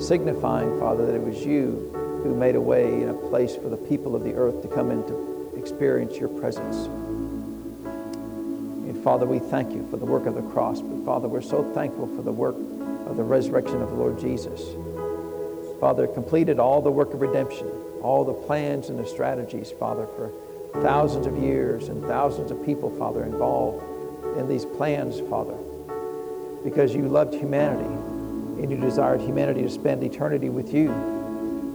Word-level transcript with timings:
signifying, 0.00 0.78
Father, 0.78 1.06
that 1.06 1.14
it 1.14 1.22
was 1.22 1.44
you 1.44 1.90
who 2.22 2.34
made 2.34 2.54
a 2.54 2.60
way 2.60 3.02
and 3.02 3.10
a 3.10 3.14
place 3.14 3.54
for 3.54 3.68
the 3.68 3.76
people 3.76 4.16
of 4.16 4.24
the 4.24 4.34
earth 4.34 4.62
to 4.62 4.68
come 4.68 4.90
in 4.90 5.02
to 5.06 5.52
experience 5.56 6.16
your 6.16 6.28
presence. 6.28 6.86
And 8.86 9.02
Father, 9.04 9.26
we 9.26 9.38
thank 9.38 9.72
you 9.72 9.86
for 9.90 9.96
the 9.96 10.06
work 10.06 10.26
of 10.26 10.34
the 10.34 10.42
cross, 10.42 10.80
but 10.80 11.04
Father, 11.04 11.28
we're 11.28 11.42
so 11.42 11.62
thankful 11.74 12.06
for 12.16 12.22
the 12.22 12.32
work 12.32 12.56
of 13.06 13.16
the 13.16 13.22
resurrection 13.22 13.80
of 13.82 13.90
the 13.90 13.96
Lord 13.96 14.18
Jesus. 14.18 14.62
Father, 15.80 16.06
completed 16.06 16.58
all 16.58 16.82
the 16.82 16.90
work 16.90 17.14
of 17.14 17.20
redemption, 17.20 17.66
all 18.02 18.24
the 18.24 18.34
plans 18.34 18.88
and 18.88 18.98
the 18.98 19.06
strategies, 19.06 19.70
Father, 19.70 20.06
for 20.16 20.30
thousands 20.82 21.26
of 21.26 21.36
years 21.38 21.88
and 21.88 22.04
thousands 22.04 22.50
of 22.50 22.64
people, 22.64 22.90
Father, 22.98 23.24
involved 23.24 23.82
in 24.38 24.48
these 24.48 24.64
plans, 24.64 25.20
Father, 25.28 25.56
because 26.64 26.94
you 26.94 27.08
loved 27.08 27.34
humanity 27.34 27.99
and 28.60 28.70
you 28.70 28.76
desired 28.76 29.20
humanity 29.20 29.62
to 29.62 29.70
spend 29.70 30.02
eternity 30.02 30.50
with 30.50 30.74
you. 30.74 30.88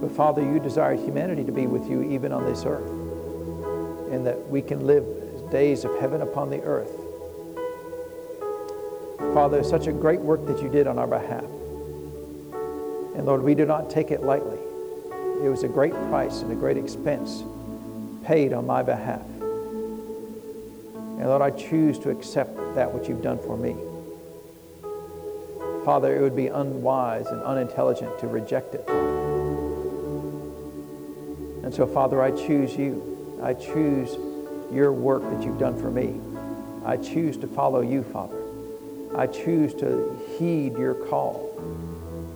But 0.00 0.12
Father, 0.12 0.42
you 0.42 0.60
desired 0.60 1.00
humanity 1.00 1.44
to 1.44 1.52
be 1.52 1.66
with 1.66 1.88
you 1.88 2.02
even 2.02 2.32
on 2.32 2.44
this 2.44 2.64
earth, 2.64 2.88
and 4.12 4.26
that 4.26 4.48
we 4.48 4.62
can 4.62 4.86
live 4.86 5.04
days 5.50 5.84
of 5.84 5.98
heaven 5.98 6.22
upon 6.22 6.50
the 6.50 6.60
earth. 6.62 6.92
Father, 9.34 9.62
such 9.64 9.86
a 9.86 9.92
great 9.92 10.20
work 10.20 10.46
that 10.46 10.62
you 10.62 10.68
did 10.68 10.86
on 10.86 10.98
our 10.98 11.06
behalf. 11.06 11.44
And 13.16 13.24
Lord, 13.26 13.42
we 13.42 13.54
do 13.54 13.64
not 13.64 13.90
take 13.90 14.10
it 14.10 14.22
lightly. 14.22 14.58
It 15.44 15.48
was 15.48 15.62
a 15.62 15.68
great 15.68 15.92
price 16.08 16.42
and 16.42 16.52
a 16.52 16.54
great 16.54 16.76
expense 16.76 17.42
paid 18.24 18.52
on 18.52 18.66
my 18.66 18.82
behalf. 18.82 19.26
And 20.94 21.26
Lord, 21.26 21.42
I 21.42 21.50
choose 21.50 21.98
to 22.00 22.10
accept 22.10 22.56
that 22.74 22.92
which 22.92 23.08
you've 23.08 23.22
done 23.22 23.38
for 23.38 23.56
me. 23.56 23.74
Father, 25.86 26.16
it 26.16 26.20
would 26.20 26.34
be 26.34 26.48
unwise 26.48 27.28
and 27.28 27.40
unintelligent 27.44 28.18
to 28.18 28.26
reject 28.26 28.74
it. 28.74 28.84
And 31.62 31.72
so, 31.72 31.86
Father, 31.86 32.20
I 32.20 32.32
choose 32.32 32.74
you. 32.76 33.38
I 33.40 33.54
choose 33.54 34.18
your 34.72 34.92
work 34.92 35.22
that 35.22 35.44
you've 35.44 35.60
done 35.60 35.80
for 35.80 35.88
me. 35.88 36.20
I 36.84 36.96
choose 36.96 37.36
to 37.36 37.46
follow 37.46 37.82
you, 37.82 38.02
Father. 38.02 38.42
I 39.14 39.28
choose 39.28 39.74
to 39.74 40.18
heed 40.36 40.76
your 40.76 40.94
call. 40.94 41.52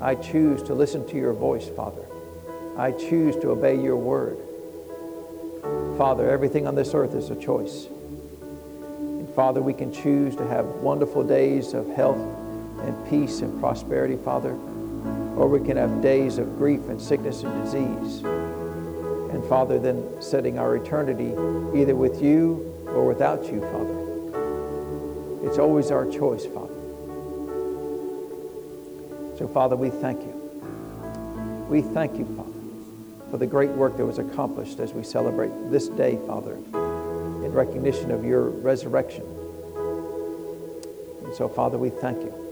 I 0.01 0.15
choose 0.15 0.63
to 0.63 0.73
listen 0.73 1.05
to 1.09 1.17
your 1.17 1.33
voice, 1.33 1.69
Father. 1.71 2.07
I 2.79 2.93
choose 2.93 3.35
to 3.39 3.51
obey 3.51 3.83
your 3.83 3.97
word. 3.97 4.39
Father, 5.99 6.31
everything 6.31 6.69
on 6.69 6.77
this 6.77 6.95
earth 6.95 7.17
is 7.17 7.31
a 7.31 7.37
choice. 7.37 7.89
And 8.93 9.29
Father, 9.35 9.61
we 9.61 9.75
can 9.75 9.93
choose 9.93 10.37
to 10.37 10.47
have 10.47 10.67
wonderful 10.67 11.25
days 11.25 11.75
of 11.75 11.89
health 11.89 12.40
and 12.85 13.09
peace 13.09 13.41
and 13.41 13.61
prosperity, 13.61 14.17
Father, 14.17 14.53
or 15.37 15.49
we 15.49 15.65
can 15.65 15.77
have 15.77 16.03
days 16.03 16.39
of 16.39 16.59
grief 16.59 16.81
and 16.89 17.01
sickness 17.01 17.43
and 17.43 17.65
disease. 17.65 18.23
And 19.33 19.45
Father, 19.45 19.79
then 19.79 20.21
setting 20.21 20.59
our 20.59 20.77
eternity 20.77 21.31
either 21.79 21.95
with 21.95 22.23
you 22.23 22.75
or 22.87 23.07
without 23.07 23.45
you, 23.51 23.61
Father. 23.61 25.47
It's 25.47 25.59
always 25.59 25.91
our 25.91 26.11
choice, 26.11 26.47
Father. 26.47 26.75
So, 29.39 29.51
Father, 29.53 29.77
we 29.77 29.91
thank 29.91 30.21
you. 30.21 31.67
We 31.69 31.83
thank 31.83 32.19
you, 32.19 32.27
Father 32.37 32.51
for 33.31 33.39
the 33.39 33.47
great 33.47 33.71
work 33.71 33.97
that 33.97 34.05
was 34.05 34.19
accomplished 34.19 34.81
as 34.81 34.93
we 34.93 35.05
celebrate 35.05 35.51
this 35.71 35.89
day, 35.89 36.19
Father, 36.27 36.55
in 36.55 37.53
recognition 37.53 38.11
of 38.11 38.25
your 38.25 38.49
resurrection. 38.49 39.23
And 41.25 41.35
so, 41.35 41.49
Father, 41.49 41.79
we 41.79 41.91
thank 41.91 42.21
you. 42.23 42.50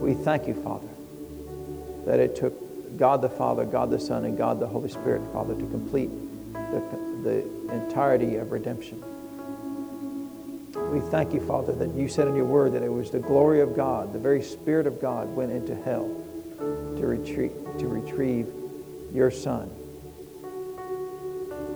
We 0.00 0.14
thank 0.14 0.48
you, 0.48 0.54
Father, 0.54 0.88
that 2.06 2.20
it 2.20 2.34
took 2.34 2.96
God 2.96 3.20
the 3.20 3.28
Father, 3.28 3.64
God 3.64 3.90
the 3.90 4.00
Son, 4.00 4.24
and 4.24 4.36
God 4.36 4.58
the 4.58 4.66
Holy 4.66 4.88
Spirit, 4.88 5.22
Father, 5.32 5.54
to 5.54 5.66
complete 5.66 6.10
the, 6.52 6.82
the 7.22 7.74
entirety 7.74 8.36
of 8.36 8.50
redemption. 8.50 9.02
We 10.90 11.00
thank 11.00 11.34
you, 11.34 11.40
Father, 11.40 11.72
that 11.74 11.94
you 11.94 12.08
said 12.08 12.28
in 12.28 12.34
your 12.34 12.46
word 12.46 12.72
that 12.72 12.82
it 12.82 12.92
was 12.92 13.10
the 13.10 13.18
glory 13.18 13.60
of 13.60 13.76
God, 13.76 14.12
the 14.12 14.18
very 14.18 14.42
Spirit 14.42 14.86
of 14.86 15.00
God 15.00 15.28
went 15.36 15.52
into 15.52 15.74
hell 15.74 16.08
to, 16.58 17.06
retreat, 17.06 17.52
to 17.78 17.86
retrieve 17.86 18.48
your 19.12 19.30
Son. 19.30 19.70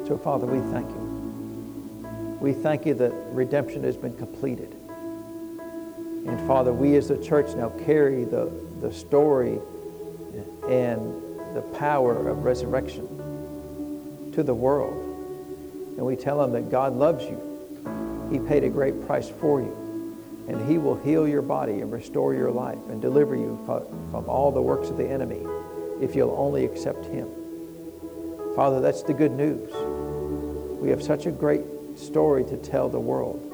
So, 0.06 0.18
Father, 0.18 0.46
we 0.46 0.60
thank 0.72 0.88
you. 0.88 2.38
We 2.40 2.52
thank 2.52 2.86
you 2.86 2.94
that 2.94 3.12
redemption 3.32 3.84
has 3.84 3.96
been 3.96 4.16
completed. 4.16 4.74
And, 6.26 6.40
Father, 6.46 6.72
we 6.72 6.96
as 6.96 7.08
the 7.08 7.18
church 7.18 7.54
now 7.54 7.70
carry 7.84 8.24
the, 8.24 8.50
the 8.80 8.92
story 8.92 9.60
and 10.68 11.00
the 11.54 11.62
power 11.74 12.28
of 12.28 12.44
resurrection 12.44 13.06
to 14.32 14.42
the 14.42 14.54
world. 14.54 14.94
And 15.96 16.04
we 16.04 16.16
tell 16.16 16.38
them 16.38 16.52
that 16.52 16.70
God 16.70 16.94
loves 16.94 17.24
you. 17.24 17.40
He 18.32 18.38
paid 18.38 18.64
a 18.64 18.68
great 18.68 19.06
price 19.06 19.28
for 19.28 19.60
you. 19.60 20.16
And 20.48 20.68
He 20.68 20.78
will 20.78 20.96
heal 20.96 21.28
your 21.28 21.42
body 21.42 21.80
and 21.80 21.92
restore 21.92 22.34
your 22.34 22.50
life 22.50 22.78
and 22.88 23.00
deliver 23.00 23.36
you 23.36 23.62
from 23.66 24.28
all 24.28 24.50
the 24.50 24.62
works 24.62 24.88
of 24.88 24.96
the 24.96 25.08
enemy 25.08 25.42
if 26.00 26.14
you'll 26.14 26.34
only 26.36 26.64
accept 26.64 27.06
Him. 27.06 27.28
Father, 28.56 28.80
that's 28.80 29.02
the 29.02 29.14
good 29.14 29.32
news. 29.32 29.70
We 30.80 30.90
have 30.90 31.02
such 31.02 31.26
a 31.26 31.30
great 31.30 31.62
story 31.96 32.44
to 32.44 32.56
tell 32.56 32.88
the 32.88 33.00
world. 33.00 33.53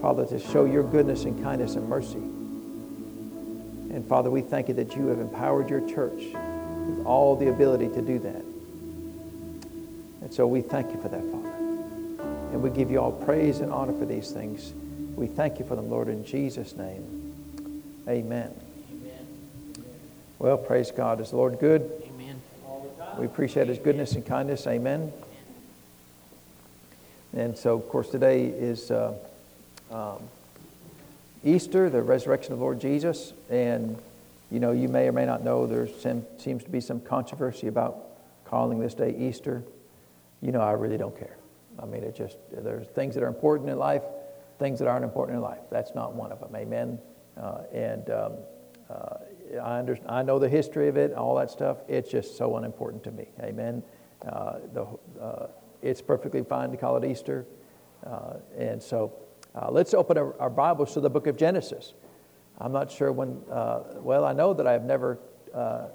Father, 0.00 0.26
to 0.26 0.38
show 0.38 0.64
your 0.64 0.84
goodness 0.84 1.24
and 1.24 1.42
kindness 1.42 1.74
and 1.74 1.88
mercy. 1.88 2.22
And 3.94 4.06
Father, 4.06 4.30
we 4.30 4.42
thank 4.42 4.68
you 4.68 4.74
that 4.74 4.94
you 4.94 5.06
have 5.08 5.18
empowered 5.18 5.68
your 5.68 5.80
church 5.88 6.22
with 6.88 7.04
all 7.04 7.34
the 7.34 7.48
ability 7.48 7.88
to 7.88 8.02
do 8.02 8.18
that. 8.20 8.44
And 10.20 10.32
so 10.32 10.46
we 10.46 10.60
thank 10.60 10.92
you 10.94 11.00
for 11.00 11.08
that, 11.08 11.22
Father. 11.22 11.48
And 12.52 12.62
we 12.62 12.70
give 12.70 12.90
you 12.90 13.00
all 13.00 13.12
praise 13.12 13.60
and 13.60 13.72
honor 13.72 13.92
for 13.92 14.06
these 14.06 14.30
things. 14.30 14.72
We 15.16 15.26
thank 15.26 15.58
you 15.58 15.64
for 15.64 15.74
them, 15.74 15.90
Lord, 15.90 16.08
in 16.08 16.24
Jesus' 16.24 16.76
name. 16.76 17.84
Amen. 18.08 18.54
Well, 20.38 20.56
praise 20.56 20.92
God. 20.92 21.20
Is 21.20 21.30
the 21.30 21.36
Lord 21.36 21.58
good? 21.58 21.90
Amen. 22.04 22.40
We 23.18 23.26
appreciate 23.26 23.66
His 23.66 23.78
goodness 23.78 24.12
and 24.12 24.24
kindness. 24.24 24.66
Amen. 24.68 25.12
And 27.32 27.58
so, 27.58 27.74
of 27.74 27.88
course, 27.88 28.08
today 28.08 28.46
is 28.46 28.92
uh, 28.92 29.14
um, 29.90 30.22
Easter, 31.44 31.88
the 31.88 32.02
resurrection 32.02 32.52
of 32.52 32.58
the 32.58 32.64
Lord 32.64 32.80
Jesus. 32.80 33.32
And, 33.50 33.96
you 34.50 34.60
know, 34.60 34.72
you 34.72 34.88
may 34.88 35.08
or 35.08 35.12
may 35.12 35.24
not 35.24 35.44
know 35.44 35.66
there 35.66 35.88
seems 35.88 36.64
to 36.64 36.70
be 36.70 36.80
some 36.80 37.00
controversy 37.00 37.68
about 37.68 38.04
calling 38.44 38.78
this 38.78 38.94
day 38.94 39.14
Easter. 39.16 39.62
You 40.40 40.52
know, 40.52 40.60
I 40.60 40.72
really 40.72 40.98
don't 40.98 41.16
care. 41.18 41.36
I 41.80 41.86
mean, 41.86 42.02
it 42.02 42.16
just, 42.16 42.36
there's 42.50 42.86
things 42.88 43.14
that 43.14 43.22
are 43.22 43.28
important 43.28 43.70
in 43.70 43.78
life, 43.78 44.02
things 44.58 44.78
that 44.80 44.88
aren't 44.88 45.04
important 45.04 45.36
in 45.36 45.42
life. 45.42 45.60
That's 45.70 45.94
not 45.94 46.14
one 46.14 46.32
of 46.32 46.40
them. 46.40 46.54
Amen. 46.56 46.98
Uh, 47.40 47.62
and 47.72 48.10
um, 48.10 48.32
uh, 48.90 49.14
I, 49.62 49.78
under, 49.78 49.98
I 50.08 50.22
know 50.22 50.38
the 50.38 50.48
history 50.48 50.88
of 50.88 50.96
it, 50.96 51.14
all 51.14 51.36
that 51.36 51.50
stuff. 51.50 51.78
It's 51.88 52.10
just 52.10 52.36
so 52.36 52.56
unimportant 52.56 53.04
to 53.04 53.12
me. 53.12 53.28
Amen. 53.40 53.82
Uh, 54.26 54.58
the, 54.72 54.86
uh, 55.20 55.46
it's 55.82 56.02
perfectly 56.02 56.42
fine 56.42 56.72
to 56.72 56.76
call 56.76 56.96
it 56.96 57.04
Easter. 57.04 57.46
Uh, 58.04 58.34
and 58.56 58.82
so 58.82 59.12
uh, 59.58 59.70
let's 59.70 59.92
open 59.92 60.16
our, 60.16 60.40
our, 60.40 60.50
Bibles 60.50 60.94
to 60.94 61.00
the 61.00 61.10
book 61.10 61.26
of 61.26 61.36
Genesis. 61.36 61.94
I'm 62.58 62.70
not 62.70 62.92
sure 62.92 63.10
when, 63.10 63.42
uh, 63.50 63.80
well, 63.96 64.24
I 64.24 64.32
know 64.32 64.54
that 64.54 64.68
I've 64.68 64.84
never 64.84 65.18
uh, 65.52 65.86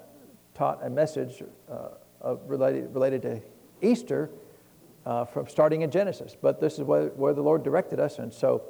taught 0.54 0.84
a 0.84 0.90
message 0.90 1.42
related, 2.46 2.94
related 2.94 3.22
to 3.22 3.40
Easter 3.80 4.30
from 5.04 5.48
starting 5.48 5.82
in 5.82 5.90
Genesis, 5.90 6.36
but 6.40 6.60
this 6.60 6.74
is 6.74 6.82
where, 6.82 7.08
where 7.08 7.32
the 7.32 7.42
Lord 7.42 7.62
directed 7.62 8.00
us. 8.00 8.18
And 8.18 8.32
so 8.32 8.62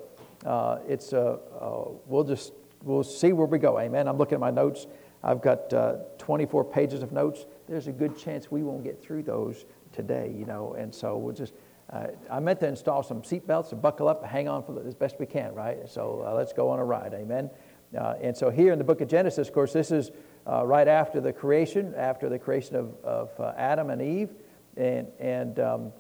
it's, 0.87 1.12
we'll 1.12 2.25
just 2.25 2.53
we'll 2.82 3.03
see 3.03 3.32
where 3.32 3.47
we 3.47 3.59
go. 3.59 3.78
Amen. 3.81 4.06
I'm 4.06 4.19
looking 4.19 4.34
at 4.34 4.41
my 4.41 4.50
notes. 4.50 4.87
I've 5.22 5.41
got 5.41 5.73
uh, 5.73 5.96
24 6.19 6.64
pages 6.64 7.02
of 7.02 7.11
notes. 7.11 7.46
There's 7.67 7.88
a 7.88 7.93
good 7.93 8.17
chance 8.17 8.50
we 8.50 8.62
won't 8.62 8.85
get 8.85 9.02
through 9.02 9.23
those 9.23 9.64
today, 9.93 10.32
you 10.37 10.44
know, 10.44 10.75
and 10.75 10.94
so 10.94 11.17
we'll 11.17 11.35
just. 11.35 11.55
Uh, 11.90 12.06
I 12.31 12.40
meant 12.40 12.60
to 12.60 12.69
install 12.69 13.02
some 13.02 13.22
seatbelts 13.22 13.69
to 13.70 13.76
buckle 13.76 14.08
up, 14.08 14.25
hang 14.25 14.48
on 14.48 14.64
for 14.64 14.86
as 14.86 14.94
best 14.94 15.16
we 15.19 15.26
can, 15.26 15.54
right? 15.54 15.88
So 15.88 16.25
uh, 16.26 16.34
let's 16.34 16.52
go 16.52 16.70
on 16.70 16.78
a 16.78 16.84
ride, 16.84 17.12
amen. 17.14 17.50
Uh, 17.96 18.14
and 18.20 18.36
so 18.36 18.50
here 18.50 18.72
in 18.72 18.78
the 18.78 18.84
book 18.84 19.00
of 19.00 19.08
Genesis, 19.08 19.48
of 19.48 19.54
course, 19.54 19.72
this 19.72 19.90
is 19.90 20.10
uh, 20.46 20.64
right 20.64 20.88
after 20.88 21.20
the 21.20 21.32
creation, 21.32 21.94
after 21.96 22.28
the 22.28 22.38
creation 22.38 22.75
of, 22.76 22.94
of 23.04 23.38
uh, 23.38 23.52
Adam 23.56 23.90
and 23.90 24.02
Eve, 24.02 24.31
and 24.76 25.06
and 25.20 25.60
um, 25.60 25.92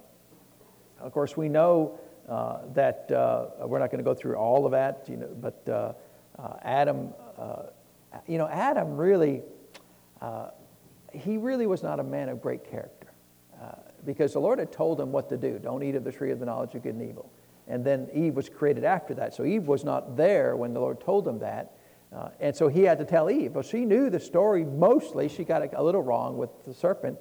of 1.00 1.12
course 1.12 1.36
we 1.36 1.48
know 1.48 1.98
that 2.74 3.06
we're 3.60 3.78
not 3.78 3.90
going 3.90 3.98
to 3.98 4.04
go 4.04 4.14
through 4.14 4.34
all 4.36 4.64
of 4.64 4.72
that, 4.72 5.06
you 5.08 5.16
know, 5.16 5.28
but 5.40 5.68
uh, 6.38 6.52
Adam, 6.62 7.14
uh, 7.38 7.64
you 8.26 8.38
know, 8.38 8.48
Adam 8.48 8.96
really, 8.96 9.42
uh, 10.20 10.48
he 11.12 11.36
really 11.36 11.66
was 11.66 11.82
not 11.82 12.00
a 12.00 12.02
man 12.02 12.28
of 12.28 12.42
great 12.42 12.68
character 12.68 13.03
uh, 13.03 13.03
because 14.04 14.32
the 14.32 14.40
Lord 14.40 14.58
had 14.58 14.72
told 14.72 15.00
him 15.00 15.12
what 15.12 15.28
to 15.28 15.36
do 15.36 15.58
don't 15.58 15.82
eat 15.82 15.94
of 15.94 16.04
the 16.04 16.12
tree 16.12 16.30
of 16.30 16.40
the 16.40 16.46
knowledge 16.46 16.74
of 16.74 16.82
good 16.82 16.94
and 16.94 17.08
evil. 17.08 17.30
And 17.66 17.84
then 17.84 18.08
Eve 18.12 18.34
was 18.34 18.48
created 18.48 18.84
after 18.84 19.14
that. 19.14 19.34
So 19.34 19.44
Eve 19.44 19.66
was 19.66 19.84
not 19.84 20.16
there 20.16 20.54
when 20.56 20.74
the 20.74 20.80
Lord 20.80 21.00
told 21.00 21.26
him 21.26 21.38
that. 21.38 21.72
Uh, 22.14 22.28
and 22.38 22.54
so 22.54 22.68
he 22.68 22.82
had 22.82 22.98
to 22.98 23.04
tell 23.04 23.30
Eve. 23.30 23.54
Well, 23.54 23.62
she 23.62 23.84
knew 23.84 24.10
the 24.10 24.20
story 24.20 24.64
mostly. 24.64 25.28
She 25.28 25.44
got 25.44 25.62
a, 25.62 25.80
a 25.80 25.82
little 25.82 26.02
wrong 26.02 26.36
with 26.36 26.50
the 26.64 26.74
serpent. 26.74 27.18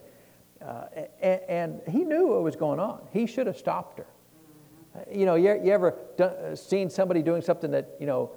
Uh, 0.61 0.85
and, 1.21 1.41
and, 1.49 1.81
he 1.89 2.03
knew 2.03 2.27
what 2.27 2.43
was 2.43 2.55
going 2.55 2.79
on. 2.79 3.01
He 3.11 3.25
should 3.25 3.47
have 3.47 3.57
stopped 3.57 3.97
her. 3.97 4.05
Uh, 4.95 4.99
you 5.11 5.25
know, 5.25 5.35
you, 5.35 5.59
you 5.61 5.71
ever 5.73 5.97
done, 6.15 6.31
uh, 6.31 6.55
seen 6.55 6.89
somebody 6.89 7.21
doing 7.21 7.41
something 7.41 7.71
that, 7.71 7.95
you 7.99 8.05
know, 8.05 8.31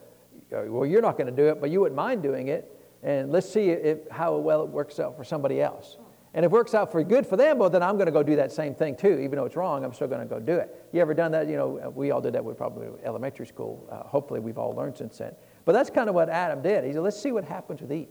uh, 0.53 0.63
well, 0.67 0.87
you're 0.87 1.03
not 1.03 1.17
going 1.17 1.29
to 1.29 1.33
do 1.33 1.49
it, 1.49 1.61
but 1.61 1.71
you 1.71 1.81
wouldn't 1.81 1.97
mind 1.97 2.23
doing 2.23 2.49
it. 2.49 2.73
And 3.03 3.31
let's 3.31 3.49
see 3.49 3.71
if, 3.71 3.99
how 4.11 4.37
well 4.37 4.63
it 4.63 4.69
works 4.69 4.99
out 4.99 5.17
for 5.17 5.23
somebody 5.23 5.61
else. 5.61 5.99
And 6.37 6.45
if 6.45 6.53
it 6.53 6.53
works 6.53 6.75
out 6.75 6.93
for 6.93 7.03
good 7.03 7.27
for 7.27 7.39
them, 7.39 7.59
well, 7.59 7.71
then 7.71 7.83
I'm 7.83 7.97
going 7.97 8.07
to 8.07 8.13
go 8.13 8.23
do 8.23 8.37
that 8.37 8.53
same 8.53 8.75
thing 8.75 8.95
too. 8.95 9.19
Even 9.21 9.37
though 9.37 9.47
it's 9.47 9.57
wrong, 9.57 9.83
I'm 9.85 9.95
still 9.95 10.07
going 10.07 10.21
to 10.21 10.27
go 10.27 10.39
do 10.39 10.57
it. 10.57 10.89
You 10.93 11.01
ever 11.01 11.15
done 11.15 11.33
that? 11.33 11.49
You 11.49 11.57
know, 11.57 11.93
we 11.97 12.11
all 12.11 12.21
did 12.21 12.35
that 12.35 12.45
with 12.45 12.59
probably 12.59 12.89
elementary 13.05 13.47
school. 13.47 13.89
Uh, 13.91 14.07
hopefully, 14.07 14.39
we've 14.39 14.59
all 14.59 14.75
learned 14.75 14.99
since 14.99 15.17
then. 15.17 15.35
But 15.65 15.73
that's 15.73 15.89
kind 15.89 16.11
of 16.11 16.15
what 16.15 16.29
Adam 16.29 16.61
did. 16.61 16.85
He 16.85 16.93
said, 16.93 17.01
let's 17.01 17.19
see 17.19 17.33
what 17.33 17.45
happens 17.45 17.81
with 17.81 17.91
Eve. 17.91 18.09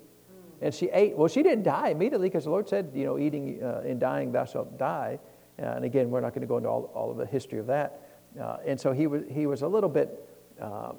And 0.59 0.73
she 0.73 0.89
ate. 0.89 1.15
Well, 1.15 1.27
she 1.27 1.43
didn't 1.43 1.63
die 1.63 1.89
immediately 1.89 2.27
because 2.27 2.45
the 2.45 2.49
Lord 2.49 2.67
said, 2.67 2.91
you 2.95 3.05
know, 3.05 3.19
eating 3.19 3.61
uh, 3.63 3.83
and 3.85 3.99
dying, 3.99 4.31
thou 4.31 4.45
shalt 4.45 4.75
die. 4.79 5.19
Uh, 5.61 5.67
and 5.67 5.85
again, 5.85 6.09
we're 6.09 6.21
not 6.21 6.31
going 6.31 6.41
to 6.41 6.47
go 6.47 6.57
into 6.57 6.67
all, 6.67 6.91
all 6.95 7.11
of 7.11 7.17
the 7.17 7.27
history 7.27 7.59
of 7.59 7.67
that. 7.67 8.01
Uh, 8.41 8.57
and 8.65 8.79
so 8.79 8.91
he 8.91 9.05
was, 9.05 9.21
he 9.29 9.45
was 9.45 9.61
a 9.61 9.67
little 9.67 9.89
bit 9.89 10.27
um, 10.59 10.95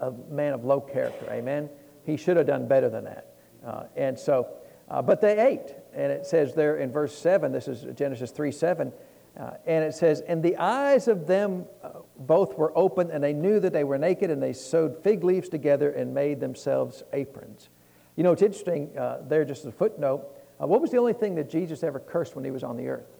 a 0.00 0.12
man 0.30 0.54
of 0.54 0.64
low 0.64 0.80
character. 0.80 1.26
Amen. 1.30 1.68
He 2.04 2.16
should 2.16 2.36
have 2.36 2.46
done 2.46 2.66
better 2.66 2.88
than 2.88 3.04
that. 3.04 3.34
Uh, 3.66 3.84
and 3.96 4.18
so, 4.18 4.48
uh, 4.94 5.02
but 5.02 5.20
they 5.20 5.38
ate. 5.38 5.74
And 5.92 6.12
it 6.12 6.24
says 6.24 6.54
there 6.54 6.76
in 6.76 6.92
verse 6.92 7.18
7, 7.18 7.50
this 7.50 7.66
is 7.66 7.84
Genesis 7.96 8.30
3 8.30 8.52
7, 8.52 8.92
uh, 9.36 9.50
and 9.66 9.84
it 9.84 9.92
says, 9.92 10.20
And 10.20 10.40
the 10.40 10.56
eyes 10.56 11.08
of 11.08 11.26
them 11.26 11.64
uh, 11.82 11.88
both 12.16 12.56
were 12.56 12.72
open, 12.78 13.10
and 13.10 13.22
they 13.22 13.32
knew 13.32 13.58
that 13.58 13.72
they 13.72 13.82
were 13.82 13.98
naked, 13.98 14.30
and 14.30 14.40
they 14.40 14.52
sewed 14.52 14.96
fig 15.02 15.24
leaves 15.24 15.48
together 15.48 15.90
and 15.90 16.14
made 16.14 16.38
themselves 16.38 17.02
aprons. 17.12 17.70
You 18.14 18.22
know, 18.22 18.30
it's 18.30 18.42
interesting, 18.42 18.96
uh, 18.96 19.22
there, 19.26 19.44
just 19.44 19.64
a 19.64 19.72
footnote. 19.72 20.28
Uh, 20.62 20.68
what 20.68 20.80
was 20.80 20.92
the 20.92 20.98
only 20.98 21.12
thing 21.12 21.34
that 21.34 21.50
Jesus 21.50 21.82
ever 21.82 21.98
cursed 21.98 22.36
when 22.36 22.44
he 22.44 22.52
was 22.52 22.62
on 22.62 22.76
the 22.76 22.86
earth? 22.86 23.10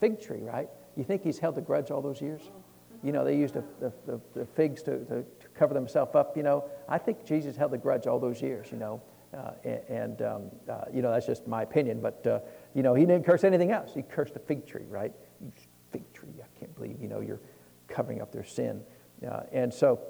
Fig 0.00 0.20
tree, 0.20 0.42
right? 0.42 0.68
You 0.96 1.04
think 1.04 1.22
he's 1.22 1.38
held 1.38 1.56
a 1.56 1.62
grudge 1.62 1.90
all 1.90 2.02
those 2.02 2.20
years? 2.20 2.42
You 3.02 3.12
know, 3.12 3.24
they 3.24 3.38
used 3.38 3.54
the, 3.54 3.64
the, 3.80 4.20
the 4.34 4.44
figs 4.44 4.82
to, 4.82 4.98
to, 5.06 5.22
to, 5.22 5.48
cover 5.54 5.72
themselves 5.72 6.14
up, 6.14 6.36
you 6.36 6.42
know. 6.42 6.64
I 6.88 6.98
think 6.98 7.24
Jesus 7.24 7.56
held 7.56 7.72
a 7.72 7.78
grudge 7.78 8.06
all 8.06 8.18
those 8.18 8.42
years, 8.42 8.68
you 8.70 8.76
know. 8.76 9.00
Uh, 9.36 9.52
and, 9.88 10.20
um, 10.22 10.50
uh, 10.68 10.84
you 10.92 11.00
know, 11.00 11.10
that's 11.10 11.26
just 11.26 11.46
my 11.46 11.62
opinion. 11.62 12.00
But, 12.00 12.26
uh, 12.26 12.40
you 12.74 12.82
know, 12.82 12.94
he 12.94 13.06
didn't 13.06 13.24
curse 13.24 13.44
anything 13.44 13.70
else. 13.70 13.92
He 13.94 14.02
cursed 14.02 14.34
the 14.34 14.40
fig 14.40 14.66
tree, 14.66 14.84
right? 14.88 15.12
Fig 15.90 16.12
tree, 16.12 16.28
I 16.42 16.58
can't 16.58 16.74
believe, 16.74 17.00
you 17.00 17.08
know, 17.08 17.20
you're 17.20 17.40
covering 17.88 18.20
up 18.20 18.30
their 18.32 18.44
sin. 18.44 18.82
And 19.52 19.72
so, 19.72 20.00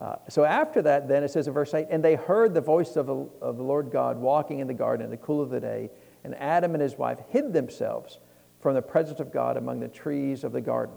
uh, 0.00 0.16
so 0.28 0.44
after 0.44 0.80
that, 0.82 1.08
then 1.08 1.22
it 1.22 1.30
says 1.30 1.46
in 1.46 1.52
verse 1.52 1.74
8, 1.74 1.88
and 1.90 2.02
they 2.02 2.14
heard 2.14 2.54
the 2.54 2.60
voice 2.60 2.96
of 2.96 3.06
the, 3.06 3.28
of 3.42 3.58
the 3.58 3.62
Lord 3.62 3.90
God 3.90 4.16
walking 4.16 4.60
in 4.60 4.66
the 4.66 4.74
garden 4.74 5.04
in 5.04 5.10
the 5.10 5.16
cool 5.18 5.42
of 5.42 5.50
the 5.50 5.60
day, 5.60 5.90
and 6.24 6.34
Adam 6.36 6.74
and 6.74 6.82
his 6.82 6.96
wife 6.96 7.18
hid 7.28 7.52
themselves 7.52 8.18
from 8.60 8.74
the 8.74 8.82
presence 8.82 9.20
of 9.20 9.32
God 9.32 9.56
among 9.56 9.80
the 9.80 9.88
trees 9.88 10.42
of 10.42 10.52
the 10.52 10.60
garden. 10.60 10.96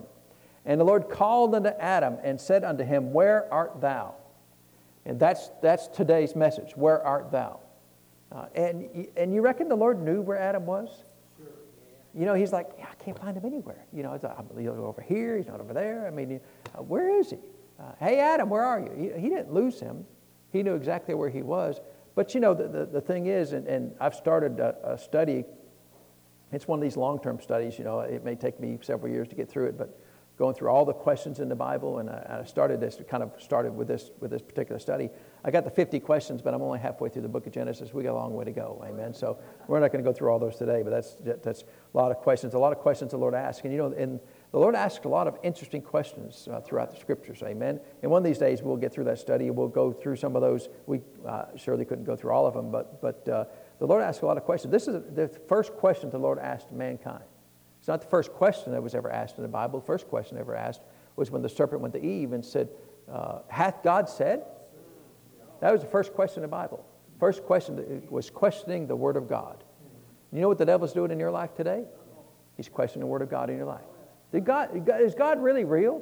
And 0.66 0.80
the 0.80 0.86
Lord 0.86 1.10
called 1.10 1.54
unto 1.56 1.70
Adam 1.70 2.18
and 2.24 2.40
said 2.40 2.64
unto 2.64 2.86
him, 2.86 3.12
Where 3.12 3.52
art 3.54 3.82
thou? 3.82 4.16
And 5.06 5.20
that's, 5.20 5.50
that's 5.62 5.88
today's 5.88 6.36
message. 6.36 6.78
Where 6.78 7.06
art 7.06 7.32
thou? 7.32 7.60
Uh, 8.32 8.46
and, 8.56 9.08
and 9.16 9.34
you 9.34 9.42
reckon 9.42 9.70
the 9.70 9.76
Lord 9.76 10.02
knew 10.02 10.22
where 10.22 10.38
Adam 10.38 10.66
was? 10.66 10.90
Sure. 11.38 11.48
You 12.16 12.26
know, 12.26 12.34
he's 12.34 12.52
like, 12.52 12.72
yeah, 12.78 12.88
I 12.92 13.04
can't 13.04 13.18
find 13.18 13.38
him 13.38 13.46
anywhere. 13.46 13.86
You 13.94 14.04
know, 14.04 14.14
he's 14.14 14.24
over 14.24 15.02
here, 15.02 15.38
he's 15.38 15.48
not 15.48 15.60
over 15.60 15.74
there. 15.74 16.08
I 16.08 16.10
mean, 16.10 16.40
uh, 16.76 16.82
where 16.82 17.20
is 17.20 17.30
he? 17.30 17.38
Uh, 17.80 17.92
hey, 18.00 18.20
Adam, 18.20 18.50
where 18.50 18.64
are 18.64 18.80
you? 18.80 18.92
He, 18.96 19.22
he, 19.22 19.30
didn't 19.30 19.54
lose 19.54 19.80
him. 19.80 20.06
He 20.52 20.64
knew 20.64 20.76
exactly 20.76 21.16
where 21.16 21.30
he 21.30 21.42
was. 21.42 21.82
But 22.16 22.34
you 22.34 22.40
know, 22.40 22.54
the, 22.54 22.68
the, 22.68 22.86
the 22.86 23.02
thing 23.02 23.28
is, 23.28 23.54
and, 23.54 23.68
and 23.68 23.96
I've 24.00 24.16
started 24.16 24.60
a, 24.60 24.94
a 24.94 24.98
study, 24.98 25.46
it's 26.52 26.68
one 26.68 26.80
of 26.80 26.84
these 26.84 26.98
long 26.98 27.20
term 27.20 27.40
studies. 27.42 27.78
You 27.78 27.84
know, 27.84 28.02
it 28.02 28.24
may 28.24 28.36
take 28.36 28.60
me 28.60 28.78
several 28.82 29.12
years 29.12 29.28
to 29.30 29.36
get 29.36 29.50
through 29.50 29.68
it, 29.68 29.78
but 29.78 30.00
going 30.38 30.56
through 30.56 30.70
all 30.70 30.84
the 30.84 30.94
questions 30.94 31.40
in 31.40 31.48
the 31.48 31.56
Bible, 31.56 32.00
and 32.00 32.10
I, 32.10 32.40
I 32.42 32.46
started 32.46 32.80
this, 32.80 33.00
kind 33.08 33.22
of 33.22 33.32
started 33.40 33.72
with 33.72 33.88
this, 33.88 34.10
with 34.20 34.32
this 34.32 34.42
particular 34.42 34.80
study. 34.80 35.10
I 35.46 35.52
got 35.52 35.64
the 35.64 35.70
50 35.70 36.00
questions, 36.00 36.42
but 36.42 36.54
I'm 36.54 36.62
only 36.62 36.80
halfway 36.80 37.10
through 37.10 37.22
the 37.22 37.30
book 37.30 37.46
of 37.46 37.54
Genesis. 37.54 37.94
We 37.94 38.02
got 38.02 38.14
a 38.14 38.16
long 38.16 38.34
way 38.34 38.46
to 38.46 38.52
go, 38.52 38.84
amen. 38.88 39.14
So 39.14 39.38
we're 39.68 39.80
not 39.80 39.92
going 39.92 40.04
to 40.04 40.10
go 40.10 40.14
through 40.14 40.32
all 40.32 40.40
those 40.40 40.56
today, 40.56 40.82
but 40.82 40.90
that's, 40.90 41.18
that's 41.44 41.62
a 41.62 41.98
lot 41.98 42.10
of 42.10 42.18
questions, 42.18 42.56
a 42.56 42.60
lot 42.60 42.72
of 42.72 42.80
questions 42.80 43.12
the 43.12 43.18
Lord 43.18 43.36
asks. 43.36 43.64
And 43.64 43.72
you 43.72 43.78
know, 43.78 43.94
and 43.96 44.20
the 44.52 44.58
Lord 44.58 44.74
asks 44.74 45.06
a 45.06 45.10
lot 45.10 45.28
of 45.28 45.38
interesting 45.44 45.82
questions 45.82 46.48
uh, 46.52 46.62
throughout 46.62 46.92
the 46.92 46.98
scriptures, 47.00 47.44
amen. 47.44 47.80
And 48.02 48.10
one 48.10 48.20
of 48.20 48.24
these 48.24 48.40
days 48.40 48.64
we'll 48.64 48.78
get 48.78 48.92
through 48.92 49.06
that 49.06 49.20
study. 49.20 49.48
And 49.48 49.56
we'll 49.56 49.68
go 49.68 49.92
through 49.92 50.16
some 50.16 50.36
of 50.36 50.42
those. 50.42 50.70
We 50.88 51.02
uh, 51.28 51.46
surely 51.58 51.86
couldn't 51.86 52.06
go 52.06 52.16
through 52.16 52.32
all 52.32 52.48
of 52.48 52.56
them, 52.56 52.72
but, 52.72 53.02
but 53.02 53.28
uh, 53.30 53.46
the 53.80 53.86
Lord 53.86 54.02
asks 54.02 54.24
a 54.24 54.26
lot 54.26 54.38
of 54.38 54.44
questions. 54.44 54.72
This 54.72 54.88
is 54.88 55.04
the 55.14 55.28
first 55.48 55.74
question 55.74 56.10
the 56.10 56.18
Lord 56.18 56.40
asked 56.40 56.72
mankind. 56.72 57.24
It's 57.84 57.90
not 57.90 58.00
the 58.00 58.08
first 58.08 58.32
question 58.32 58.72
that 58.72 58.82
was 58.82 58.96
ever 58.96 59.12
asked 59.12 59.36
in 59.36 59.42
the 59.42 59.50
Bible. 59.50 59.82
The 59.82 59.86
first 59.86 60.08
question 60.08 60.38
ever 60.38 60.56
asked 60.56 60.80
was 61.18 61.32
when 61.32 61.42
the 61.42 61.50
serpent 61.50 61.82
went 61.82 61.94
to 61.96 62.02
Eve 62.02 62.32
and 62.32 62.46
said, 62.46 62.70
uh, 63.12 63.40
Hath 63.50 63.84
God 63.84 64.08
said? 64.08 64.46
That 65.60 65.70
was 65.70 65.82
the 65.82 65.88
first 65.88 66.14
question 66.14 66.46
in 66.46 66.50
the 66.50 66.56
Bible. 66.56 66.86
First 67.20 67.44
question 67.44 68.02
was 68.10 68.30
questioning 68.30 68.88
the 68.88 68.96
Word 68.96 69.18
of 69.18 69.28
God. 69.28 69.66
You 70.32 70.40
know 70.40 70.48
what 70.48 70.60
the 70.60 70.66
devil's 70.66 70.94
doing 70.94 71.12
in 71.12 71.20
your 71.20 71.30
life 71.30 71.56
today? 71.56 71.84
He's 72.56 72.70
questioning 72.70 73.02
the 73.02 73.12
Word 73.12 73.22
of 73.22 73.30
God 73.30 73.50
in 73.50 73.58
your 73.58 73.66
life. 73.66 73.84
Did 74.32 74.46
God, 74.46 74.70
is 75.02 75.14
God 75.14 75.44
really 75.44 75.66
real? 75.66 76.02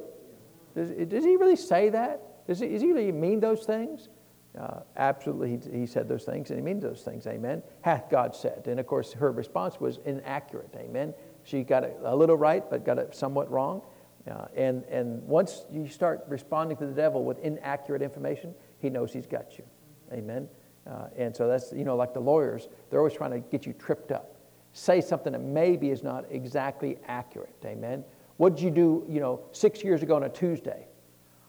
Does, 0.76 0.88
does 1.08 1.24
he 1.24 1.34
really 1.34 1.56
say 1.56 1.88
that? 1.88 2.46
Does 2.46 2.60
he, 2.60 2.68
does 2.68 2.82
he 2.82 2.92
really 2.92 3.10
mean 3.10 3.40
those 3.40 3.64
things? 3.64 4.08
Uh, 4.56 4.82
absolutely, 4.96 5.50
he, 5.50 5.80
he, 5.80 5.86
said 5.86 6.08
those 6.08 6.22
things, 6.22 6.50
and 6.50 6.60
he 6.60 6.64
means 6.64 6.84
those 6.84 7.00
things. 7.02 7.26
Amen. 7.26 7.60
Hath 7.80 8.08
God 8.08 8.36
said? 8.36 8.68
And 8.68 8.78
of 8.78 8.86
course, 8.86 9.12
her 9.14 9.32
response 9.32 9.80
was 9.80 9.98
inaccurate. 10.04 10.72
Amen. 10.76 11.12
She 11.44 11.62
got 11.62 11.84
it 11.84 11.96
a 12.04 12.14
little 12.14 12.36
right, 12.36 12.68
but 12.68 12.84
got 12.84 12.98
it 12.98 13.14
somewhat 13.14 13.50
wrong. 13.50 13.82
Uh, 14.30 14.46
and, 14.56 14.84
and 14.84 15.22
once 15.24 15.64
you 15.70 15.88
start 15.88 16.24
responding 16.28 16.76
to 16.76 16.86
the 16.86 16.92
devil 16.92 17.24
with 17.24 17.38
inaccurate 17.40 18.02
information, 18.02 18.54
he 18.78 18.88
knows 18.88 19.12
he's 19.12 19.26
got 19.26 19.58
you. 19.58 19.64
Amen. 20.12 20.48
Uh, 20.88 21.06
and 21.16 21.34
so 21.34 21.48
that's, 21.48 21.72
you 21.72 21.84
know, 21.84 21.96
like 21.96 22.14
the 22.14 22.20
lawyers, 22.20 22.68
they're 22.90 23.00
always 23.00 23.14
trying 23.14 23.32
to 23.32 23.40
get 23.40 23.66
you 23.66 23.72
tripped 23.72 24.12
up. 24.12 24.36
Say 24.72 25.00
something 25.00 25.32
that 25.32 25.40
maybe 25.42 25.90
is 25.90 26.02
not 26.02 26.24
exactly 26.30 26.98
accurate. 27.06 27.54
Amen. 27.64 28.04
What 28.36 28.56
did 28.56 28.64
you 28.64 28.70
do, 28.70 29.04
you 29.08 29.20
know, 29.20 29.40
six 29.52 29.84
years 29.84 30.02
ago 30.02 30.16
on 30.16 30.24
a 30.24 30.28
Tuesday? 30.28 30.86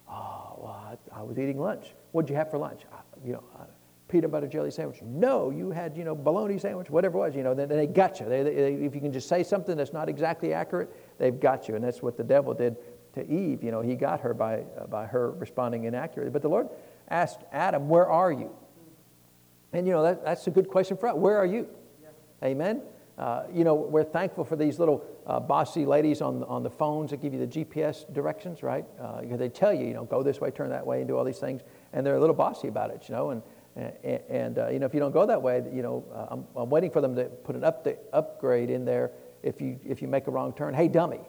Oh, 0.10 0.58
well, 0.58 0.98
I, 1.14 1.20
I 1.20 1.24
was 1.24 1.40
eating 1.40 1.60
lunch. 1.60 1.94
What 2.12 2.26
did 2.26 2.34
you 2.34 2.38
have 2.38 2.52
for 2.52 2.58
lunch? 2.58 2.82
I, 2.92 2.98
you 3.26 3.34
know, 3.34 3.44
I, 3.58 3.64
peanut 4.14 4.30
butter 4.30 4.48
jelly 4.48 4.70
sandwich. 4.70 5.02
No, 5.02 5.50
you 5.50 5.72
had, 5.72 5.98
you 5.98 6.04
know, 6.04 6.14
bologna 6.14 6.60
sandwich, 6.60 6.88
whatever 6.92 7.18
it 7.18 7.22
was, 7.22 7.36
you 7.36 7.42
know, 7.42 7.56
then, 7.56 7.68
they 7.68 7.88
got 7.88 8.20
you. 8.20 8.30
They, 8.30 8.44
they, 8.44 8.74
if 8.76 8.94
you 8.94 9.02
can 9.02 9.12
just 9.12 9.28
say 9.28 9.42
something 9.42 9.76
that's 9.76 9.92
not 9.92 10.08
exactly 10.08 10.54
accurate, 10.54 10.96
they've 11.18 11.38
got 11.38 11.68
you. 11.68 11.74
And 11.76 11.84
that's 11.84 12.04
what 12.04 12.16
the 12.16 12.24
devil 12.24 12.54
did 12.54 12.78
to 13.16 13.28
Eve. 13.28 13.64
You 13.64 13.72
know, 13.72 13.82
he 13.82 13.96
got 13.96 14.22
her 14.22 14.36
by, 14.36 14.66
uh, 14.78 14.86
by 14.86 15.08
her 15.08 15.32
responding 15.32 15.86
inaccurately. 15.86 16.32
But 16.32 16.44
the 16.44 16.48
Lord 16.48 16.70
asked 17.10 17.40
Adam, 17.52 17.90
Where 17.90 18.08
are 18.08 18.32
you? 18.32 18.56
And, 19.74 19.88
you 19.88 19.94
know, 19.94 20.04
that, 20.04 20.24
that's 20.24 20.46
a 20.46 20.52
good 20.52 20.68
question 20.68 20.96
for 20.96 21.08
us. 21.08 21.16
Where 21.16 21.38
are 21.38 21.46
you? 21.48 21.68
Yeah. 22.04 22.10
Amen. 22.50 22.84
Uh, 23.18 23.46
you 23.52 23.64
know, 23.64 23.74
we're 23.74 24.04
thankful 24.04 24.46
for 24.46 24.56
these 24.56 24.78
little 24.78 25.04
uh, 25.26 25.40
bossy 25.40 25.88
ladies 25.88 26.22
on, 26.22 26.44
on 26.44 26.62
the 26.62 26.70
phones 26.70 27.10
that 27.10 27.22
give 27.22 27.34
you 27.34 27.44
the 27.44 27.48
GPS 27.48 28.12
directions, 28.14 28.62
right? 28.62 28.86
Uh, 29.02 29.22
they 29.24 29.50
tell 29.50 29.74
you, 29.74 29.88
you 29.88 29.94
know, 29.96 30.04
go 30.04 30.22
this 30.22 30.40
way, 30.40 30.52
turn 30.52 30.70
that 30.70 30.86
way, 30.86 31.00
and 31.00 31.08
do 31.08 31.18
all 31.18 31.24
these 31.24 31.40
things. 31.40 31.62
And 31.94 32.06
they're 32.06 32.16
a 32.16 32.20
little 32.20 32.36
bossy 32.36 32.68
about 32.68 32.92
it, 32.92 33.06
you 33.10 33.16
know. 33.16 33.32
And, 33.32 33.42
and, 33.76 34.20
and 34.30 34.60
uh, 34.60 34.70
you 34.70 34.80
know, 34.80 34.86
if 34.86 34.94
you 34.94 35.00
don't 35.00 35.12
go 35.12 35.26
that 35.26 35.42
way, 35.42 35.64
you 35.74 35.82
know, 35.82 36.06
uh, 36.14 36.28
I'm, 36.30 36.46
I'm, 36.56 36.70
waiting 36.70 36.92
for 36.92 37.02
them 37.02 37.16
to 37.16 37.26
put 37.26 37.56
an 37.56 37.62
update, 37.62 37.98
upgrade 38.12 38.70
in 38.70 38.86
there. 38.86 39.12
If 39.42 39.62
you, 39.62 39.80
if 39.84 40.02
you 40.02 40.08
make 40.08 40.28
a 40.28 40.32
wrong 40.32 40.54
turn, 40.54 40.74
hey, 40.74 40.88
dummy, 40.88 41.22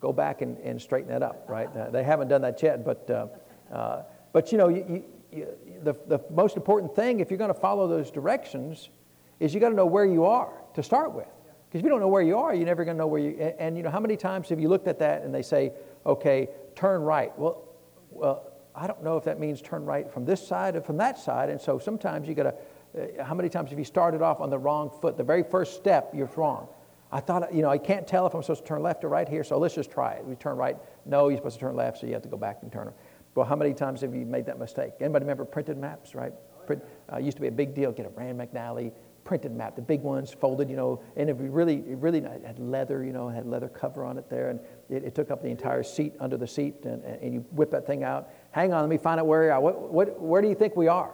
go 0.00 0.12
back 0.12 0.42
and, 0.42 0.58
and 0.58 0.80
straighten 0.80 1.08
that 1.08 1.22
up, 1.22 1.46
right? 1.48 1.68
Uh, 1.76 1.90
they 1.90 2.04
haven't 2.04 2.28
done 2.28 2.42
that 2.42 2.62
yet, 2.62 2.84
but, 2.84 3.10
uh, 3.10 3.26
uh, 3.74 4.02
but 4.32 4.52
you 4.52 4.58
know, 4.58 4.68
you, 4.68 5.04
you, 5.32 5.46
the, 5.82 5.94
the 6.06 6.20
most 6.30 6.56
important 6.56 6.94
thing, 6.94 7.20
if 7.20 7.30
you're 7.30 7.38
going 7.38 7.52
to 7.52 7.60
follow 7.60 7.88
those 7.88 8.10
directions, 8.10 8.90
is 9.40 9.54
you 9.54 9.60
got 9.60 9.70
to 9.70 9.74
know 9.74 9.86
where 9.86 10.06
you 10.06 10.24
are 10.24 10.52
to 10.74 10.82
start 10.82 11.12
with. 11.12 11.26
Because 11.68 11.80
if 11.80 11.84
you 11.84 11.90
don't 11.90 12.00
know 12.00 12.08
where 12.08 12.22
you 12.22 12.38
are, 12.38 12.54
you're 12.54 12.66
never 12.66 12.84
going 12.84 12.96
to 12.96 12.98
know 12.98 13.06
where 13.06 13.20
you. 13.20 13.30
And, 13.40 13.54
and, 13.58 13.76
you 13.76 13.82
know, 13.82 13.90
how 13.90 14.00
many 14.00 14.16
times 14.16 14.48
have 14.50 14.60
you 14.60 14.68
looked 14.68 14.86
at 14.86 14.98
that 15.00 15.22
and 15.22 15.34
they 15.34 15.42
say, 15.42 15.72
okay, 16.04 16.48
turn 16.74 17.02
right? 17.02 17.36
Well, 17.38 17.64
well, 18.10 18.52
I 18.76 18.86
don't 18.86 19.02
know 19.02 19.16
if 19.16 19.24
that 19.24 19.40
means 19.40 19.62
turn 19.62 19.84
right 19.86 20.10
from 20.12 20.24
this 20.26 20.46
side 20.46 20.76
or 20.76 20.82
from 20.82 20.98
that 20.98 21.18
side. 21.18 21.48
And 21.48 21.60
so 21.60 21.78
sometimes 21.78 22.28
you 22.28 22.34
got 22.34 22.42
to, 22.42 22.54
uh, 23.20 23.24
how 23.24 23.34
many 23.34 23.48
times 23.48 23.70
have 23.70 23.78
you 23.78 23.84
started 23.84 24.20
off 24.20 24.40
on 24.40 24.50
the 24.50 24.58
wrong 24.58 24.90
foot? 25.00 25.16
The 25.16 25.24
very 25.24 25.42
first 25.42 25.76
step, 25.76 26.10
you're 26.14 26.30
wrong. 26.36 26.68
I 27.10 27.20
thought, 27.20 27.54
you 27.54 27.62
know, 27.62 27.70
I 27.70 27.78
can't 27.78 28.06
tell 28.06 28.26
if 28.26 28.34
I'm 28.34 28.42
supposed 28.42 28.62
to 28.62 28.68
turn 28.68 28.82
left 28.82 29.02
or 29.04 29.08
right 29.08 29.28
here, 29.28 29.44
so 29.44 29.58
let's 29.58 29.74
just 29.74 29.90
try 29.90 30.14
it. 30.14 30.24
We 30.24 30.34
turn 30.34 30.56
right. 30.56 30.76
No, 31.06 31.28
you're 31.28 31.38
supposed 31.38 31.56
to 31.56 31.60
turn 31.60 31.76
left, 31.76 31.98
so 31.98 32.06
you 32.06 32.12
have 32.12 32.22
to 32.22 32.28
go 32.28 32.36
back 32.36 32.58
and 32.62 32.70
turn. 32.70 32.92
Well, 33.34 33.46
how 33.46 33.56
many 33.56 33.72
times 33.72 34.00
have 34.00 34.14
you 34.14 34.26
made 34.26 34.46
that 34.46 34.58
mistake? 34.58 34.92
Anybody 35.00 35.24
remember 35.24 35.44
printed 35.44 35.78
maps, 35.78 36.14
right? 36.14 36.32
Print, 36.66 36.82
uh, 37.12 37.18
used 37.18 37.36
to 37.36 37.40
be 37.40 37.46
a 37.48 37.52
big 37.52 37.74
deal. 37.74 37.92
Get 37.92 38.06
a 38.06 38.08
Rand 38.10 38.40
McNally 38.40 38.92
printed 39.26 39.52
map, 39.52 39.74
the 39.74 39.82
big 39.82 40.00
ones 40.02 40.32
folded, 40.32 40.70
you 40.70 40.76
know, 40.76 41.02
and 41.16 41.28
it 41.28 41.36
really, 41.38 41.78
it 41.88 41.98
really 41.98 42.22
had 42.22 42.58
leather, 42.58 43.04
you 43.04 43.12
know, 43.12 43.28
had 43.28 43.44
leather 43.44 43.68
cover 43.68 44.04
on 44.04 44.16
it 44.16 44.30
there, 44.30 44.50
and 44.50 44.60
it, 44.88 45.02
it 45.04 45.14
took 45.14 45.30
up 45.30 45.42
the 45.42 45.48
entire 45.48 45.82
seat 45.82 46.14
under 46.20 46.36
the 46.36 46.46
seat, 46.46 46.76
and, 46.84 47.02
and 47.04 47.34
you 47.34 47.40
whip 47.50 47.70
that 47.72 47.86
thing 47.86 48.04
out. 48.04 48.30
Hang 48.56 48.72
on, 48.72 48.80
let 48.80 48.88
me 48.88 48.96
find 48.96 49.20
out 49.20 49.26
where 49.26 49.44
you 49.44 49.50
are. 49.50 49.60
What, 49.60 49.92
what, 49.92 50.18
where 50.18 50.40
do 50.40 50.48
you 50.48 50.54
think 50.54 50.76
we 50.76 50.88
are? 50.88 51.10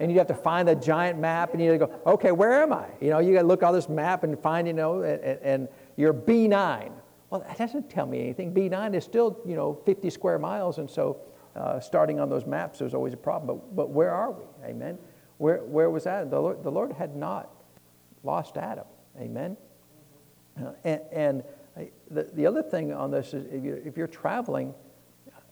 And 0.00 0.12
you 0.12 0.18
have 0.18 0.26
to 0.26 0.34
find 0.34 0.68
the 0.68 0.74
giant 0.74 1.18
map, 1.18 1.54
and 1.54 1.62
you 1.62 1.78
go, 1.78 1.90
okay, 2.06 2.30
where 2.30 2.62
am 2.62 2.74
I? 2.74 2.88
You 3.00 3.08
know, 3.08 3.20
you 3.20 3.32
got 3.32 3.40
to 3.40 3.46
look 3.46 3.62
all 3.62 3.72
this 3.72 3.88
map 3.88 4.22
and 4.22 4.38
find, 4.38 4.66
you 4.66 4.74
know, 4.74 5.00
and, 5.00 5.40
and 5.40 5.68
you're 5.96 6.12
B9. 6.12 6.92
Well, 7.30 7.40
that 7.40 7.56
doesn't 7.56 7.88
tell 7.88 8.04
me 8.04 8.20
anything. 8.20 8.52
B9 8.52 8.94
is 8.94 9.02
still, 9.02 9.40
you 9.46 9.56
know, 9.56 9.80
50 9.86 10.10
square 10.10 10.38
miles, 10.38 10.76
and 10.76 10.90
so 10.90 11.16
uh, 11.56 11.80
starting 11.80 12.20
on 12.20 12.28
those 12.28 12.44
maps, 12.44 12.80
there's 12.80 12.92
always 12.92 13.14
a 13.14 13.16
problem. 13.16 13.46
But, 13.56 13.74
but 13.74 13.88
where 13.88 14.10
are 14.10 14.32
we? 14.32 14.44
Amen. 14.66 14.98
Where, 15.38 15.64
where 15.64 15.88
was 15.88 16.06
Adam? 16.06 16.28
The 16.28 16.38
Lord, 16.38 16.62
the 16.62 16.70
Lord 16.70 16.92
had 16.92 17.16
not 17.16 17.48
lost 18.24 18.58
Adam. 18.58 18.84
Amen. 19.18 19.56
Uh, 20.62 20.72
and, 20.84 21.00
and 21.12 21.44
the, 22.10 22.24
the 22.34 22.46
other 22.46 22.62
thing 22.62 22.92
on 22.92 23.10
this 23.10 23.32
is 23.32 23.46
if 23.50 23.64
you're, 23.64 23.78
if 23.78 23.96
you're 23.96 24.06
traveling, 24.06 24.74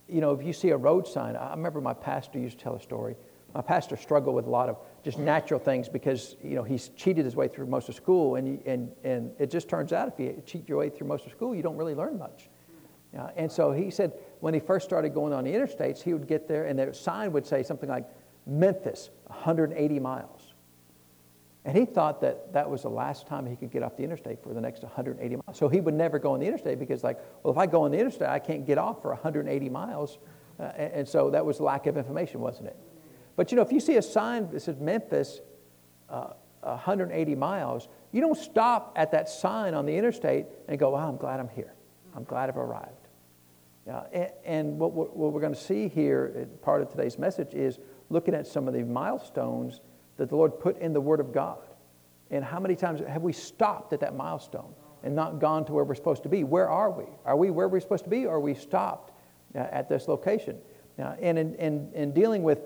you 0.09 0.21
know, 0.21 0.33
if 0.33 0.45
you 0.45 0.53
see 0.53 0.71
a 0.71 0.77
road 0.77 1.07
sign, 1.07 1.37
I 1.37 1.51
remember 1.51 1.81
my 1.81 1.95
pastor 1.95 2.39
used 2.39 2.59
to 2.59 2.65
tell 2.65 2.77
a 2.77 2.81
story. 2.81 3.17
My 3.55 3.63
pastor 3.63 3.97
struggled 3.97 4.35
with 4.35 4.47
a 4.47 4.51
lot 4.51 4.69
of 4.69 4.79
just 5.03 5.19
natural 5.19 5.59
things 5.59 5.89
because, 5.89 6.37
you 6.43 6.55
know, 6.55 6.63
he's 6.63 6.91
cheated 6.91 7.25
his 7.25 7.35
way 7.35 7.49
through 7.49 7.67
most 7.67 7.89
of 7.89 7.95
school. 7.95 8.37
And, 8.37 8.61
and, 8.67 8.93
and 9.03 9.33
it 9.39 9.51
just 9.51 9.69
turns 9.69 9.93
out 9.93 10.09
if 10.09 10.21
you 10.21 10.43
cheat 10.45 10.69
your 10.69 10.79
way 10.79 10.91
through 10.91 11.07
most 11.07 11.25
of 11.27 11.33
school, 11.33 11.55
you 11.55 11.63
don't 11.63 11.77
really 11.77 11.95
learn 11.95 12.19
much. 12.19 12.51
Uh, 13.17 13.29
and 13.37 13.51
so 13.51 13.73
he 13.73 13.91
said 13.91 14.13
when 14.41 14.53
he 14.53 14.61
first 14.61 14.85
started 14.85 15.15
going 15.15 15.33
on 15.33 15.45
the 15.45 15.51
interstates, 15.51 16.03
he 16.03 16.13
would 16.13 16.27
get 16.27 16.47
there 16.47 16.67
and 16.67 16.79
the 16.79 16.93
sign 16.93 17.33
would 17.33 17.47
say 17.47 17.63
something 17.63 17.89
like 17.89 18.05
Memphis, 18.47 19.11
180 19.27 19.99
miles. 20.01 20.36
And 21.67 21.77
he 21.77 21.85
thought 21.85 22.21
that 22.21 22.53
that 22.53 22.71
was 22.71 22.83
the 22.83 22.89
last 22.89 23.27
time 23.27 23.45
he 23.45 23.57
could 23.57 23.73
get 23.73 23.83
off 23.83 23.97
the 23.97 24.05
interstate 24.05 24.41
for 24.41 24.55
the 24.55 24.61
next 24.61 24.85
180 24.85 25.35
miles. 25.35 25.59
So 25.59 25.69
he 25.69 25.81
would 25.81 25.95
never 25.95 26.21
go 26.21 26.35
on 26.35 26.41
the 26.41 26.47
interstate 26.47 26.79
because, 26.79 27.03
like, 27.03 27.19
well, 27.43 27.53
if 27.53 27.59
I 27.59 27.67
go 27.67 27.83
on 27.83 27.91
the 27.91 27.99
interstate, 27.99 28.29
I 28.29 28.39
can't 28.39 28.65
get 28.65 28.79
off 28.79 29.03
for 29.03 29.11
180 29.11 29.69
miles. 29.69 30.19
Uh, 30.61 30.71
and, 30.77 30.93
and, 30.93 31.09
so 31.09 31.29
that 31.31 31.45
was 31.45 31.59
lack 31.59 31.89
of 31.89 31.97
information, 31.97 32.41
wasn't 32.41 32.69
it? 32.69 32.77
But 33.35 33.51
you 33.51 33.57
know, 33.57 33.63
if 33.63 33.73
you 33.73 33.81
see 33.81 33.97
a 33.97 34.03
sign 34.03 34.49
that 34.53 34.61
says 34.61 34.79
Memphis, 34.79 35.41
uh, 36.09 36.29
180 36.61 37.35
miles, 37.35 37.89
you 38.13 38.21
don't 38.21 38.39
stop 38.39 38.93
at 38.95 39.11
that 39.11 39.29
sign 39.29 39.75
on 39.75 39.87
the 39.87 39.97
interstate 39.97 40.47
and 40.69 40.79
go, 40.79 40.91
wow, 40.91 41.09
I'm 41.09 41.17
glad 41.17 41.41
I'm 41.41 41.49
here. 41.49 41.75
I'm 42.15 42.25
glad 42.25 42.49
I've 42.49 42.57
arrived. 42.57 43.09
Uh, 43.91 44.03
and, 44.13 44.31
and 44.45 44.79
what, 44.79 44.93
what, 44.93 45.17
what 45.17 45.33
we're 45.33 45.41
going 45.41 45.55
to 45.55 45.61
see 45.61 45.89
here, 45.89 46.49
part 46.63 46.81
of 46.81 46.91
today's 46.91 47.19
message, 47.19 47.55
is 47.55 47.81
looking 48.09 48.35
at 48.35 48.47
some 48.47 48.69
of 48.69 48.75
the 48.75 48.85
milestones 48.85 49.81
that 50.17 50.29
the 50.29 50.37
Lord 50.37 50.59
put 50.59 50.79
in 50.79 50.93
the 50.93 51.01
Word 51.01 51.21
of 51.21 51.33
God. 51.33 51.59
And 52.31 52.45
how 52.45 52.59
many 52.59 52.75
times 52.75 53.01
have 53.07 53.23
we 53.23 53.33
stopped 53.33 53.93
at 53.93 54.01
that 54.01 54.15
milestone 54.17 54.75
and 55.03 55.15
not 55.15 55.39
gone 55.39 55.65
to 55.67 55.73
where 55.73 55.85
we're 55.85 55.95
supposed 55.95 56.23
to 56.25 56.29
be? 56.29 56.45
Where 56.45 56.69
are 56.69 56.91
we? 56.91 57.05
Are 57.25 57.37
we 57.37 57.51
where 57.51 57.69
we're 57.69 57.81
supposed 57.81 58.05
to 58.05 58.11
be, 58.11 58.27
or 58.27 58.37
are 58.37 58.41
we 58.41 58.55
stopped 58.55 59.13
uh, 59.55 59.59
at 59.71 59.89
this 59.89 60.09
location? 60.09 60.59
Now, 60.99 61.17
and 61.21 61.39
in, 61.39 61.55
in, 61.57 61.93
in, 61.93 62.13
dealing 62.13 62.43
with, 62.43 62.61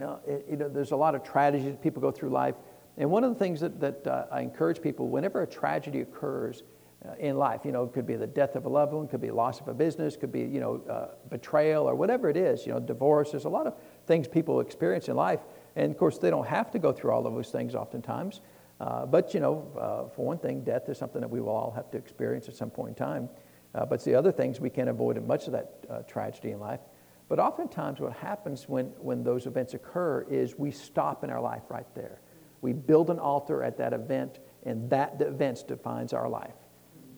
uh, 0.00 0.16
you 0.48 0.56
know, 0.56 0.68
there's 0.68 0.92
a 0.92 0.96
lot 0.96 1.14
of 1.14 1.22
tragedies 1.24 1.66
that 1.66 1.82
people 1.82 2.00
go 2.00 2.10
through 2.10 2.30
life. 2.30 2.54
And 2.96 3.10
one 3.10 3.24
of 3.24 3.32
the 3.32 3.38
things 3.38 3.60
that, 3.60 3.80
that 3.80 4.06
uh, 4.06 4.26
I 4.30 4.40
encourage 4.40 4.80
people, 4.80 5.08
whenever 5.08 5.42
a 5.42 5.46
tragedy 5.46 6.00
occurs, 6.00 6.62
uh, 7.06 7.14
in 7.18 7.36
life. 7.36 7.60
You 7.64 7.72
know, 7.72 7.84
it 7.84 7.92
could 7.92 8.06
be 8.06 8.16
the 8.16 8.26
death 8.26 8.56
of 8.56 8.64
a 8.64 8.68
loved 8.68 8.92
one, 8.92 9.06
could 9.06 9.20
be 9.20 9.30
loss 9.30 9.60
of 9.60 9.68
a 9.68 9.74
business, 9.74 10.16
could 10.16 10.32
be, 10.32 10.40
you 10.40 10.60
know, 10.60 10.82
uh, 10.88 11.08
betrayal 11.28 11.88
or 11.88 11.94
whatever 11.94 12.28
it 12.28 12.36
is, 12.36 12.66
you 12.66 12.72
know, 12.72 12.80
divorce. 12.80 13.32
There's 13.32 13.44
a 13.44 13.50
lot 13.50 13.66
of 13.66 13.74
things 14.06 14.26
people 14.26 14.60
experience 14.60 15.08
in 15.08 15.14
life. 15.14 15.40
And 15.76 15.92
of 15.92 15.98
course, 15.98 16.18
they 16.18 16.30
don't 16.30 16.46
have 16.46 16.70
to 16.72 16.78
go 16.78 16.92
through 16.92 17.12
all 17.12 17.26
of 17.26 17.34
those 17.34 17.50
things 17.50 17.74
oftentimes. 17.74 18.40
Uh, 18.80 19.06
but, 19.06 19.34
you 19.34 19.40
know, 19.40 19.70
uh, 19.78 20.14
for 20.14 20.26
one 20.26 20.38
thing, 20.38 20.64
death 20.64 20.88
is 20.88 20.98
something 20.98 21.20
that 21.20 21.30
we 21.30 21.40
will 21.40 21.50
all 21.50 21.70
have 21.70 21.90
to 21.90 21.98
experience 21.98 22.48
at 22.48 22.56
some 22.56 22.70
point 22.70 22.90
in 22.90 22.94
time. 22.94 23.28
Uh, 23.74 23.84
but 23.84 24.02
the 24.04 24.14
other 24.14 24.32
things 24.32 24.58
we 24.58 24.70
can't 24.70 24.88
avoid 24.88 25.22
much 25.26 25.46
of 25.46 25.52
that 25.52 25.84
uh, 25.88 26.02
tragedy 26.02 26.50
in 26.50 26.58
life. 26.58 26.80
But 27.28 27.38
oftentimes, 27.38 28.00
what 28.00 28.12
happens 28.12 28.68
when, 28.68 28.86
when 28.98 29.22
those 29.22 29.46
events 29.46 29.74
occur 29.74 30.26
is 30.30 30.56
we 30.56 30.70
stop 30.70 31.24
in 31.24 31.30
our 31.30 31.40
life 31.40 31.62
right 31.68 31.86
there. 31.94 32.20
We 32.60 32.72
build 32.72 33.10
an 33.10 33.18
altar 33.18 33.62
at 33.62 33.78
that 33.78 33.92
event, 33.92 34.38
and 34.64 34.88
that 34.90 35.20
event 35.20 35.64
defines 35.66 36.12
our 36.12 36.28
life. 36.28 36.54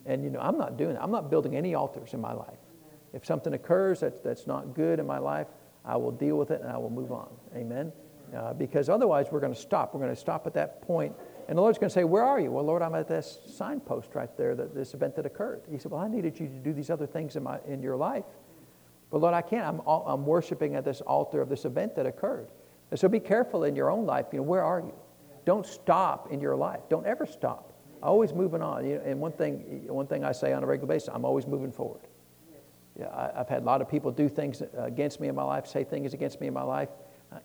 And, 0.06 0.24
you 0.24 0.30
know, 0.30 0.40
I'm 0.40 0.56
not 0.56 0.76
doing 0.76 0.94
that. 0.94 1.02
I'm 1.02 1.10
not 1.10 1.30
building 1.30 1.54
any 1.54 1.74
altars 1.74 2.14
in 2.14 2.20
my 2.20 2.32
life. 2.32 2.58
If 3.12 3.26
something 3.26 3.52
occurs 3.52 4.00
that's, 4.00 4.20
that's 4.20 4.46
not 4.46 4.74
good 4.74 4.98
in 4.98 5.06
my 5.06 5.18
life, 5.18 5.46
I 5.84 5.96
will 5.96 6.12
deal 6.12 6.36
with 6.36 6.50
it 6.50 6.60
and 6.60 6.70
I 6.70 6.78
will 6.78 6.90
move 6.90 7.12
on. 7.12 7.28
Amen? 7.54 7.92
Uh, 8.36 8.52
because 8.52 8.88
otherwise, 8.88 9.26
we're 9.30 9.40
going 9.40 9.54
to 9.54 9.60
stop. 9.60 9.94
We're 9.94 10.00
going 10.00 10.14
to 10.14 10.20
stop 10.20 10.46
at 10.46 10.54
that 10.54 10.82
point, 10.82 11.14
And 11.48 11.56
the 11.56 11.62
Lord's 11.62 11.78
going 11.78 11.88
to 11.88 11.94
say, 11.94 12.04
Where 12.04 12.24
are 12.24 12.38
you? 12.38 12.50
Well, 12.50 12.64
Lord, 12.64 12.82
I'm 12.82 12.94
at 12.94 13.08
this 13.08 13.38
signpost 13.56 14.14
right 14.14 14.34
there, 14.36 14.54
that 14.54 14.74
this 14.74 14.92
event 14.92 15.16
that 15.16 15.24
occurred. 15.24 15.62
He 15.70 15.78
said, 15.78 15.90
Well, 15.90 16.00
I 16.00 16.08
needed 16.08 16.38
you 16.38 16.46
to 16.46 16.54
do 16.54 16.72
these 16.72 16.90
other 16.90 17.06
things 17.06 17.36
in, 17.36 17.42
my, 17.42 17.58
in 17.66 17.82
your 17.82 17.96
life. 17.96 18.24
But 19.10 19.22
Lord, 19.22 19.34
I 19.34 19.42
can't. 19.42 19.66
I'm, 19.66 19.80
I'm 19.86 20.26
worshiping 20.26 20.74
at 20.74 20.84
this 20.84 21.00
altar 21.00 21.40
of 21.40 21.48
this 21.48 21.64
event 21.64 21.96
that 21.96 22.04
occurred. 22.04 22.48
And 22.90 23.00
so 23.00 23.08
be 23.08 23.20
careful 23.20 23.64
in 23.64 23.74
your 23.74 23.90
own 23.90 24.04
life. 24.04 24.26
You 24.32 24.38
know, 24.38 24.44
where 24.44 24.62
are 24.62 24.80
you? 24.80 24.94
Don't 25.44 25.64
stop 25.64 26.30
in 26.30 26.40
your 26.40 26.56
life. 26.56 26.80
Don't 26.90 27.06
ever 27.06 27.24
stop. 27.24 27.72
Always 28.02 28.34
moving 28.34 28.60
on. 28.62 28.86
You 28.86 28.96
know, 28.96 29.02
and 29.04 29.20
one 29.20 29.32
thing, 29.32 29.86
one 29.88 30.06
thing 30.06 30.24
I 30.24 30.32
say 30.32 30.52
on 30.52 30.62
a 30.62 30.66
regular 30.66 30.88
basis, 30.88 31.08
I'm 31.12 31.24
always 31.24 31.46
moving 31.46 31.72
forward. 31.72 32.02
Yeah, 32.98 33.08
I, 33.14 33.38
have 33.38 33.48
had 33.48 33.62
a 33.62 33.64
lot 33.64 33.80
of 33.80 33.88
people 33.88 34.10
do 34.10 34.28
things 34.28 34.62
against 34.76 35.20
me 35.20 35.28
in 35.28 35.34
my 35.34 35.44
life, 35.44 35.66
say 35.66 35.84
things 35.84 36.14
against 36.14 36.40
me 36.40 36.48
in 36.48 36.54
my 36.54 36.62
life. 36.62 36.88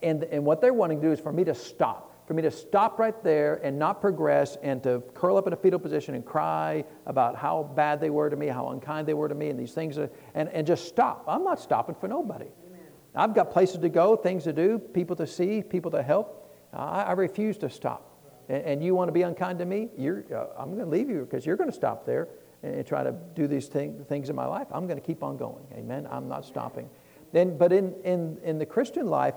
And, 0.02 0.24
and 0.24 0.46
what 0.46 0.62
they're 0.62 0.74
wanting 0.74 1.02
to 1.02 1.08
do 1.08 1.12
is 1.12 1.20
for 1.20 1.34
me 1.34 1.44
to 1.44 1.56
stop, 1.56 2.28
for 2.28 2.34
me 2.34 2.42
to 2.42 2.52
stop 2.52 3.00
right 3.00 3.22
there 3.24 3.56
and 3.64 3.78
not 3.78 4.00
progress 4.00 4.58
and 4.64 4.82
to 4.84 5.04
curl 5.14 5.38
up 5.38 5.46
in 5.48 5.54
a 5.54 5.58
fetal 5.58 5.80
position 5.80 6.16
and 6.16 6.26
cry 6.26 6.86
about 7.06 7.36
how 7.36 7.64
bad 7.76 8.00
they 8.00 8.10
were 8.10 8.30
to 8.30 8.36
me, 8.36 8.48
how 8.48 8.70
unkind 8.70 9.08
they 9.08 9.14
were 9.14 9.28
to 9.28 9.36
me, 9.36 9.50
and 9.50 9.60
these 9.60 9.74
things, 9.74 9.98
and, 9.98 10.10
and 10.36 10.66
just 10.66 10.88
stop. 10.88 11.26
I'm 11.28 11.44
not 11.44 11.60
stopping 11.60 11.96
for 11.96 12.08
nobody. 12.08 12.46
Amen. 12.66 12.80
I've 13.14 13.36
got 13.36 13.52
places 13.52 13.80
to 13.80 13.90
go, 13.90 14.16
things 14.16 14.46
to 14.46 14.54
do, 14.54 14.80
people 14.80 15.16
to 15.18 15.28
see, 15.28 15.62
people 15.62 15.92
to 15.92 16.02
help. 16.02 16.50
I, 16.74 17.04
I 17.04 17.12
refuse 17.14 17.58
to 17.58 17.70
stop. 17.70 18.10
And, 18.50 18.64
and, 18.64 18.84
you 18.84 18.96
want 18.96 19.08
to 19.08 19.14
be 19.14 19.22
unkind 19.22 19.60
to 19.60 19.66
me? 19.66 19.90
You're, 19.98 20.26
uh, 20.34 20.48
I'm 20.58 20.68
going 20.68 20.84
to 20.84 20.90
leave 20.90 21.10
you 21.10 21.22
because 21.22 21.46
you're 21.46 21.56
going 21.56 21.70
to 21.70 21.76
stop 21.76 22.06
there 22.06 22.28
and 22.62 22.86
try 22.86 23.04
to 23.04 23.14
do 23.36 23.48
these 23.48 23.68
thing, 23.68 24.04
things 24.08 24.30
in 24.30 24.36
my 24.36 24.46
life. 24.46 24.68
I'm 24.72 24.88
going 24.88 25.00
to 25.00 25.06
keep 25.06 25.24
on 25.24 25.38
going. 25.38 25.66
Amen. 25.74 26.08
I'm 26.10 26.28
not 26.28 26.46
stopping. 26.46 26.90
Then, 27.32 27.58
but 27.58 27.74
in, 27.74 27.94
in, 28.04 28.38
in 28.44 28.58
the 28.60 28.66
Christian 28.66 29.08
life, 29.08 29.36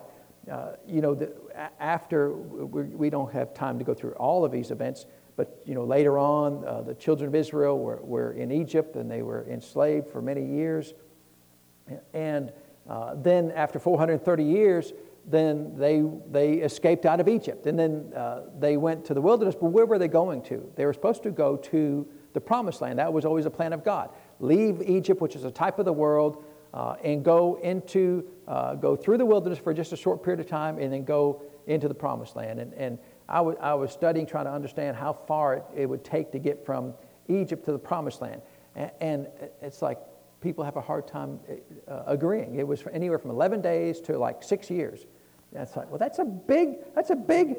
uh, 0.50 0.72
you 0.86 1.00
know, 1.00 1.14
the, 1.14 1.32
after 1.80 2.32
we 2.32 3.10
don't 3.10 3.32
have 3.32 3.52
time 3.54 3.78
to 3.78 3.84
go 3.84 3.94
through 3.94 4.12
all 4.12 4.44
of 4.44 4.52
these 4.52 4.70
events, 4.70 5.06
but 5.36 5.60
you 5.64 5.74
know, 5.74 5.84
later 5.84 6.18
on, 6.18 6.64
uh, 6.64 6.82
the 6.82 6.94
children 6.94 7.28
of 7.28 7.34
Israel 7.34 7.78
were, 7.78 8.00
were 8.02 8.32
in 8.32 8.50
Egypt 8.50 8.96
and 8.96 9.10
they 9.10 9.22
were 9.22 9.46
enslaved 9.48 10.08
for 10.08 10.22
many 10.22 10.44
years. 10.44 10.94
And 12.14 12.52
uh, 12.88 13.14
then, 13.16 13.50
after 13.52 13.78
430 13.78 14.44
years, 14.44 14.92
then 15.26 15.76
they, 15.76 16.04
they 16.30 16.54
escaped 16.54 17.04
out 17.04 17.20
of 17.20 17.28
Egypt. 17.28 17.66
And 17.66 17.78
then 17.78 18.12
uh, 18.14 18.42
they 18.58 18.76
went 18.76 19.04
to 19.06 19.14
the 19.14 19.20
wilderness. 19.20 19.56
But 19.60 19.66
where 19.66 19.86
were 19.86 19.98
they 19.98 20.08
going 20.08 20.42
to? 20.42 20.70
They 20.76 20.86
were 20.86 20.92
supposed 20.92 21.24
to 21.24 21.30
go 21.30 21.56
to 21.56 22.06
the 22.32 22.40
promised 22.40 22.80
land. 22.80 22.98
That 22.98 23.12
was 23.12 23.24
always 23.24 23.46
a 23.46 23.50
plan 23.50 23.72
of 23.72 23.84
God. 23.84 24.10
Leave 24.38 24.82
Egypt, 24.82 25.20
which 25.20 25.34
is 25.34 25.44
a 25.44 25.50
type 25.50 25.78
of 25.78 25.84
the 25.84 25.92
world, 25.92 26.44
uh, 26.76 26.94
and 27.02 27.24
go 27.24 27.58
into, 27.62 28.22
uh, 28.46 28.74
go 28.74 28.94
through 28.94 29.16
the 29.16 29.24
wilderness 29.24 29.58
for 29.58 29.72
just 29.72 29.94
a 29.94 29.96
short 29.96 30.22
period 30.22 30.40
of 30.40 30.46
time, 30.46 30.78
and 30.78 30.92
then 30.92 31.04
go 31.04 31.42
into 31.66 31.88
the 31.88 31.94
promised 31.94 32.36
land. 32.36 32.60
And, 32.60 32.74
and 32.74 32.98
I, 33.30 33.38
w- 33.38 33.56
I 33.62 33.72
was 33.72 33.90
studying, 33.90 34.26
trying 34.26 34.44
to 34.44 34.52
understand 34.52 34.94
how 34.94 35.14
far 35.14 35.54
it, 35.54 35.64
it 35.74 35.86
would 35.86 36.04
take 36.04 36.30
to 36.32 36.38
get 36.38 36.66
from 36.66 36.92
Egypt 37.28 37.64
to 37.64 37.72
the 37.72 37.78
promised 37.78 38.20
land. 38.20 38.42
And, 38.74 38.90
and 39.00 39.26
it's 39.62 39.80
like 39.80 39.98
people 40.42 40.64
have 40.64 40.76
a 40.76 40.82
hard 40.82 41.08
time 41.08 41.40
uh, 41.88 42.02
agreeing. 42.06 42.56
It 42.56 42.68
was 42.68 42.84
anywhere 42.92 43.18
from 43.18 43.30
11 43.30 43.62
days 43.62 43.98
to 44.02 44.18
like 44.18 44.42
six 44.42 44.68
years. 44.70 45.06
That's 45.52 45.74
like, 45.76 45.88
well, 45.88 45.98
that's 45.98 46.18
a 46.18 46.26
big, 46.26 46.94
that's 46.94 47.08
a 47.08 47.16
big, 47.16 47.56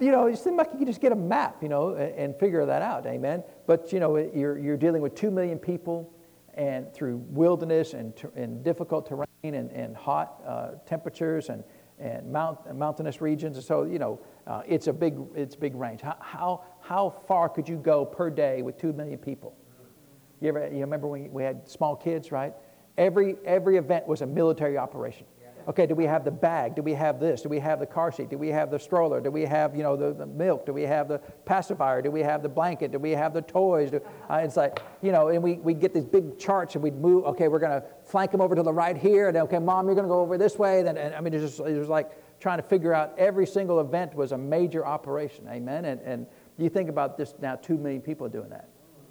you 0.00 0.12
know, 0.12 0.26
it 0.26 0.36
seems 0.36 0.58
like 0.58 0.68
you 0.78 0.84
just 0.84 1.00
get 1.00 1.12
a 1.12 1.16
map, 1.16 1.62
you 1.62 1.70
know, 1.70 1.94
and, 1.94 2.14
and 2.14 2.36
figure 2.36 2.66
that 2.66 2.82
out, 2.82 3.06
amen. 3.06 3.42
But, 3.66 3.90
you 3.90 4.00
know, 4.00 4.18
you're, 4.18 4.58
you're 4.58 4.76
dealing 4.76 5.00
with 5.00 5.14
two 5.14 5.30
million 5.30 5.58
people 5.58 6.12
and 6.60 6.92
through 6.92 7.16
wilderness 7.28 7.94
and, 7.94 8.12
and 8.36 8.62
difficult 8.62 9.08
terrain 9.08 9.26
and, 9.42 9.72
and 9.72 9.96
hot 9.96 10.42
uh, 10.46 10.72
temperatures 10.84 11.48
and, 11.48 11.64
and 11.98 12.30
mount, 12.30 12.58
mountainous 12.76 13.22
regions. 13.22 13.56
And 13.56 13.64
so, 13.64 13.84
you 13.84 13.98
know, 13.98 14.20
uh, 14.46 14.60
it's 14.68 14.86
a 14.86 14.92
big, 14.92 15.18
it's 15.34 15.54
a 15.54 15.58
big 15.58 15.74
range. 15.74 16.02
How, 16.02 16.18
how, 16.20 16.64
how 16.82 17.14
far 17.26 17.48
could 17.48 17.66
you 17.66 17.76
go 17.76 18.04
per 18.04 18.28
day 18.28 18.60
with 18.60 18.76
two 18.76 18.92
million 18.92 19.18
people? 19.18 19.56
You 20.42 20.50
ever, 20.50 20.68
you 20.70 20.80
remember 20.80 21.06
when 21.06 21.32
we 21.32 21.42
had 21.42 21.66
small 21.66 21.96
kids, 21.96 22.30
right? 22.30 22.52
Every, 22.98 23.36
every 23.46 23.78
event 23.78 24.06
was 24.06 24.20
a 24.20 24.26
military 24.26 24.76
operation. 24.76 25.24
Okay, 25.70 25.86
do 25.86 25.94
we 25.94 26.04
have 26.04 26.24
the 26.24 26.32
bag? 26.32 26.74
Do 26.74 26.82
we 26.82 26.94
have 26.94 27.20
this? 27.20 27.42
Do 27.42 27.48
we 27.48 27.60
have 27.60 27.78
the 27.78 27.86
car 27.86 28.10
seat? 28.10 28.28
Do 28.28 28.36
we 28.36 28.48
have 28.48 28.72
the 28.72 28.78
stroller? 28.78 29.20
Do 29.20 29.30
we 29.30 29.42
have, 29.42 29.76
you 29.76 29.84
know, 29.84 29.94
the, 29.94 30.12
the 30.12 30.26
milk? 30.26 30.66
Do 30.66 30.72
we 30.72 30.82
have 30.82 31.06
the 31.06 31.20
pacifier? 31.44 32.02
Do 32.02 32.10
we 32.10 32.22
have 32.22 32.42
the 32.42 32.48
blanket? 32.48 32.90
Do 32.90 32.98
we 32.98 33.12
have 33.12 33.32
the 33.32 33.42
toys? 33.42 33.92
Do, 33.92 34.00
uh, 34.28 34.40
it's 34.42 34.56
like, 34.56 34.82
you 35.00 35.12
know, 35.12 35.28
and 35.28 35.40
we, 35.40 35.54
we 35.58 35.74
get 35.74 35.94
these 35.94 36.04
big 36.04 36.40
charts 36.40 36.74
and 36.74 36.82
we'd 36.82 36.96
move, 36.96 37.24
okay, 37.26 37.46
we're 37.46 37.60
going 37.60 37.80
to 37.80 37.86
flank 38.04 38.32
them 38.32 38.40
over 38.40 38.56
to 38.56 38.64
the 38.64 38.72
right 38.72 38.96
here. 38.96 39.28
And 39.28 39.36
okay, 39.36 39.60
mom, 39.60 39.86
you're 39.86 39.94
going 39.94 40.08
to 40.08 40.12
go 40.12 40.18
over 40.18 40.36
this 40.36 40.58
way. 40.58 40.82
Then, 40.82 40.96
and, 40.96 41.14
I 41.14 41.20
mean, 41.20 41.34
it 41.34 41.40
was, 41.40 41.56
just, 41.56 41.68
it 41.68 41.78
was 41.78 41.88
like 41.88 42.10
trying 42.40 42.58
to 42.58 42.64
figure 42.64 42.92
out 42.92 43.16
every 43.16 43.46
single 43.46 43.78
event 43.78 44.12
was 44.12 44.32
a 44.32 44.38
major 44.38 44.84
operation. 44.84 45.46
Amen. 45.48 45.84
And, 45.84 46.00
and 46.00 46.26
you 46.58 46.68
think 46.68 46.88
about 46.88 47.16
this 47.16 47.34
now, 47.40 47.54
two 47.54 47.76
million 47.76 48.02
people 48.02 48.26
are 48.26 48.30
doing 48.30 48.50
that. 48.50 48.68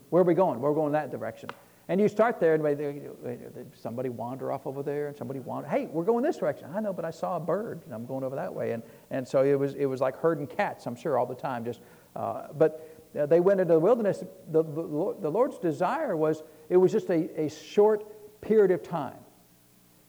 Where 0.09 0.23
are 0.23 0.25
we 0.25 0.33
going? 0.33 0.59
We're 0.59 0.73
going 0.73 0.91
that 0.91 1.09
direction. 1.09 1.51
And 1.89 1.99
you 1.99 2.07
start 2.07 2.39
there, 2.39 2.53
and 2.53 3.71
somebody 3.73 4.09
wander 4.09 4.51
off 4.51 4.67
over 4.67 4.83
there, 4.83 5.07
and 5.07 5.17
somebody 5.17 5.39
wander. 5.39 5.67
Hey, 5.67 5.87
we're 5.87 6.03
going 6.03 6.23
this 6.23 6.37
direction. 6.37 6.69
I 6.71 6.81
know, 6.81 6.93
but 6.93 7.03
I 7.03 7.09
saw 7.09 7.37
a 7.37 7.39
bird, 7.39 7.81
and 7.83 7.95
I'm 7.95 8.05
going 8.05 8.23
over 8.23 8.35
that 8.35 8.53
way. 8.53 8.73
And, 8.73 8.83
and 9.09 9.27
so 9.27 9.43
it 9.43 9.55
was, 9.55 9.73
it 9.73 9.87
was 9.87 9.99
like 9.99 10.15
herding 10.15 10.45
cats, 10.45 10.85
I'm 10.85 10.95
sure, 10.95 11.17
all 11.17 11.25
the 11.25 11.33
time. 11.33 11.65
Just, 11.65 11.81
uh, 12.15 12.49
but 12.55 12.95
uh, 13.19 13.25
they 13.25 13.39
went 13.39 13.59
into 13.59 13.73
the 13.73 13.79
wilderness. 13.79 14.19
The, 14.51 14.61
the, 14.61 15.15
the, 15.19 15.31
Lord's 15.31 15.57
desire 15.57 16.15
was, 16.15 16.43
it 16.69 16.77
was 16.77 16.91
just 16.91 17.09
a, 17.09 17.41
a 17.41 17.49
short 17.49 18.39
period 18.39 18.69
of 18.69 18.83
time. 18.83 19.17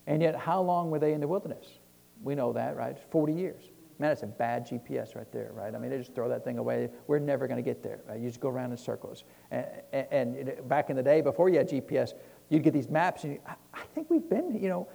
And 0.07 0.21
yet, 0.21 0.37
how 0.37 0.61
long 0.61 0.91
were 0.91 0.99
they 0.99 1.15
in 1.15 1.21
the 1.21 1.29
wilderness? 1.29 1.67
We 2.23 2.35
know 2.35 2.53
that, 2.53 2.77
right? 2.77 2.99
40 3.11 3.33
years. 3.33 3.70
Man, 4.01 4.13
it's 4.13 4.23
a 4.23 4.27
bad 4.27 4.67
GPS 4.67 5.15
right 5.15 5.31
there, 5.31 5.51
right? 5.53 5.75
I 5.75 5.79
mean, 5.79 5.91
they 5.91 5.99
just 5.99 6.15
throw 6.15 6.27
that 6.31 6.43
thing 6.43 6.57
away. 6.57 6.89
We're 7.07 7.19
never 7.19 7.47
going 7.47 7.59
to 7.59 7.63
get 7.63 7.83
there. 7.83 8.01
Right? 8.09 8.19
You 8.19 8.29
just 8.29 8.41
go 8.41 8.49
around 8.49 8.71
in 8.71 8.79
circles. 8.79 9.25
And, 9.51 9.67
and, 10.11 10.69
back 10.69 10.89
in 10.89 10.97
the 10.97 11.03
day, 11.03 11.21
before 11.21 11.51
you 11.51 11.59
had 11.59 11.69
GPS, 11.69 12.15
you'd 12.49 12.63
get 12.63 12.73
these 12.73 12.89
maps, 12.89 13.25
and 13.25 13.35
you, 13.35 13.41
I 13.75 13.83
think 13.95 14.09
we've 14.09 14.27
been, 14.27 14.59
you 14.59 14.71
know, 14.71 14.89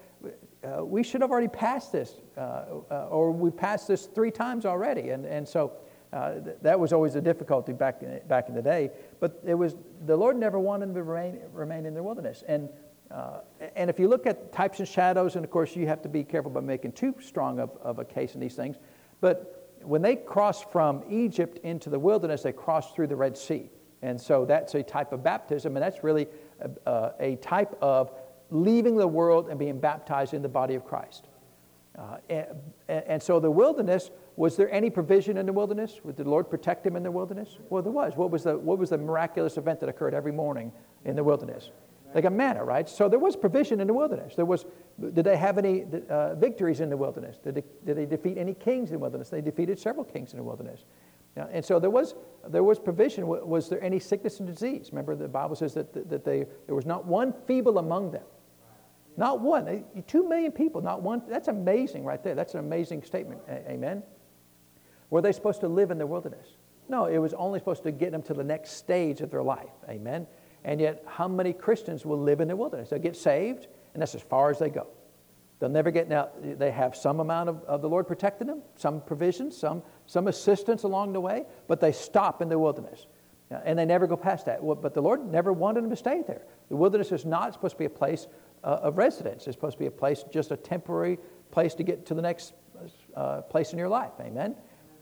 uh, 0.63 0.83
we 0.83 1.03
should 1.03 1.21
have 1.21 1.29
already 1.29 1.47
passed 1.47 1.91
this, 1.91 2.15
uh, 2.35 2.65
uh, 2.89 3.07
or 3.11 3.29
we 3.29 3.51
passed 3.51 3.87
this 3.87 4.07
three 4.07 4.31
times 4.31 4.65
already. 4.65 5.11
And, 5.11 5.23
and 5.27 5.47
so 5.47 5.73
uh, 6.11 6.39
th- 6.39 6.57
that 6.63 6.79
was 6.79 6.91
always 6.91 7.13
a 7.13 7.21
difficulty 7.21 7.73
back 7.73 8.01
in, 8.01 8.19
back 8.27 8.49
in 8.49 8.55
the 8.55 8.61
day. 8.61 8.89
But 9.19 9.39
it 9.45 9.53
was, 9.53 9.75
the 10.07 10.17
Lord 10.17 10.35
never 10.35 10.57
wanted 10.57 10.87
them 10.87 10.95
to 10.95 11.03
remain, 11.03 11.41
remain 11.53 11.85
in 11.85 11.93
the 11.93 12.01
wilderness. 12.01 12.43
And 12.47 12.69
uh, 13.11 13.41
and 13.75 13.89
if 13.89 13.99
you 13.99 14.07
look 14.07 14.25
at 14.25 14.51
types 14.51 14.79
and 14.79 14.87
shadows, 14.87 15.35
and 15.35 15.45
of 15.45 15.51
course 15.51 15.75
you 15.75 15.87
have 15.87 16.01
to 16.01 16.09
be 16.09 16.23
careful 16.23 16.51
about 16.51 16.63
making 16.63 16.91
too 16.93 17.13
strong 17.21 17.59
of, 17.59 17.69
of 17.81 17.99
a 17.99 18.05
case 18.05 18.33
in 18.33 18.41
these 18.41 18.55
things, 18.55 18.77
but 19.21 19.77
when 19.81 20.01
they 20.01 20.15
crossed 20.15 20.71
from 20.71 21.03
Egypt 21.09 21.59
into 21.63 21.89
the 21.89 21.99
wilderness, 21.99 22.43
they 22.43 22.51
crossed 22.51 22.95
through 22.95 23.07
the 23.07 23.15
Red 23.15 23.37
Sea. 23.37 23.69
And 24.01 24.19
so 24.19 24.45
that's 24.45 24.73
a 24.75 24.83
type 24.83 25.13
of 25.13 25.23
baptism, 25.23 25.75
and 25.75 25.83
that's 25.83 26.03
really 26.03 26.27
a, 26.85 27.11
a 27.19 27.35
type 27.37 27.75
of 27.81 28.11
leaving 28.51 28.97
the 28.97 29.07
world 29.07 29.49
and 29.49 29.57
being 29.57 29.79
baptized 29.79 30.33
in 30.33 30.41
the 30.41 30.49
body 30.49 30.75
of 30.75 30.85
Christ. 30.85 31.27
Uh, 31.97 32.17
and, 32.29 32.47
and, 32.89 33.23
so 33.23 33.39
the 33.39 33.49
wilderness, 33.49 34.11
was 34.35 34.57
there 34.57 34.69
any 34.69 34.89
provision 34.89 35.37
in 35.37 35.45
the 35.45 35.53
wilderness? 35.53 35.99
Did 36.05 36.17
the 36.17 36.29
Lord 36.29 36.49
protect 36.49 36.85
him 36.85 36.97
in 36.97 37.03
the 37.03 37.11
wilderness? 37.11 37.57
Well, 37.69 37.81
there 37.81 37.91
was. 37.91 38.17
What 38.17 38.31
was 38.31 38.43
the, 38.43 38.57
what 38.57 38.77
was 38.77 38.89
the 38.89 38.97
miraculous 38.97 39.57
event 39.57 39.79
that 39.79 39.87
occurred 39.87 40.13
every 40.13 40.33
morning 40.33 40.73
in 41.05 41.15
the 41.15 41.23
wilderness? 41.23 41.71
They 42.15 42.21
got 42.21 42.31
manna, 42.31 42.63
right? 42.63 42.87
So 42.87 43.09
there 43.09 43.19
was 43.19 43.35
provision 43.35 43.81
in 43.81 43.87
the 43.87 43.93
wilderness. 43.93 44.35
There 44.35 44.45
was, 44.45 44.65
did 45.13 45.25
they 45.25 45.35
have 45.35 45.57
any 45.57 45.83
uh, 46.09 46.35
victories 46.35 46.79
in 46.79 46.89
the 46.89 46.95
wilderness? 46.95 47.39
Did 47.43 47.55
they, 47.55 47.63
did 47.85 47.97
they 47.97 48.05
defeat 48.05 48.37
any 48.37 48.53
kings 48.53 48.87
in 48.89 48.93
the 48.93 48.99
wilderness? 48.99 49.27
They 49.27 49.41
defeated 49.41 49.77
several 49.77 50.05
kings 50.05 50.31
in 50.31 50.37
the 50.37 50.43
wilderness. 50.43 50.85
Yeah, 51.35 51.47
and 51.51 51.65
so 51.65 51.77
there 51.77 51.89
was, 51.89 52.15
there 52.47 52.63
was 52.63 52.79
provision. 52.79 53.27
Was 53.27 53.67
there 53.67 53.83
any 53.83 53.99
sickness 53.99 54.39
and 54.39 54.47
disease? 54.47 54.91
Remember, 54.93 55.13
the 55.13 55.27
Bible 55.27 55.57
says 55.57 55.73
that, 55.73 56.09
that 56.09 56.23
they, 56.23 56.45
there 56.67 56.75
was 56.75 56.85
not 56.85 57.05
one 57.05 57.33
feeble 57.47 57.79
among 57.79 58.11
them. 58.11 58.23
Not 59.17 59.41
one. 59.41 59.83
Two 60.07 60.25
million 60.29 60.53
people, 60.53 60.81
not 60.81 61.01
one. 61.01 61.21
That's 61.27 61.49
amazing 61.49 62.05
right 62.05 62.23
there. 62.23 62.33
That's 62.33 62.53
an 62.53 62.61
amazing 62.61 63.03
statement. 63.03 63.41
Amen. 63.49 64.03
Were 65.09 65.21
they 65.21 65.33
supposed 65.33 65.59
to 65.59 65.67
live 65.67 65.91
in 65.91 65.97
the 65.97 66.07
wilderness? 66.07 66.47
No, 66.87 67.07
it 67.07 67.17
was 67.17 67.33
only 67.33 67.59
supposed 67.59 67.83
to 67.83 67.91
get 67.91 68.13
them 68.13 68.21
to 68.21 68.33
the 68.33 68.43
next 68.43 68.77
stage 68.77 69.19
of 69.19 69.31
their 69.31 69.43
life. 69.43 69.67
Amen. 69.89 70.27
And 70.65 70.81
yet, 70.81 71.03
how 71.07 71.27
many 71.27 71.53
Christians 71.53 72.05
will 72.05 72.19
live 72.19 72.41
in 72.41 72.47
the 72.47 72.55
wilderness? 72.55 72.89
They'll 72.89 72.99
get 72.99 73.15
saved, 73.15 73.67
and 73.93 74.01
that's 74.01 74.15
as 74.15 74.23
far 74.23 74.49
as 74.49 74.57
they 74.57 74.69
go. 74.69 74.87
They'll 75.59 75.69
never 75.69 75.91
get, 75.91 76.09
now, 76.09 76.29
they 76.41 76.71
have 76.71 76.95
some 76.95 77.19
amount 77.19 77.49
of, 77.49 77.63
of 77.65 77.83
the 77.83 77.87
Lord 77.87 78.07
protecting 78.07 78.47
them, 78.47 78.63
some 78.75 78.99
provision, 78.99 79.51
some, 79.51 79.83
some 80.07 80.27
assistance 80.27 80.81
along 80.81 81.13
the 81.13 81.21
way, 81.21 81.45
but 81.67 81.79
they 81.79 81.91
stop 81.91 82.41
in 82.41 82.49
the 82.49 82.57
wilderness. 82.57 83.05
And 83.51 83.77
they 83.77 83.85
never 83.85 84.07
go 84.07 84.17
past 84.17 84.47
that. 84.47 84.59
But 84.81 84.95
the 84.95 85.01
Lord 85.01 85.31
never 85.31 85.53
wanted 85.53 85.83
them 85.83 85.91
to 85.91 85.95
stay 85.95 86.23
there. 86.25 86.41
The 86.69 86.75
wilderness 86.75 87.11
is 87.11 87.25
not 87.25 87.53
supposed 87.53 87.75
to 87.75 87.79
be 87.79 87.85
a 87.85 87.89
place 87.89 88.27
uh, 88.63 88.79
of 88.81 88.97
residence, 88.97 89.45
it's 89.45 89.55
supposed 89.55 89.75
to 89.75 89.79
be 89.79 89.85
a 89.85 89.91
place, 89.91 90.25
just 90.31 90.49
a 90.49 90.57
temporary 90.57 91.19
place 91.51 91.75
to 91.75 91.83
get 91.83 92.07
to 92.07 92.15
the 92.15 92.21
next 92.23 92.53
uh, 93.15 93.41
place 93.41 93.71
in 93.71 93.77
your 93.77 93.87
life. 93.87 94.13
Amen? 94.19 94.55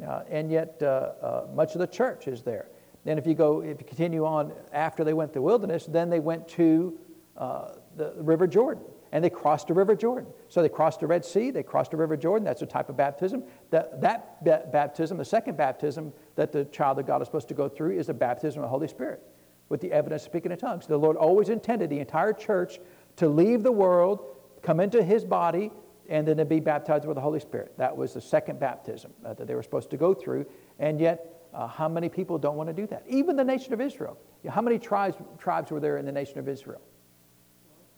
Uh, 0.05 0.23
and 0.29 0.51
yet, 0.51 0.77
uh, 0.81 0.85
uh, 0.85 1.47
much 1.55 1.73
of 1.73 1.79
the 1.79 1.87
church 1.87 2.27
is 2.27 2.43
there. 2.43 2.67
Then, 3.05 3.17
if 3.17 3.27
you 3.27 3.33
go, 3.33 3.61
if 3.61 3.79
you 3.79 3.85
continue 3.85 4.25
on 4.25 4.53
after 4.71 5.03
they 5.03 5.13
went 5.13 5.31
to 5.31 5.39
the 5.39 5.41
wilderness, 5.41 5.85
then 5.85 6.09
they 6.09 6.19
went 6.19 6.47
to 6.49 6.97
uh, 7.37 7.73
the 7.97 8.13
River 8.17 8.47
Jordan 8.47 8.83
and 9.13 9.23
they 9.23 9.29
crossed 9.29 9.67
the 9.67 9.73
River 9.75 9.95
Jordan. 9.95 10.31
So 10.49 10.63
they 10.63 10.69
crossed 10.69 10.99
the 10.99 11.07
Red 11.07 11.23
Sea, 11.23 11.51
they 11.51 11.61
crossed 11.61 11.91
the 11.91 11.97
River 11.97 12.17
Jordan. 12.17 12.43
That's 12.43 12.63
a 12.63 12.65
type 12.65 12.89
of 12.89 12.97
baptism. 12.97 13.43
That, 13.69 14.01
that 14.01 14.43
ba- 14.43 14.63
baptism, 14.71 15.17
the 15.17 15.25
second 15.25 15.55
baptism 15.55 16.11
that 16.35 16.51
the 16.51 16.65
child 16.65 16.97
of 16.97 17.05
God 17.05 17.21
is 17.21 17.27
supposed 17.27 17.47
to 17.49 17.53
go 17.53 17.69
through, 17.69 17.97
is 17.97 18.07
the 18.07 18.13
baptism 18.13 18.63
of 18.63 18.65
the 18.65 18.69
Holy 18.69 18.87
Spirit 18.87 19.21
with 19.69 19.81
the 19.81 19.91
evidence 19.91 20.23
of 20.23 20.31
speaking 20.31 20.51
in 20.51 20.57
tongues. 20.57 20.87
The 20.87 20.97
Lord 20.97 21.15
always 21.15 21.49
intended 21.49 21.91
the 21.91 21.99
entire 21.99 22.33
church 22.33 22.79
to 23.17 23.29
leave 23.29 23.61
the 23.61 23.71
world, 23.71 24.35
come 24.63 24.79
into 24.79 25.03
his 25.03 25.23
body, 25.23 25.71
and 26.09 26.27
then 26.27 26.37
to 26.37 26.45
be 26.45 26.59
baptized 26.59 27.05
with 27.05 27.15
the 27.15 27.21
Holy 27.21 27.39
Spirit. 27.39 27.73
That 27.77 27.95
was 27.95 28.15
the 28.15 28.21
second 28.21 28.59
baptism 28.59 29.13
uh, 29.23 29.35
that 29.35 29.47
they 29.47 29.53
were 29.53 29.63
supposed 29.63 29.91
to 29.91 29.97
go 29.97 30.15
through. 30.15 30.47
And 30.79 30.99
yet, 30.99 31.32
uh, 31.53 31.67
how 31.67 31.87
many 31.87 32.09
people 32.09 32.37
don't 32.37 32.55
want 32.55 32.67
to 32.67 32.73
do 32.73 32.87
that? 32.87 33.03
Even 33.07 33.35
the 33.35 33.43
nation 33.43 33.73
of 33.73 33.81
Israel. 33.81 34.17
How 34.49 34.61
many 34.61 34.79
tribes, 34.79 35.15
tribes 35.37 35.71
were 35.71 35.79
there 35.79 35.97
in 35.97 36.05
the 36.05 36.11
nation 36.11 36.39
of 36.39 36.47
Israel? 36.47 36.81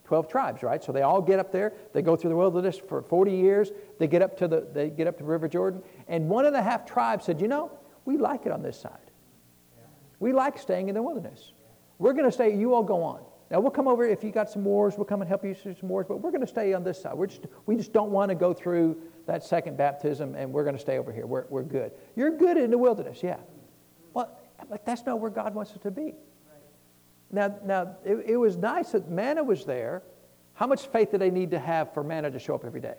12 0.05 0.27
tribes, 0.27 0.63
right? 0.63 0.83
So 0.83 0.91
they 0.91 1.01
all 1.01 1.21
get 1.21 1.39
up 1.39 1.51
there. 1.51 1.73
They 1.93 2.01
go 2.01 2.15
through 2.15 2.29
the 2.29 2.35
wilderness 2.35 2.77
for 2.77 3.01
40 3.01 3.31
years. 3.31 3.71
They 3.97 4.07
get 4.07 4.21
up 4.21 4.37
to 4.37 4.47
the, 4.47 4.67
they 4.71 4.89
get 4.89 5.07
up 5.07 5.17
to 5.17 5.23
River 5.23 5.47
Jordan. 5.47 5.81
And 6.07 6.29
one 6.29 6.45
and 6.45 6.55
a 6.55 6.61
half 6.61 6.85
tribes 6.85 7.25
said, 7.25 7.41
you 7.41 7.47
know, 7.47 7.71
we 8.05 8.17
like 8.17 8.45
it 8.45 8.51
on 8.51 8.61
this 8.61 8.79
side. 8.79 8.99
We 10.19 10.31
like 10.31 10.59
staying 10.59 10.89
in 10.89 10.95
the 10.95 11.01
wilderness. 11.01 11.53
We're 11.97 12.13
going 12.13 12.25
to 12.25 12.31
stay, 12.31 12.55
you 12.55 12.73
all 12.73 12.83
go 12.83 13.03
on. 13.03 13.21
Now 13.51 13.59
we'll 13.59 13.71
come 13.71 13.87
over 13.87 14.03
if 14.03 14.23
you 14.23 14.31
got 14.31 14.49
some 14.49 14.63
wars, 14.63 14.95
we'll 14.97 15.05
come 15.05 15.21
and 15.21 15.29
help 15.29 15.45
you 15.45 15.53
through 15.53 15.75
some 15.75 15.89
wars, 15.89 16.05
but 16.07 16.17
we're 16.17 16.31
going 16.31 16.41
to 16.41 16.47
stay 16.47 16.73
on 16.73 16.83
this 16.83 17.01
side. 17.01 17.13
We're 17.13 17.27
just, 17.27 17.45
we 17.65 17.75
just 17.75 17.93
don't 17.93 18.11
want 18.11 18.29
to 18.29 18.35
go 18.35 18.53
through 18.53 18.97
that 19.27 19.43
second 19.43 19.77
baptism 19.77 20.35
and 20.35 20.51
we're 20.51 20.63
going 20.63 20.75
to 20.75 20.81
stay 20.81 20.97
over 20.97 21.11
here. 21.11 21.27
We're, 21.27 21.45
we're 21.49 21.63
good. 21.63 21.91
You're 22.15 22.31
good 22.31 22.57
in 22.57 22.71
the 22.71 22.77
wilderness, 22.77 23.21
yeah. 23.21 23.37
Well, 24.13 24.35
but 24.69 24.85
that's 24.85 25.05
not 25.05 25.19
where 25.19 25.29
God 25.29 25.53
wants 25.53 25.71
us 25.71 25.79
to 25.83 25.91
be. 25.91 26.15
Now, 27.31 27.55
now 27.63 27.95
it, 28.03 28.23
it 28.25 28.37
was 28.37 28.57
nice 28.57 28.91
that 28.91 29.09
manna 29.09 29.43
was 29.43 29.65
there. 29.65 30.01
How 30.53 30.67
much 30.67 30.87
faith 30.87 31.11
did 31.11 31.21
they 31.21 31.31
need 31.31 31.51
to 31.51 31.59
have 31.59 31.93
for 31.93 32.03
manna 32.03 32.31
to 32.31 32.39
show 32.39 32.55
up 32.55 32.65
every 32.65 32.81
day? 32.81 32.95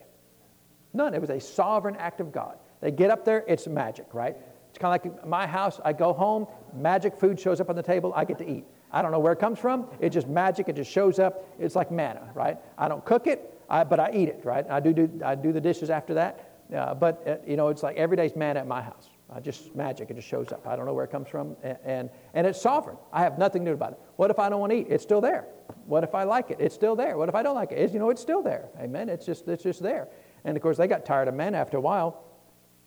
None. 0.93 1.15
It 1.15 1.21
was 1.21 1.31
a 1.31 1.41
sovereign 1.41 1.97
act 1.97 2.21
of 2.21 2.33
God. 2.33 2.59
They 2.81 2.91
get 2.91 3.11
up 3.11 3.25
there, 3.25 3.45
it's 3.49 3.67
magic, 3.67 4.07
right? 4.13 4.37
It's 4.71 4.79
kind 4.79 4.95
of 4.95 5.13
like 5.13 5.27
my 5.27 5.47
house. 5.47 5.81
I 5.85 5.93
go 5.93 6.13
home, 6.13 6.47
magic 6.75 7.17
food 7.17 7.41
shows 7.41 7.61
up 7.61 7.71
on 7.71 7.77
the 7.77 7.83
table, 7.83 8.13
I 8.15 8.25
get 8.25 8.39
to 8.39 8.49
eat. 8.49 8.65
I 8.91 9.03
don't 9.03 9.13
know 9.13 9.19
where 9.19 9.33
it 9.33 9.39
comes 9.39 9.59
from. 9.59 9.87
It's 10.01 10.15
just 10.15 10.29
magic. 10.29 10.69
It 10.69 10.77
just 10.77 10.91
shows 10.91 11.19
up. 11.19 11.45
It's 11.59 11.75
like 11.75 11.91
manna, 11.91 12.31
right? 12.35 12.59
I 12.79 12.89
don't 12.89 13.05
cook 13.05 13.27
it, 13.27 13.61
I, 13.69 13.85
but 13.85 14.01
I 14.01 14.11
eat 14.13 14.29
it, 14.29 14.41
right? 14.45 14.65
I 14.71 14.81
do, 14.81 14.93
do, 14.93 15.21
I 15.25 15.35
do 15.35 15.53
the 15.53 15.61
dishes 15.61 15.91
after 15.91 16.15
that. 16.15 16.53
Uh, 16.75 16.95
but, 16.95 17.27
uh, 17.27 17.37
you 17.47 17.57
know, 17.57 17.69
it's 17.69 17.83
like 17.83 17.97
every 17.97 18.17
day's 18.17 18.35
manna 18.37 18.61
at 18.61 18.67
my 18.67 18.83
house. 18.83 19.11
Uh, 19.29 19.41
just 19.41 19.75
magic. 19.75 20.09
It 20.11 20.15
just 20.15 20.29
shows 20.29 20.53
up. 20.53 20.67
I 20.67 20.77
don't 20.77 20.87
know 20.87 20.95
where 20.95 21.05
it 21.05 21.11
comes 21.11 21.29
from. 21.29 21.57
And, 21.63 21.79
and, 21.85 22.11
and 22.35 22.47
it's 22.47 22.61
sovereign. 22.61 22.97
I 23.13 23.23
have 23.23 23.39
nothing 23.39 23.65
new 23.65 23.73
about 23.73 23.93
it. 23.93 24.01
What 24.17 24.31
if 24.31 24.39
I 24.39 24.49
don't 24.49 24.61
want 24.61 24.71
to 24.73 24.79
eat? 24.79 24.87
It's 24.89 25.03
still 25.03 25.21
there. 25.21 25.47
What 25.87 26.05
if 26.05 26.15
I 26.15 26.23
like 26.23 26.51
it? 26.51 26.59
It's 26.61 26.75
still 26.75 26.95
there. 26.95 27.19
What 27.19 27.29
if 27.29 27.35
I 27.35 27.43
don't 27.43 27.57
like 27.57 27.73
it? 27.73 27.79
It's, 27.79 27.93
you 27.93 27.99
know, 27.99 28.11
it's 28.11 28.23
still 28.23 28.43
there. 28.43 28.69
Amen. 28.79 29.09
It's 29.09 29.27
just, 29.27 29.49
it's 29.49 29.65
just 29.65 29.83
there. 29.83 30.09
And 30.45 30.57
of 30.57 30.63
course, 30.63 30.77
they 30.77 30.87
got 30.87 31.05
tired 31.05 31.27
of 31.27 31.35
manna 31.35 31.59
after 31.59 31.77
a 31.77 31.81
while, 31.81 32.25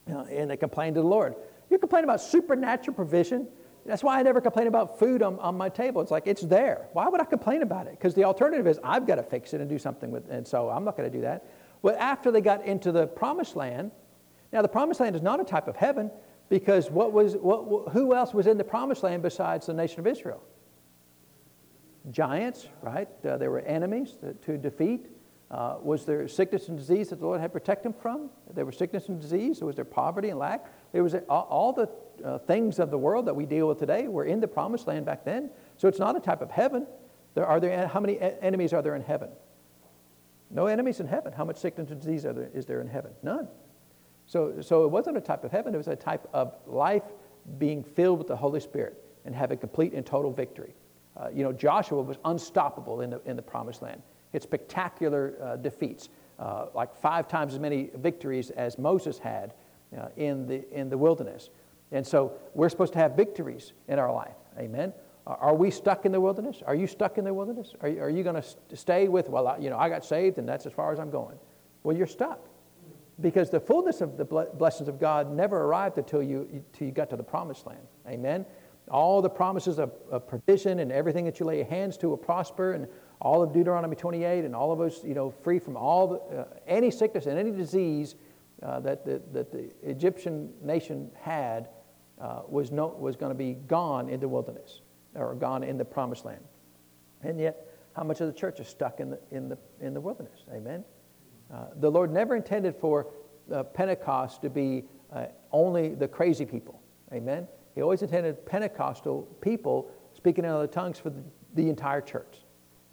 know, 0.09 0.25
and 0.29 0.49
they 0.49 0.57
complained 0.57 0.95
to 0.95 1.01
the 1.01 1.07
Lord. 1.07 1.35
You 1.69 1.77
complain 1.77 2.03
about 2.03 2.21
supernatural 2.21 2.95
provision. 2.95 3.47
That's 3.85 4.03
why 4.03 4.19
I 4.19 4.23
never 4.23 4.41
complain 4.41 4.67
about 4.67 4.99
food 4.99 5.23
on, 5.23 5.39
on 5.39 5.57
my 5.57 5.69
table. 5.69 6.01
It's 6.01 6.11
like 6.11 6.27
it's 6.27 6.41
there. 6.41 6.87
Why 6.93 7.07
would 7.07 7.21
I 7.21 7.25
complain 7.25 7.61
about 7.61 7.87
it? 7.87 7.91
Because 7.91 8.13
the 8.13 8.23
alternative 8.23 8.67
is 8.67 8.79
I've 8.83 9.07
got 9.07 9.15
to 9.15 9.23
fix 9.23 9.53
it 9.53 9.61
and 9.61 9.69
do 9.69 9.79
something 9.79 10.11
with 10.11 10.29
it. 10.29 10.31
And 10.31 10.47
so 10.47 10.69
I'm 10.69 10.83
not 10.83 10.95
going 10.97 11.09
to 11.11 11.17
do 11.17 11.23
that. 11.23 11.45
But 11.81 11.95
after 11.95 12.31
they 12.31 12.41
got 12.41 12.65
into 12.65 12.91
the 12.91 13.07
promised 13.07 13.55
land, 13.55 13.91
now 14.51 14.61
the 14.61 14.67
promised 14.67 14.99
land 14.99 15.15
is 15.15 15.21
not 15.21 15.39
a 15.39 15.43
type 15.43 15.67
of 15.67 15.75
heaven, 15.75 16.11
because 16.49 16.89
what 16.89 17.13
was, 17.13 17.35
what, 17.35 17.93
who 17.93 18.15
else 18.15 18.33
was 18.33 18.47
in 18.47 18.57
the 18.57 18.63
promised 18.63 19.03
land 19.03 19.21
besides 19.21 19.67
the 19.67 19.73
nation 19.73 19.99
of 19.99 20.07
Israel? 20.07 20.43
Giants, 22.11 22.67
right? 22.81 23.07
Uh, 23.23 23.37
there 23.37 23.51
were 23.51 23.59
enemies 23.59 24.17
to, 24.43 24.57
defeat. 24.57 25.07
Uh, 25.51 25.77
was 25.81 26.05
there 26.05 26.27
sickness 26.27 26.67
and 26.67 26.77
disease 26.77 27.09
that 27.09 27.19
the 27.19 27.25
Lord 27.25 27.39
had 27.39 27.51
protected 27.51 27.93
them 27.93 28.01
from? 28.01 28.29
There 28.53 28.65
was 28.65 28.77
sickness 28.77 29.09
and 29.09 29.21
disease. 29.21 29.61
Was 29.61 29.75
there 29.75 29.85
poverty 29.85 30.29
and 30.29 30.39
lack? 30.39 30.71
There 30.91 31.03
was 31.03 31.15
all, 31.27 31.47
all 31.49 31.73
the 31.73 31.89
uh, 32.23 32.37
things 32.39 32.79
of 32.79 32.91
the 32.91 32.97
world 32.97 33.25
that 33.25 33.35
we 33.35 33.45
deal 33.45 33.67
with 33.67 33.79
today 33.79 34.07
were 34.07 34.25
in 34.25 34.39
the 34.39 34.47
promised 34.47 34.87
land 34.87 35.05
back 35.05 35.25
then. 35.25 35.49
So 35.77 35.87
it's 35.87 35.99
not 35.99 36.15
a 36.15 36.19
type 36.19 36.41
of 36.41 36.51
heaven. 36.51 36.87
There 37.35 37.45
are 37.45 37.59
there, 37.59 37.87
how 37.87 37.99
many 37.99 38.19
enemies 38.19 38.73
are 38.73 38.81
there 38.81 38.95
in 38.95 39.01
heaven? 39.01 39.29
No 40.49 40.65
enemies 40.67 40.99
in 40.99 41.07
heaven. 41.07 41.31
How 41.33 41.45
much 41.45 41.57
sickness 41.57 41.91
and 41.91 42.01
disease 42.01 42.23
there, 42.23 42.49
is 42.53 42.65
there 42.65 42.81
in 42.81 42.87
heaven? 42.87 43.11
None. 43.21 43.47
So, 44.25 44.61
so 44.61 44.83
it 44.85 44.91
wasn't 44.91 45.17
a 45.17 45.21
type 45.21 45.43
of 45.43 45.51
heaven, 45.51 45.73
it 45.73 45.77
was 45.77 45.87
a 45.87 45.95
type 45.95 46.27
of 46.33 46.55
life 46.65 47.03
being 47.57 47.83
filled 47.83 48.19
with 48.19 48.27
the 48.27 48.35
Holy 48.35 48.59
Spirit 48.59 49.03
and 49.25 49.35
having 49.35 49.57
complete 49.57 49.93
and 49.93 50.05
total 50.05 50.31
victory. 50.31 50.73
Uh, 51.17 51.29
you 51.33 51.43
know, 51.43 51.51
Joshua 51.51 52.01
was 52.01 52.17
unstoppable 52.25 53.01
in 53.01 53.09
the, 53.09 53.21
in 53.25 53.35
the 53.35 53.41
promised 53.41 53.81
land. 53.81 54.01
It's 54.33 54.43
spectacular 54.43 55.33
uh, 55.41 55.55
defeats. 55.57 56.09
uh, 56.39 56.67
like 56.73 56.95
five 56.95 57.27
times 57.27 57.53
as 57.53 57.59
many 57.59 57.89
victories 57.95 58.49
as 58.51 58.77
Moses 58.77 59.19
had 59.19 59.53
uh, 59.97 60.07
in, 60.15 60.47
the, 60.47 60.67
in 60.71 60.89
the 60.89 60.97
wilderness. 60.97 61.49
And 61.91 62.05
so 62.05 62.33
we're 62.53 62.69
supposed 62.69 62.93
to 62.93 62.99
have 62.99 63.15
victories 63.15 63.73
in 63.87 63.99
our 63.99 64.13
life. 64.13 64.35
Amen. 64.57 64.93
Are 65.25 65.53
we 65.53 65.69
stuck 65.69 66.05
in 66.05 66.11
the 66.11 66.19
wilderness? 66.19 66.63
Are 66.65 66.75
you 66.75 66.87
stuck 66.87 67.17
in 67.19 67.23
the 67.23 67.33
wilderness? 67.33 67.73
Are 67.81 67.87
you, 67.87 68.01
are 68.01 68.09
you 68.09 68.23
going 68.23 68.41
to 68.41 68.75
stay 68.75 69.07
with, 69.07 69.29
well, 69.29 69.47
I, 69.47 69.57
you 69.57 69.69
know, 69.69 69.77
I 69.77 69.87
got 69.87 70.03
saved 70.03 70.39
and 70.39 70.49
that's 70.49 70.65
as 70.65 70.73
far 70.73 70.91
as 70.91 70.99
I'm 70.99 71.11
going? 71.11 71.37
Well, 71.83 71.95
you're 71.95 72.07
stuck. 72.07 72.47
Because 73.21 73.49
the 73.49 73.59
fullness 73.59 74.01
of 74.01 74.17
the 74.17 74.25
blessings 74.25 74.87
of 74.87 74.99
God 74.99 75.31
never 75.31 75.57
arrived 75.57 75.97
until 75.97 76.23
you, 76.23 76.47
until 76.51 76.87
you 76.87 76.93
got 76.93 77.09
to 77.11 77.17
the 77.17 77.23
promised 77.23 77.67
land. 77.67 77.85
Amen. 78.07 78.45
All 78.89 79.21
the 79.21 79.29
promises 79.29 79.77
of, 79.77 79.91
of 80.09 80.27
provision 80.27 80.79
and 80.79 80.91
everything 80.91 81.25
that 81.25 81.39
you 81.39 81.45
lay 81.45 81.57
your 81.57 81.65
hands 81.65 81.97
to 81.97 82.09
will 82.09 82.17
prosper, 82.17 82.73
and 82.73 82.87
all 83.21 83.43
of 83.43 83.51
Deuteronomy 83.51 83.95
28, 83.95 84.45
and 84.45 84.55
all 84.55 84.71
of 84.71 84.79
us, 84.79 85.03
you 85.03 85.13
know, 85.13 85.29
free 85.29 85.59
from 85.59 85.75
all 85.75 86.07
the, 86.07 86.39
uh, 86.39 86.45
any 86.65 86.89
sickness 86.89 87.25
and 87.25 87.37
any 87.37 87.51
disease 87.51 88.15
uh, 88.63 88.79
that, 88.79 89.05
the, 89.05 89.21
that 89.33 89.51
the 89.51 89.69
Egyptian 89.83 90.51
nation 90.61 91.11
had 91.21 91.69
uh, 92.19 92.41
was, 92.47 92.71
no, 92.71 92.87
was 92.87 93.15
going 93.15 93.31
to 93.31 93.37
be 93.37 93.53
gone 93.53 94.09
in 94.09 94.19
the 94.19 94.27
wilderness 94.27 94.81
or 95.15 95.33
gone 95.35 95.63
in 95.63 95.77
the 95.77 95.85
promised 95.85 96.25
land. 96.25 96.43
And 97.23 97.39
yet, 97.39 97.67
how 97.93 98.03
much 98.03 98.21
of 98.21 98.27
the 98.27 98.33
church 98.33 98.59
is 98.59 98.67
stuck 98.67 98.99
in 98.99 99.09
the, 99.09 99.19
in 99.31 99.49
the, 99.49 99.57
in 99.81 99.93
the 99.93 100.01
wilderness? 100.01 100.45
Amen. 100.53 100.83
Uh, 101.53 101.65
the 101.79 101.89
Lord 101.89 102.11
never 102.11 102.35
intended 102.35 102.75
for 102.75 103.07
uh, 103.51 103.63
Pentecost 103.63 104.41
to 104.41 104.49
be 104.49 104.85
uh, 105.11 105.25
only 105.51 105.95
the 105.95 106.07
crazy 106.07 106.45
people. 106.45 106.81
Amen. 107.11 107.47
He 107.75 107.81
always 107.81 108.01
intended 108.01 108.45
Pentecostal 108.45 109.23
people 109.41 109.89
speaking 110.13 110.45
in 110.45 110.51
other 110.51 110.67
tongues 110.67 110.99
for 110.99 111.09
the, 111.09 111.23
the 111.55 111.69
entire 111.69 112.01
church. 112.01 112.39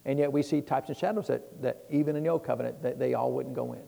And 0.04 0.18
yet 0.18 0.32
we 0.32 0.42
see 0.42 0.60
types 0.60 0.88
and 0.88 0.96
shadows 0.96 1.26
that, 1.26 1.60
that 1.62 1.84
even 1.90 2.16
in 2.16 2.22
the 2.22 2.28
old 2.28 2.44
covenant, 2.44 2.82
that 2.82 2.98
they 2.98 3.14
all 3.14 3.32
wouldn't 3.32 3.54
go 3.54 3.72
in. 3.72 3.82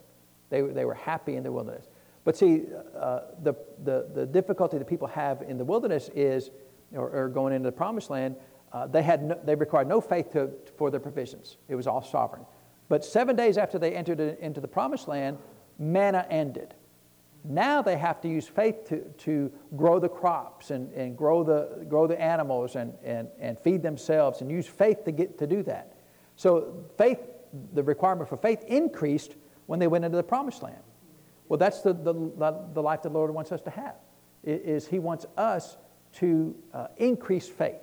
They, 0.51 0.63
they 0.63 0.85
were 0.85 0.95
happy 0.95 1.37
in 1.37 1.45
the 1.45 1.53
wilderness. 1.53 1.87
But 2.29 2.37
see, 2.37 2.65
uh, 2.95 3.21
the, 3.43 3.55
the, 3.85 4.07
the 4.15 4.27
difficulty 4.27 4.77
that 4.77 4.87
people 4.87 5.09
have 5.09 5.41
in 5.41 5.57
the 5.57 5.65
wilderness 5.65 6.11
is, 6.15 6.51
or, 6.93 7.09
or 7.09 7.29
going 7.31 7.55
into 7.55 7.67
the 7.67 7.73
promised 7.73 8.11
land, 8.11 8.37
uh, 8.71 8.87
they, 8.87 9.01
had 9.03 9.23
no, 9.23 9.41
they 9.45 9.55
required 9.55 9.89
no 9.89 10.03
faith 10.03 10.31
to, 10.33 10.51
for 10.77 10.91
their 10.91 11.01
provisions. 11.01 11.57
It 11.69 11.75
was 11.75 11.87
all 11.87 12.03
sovereign. 12.03 12.45
But 12.91 13.03
seven 13.03 13.35
days 13.35 13.57
after 13.57 13.79
they 13.79 13.95
entered 13.95 14.21
into 14.21 14.61
the 14.61 14.69
promised 14.69 15.09
land, 15.09 15.39
manna 15.79 16.27
ended. 16.29 16.75
Now 17.45 17.81
they 17.81 17.97
have 17.97 18.21
to 18.21 18.29
use 18.29 18.47
faith 18.47 18.85
to, 18.89 19.05
to 19.21 19.51
grow 19.75 19.99
the 19.99 20.11
crops 20.11 20.71
and, 20.71 20.93
and 20.93 21.17
grow, 21.17 21.43
the, 21.43 21.87
grow 21.89 22.07
the 22.07 22.21
animals 22.21 22.77
and, 22.77 22.93
and, 23.03 23.29
and 23.41 23.59
feed 23.59 23.83
themselves 23.83 24.43
and 24.43 24.51
use 24.51 24.67
faith 24.67 25.03
to, 25.07 25.13
get, 25.13 25.39
to 25.39 25.47
do 25.47 25.63
that. 25.63 25.95
So 26.37 26.85
faith, 26.99 27.21
the 27.73 27.83
requirement 27.83 28.29
for 28.29 28.37
faith 28.37 28.65
increased 28.65 29.37
when 29.65 29.79
they 29.79 29.87
went 29.87 30.05
into 30.05 30.19
the 30.19 30.23
promised 30.23 30.63
land. 30.63 30.83
Well, 31.49 31.59
that's 31.59 31.81
the, 31.81 31.93
the, 31.93 32.13
the 32.75 32.83
life 32.83 33.03
the 33.03 33.09
Lord 33.09 33.33
wants 33.33 33.53
us 33.53 33.61
to 33.63 33.71
have, 33.71 33.95
is 34.45 34.87
He 34.87 34.99
wants 34.99 35.27
us 35.37 35.77
to 36.15 36.55
uh, 36.75 36.89
increase 36.97 37.49
faith 37.49 37.81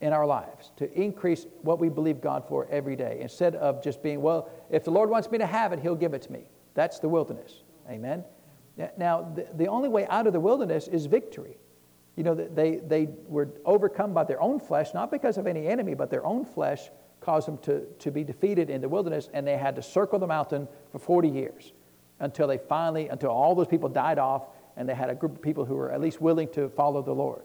in 0.00 0.12
our 0.12 0.26
lives, 0.26 0.70
to 0.76 0.92
increase 0.92 1.46
what 1.62 1.80
we 1.80 1.88
believe 1.88 2.20
God 2.20 2.44
for 2.46 2.68
every 2.70 2.96
day, 2.96 3.18
instead 3.20 3.56
of 3.56 3.82
just 3.82 4.02
being, 4.02 4.20
well, 4.20 4.50
if 4.70 4.84
the 4.84 4.90
Lord 4.90 5.10
wants 5.10 5.30
me 5.30 5.38
to 5.38 5.46
have 5.46 5.72
it, 5.72 5.80
He'll 5.80 5.96
give 5.96 6.14
it 6.14 6.22
to 6.22 6.32
me. 6.32 6.44
That's 6.74 6.98
the 6.98 7.08
wilderness. 7.08 7.62
Amen? 7.88 8.24
Now, 8.96 9.32
the, 9.34 9.48
the 9.54 9.66
only 9.66 9.88
way 9.88 10.06
out 10.06 10.26
of 10.28 10.32
the 10.32 10.40
wilderness 10.40 10.86
is 10.86 11.06
victory. 11.06 11.58
You 12.14 12.22
know, 12.22 12.34
they, 12.34 12.76
they 12.76 13.08
were 13.26 13.48
overcome 13.64 14.12
by 14.12 14.24
their 14.24 14.40
own 14.40 14.60
flesh, 14.60 14.94
not 14.94 15.10
because 15.10 15.38
of 15.38 15.46
any 15.46 15.66
enemy, 15.66 15.94
but 15.94 16.10
their 16.10 16.24
own 16.24 16.44
flesh 16.44 16.90
caused 17.20 17.48
them 17.48 17.58
to, 17.58 17.86
to 17.98 18.10
be 18.12 18.22
defeated 18.22 18.70
in 18.70 18.80
the 18.80 18.88
wilderness, 18.88 19.28
and 19.32 19.46
they 19.46 19.56
had 19.56 19.74
to 19.76 19.82
circle 19.82 20.18
the 20.18 20.26
mountain 20.26 20.68
for 20.92 20.98
40 20.98 21.28
years 21.28 21.72
until 22.20 22.46
they 22.46 22.58
finally, 22.58 23.08
until 23.08 23.30
all 23.30 23.54
those 23.54 23.68
people 23.68 23.88
died 23.88 24.18
off 24.18 24.46
and 24.76 24.88
they 24.88 24.94
had 24.94 25.10
a 25.10 25.14
group 25.14 25.36
of 25.36 25.42
people 25.42 25.64
who 25.64 25.74
were 25.74 25.90
at 25.92 26.00
least 26.00 26.20
willing 26.20 26.48
to 26.50 26.68
follow 26.70 27.02
the 27.02 27.12
Lord. 27.12 27.42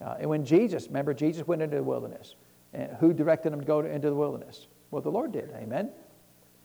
Uh, 0.00 0.16
and 0.20 0.28
when 0.28 0.44
Jesus, 0.44 0.86
remember, 0.86 1.14
Jesus 1.14 1.46
went 1.46 1.62
into 1.62 1.76
the 1.76 1.82
wilderness. 1.82 2.36
And 2.72 2.90
who 2.98 3.12
directed 3.12 3.52
him 3.52 3.60
to 3.60 3.66
go 3.66 3.80
to, 3.82 3.88
into 3.88 4.08
the 4.08 4.16
wilderness? 4.16 4.66
Well, 4.90 5.02
the 5.02 5.10
Lord 5.10 5.32
did. 5.32 5.50
Amen. 5.54 5.90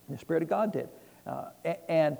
The 0.10 0.18
Spirit 0.18 0.44
of 0.44 0.50
God 0.50 0.74
did. 0.74 0.90
Uh, 1.28 1.50
and 1.88 2.18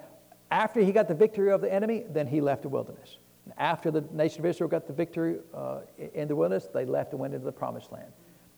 after 0.52 0.82
he 0.82 0.92
got 0.92 1.08
the 1.08 1.14
victory 1.14 1.52
over 1.52 1.66
the 1.66 1.74
enemy, 1.74 2.04
then 2.10 2.28
he 2.28 2.42
left 2.42 2.64
the 2.64 2.70
wilderness. 2.70 3.18
After 3.58 3.90
the 3.90 4.02
nation 4.12 4.42
of 4.42 4.46
Israel 4.46 4.70
got 4.70 4.86
the 4.86 4.94
victory 4.94 5.38
uh, 5.54 5.80
in 6.14 6.28
the 6.28 6.36
wilderness, 6.36 6.68
they 6.72 6.86
left 6.86 7.14
and 7.14 7.20
went 7.20 7.34
into 7.34 7.46
the 7.46 7.52
promised 7.52 7.92
land. 7.92 8.12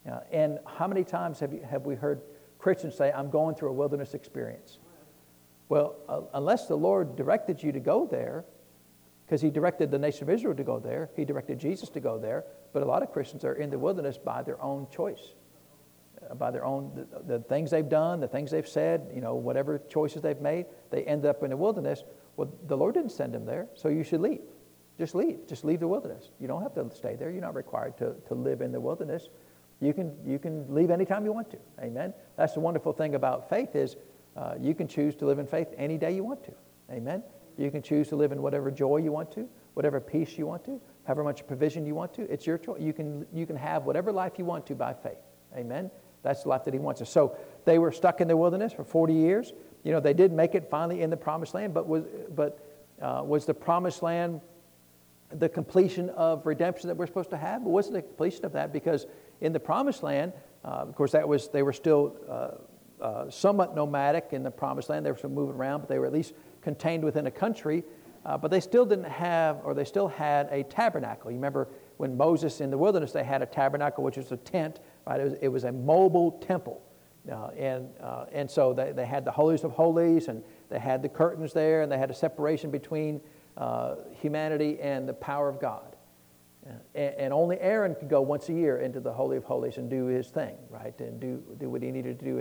Uh, 0.09 0.19
and 0.31 0.59
how 0.65 0.87
many 0.87 1.03
times 1.03 1.39
have, 1.39 1.53
you, 1.53 1.61
have 1.69 1.85
we 1.85 1.95
heard 1.95 2.21
Christians 2.59 2.95
say, 2.95 3.11
I'm 3.11 3.29
going 3.29 3.55
through 3.55 3.69
a 3.69 3.73
wilderness 3.73 4.13
experience? 4.13 4.79
Well, 5.71 5.95
uh, 6.09 6.23
unless 6.33 6.67
the 6.67 6.75
Lord 6.75 7.15
directed 7.15 7.63
you 7.63 7.71
to 7.71 7.79
go 7.79 8.05
there, 8.05 8.43
because 9.25 9.39
He 9.39 9.49
directed 9.49 9.89
the 9.89 9.97
nation 9.97 10.23
of 10.23 10.29
Israel 10.29 10.53
to 10.53 10.65
go 10.65 10.79
there, 10.79 11.09
He 11.15 11.23
directed 11.23 11.59
Jesus 11.59 11.87
to 11.91 12.01
go 12.01 12.19
there, 12.19 12.43
but 12.73 12.83
a 12.83 12.85
lot 12.85 13.03
of 13.03 13.13
Christians 13.13 13.45
are 13.45 13.53
in 13.53 13.69
the 13.69 13.79
wilderness 13.79 14.17
by 14.17 14.43
their 14.43 14.61
own 14.61 14.87
choice, 14.93 15.33
uh, 16.29 16.35
by 16.35 16.51
their 16.51 16.65
own, 16.65 16.91
the, 16.93 17.37
the 17.37 17.39
things 17.39 17.71
they've 17.71 17.87
done, 17.87 18.19
the 18.19 18.27
things 18.27 18.51
they've 18.51 18.67
said, 18.67 19.09
you 19.15 19.21
know, 19.21 19.35
whatever 19.35 19.79
choices 19.87 20.21
they've 20.21 20.41
made, 20.41 20.65
they 20.89 21.05
end 21.05 21.25
up 21.25 21.41
in 21.41 21.51
the 21.51 21.55
wilderness. 21.55 22.03
Well, 22.35 22.53
the 22.67 22.75
Lord 22.75 22.95
didn't 22.95 23.13
send 23.13 23.33
them 23.33 23.45
there, 23.45 23.67
so 23.73 23.87
you 23.87 24.03
should 24.03 24.19
leave. 24.19 24.41
Just 24.99 25.15
leave. 25.15 25.47
Just 25.47 25.63
leave 25.63 25.79
the 25.79 25.87
wilderness. 25.87 26.31
You 26.37 26.49
don't 26.49 26.63
have 26.63 26.73
to 26.75 26.93
stay 26.93 27.15
there. 27.15 27.31
You're 27.31 27.39
not 27.39 27.55
required 27.55 27.97
to, 27.99 28.15
to 28.27 28.33
live 28.33 28.59
in 28.59 28.73
the 28.73 28.81
wilderness. 28.81 29.29
You 29.79 29.93
can, 29.93 30.17
you 30.25 30.37
can 30.37 30.65
leave 30.75 30.91
anytime 30.91 31.23
you 31.23 31.31
want 31.31 31.49
to. 31.51 31.57
Amen. 31.81 32.13
That's 32.35 32.55
the 32.55 32.59
wonderful 32.59 32.91
thing 32.91 33.15
about 33.15 33.47
faith 33.49 33.73
is 33.73 33.95
uh, 34.35 34.55
you 34.59 34.73
can 34.73 34.87
choose 34.87 35.15
to 35.15 35.25
live 35.25 35.39
in 35.39 35.47
faith 35.47 35.67
any 35.77 35.97
day 35.97 36.13
you 36.13 36.23
want 36.23 36.43
to. 36.45 36.53
Amen. 36.91 37.23
You 37.57 37.69
can 37.69 37.81
choose 37.81 38.07
to 38.09 38.15
live 38.15 38.31
in 38.31 38.41
whatever 38.41 38.71
joy 38.71 38.97
you 38.97 39.11
want 39.11 39.31
to, 39.33 39.47
whatever 39.73 39.99
peace 39.99 40.37
you 40.37 40.45
want 40.45 40.63
to, 40.65 40.79
however 41.05 41.23
much 41.23 41.45
provision 41.45 41.85
you 41.85 41.95
want 41.95 42.13
to. 42.15 42.23
It's 42.31 42.47
your 42.47 42.57
choice. 42.57 42.81
You 42.81 42.93
can, 42.93 43.25
you 43.33 43.45
can 43.45 43.55
have 43.55 43.83
whatever 43.83 44.11
life 44.11 44.33
you 44.37 44.45
want 44.45 44.65
to 44.67 44.75
by 44.75 44.93
faith. 44.93 45.17
Amen. 45.55 45.91
That's 46.23 46.43
the 46.43 46.49
life 46.49 46.65
that 46.65 46.73
He 46.73 46.79
wants 46.79 47.01
us. 47.01 47.09
So 47.09 47.35
they 47.65 47.79
were 47.79 47.91
stuck 47.91 48.21
in 48.21 48.27
the 48.27 48.37
wilderness 48.37 48.73
for 48.73 48.83
40 48.83 49.13
years. 49.13 49.53
You 49.83 49.91
know, 49.91 49.99
they 49.99 50.13
did 50.13 50.31
make 50.31 50.55
it 50.55 50.69
finally 50.69 51.01
in 51.01 51.09
the 51.09 51.17
promised 51.17 51.53
land, 51.53 51.73
but 51.73 51.87
was, 51.87 52.03
but, 52.33 52.59
uh, 53.01 53.23
was 53.25 53.45
the 53.45 53.53
promised 53.53 54.03
land 54.03 54.41
the 55.33 55.49
completion 55.49 56.09
of 56.11 56.45
redemption 56.45 56.89
that 56.89 56.95
we're 56.95 57.07
supposed 57.07 57.31
to 57.31 57.37
have? 57.37 57.63
But 57.63 57.69
wasn't 57.69 57.95
the 57.95 58.01
completion 58.01 58.45
of 58.45 58.53
that 58.53 58.71
because 58.71 59.07
in 59.39 59.53
the 59.53 59.59
promised 59.59 60.03
land, 60.03 60.33
uh, 60.63 60.67
of 60.67 60.95
course, 60.95 61.13
that 61.13 61.27
was, 61.27 61.49
they 61.49 61.63
were 61.63 61.73
still 61.73 62.15
uh, 62.29 62.49
uh, 63.01 63.29
somewhat 63.29 63.75
nomadic 63.75 64.29
in 64.31 64.43
the 64.43 64.51
promised 64.51 64.89
land. 64.89 65.05
They 65.05 65.11
were 65.11 65.29
moving 65.29 65.55
around, 65.55 65.81
but 65.81 65.89
they 65.89 65.99
were 65.99 66.05
at 66.05 66.13
least 66.13 66.33
contained 66.61 67.03
within 67.03 67.27
a 67.27 67.31
country. 67.31 67.83
Uh, 68.23 68.37
but 68.37 68.51
they 68.51 68.59
still 68.59 68.85
didn't 68.85 69.05
have, 69.05 69.59
or 69.63 69.73
they 69.73 69.83
still 69.83 70.07
had 70.07 70.47
a 70.51 70.63
tabernacle. 70.63 71.31
You 71.31 71.37
remember 71.37 71.67
when 71.97 72.15
Moses 72.15 72.61
in 72.61 72.69
the 72.69 72.77
wilderness, 72.77 73.11
they 73.11 73.23
had 73.23 73.41
a 73.41 73.47
tabernacle, 73.47 74.03
which 74.03 74.17
was 74.17 74.31
a 74.31 74.37
tent, 74.37 74.79
right? 75.07 75.19
It 75.19 75.23
was, 75.23 75.33
it 75.41 75.47
was 75.47 75.63
a 75.63 75.71
mobile 75.71 76.31
temple. 76.33 76.81
Uh, 77.31 77.47
and, 77.57 77.89
uh, 77.99 78.25
and 78.31 78.49
so 78.49 78.73
they, 78.73 78.91
they 78.91 79.05
had 79.05 79.25
the 79.25 79.31
holies 79.31 79.63
of 79.63 79.71
holies, 79.71 80.27
and 80.27 80.43
they 80.69 80.79
had 80.79 81.01
the 81.01 81.09
curtains 81.09 81.53
there, 81.53 81.81
and 81.81 81.91
they 81.91 81.97
had 81.97 82.11
a 82.11 82.13
separation 82.15 82.69
between 82.69 83.21
uh, 83.57 83.95
humanity 84.11 84.79
and 84.79 85.09
the 85.09 85.13
power 85.13 85.49
of 85.49 85.59
God. 85.59 85.95
And, 86.93 87.15
and, 87.15 87.33
only 87.33 87.59
Aaron 87.59 87.95
could 87.95 88.09
go 88.09 88.21
once 88.21 88.49
a 88.49 88.53
year 88.53 88.77
into 88.77 88.99
the 88.99 89.11
Holy 89.11 89.35
of 89.35 89.43
Holies 89.43 89.77
and 89.77 89.89
do 89.89 90.05
his 90.05 90.29
thing, 90.29 90.55
right? 90.69 90.97
And 90.99 91.19
do, 91.19 91.43
do 91.59 91.71
what 91.71 91.81
he 91.81 91.89
needed 91.89 92.19
to 92.19 92.25
do 92.25 92.37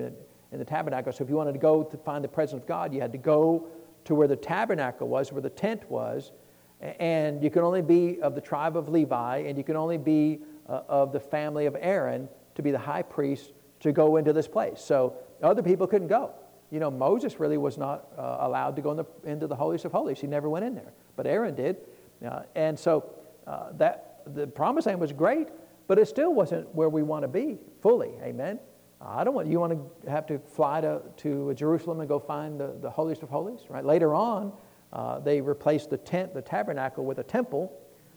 in 0.52 0.58
the 0.58 0.64
tabernacle. 0.64 1.12
So 1.12 1.24
if 1.24 1.30
you 1.30 1.36
wanted 1.36 1.52
to 1.52 1.58
go 1.58 1.82
to 1.82 1.96
find 1.96 2.24
the 2.24 2.28
presence 2.28 2.62
of 2.62 2.68
God, 2.68 2.92
you 2.92 3.00
had 3.00 3.12
to 3.12 3.18
go 3.18 3.68
to 4.04 4.14
where 4.14 4.28
the 4.28 4.36
tabernacle 4.36 5.08
was, 5.08 5.32
where 5.32 5.42
the 5.42 5.50
tent 5.50 5.88
was, 5.90 6.32
and 6.80 7.42
you 7.42 7.50
could 7.50 7.62
only 7.62 7.82
be 7.82 8.20
of 8.22 8.34
the 8.34 8.40
tribe 8.40 8.76
of 8.76 8.88
Levi, 8.88 9.38
and 9.38 9.58
you 9.58 9.64
could 9.64 9.76
only 9.76 9.98
be 9.98 10.40
uh, 10.68 10.82
of 10.88 11.12
the 11.12 11.20
family 11.20 11.66
of 11.66 11.76
Aaron 11.78 12.28
to 12.54 12.62
be 12.62 12.70
the 12.70 12.78
high 12.78 13.02
priest 13.02 13.52
to 13.80 13.92
go 13.92 14.16
into 14.16 14.32
this 14.32 14.48
place. 14.48 14.80
So 14.80 15.14
other 15.42 15.62
people 15.62 15.86
couldn't 15.86 16.08
go. 16.08 16.32
You 16.70 16.80
know, 16.80 16.90
Moses 16.90 17.40
really 17.40 17.58
was 17.58 17.76
not 17.76 18.08
uh, 18.16 18.38
allowed 18.40 18.76
to 18.76 18.82
go 18.82 18.92
in 18.92 18.96
the, 18.96 19.06
into 19.24 19.46
the 19.46 19.56
holiest 19.56 19.84
of 19.84 19.92
holies. 19.92 20.20
He 20.20 20.26
never 20.26 20.48
went 20.48 20.64
in 20.64 20.74
there, 20.74 20.92
but 21.16 21.26
Aaron 21.26 21.54
did. 21.54 21.76
Uh, 22.24 22.42
and 22.54 22.78
so 22.78 23.10
uh, 23.46 23.72
that 23.72 24.22
the 24.26 24.46
promised 24.46 24.86
land 24.86 25.00
was 25.00 25.12
great, 25.12 25.48
but 25.86 25.98
it 25.98 26.06
still 26.06 26.32
wasn't 26.32 26.72
where 26.74 26.88
we 26.88 27.02
want 27.02 27.22
to 27.22 27.28
be 27.28 27.58
fully. 27.82 28.12
Amen. 28.22 28.60
I 29.00 29.24
don't 29.24 29.34
want 29.34 29.48
you 29.48 29.58
want 29.58 29.72
to 30.04 30.10
have 30.10 30.26
to 30.26 30.38
fly 30.38 30.80
to, 30.82 31.00
to 31.18 31.54
Jerusalem 31.54 32.00
and 32.00 32.08
go 32.08 32.18
find 32.18 32.60
the, 32.60 32.74
the 32.80 32.90
holiest 32.90 33.22
of 33.22 33.30
holies, 33.30 33.60
right? 33.70 33.84
Later 33.84 34.14
on, 34.14 34.52
uh, 34.92 35.20
they 35.20 35.40
replaced 35.40 35.90
the 35.90 35.96
tent, 35.96 36.34
the 36.34 36.42
tabernacle, 36.42 37.04
with 37.04 37.18
a 37.18 37.22
temple, 37.22 37.72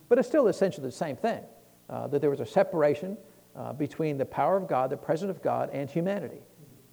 but 0.10 0.18
it's 0.18 0.28
still 0.28 0.48
essentially 0.48 0.86
the 0.86 0.92
same 0.92 1.16
thing. 1.16 1.42
Uh, 1.90 2.08
that 2.08 2.22
there 2.22 2.30
was 2.30 2.40
a 2.40 2.46
separation 2.46 3.18
uh, 3.56 3.72
between 3.74 4.18
the 4.18 4.26
power 4.26 4.58
of 4.58 4.68
God, 4.68 4.90
the 4.90 4.98
presence 4.98 5.30
of 5.30 5.42
God, 5.42 5.70
and 5.74 5.90
humanity. 5.90 6.42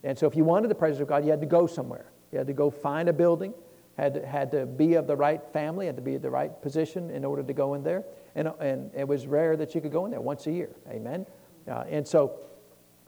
And 0.05 0.18
so, 0.18 0.26
if 0.26 0.37
you 0.37 0.44
wanted 0.44 0.68
the 0.68 0.74
presence 0.74 1.00
of 1.00 1.09
God, 1.09 1.24
you 1.24 1.31
had 1.31 1.40
to 1.40 1.46
go 1.46 1.66
somewhere. 1.66 2.11
You 2.33 2.38
had 2.38 2.46
to 2.46 2.53
go 2.53 2.70
find 2.70 3.09
a 3.09 3.12
building, 3.12 3.55
had 3.96 4.14
to, 4.14 4.26
had 4.26 4.50
to 4.53 4.66
be 4.66 4.94
of 4.94 5.07
the 5.07 5.16
right 5.16 5.40
family, 5.53 5.87
had 5.87 5.96
to 5.96 6.03
be 6.03 6.14
at 6.14 6.22
the 6.22 6.31
right 6.31 6.61
position 6.62 7.11
in 7.11 7.24
order 7.24 7.42
to 7.42 7.53
go 7.53 7.74
in 7.74 7.83
there. 7.83 8.05
And, 8.35 8.48
and 8.61 8.90
it 8.94 9.07
was 9.07 9.26
rare 9.26 9.57
that 9.57 9.74
you 9.74 9.81
could 9.81 9.92
go 9.92 10.05
in 10.05 10.11
there 10.11 10.20
once 10.20 10.46
a 10.46 10.53
year. 10.53 10.70
Amen. 10.88 11.26
Uh, 11.68 11.85
and 11.88 12.07
so, 12.07 12.38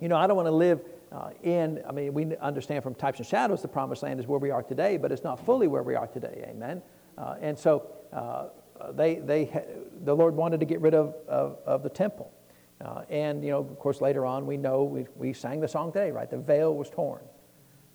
you 0.02 0.08
know, 0.08 0.16
I 0.16 0.26
don't 0.26 0.36
want 0.36 0.48
to 0.48 0.52
live 0.52 0.80
uh, 1.12 1.30
in, 1.44 1.80
I 1.88 1.92
mean, 1.92 2.12
we 2.12 2.36
understand 2.38 2.82
from 2.82 2.96
types 2.96 3.18
and 3.18 3.26
shadows 3.26 3.62
the 3.62 3.68
promised 3.68 4.02
land 4.02 4.18
is 4.18 4.26
where 4.26 4.40
we 4.40 4.50
are 4.50 4.62
today, 4.62 4.96
but 4.96 5.12
it's 5.12 5.22
not 5.22 5.44
fully 5.46 5.68
where 5.68 5.84
we 5.84 5.94
are 5.94 6.08
today. 6.08 6.44
Amen. 6.48 6.82
Uh, 7.16 7.36
and 7.40 7.56
so 7.56 7.86
uh, 8.12 8.48
they, 8.92 9.16
they, 9.16 9.64
the 10.02 10.14
Lord 10.14 10.34
wanted 10.34 10.58
to 10.58 10.66
get 10.66 10.80
rid 10.80 10.94
of, 10.94 11.14
of, 11.28 11.58
of 11.66 11.82
the 11.84 11.88
temple. 11.88 12.32
Uh, 12.80 13.02
and, 13.10 13.44
you 13.44 13.50
know, 13.50 13.60
of 13.60 13.78
course, 13.78 14.00
later 14.00 14.26
on, 14.26 14.44
we 14.44 14.56
know, 14.56 14.82
we, 14.82 15.06
we 15.14 15.32
sang 15.32 15.60
the 15.60 15.68
song 15.68 15.92
today, 15.92 16.10
right? 16.10 16.28
The 16.28 16.38
veil 16.38 16.74
was 16.74 16.90
torn. 16.90 17.22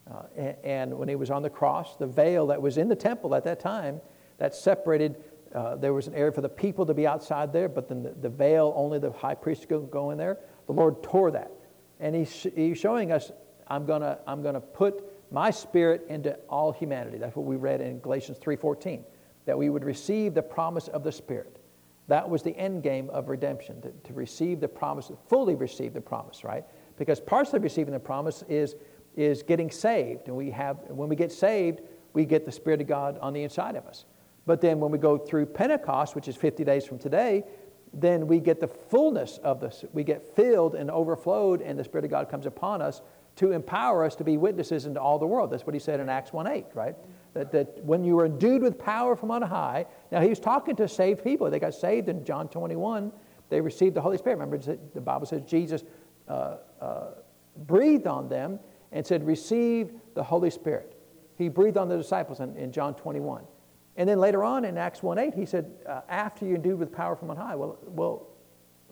Uh, 0.10 0.22
and, 0.38 0.56
and, 0.64 0.98
when 0.98 1.10
he 1.10 1.16
was 1.16 1.30
on 1.30 1.42
the 1.42 1.50
cross, 1.50 1.98
the 1.98 2.08
veil 2.08 2.48
that 2.48 2.62
was 2.62 2.78
in 2.78 2.88
the 2.88 2.96
temple 2.96 3.36
at 3.36 3.44
that 3.44 3.60
time, 3.60 4.00
that 4.38 4.56
separated, 4.56 5.22
uh, 5.54 5.76
there 5.76 5.94
was 5.94 6.08
an 6.08 6.14
area 6.14 6.32
for 6.32 6.40
the 6.40 6.48
people 6.48 6.86
to 6.86 6.94
be 6.94 7.06
outside 7.06 7.52
there, 7.52 7.68
but 7.68 7.90
then 7.90 8.04
the, 8.04 8.12
the 8.22 8.30
veil, 8.30 8.72
only 8.78 8.98
the 8.98 9.12
high 9.12 9.36
priest 9.36 9.68
could 9.68 9.92
go 9.92 10.12
in 10.12 10.18
there. 10.18 10.38
The 10.68 10.74
Lord 10.74 11.04
tore 11.04 11.32
that. 11.32 11.52
And 12.00 12.16
he's, 12.16 12.48
he's 12.56 12.78
showing 12.78 13.12
us, 13.12 13.32
I'm 13.68 13.86
going 13.86 14.02
to 14.02 14.18
I'm 14.28 14.42
gonna 14.44 14.62
put 14.62 15.04
my 15.32 15.52
spirit 15.52 16.06
into 16.10 16.34
all 16.50 16.72
humanity. 16.72 17.18
That's 17.18 17.36
what 17.36 17.46
we 17.46 17.56
read 17.56 17.82
in 17.82 18.00
Galatians 18.00 18.38
3.14, 18.40 19.04
that 19.46 19.58
we 19.58 19.70
would 19.70 19.84
receive 19.84 20.34
the 20.34 20.42
promise 20.42 20.88
of 20.88 21.04
the 21.04 21.12
Spirit. 21.12 21.60
That 22.08 22.30
was 22.30 22.42
the 22.42 22.58
end 22.58 22.84
game 22.84 23.10
of 23.10 23.28
redemption, 23.28 23.82
to, 23.82 23.92
to 23.92 24.14
receive 24.14 24.62
the 24.62 24.68
promise, 24.68 25.12
fully 25.28 25.56
receive 25.56 25.94
the 25.94 26.02
promise, 26.02 26.44
right? 26.44 26.64
Because 26.98 27.20
partially 27.20 27.60
receiving 27.60 27.94
the 27.94 28.00
promise 28.00 28.44
is, 28.48 28.76
is 29.16 29.44
getting 29.44 29.70
saved. 29.70 30.28
And 30.28 30.38
we 30.38 30.50
have, 30.52 30.78
when 30.88 31.10
we 31.10 31.18
get 31.18 31.32
saved, 31.32 31.82
we 32.14 32.24
get 32.24 32.46
the 32.46 32.52
Spirit 32.52 32.80
of 32.80 32.88
God 32.88 33.18
on 33.20 33.34
the 33.34 33.44
inside 33.44 33.76
of 33.76 33.86
us. 33.86 34.06
But 34.46 34.62
then 34.62 34.80
when 34.80 34.92
we 34.92 34.98
go 34.98 35.18
through 35.18 35.48
Pentecost, 35.48 36.16
which 36.16 36.30
is 36.30 36.38
50 36.38 36.64
days 36.64 36.86
from 36.86 36.98
today, 36.98 37.44
then 37.94 38.28
we 38.28 38.40
get 38.40 38.60
the 38.60 38.68
fullness 38.68 39.40
of 39.40 39.60
this. 39.60 39.86
We 39.94 40.04
get 40.04 40.36
filled 40.36 40.76
and 40.76 40.92
overflowed, 40.92 41.62
and 41.62 41.78
the 41.78 41.84
Spirit 41.84 42.06
of 42.06 42.12
God 42.12 42.30
comes 42.30 42.46
upon 42.46 42.82
us 42.82 43.02
to 43.38 43.52
empower 43.52 44.04
us 44.04 44.16
to 44.16 44.24
be 44.24 44.36
witnesses 44.36 44.86
into 44.86 45.00
all 45.00 45.20
the 45.20 45.26
world. 45.26 45.52
That's 45.52 45.66
what 45.66 45.74
he 45.74 45.80
said 45.80 46.00
in 46.00 46.10
Acts 46.10 46.34
1 46.34 46.48
8, 46.48 46.66
right? 46.74 46.96
That, 47.34 47.52
that 47.52 47.84
when 47.84 48.04
you 48.04 48.16
were 48.16 48.26
endued 48.26 48.64
with 48.64 48.80
power 48.80 49.16
from 49.16 49.32
on 49.32 49.44
high, 49.44 49.86
now 50.12 50.22
he 50.22 50.30
was 50.30 50.40
talking 50.40 50.76
to 50.78 50.88
saved 50.88 51.24
people. 51.24 51.50
They 51.50 51.60
got 51.60 51.76
saved 51.76 52.10
in 52.10 52.26
John 52.26 52.48
21. 52.50 53.12
They 53.50 53.62
received 53.62 53.96
the 53.96 54.02
Holy 54.02 54.18
Spirit. 54.18 54.40
Remember, 54.40 54.58
the 54.58 55.02
Bible 55.02 55.28
says 55.28 55.44
Jesus 55.44 55.84
uh, 56.28 56.58
uh, 56.82 57.06
breathed 57.56 58.08
on 58.08 58.28
them 58.28 58.60
and 58.92 59.06
said, 59.06 59.26
Receive 59.26 59.92
the 60.16 60.24
Holy 60.24 60.50
Spirit. 60.50 61.00
He 61.38 61.48
breathed 61.48 61.78
on 61.78 61.88
the 61.88 61.98
disciples 61.98 62.40
in, 62.40 62.56
in 62.58 62.72
John 62.72 62.96
21. 62.96 63.44
And 63.98 64.08
then 64.08 64.20
later 64.20 64.44
on 64.44 64.64
in 64.64 64.78
Acts 64.78 65.02
1 65.02 65.18
8, 65.18 65.34
he 65.34 65.46
said, 65.46 65.72
uh, 65.88 66.02
After 66.08 66.46
you're 66.46 66.56
endued 66.56 66.80
with 66.80 66.92
power 66.92 67.16
from 67.16 67.32
on 67.32 67.38
high. 67.38 67.56
Well, 67.56 67.80
well, 67.88 68.28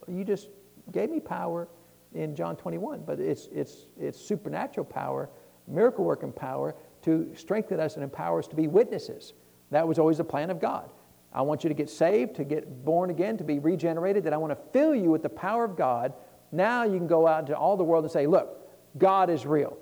you 0.08 0.24
just 0.24 0.48
gave 0.92 1.10
me 1.10 1.20
power 1.20 1.68
in 2.12 2.34
John 2.34 2.56
21, 2.56 3.02
but 3.06 3.20
it's, 3.20 3.48
it's, 3.52 3.86
it's 3.98 4.20
supernatural 4.20 4.84
power, 4.84 5.30
miracle 5.68 6.04
working 6.04 6.32
power 6.32 6.74
to 7.02 7.30
strengthen 7.34 7.78
us 7.78 7.94
and 7.94 8.02
empower 8.02 8.40
us 8.40 8.48
to 8.48 8.56
be 8.56 8.66
witnesses. 8.66 9.34
That 9.70 9.86
was 9.86 9.98
always 9.98 10.18
the 10.18 10.24
plan 10.24 10.50
of 10.50 10.60
God. 10.60 10.90
I 11.32 11.42
want 11.42 11.64
you 11.64 11.68
to 11.68 11.74
get 11.74 11.90
saved, 11.90 12.34
to 12.36 12.44
get 12.44 12.84
born 12.84 13.10
again, 13.10 13.36
to 13.36 13.44
be 13.44 13.58
regenerated, 13.58 14.24
that 14.24 14.32
I 14.32 14.38
want 14.38 14.52
to 14.52 14.58
fill 14.72 14.94
you 14.94 15.10
with 15.10 15.22
the 15.22 15.28
power 15.28 15.64
of 15.64 15.76
God. 15.76 16.14
Now 16.50 16.84
you 16.84 16.96
can 16.96 17.06
go 17.06 17.26
out 17.26 17.40
into 17.40 17.56
all 17.56 17.76
the 17.76 17.84
world 17.84 18.04
and 18.04 18.10
say, 18.10 18.26
Look, 18.26 18.68
God 18.96 19.28
is 19.28 19.44
real. 19.44 19.76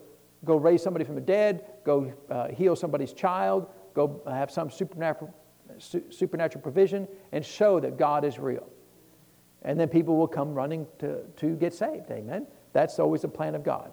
Go 0.44 0.56
raise 0.56 0.82
somebody 0.82 1.04
from 1.04 1.14
the 1.14 1.20
dead, 1.20 1.64
go 1.84 2.12
uh, 2.30 2.48
heal 2.48 2.76
somebody's 2.76 3.12
child, 3.12 3.68
go 3.94 4.20
have 4.26 4.50
some 4.50 4.70
supernatural, 4.70 5.34
su- 5.78 6.04
supernatural 6.10 6.62
provision, 6.62 7.08
and 7.32 7.44
show 7.44 7.80
that 7.80 7.96
God 7.96 8.24
is 8.24 8.38
real. 8.38 8.68
And 9.62 9.80
then 9.80 9.88
people 9.88 10.16
will 10.16 10.28
come 10.28 10.54
running 10.54 10.86
to, 10.98 11.22
to 11.36 11.56
get 11.56 11.72
saved. 11.72 12.10
Amen. 12.10 12.46
That's 12.72 12.98
always 12.98 13.22
the 13.22 13.28
plan 13.28 13.54
of 13.54 13.62
God. 13.62 13.92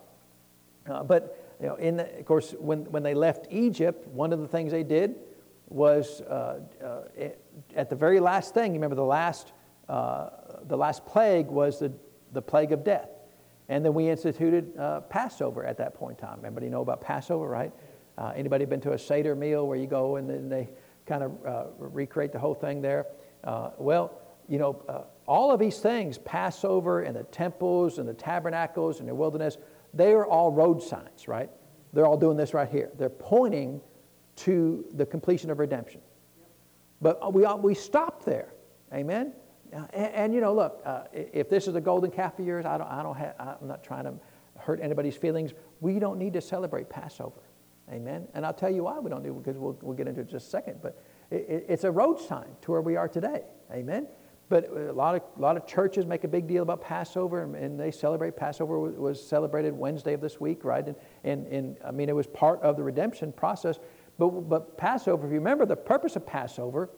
Uh, 0.89 1.03
but, 1.03 1.55
you 1.61 1.67
know, 1.67 1.75
in 1.75 1.97
the, 1.97 2.19
of 2.19 2.25
course, 2.25 2.53
when, 2.59 2.85
when 2.91 3.03
they 3.03 3.13
left 3.13 3.47
Egypt, 3.49 4.07
one 4.07 4.33
of 4.33 4.39
the 4.41 4.47
things 4.47 4.71
they 4.71 4.83
did 4.83 5.15
was 5.69 6.21
uh, 6.21 6.59
uh, 6.83 7.01
at 7.75 7.89
the 7.89 7.95
very 7.95 8.19
last 8.19 8.53
thing, 8.53 8.73
you 8.73 8.79
remember 8.79 8.95
the 8.95 9.03
last, 9.03 9.53
uh, 9.87 10.29
the 10.67 10.75
last 10.75 11.05
plague 11.05 11.47
was 11.47 11.79
the, 11.79 11.93
the 12.33 12.41
plague 12.41 12.73
of 12.73 12.83
death. 12.83 13.09
And 13.69 13.85
then 13.85 13.93
we 13.93 14.09
instituted 14.09 14.77
uh, 14.77 15.01
Passover 15.01 15.65
at 15.65 15.77
that 15.77 15.93
point 15.93 16.19
in 16.19 16.27
time. 16.27 16.39
Everybody 16.39 16.67
know 16.67 16.81
about 16.81 16.99
Passover, 16.99 17.47
right? 17.47 17.71
Uh, 18.17 18.33
anybody 18.35 18.65
been 18.65 18.81
to 18.81 18.93
a 18.93 18.99
Seder 18.99 19.35
meal 19.35 19.67
where 19.67 19.77
you 19.77 19.87
go 19.87 20.17
and 20.17 20.29
then 20.29 20.49
they 20.49 20.69
kind 21.05 21.23
of 21.23 21.45
uh, 21.45 21.63
recreate 21.77 22.31
the 22.31 22.39
whole 22.39 22.53
thing 22.53 22.81
there? 22.81 23.07
Uh, 23.43 23.71
well, 23.77 24.19
you 24.47 24.59
know, 24.59 24.83
uh, 24.87 25.03
all 25.27 25.51
of 25.51 25.59
these 25.59 25.79
things, 25.79 26.17
Passover 26.17 27.01
and 27.01 27.15
the 27.15 27.23
temples 27.23 27.99
and 27.99 28.07
the 28.07 28.13
tabernacles 28.13 28.99
and 28.99 29.07
the 29.07 29.15
wilderness, 29.15 29.57
they 29.93 30.11
are 30.11 30.25
all 30.25 30.51
road 30.51 30.81
signs, 30.81 31.27
right? 31.27 31.49
They're 31.93 32.05
all 32.05 32.17
doing 32.17 32.37
this 32.37 32.53
right 32.53 32.69
here. 32.69 32.91
They're 32.97 33.09
pointing 33.09 33.81
to 34.37 34.85
the 34.93 35.05
completion 35.05 35.49
of 35.49 35.59
redemption. 35.59 36.01
But 37.01 37.33
we, 37.33 37.45
we 37.61 37.73
stop 37.73 38.23
there. 38.23 38.53
Amen? 38.93 39.33
And, 39.71 40.13
and 40.13 40.33
you 40.33 40.41
know, 40.41 40.53
look, 40.53 40.81
uh, 40.85 41.03
if 41.13 41.49
this 41.49 41.67
is 41.67 41.73
the 41.73 41.81
golden 41.81 42.11
calf 42.11 42.37
of 42.39 42.45
yours, 42.45 42.65
I 42.65 42.77
don't, 42.77 42.87
I 42.87 43.03
don't 43.03 43.17
have, 43.17 43.35
I'm 43.39 43.67
not 43.67 43.83
trying 43.83 44.03
to 44.03 44.13
hurt 44.57 44.79
anybody's 44.81 45.15
feelings. 45.15 45.53
We 45.79 45.99
don't 45.99 46.17
need 46.17 46.33
to 46.33 46.41
celebrate 46.41 46.89
Passover. 46.89 47.41
Amen. 47.91 48.27
And 48.33 48.45
I'll 48.45 48.53
tell 48.53 48.71
you 48.71 48.83
why 48.83 48.99
we 48.99 49.09
don't 49.09 49.23
do 49.23 49.31
it 49.31 49.43
because 49.43 49.57
we'll, 49.57 49.77
we'll 49.81 49.95
get 49.95 50.07
into 50.07 50.21
it 50.21 50.23
in 50.23 50.29
just 50.29 50.47
a 50.47 50.49
second. 50.49 50.79
But 50.81 51.01
it, 51.29 51.45
it, 51.49 51.65
it's 51.69 51.83
a 51.83 51.91
road 51.91 52.19
sign 52.19 52.47
to 52.61 52.71
where 52.71 52.81
we 52.81 52.95
are 52.95 53.07
today. 53.07 53.43
Amen. 53.71 54.07
But 54.51 54.69
a 54.69 54.91
lot 54.91 55.15
of, 55.15 55.21
a 55.37 55.41
lot 55.41 55.55
of 55.55 55.65
churches 55.65 56.05
make 56.05 56.25
a 56.25 56.27
big 56.27 56.45
deal 56.45 56.61
about 56.61 56.81
Passover 56.81 57.43
and, 57.43 57.55
and 57.55 57.79
they 57.79 57.89
celebrate. 57.89 58.35
Passover 58.35 58.79
was, 58.79 59.25
celebrated 59.25 59.73
Wednesday 59.73 60.13
of 60.13 60.19
this 60.19 60.41
week, 60.41 60.65
right? 60.65 60.85
And, 60.85 60.95
and, 61.23 61.47
and 61.47 61.77
I 61.85 61.91
mean, 61.91 62.09
it 62.09 62.15
was 62.15 62.27
part 62.27 62.61
of 62.61 62.75
the 62.75 62.83
redemption 62.83 63.31
process. 63.31 63.79
But, 64.17 64.49
but 64.49 64.77
Passover, 64.77 65.25
if 65.25 65.31
you 65.31 65.39
remember, 65.39 65.65
the 65.65 65.77
purpose 65.77 66.17
of 66.17 66.25
Passover 66.25 66.89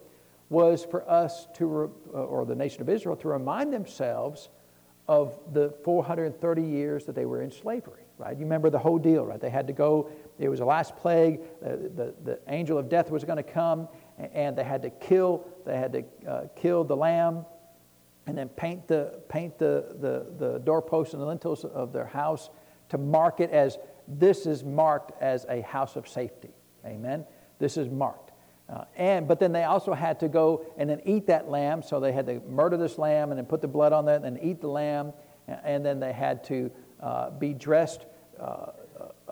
was 0.49 0.83
for 0.83 1.07
us 1.09 1.47
to, 1.55 1.65
re, 1.67 1.87
uh, 2.13 2.17
or 2.17 2.45
the 2.45 2.55
nation 2.55 2.81
of 2.81 2.89
Israel, 2.89 3.15
to 3.17 3.27
remind 3.27 3.71
themselves 3.71 4.49
of 5.07 5.37
the 5.53 5.73
430 5.83 6.63
years 6.63 7.05
that 7.05 7.13
they 7.13 7.25
were 7.25 7.41
in 7.41 7.51
slavery, 7.51 8.03
right? 8.17 8.35
You 8.35 8.45
remember 8.45 8.69
the 8.69 8.79
whole 8.79 8.97
deal, 8.97 9.25
right? 9.25 9.39
They 9.39 9.49
had 9.49 9.67
to 9.67 9.73
go 9.73 10.09
it 10.39 10.49
was 10.49 10.59
the 10.59 10.65
last 10.65 10.95
plague. 10.95 11.41
The, 11.61 11.91
the, 11.95 12.13
the 12.23 12.39
angel 12.47 12.77
of 12.77 12.89
death 12.89 13.11
was 13.11 13.23
going 13.23 13.37
to 13.37 13.43
come, 13.43 13.87
and 14.17 14.57
they 14.57 14.63
had 14.63 14.81
to 14.81 14.89
kill. 14.89 15.45
They 15.65 15.77
had 15.77 15.93
to 15.93 16.03
uh, 16.27 16.47
kill 16.55 16.83
the 16.83 16.95
lamb, 16.95 17.45
and 18.25 18.37
then 18.37 18.49
paint 18.49 18.87
the 18.87 19.21
paint 19.29 19.57
the, 19.57 19.95
the 19.99 20.25
the 20.37 20.59
doorposts 20.59 21.13
and 21.13 21.21
the 21.21 21.27
lintels 21.27 21.65
of 21.65 21.93
their 21.93 22.05
house 22.05 22.49
to 22.89 22.97
mark 22.97 23.39
it 23.39 23.51
as 23.51 23.77
this 24.07 24.45
is 24.45 24.63
marked 24.63 25.11
as 25.21 25.45
a 25.49 25.61
house 25.61 25.95
of 25.95 26.07
safety. 26.07 26.53
Amen. 26.85 27.25
This 27.59 27.77
is 27.77 27.89
marked. 27.89 28.31
Uh, 28.69 28.85
and 28.95 29.27
but 29.27 29.39
then 29.39 29.51
they 29.51 29.63
also 29.63 29.93
had 29.93 30.19
to 30.19 30.27
go 30.27 30.65
and 30.77 30.89
then 30.89 31.01
eat 31.05 31.27
that 31.27 31.49
lamb. 31.49 31.81
So 31.83 31.99
they 31.99 32.11
had 32.11 32.25
to 32.27 32.39
murder 32.41 32.77
this 32.77 32.97
lamb 32.97 33.31
and 33.31 33.37
then 33.37 33.45
put 33.45 33.61
the 33.61 33.67
blood 33.67 33.93
on 33.93 34.05
that 34.05 34.23
and 34.23 34.39
eat 34.41 34.61
the 34.61 34.67
lamb, 34.67 35.13
and 35.47 35.85
then 35.85 35.99
they 35.99 36.13
had 36.13 36.43
to 36.45 36.71
uh, 36.99 37.29
be 37.31 37.53
dressed 37.53 38.05
uh, 38.39 38.71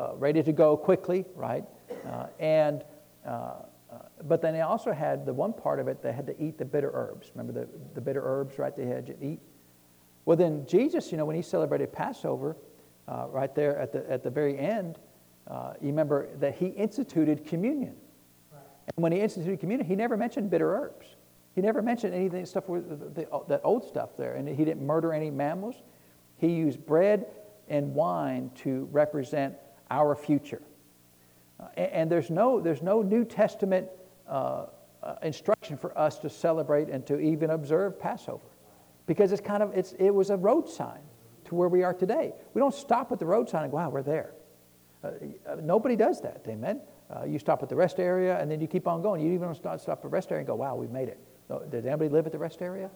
uh, 0.02 0.16
ready 0.16 0.42
to 0.42 0.52
go 0.52 0.76
quickly, 0.76 1.26
right? 1.36 1.64
Uh, 2.10 2.26
and 2.40 2.84
uh, 3.26 3.30
uh, 3.30 3.98
but 4.24 4.42
then 4.42 4.54
they 4.54 4.62
also 4.62 4.92
had 4.92 5.26
the 5.26 5.34
one 5.34 5.54
part 5.54 5.80
of 5.80 5.88
it 5.88 6.02
they 6.02 6.14
had 6.14 6.26
to 6.26 6.42
eat 6.42 6.58
the 6.58 6.66
bitter 6.66 6.90
herbs. 6.94 7.32
Remember 7.36 7.54
the, 7.54 7.68
the 7.94 8.02
bitter 8.02 8.22
herbs, 8.24 8.58
right? 8.58 8.76
They 8.76 8.86
had 8.86 9.06
to 9.08 9.16
eat. 9.24 9.40
Well, 10.26 10.38
then 10.38 10.66
Jesus, 10.66 11.12
you 11.12 11.18
know, 11.18 11.26
when 11.26 11.36
he 11.36 11.42
celebrated 11.42 11.92
Passover, 11.92 12.56
uh, 13.08 13.26
right 13.30 13.54
there 13.54 13.78
at 13.78 13.92
the 13.92 14.10
at 14.10 14.24
the 14.24 14.30
very 14.30 14.58
end, 14.58 14.98
you 15.82 15.88
remember 15.88 16.30
that 16.40 16.56
he 16.56 16.68
instituted 16.68 17.46
communion. 17.46 17.96
And 18.96 19.04
when 19.04 19.12
he 19.12 19.20
instituted 19.20 19.60
communion, 19.60 19.88
he 19.88 19.96
never 19.96 20.18
mentioned 20.18 20.50
bitter 20.50 20.76
herbs. 20.76 21.16
He 21.54 21.62
never 21.62 21.82
mentioned 21.82 22.14
anything 22.14 22.46
stuff 22.46 22.70
with 22.70 22.88
the, 22.90 23.22
the, 23.22 23.42
that 23.50 23.62
old 23.64 23.84
stuff 23.86 24.16
there, 24.18 24.36
and 24.36 24.48
he 24.48 24.64
didn't 24.64 24.86
murder 24.86 25.14
any 25.14 25.30
mammals. 25.30 25.76
He 26.38 26.48
used 26.48 26.86
bread 26.86 27.26
and 27.68 27.94
wine 27.94 28.52
to 28.64 28.88
represent 28.92 29.56
our 29.92 30.16
future. 30.16 30.62
Uh, 31.60 31.66
and, 31.78 32.12
there's, 32.12 32.32
no, 32.32 32.60
there's 32.60 32.82
no 32.82 33.04
New 33.04 33.26
Testament 33.26 33.88
uh, 34.28 34.66
uh, 35.04 35.16
instruction 35.22 35.78
for 35.78 35.96
us 35.98 36.18
to 36.20 36.30
celebrate 36.30 36.88
and 36.88 37.06
to 37.06 37.20
even 37.20 37.52
observe 37.52 38.00
Passover 38.00 38.48
because 39.06 39.32
it's 39.32 39.42
kind 39.42 39.62
of, 39.62 39.72
it's, 39.76 39.94
it 40.00 40.10
was 40.10 40.30
a 40.30 40.38
road 40.38 40.70
sign 40.70 41.02
to 41.46 41.56
where 41.56 41.68
we 41.70 41.84
are 41.84 41.94
today. 41.94 42.34
We 42.54 42.60
don't 42.60 42.74
stop 42.74 43.12
at 43.12 43.20
the 43.20 43.26
road 43.26 43.50
sign 43.50 43.64
and 43.64 43.72
go, 43.72 43.78
wow, 43.78 43.90
we're 43.90 44.02
there. 44.02 44.34
Uh, 45.04 45.12
uh, 45.48 45.56
nobody 45.62 45.96
does 45.96 46.22
that, 46.22 46.46
amen? 46.48 46.82
You 47.28 47.40
stop 47.40 47.62
at 47.62 47.68
the 47.68 47.76
rest 47.76 48.00
area 48.00 48.40
and 48.40 48.50
then 48.50 48.62
you 48.62 48.68
keep 48.68 48.88
on 48.88 49.02
going. 49.02 49.22
You 49.22 49.34
even 49.34 49.48
don't 49.48 49.56
stop, 49.56 49.82
stop 49.82 49.98
at 49.98 50.02
the 50.02 50.08
rest 50.08 50.32
area 50.32 50.40
and 50.40 50.48
go, 50.48 50.56
wow, 50.56 50.76
we 50.76 50.88
made 50.88 51.10
it. 51.10 51.20
No, 51.50 51.60
did 51.60 51.86
anybody 51.86 52.10
live 52.10 52.26
at 52.26 52.32
the 52.32 52.38
rest 52.38 52.62
area? 52.62 52.90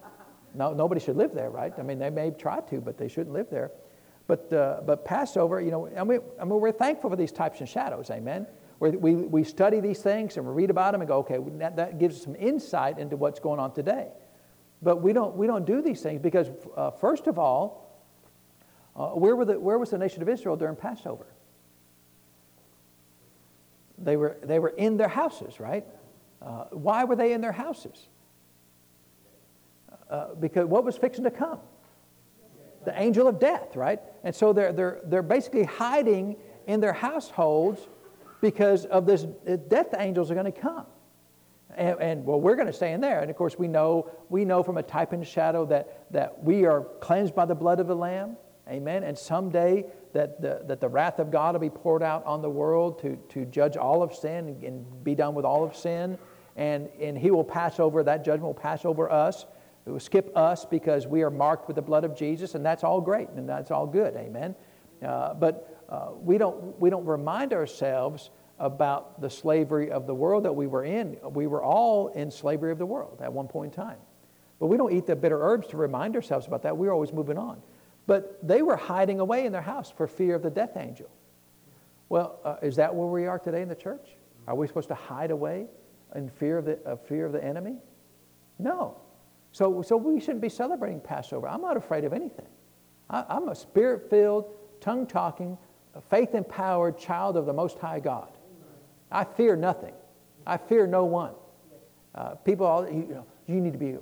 No, 0.54 0.72
nobody 0.72 1.02
should 1.02 1.18
live 1.18 1.34
there, 1.34 1.50
right? 1.50 1.74
I 1.78 1.82
mean, 1.82 2.00
they 2.00 2.10
may 2.10 2.32
try 2.32 2.62
to, 2.62 2.80
but 2.80 2.98
they 2.98 3.10
shouldn't 3.10 3.34
live 3.34 3.50
there. 3.50 3.72
But, 4.28 4.52
uh, 4.52 4.82
but 4.86 5.06
Passover, 5.06 5.62
you 5.62 5.72
know, 5.72 5.88
I 5.96 6.04
mean, 6.04 6.22
I 6.40 6.46
mean, 6.46 6.60
we're 6.60 6.72
thankful 6.72 7.10
for 7.10 7.16
these 7.16 7.32
types 7.32 7.60
and 7.60 7.70
shadows, 7.70 8.10
amen? 8.10 8.48
Where 8.80 8.92
we, 8.92 9.14
we 9.16 9.44
study 9.44 9.80
these 9.80 10.00
things 10.00 10.38
and 10.38 10.46
we 10.46 10.54
read 10.54 10.70
about 10.70 10.94
them 10.94 11.02
and 11.02 11.08
go, 11.08 11.18
okay, 11.20 11.40
that, 11.60 11.76
that 11.76 12.00
gives 12.00 12.18
us 12.18 12.24
some 12.24 12.36
insight 12.36 13.00
into 13.00 13.16
what's 13.18 13.40
going 13.40 13.60
on 13.60 13.74
today. 13.74 14.08
But 14.82 15.02
we 15.02 15.14
don't, 15.14 15.36
we 15.38 15.48
don't 15.48 15.66
do 15.66 15.82
these 15.82 16.02
things 16.02 16.22
because, 16.22 16.50
uh, 16.76 16.92
first 16.92 17.28
of 17.28 17.38
all, 17.40 17.84
Uh, 18.96 19.12
where, 19.22 19.36
were 19.36 19.46
the, 19.46 19.60
where 19.60 19.78
was 19.78 19.90
the 19.90 19.98
nation 19.98 20.22
of 20.24 20.30
Israel 20.30 20.56
during 20.56 20.78
Passover? 20.78 21.28
They 23.98 24.16
were, 24.16 24.38
they 24.42 24.58
were 24.58 24.74
in 24.78 24.96
their 24.98 25.10
houses, 25.10 25.60
right? 25.60 25.84
Uh, 26.42 26.66
why 26.72 27.04
were 27.04 27.18
they 27.18 27.34
in 27.34 27.42
their 27.42 27.52
houses? 27.52 28.10
Uh, 30.10 30.34
because 30.40 30.66
what 30.70 30.86
was 30.86 30.98
fixing 30.98 31.26
to 31.26 31.32
come? 31.32 31.60
The 32.86 33.00
angel 33.02 33.28
of 33.28 33.40
death, 33.40 33.76
right? 33.76 34.00
And 34.24 34.34
so 34.34 34.54
they're, 34.54 34.72
they're, 34.72 35.02
they're 35.06 35.24
basically 35.24 35.64
hiding 35.64 36.38
in 36.68 36.80
their 36.80 36.94
households 36.94 37.82
because 38.42 38.86
of 38.86 39.06
this 39.06 39.26
uh, 39.48 39.56
death 39.68 39.94
angels 39.98 40.30
are 40.32 40.36
going 40.36 40.52
to 40.52 40.60
come. 40.60 40.86
And, 41.76 42.00
and, 42.00 42.26
well, 42.26 42.40
we're 42.40 42.56
going 42.56 42.68
to 42.68 42.74
stay 42.74 42.94
in 42.94 43.02
there. 43.02 43.22
And 43.22 43.30
of 43.30 43.36
course, 43.36 43.58
we 43.58 43.68
know, 43.68 44.10
we 44.30 44.46
know 44.46 44.64
from 44.64 44.78
a 44.78 44.84
type 44.84 45.14
and 45.14 45.26
shadow 45.26 45.66
that, 45.66 46.12
that 46.12 46.44
we 46.44 46.66
are 46.66 46.82
cleansed 47.02 47.36
by 47.36 47.46
the 47.46 47.56
blood 47.56 47.80
of 47.80 47.88
the 47.88 47.96
Lamb. 47.96 48.38
Amen. 48.70 49.04
And 49.04 49.18
someday 49.18 49.86
that 50.14 50.42
the, 50.42 50.62
that 50.68 50.80
the 50.80 50.88
wrath 50.88 51.20
of 51.20 51.32
God 51.32 51.54
will 51.54 51.60
be 51.60 51.70
poured 51.70 52.02
out 52.02 52.26
on 52.26 52.42
the 52.42 52.50
world 52.50 53.00
to, 53.02 53.18
to 53.30 53.46
judge 53.46 53.78
all 53.78 54.02
of 54.02 54.14
sin 54.14 54.48
and, 54.48 54.64
and 54.64 55.04
be 55.04 55.14
done 55.14 55.36
with 55.36 55.46
all 55.46 55.64
of 55.64 55.76
sin. 55.76 56.18
And, 56.56 56.90
and 57.00 57.18
He 57.18 57.32
will 57.32 57.44
pass 57.44 57.80
over, 57.80 58.04
that 58.04 58.24
judgment 58.24 58.44
will 58.44 58.54
pass 58.54 58.86
over 58.86 59.12
us. 59.12 59.46
Skip 60.00 60.36
us 60.36 60.66
because 60.66 61.06
we 61.06 61.22
are 61.22 61.30
marked 61.30 61.68
with 61.68 61.76
the 61.76 61.82
blood 61.82 62.04
of 62.04 62.16
Jesus, 62.16 62.56
and 62.56 62.66
that's 62.66 62.84
all 62.84 63.00
great 63.00 63.30
and 63.30 63.48
that's 63.48 63.70
all 63.70 63.86
good. 63.86 64.16
Amen. 64.16 64.56
Uh, 65.06 65.36
but 65.36 65.84
uh, 65.90 66.10
we, 66.20 66.38
don't, 66.38 66.80
we 66.80 66.90
don't 66.90 67.06
remind 67.06 67.54
ourselves 67.54 68.32
about 68.58 69.22
the 69.22 69.30
slavery 69.30 69.92
of 69.92 70.08
the 70.08 70.16
world 70.16 70.46
that 70.46 70.54
we 70.54 70.66
were 70.66 70.84
in. 70.84 71.18
We 71.24 71.46
were 71.46 71.64
all 71.64 72.08
in 72.10 72.32
slavery 72.32 72.72
of 72.72 72.78
the 72.78 72.86
world 72.86 73.22
at 73.22 73.32
one 73.32 73.48
point 73.48 73.76
in 73.76 73.84
time. 73.84 73.98
But 74.60 74.68
we 74.68 74.78
don't 74.78 74.94
eat 74.94 75.06
the 75.06 75.16
bitter 75.16 75.40
herbs 75.42 75.68
to 75.68 75.78
remind 75.78 76.16
ourselves 76.16 76.48
about 76.48 76.64
that. 76.64 76.76
We're 76.76 76.92
always 76.92 77.12
moving 77.14 77.38
on. 77.38 77.62
But 78.08 78.40
they 78.48 78.62
were 78.62 78.78
hiding 78.78 79.20
away 79.20 79.46
in 79.46 79.52
their 79.52 79.62
house 79.62 79.92
for 79.92 80.08
fear 80.08 80.36
of 80.36 80.42
the 80.42 80.50
death 80.50 80.78
angel. 80.78 81.10
Well, 82.10 82.40
uh, 82.44 82.56
is 82.62 82.78
that 82.78 82.94
where 82.94 83.08
we 83.08 83.28
are 83.28 83.40
today 83.40 83.62
in 83.62 83.68
the 83.68 83.76
church? 83.76 84.08
Are 84.48 84.56
we 84.56 84.68
supposed 84.68 84.90
to 84.90 84.96
hide 84.96 85.32
away 85.32 85.68
in 86.16 86.30
fear 86.30 86.58
of 86.58 86.66
the, 86.66 87.00
fear 87.08 87.26
of 87.26 87.34
the 87.34 87.44
enemy? 87.44 87.78
No. 88.58 88.98
So, 89.56 89.82
so 89.82 89.96
we 89.96 90.20
shouldn't 90.20 90.42
be 90.42 90.50
celebrating 90.50 91.00
Passover. 91.00 91.48
I'm 91.48 91.62
not 91.62 91.78
afraid 91.78 92.04
of 92.04 92.12
anything. 92.12 92.50
I, 93.10 93.24
I'm 93.30 93.48
a 93.48 93.56
spirit 93.56 94.10
filled, 94.10 94.50
tongue 94.82 95.08
talking, 95.08 95.58
faith 96.10 96.36
empowered 96.36 96.98
child 96.98 97.38
of 97.38 97.46
the 97.46 97.54
Most 97.54 97.80
High 97.80 98.02
God. 98.02 98.38
I 99.10 99.24
fear 99.24 99.56
nothing. 99.56 99.94
I 100.46 100.58
fear 100.58 100.88
no 100.88 101.06
one. 101.06 101.36
Uh, 102.16 102.36
people, 102.36 102.66
all, 102.66 102.86
you, 102.86 103.08
know, 103.08 103.26
you 103.48 103.62
need 103.62 103.72
to 103.72 103.80
be 103.80 103.96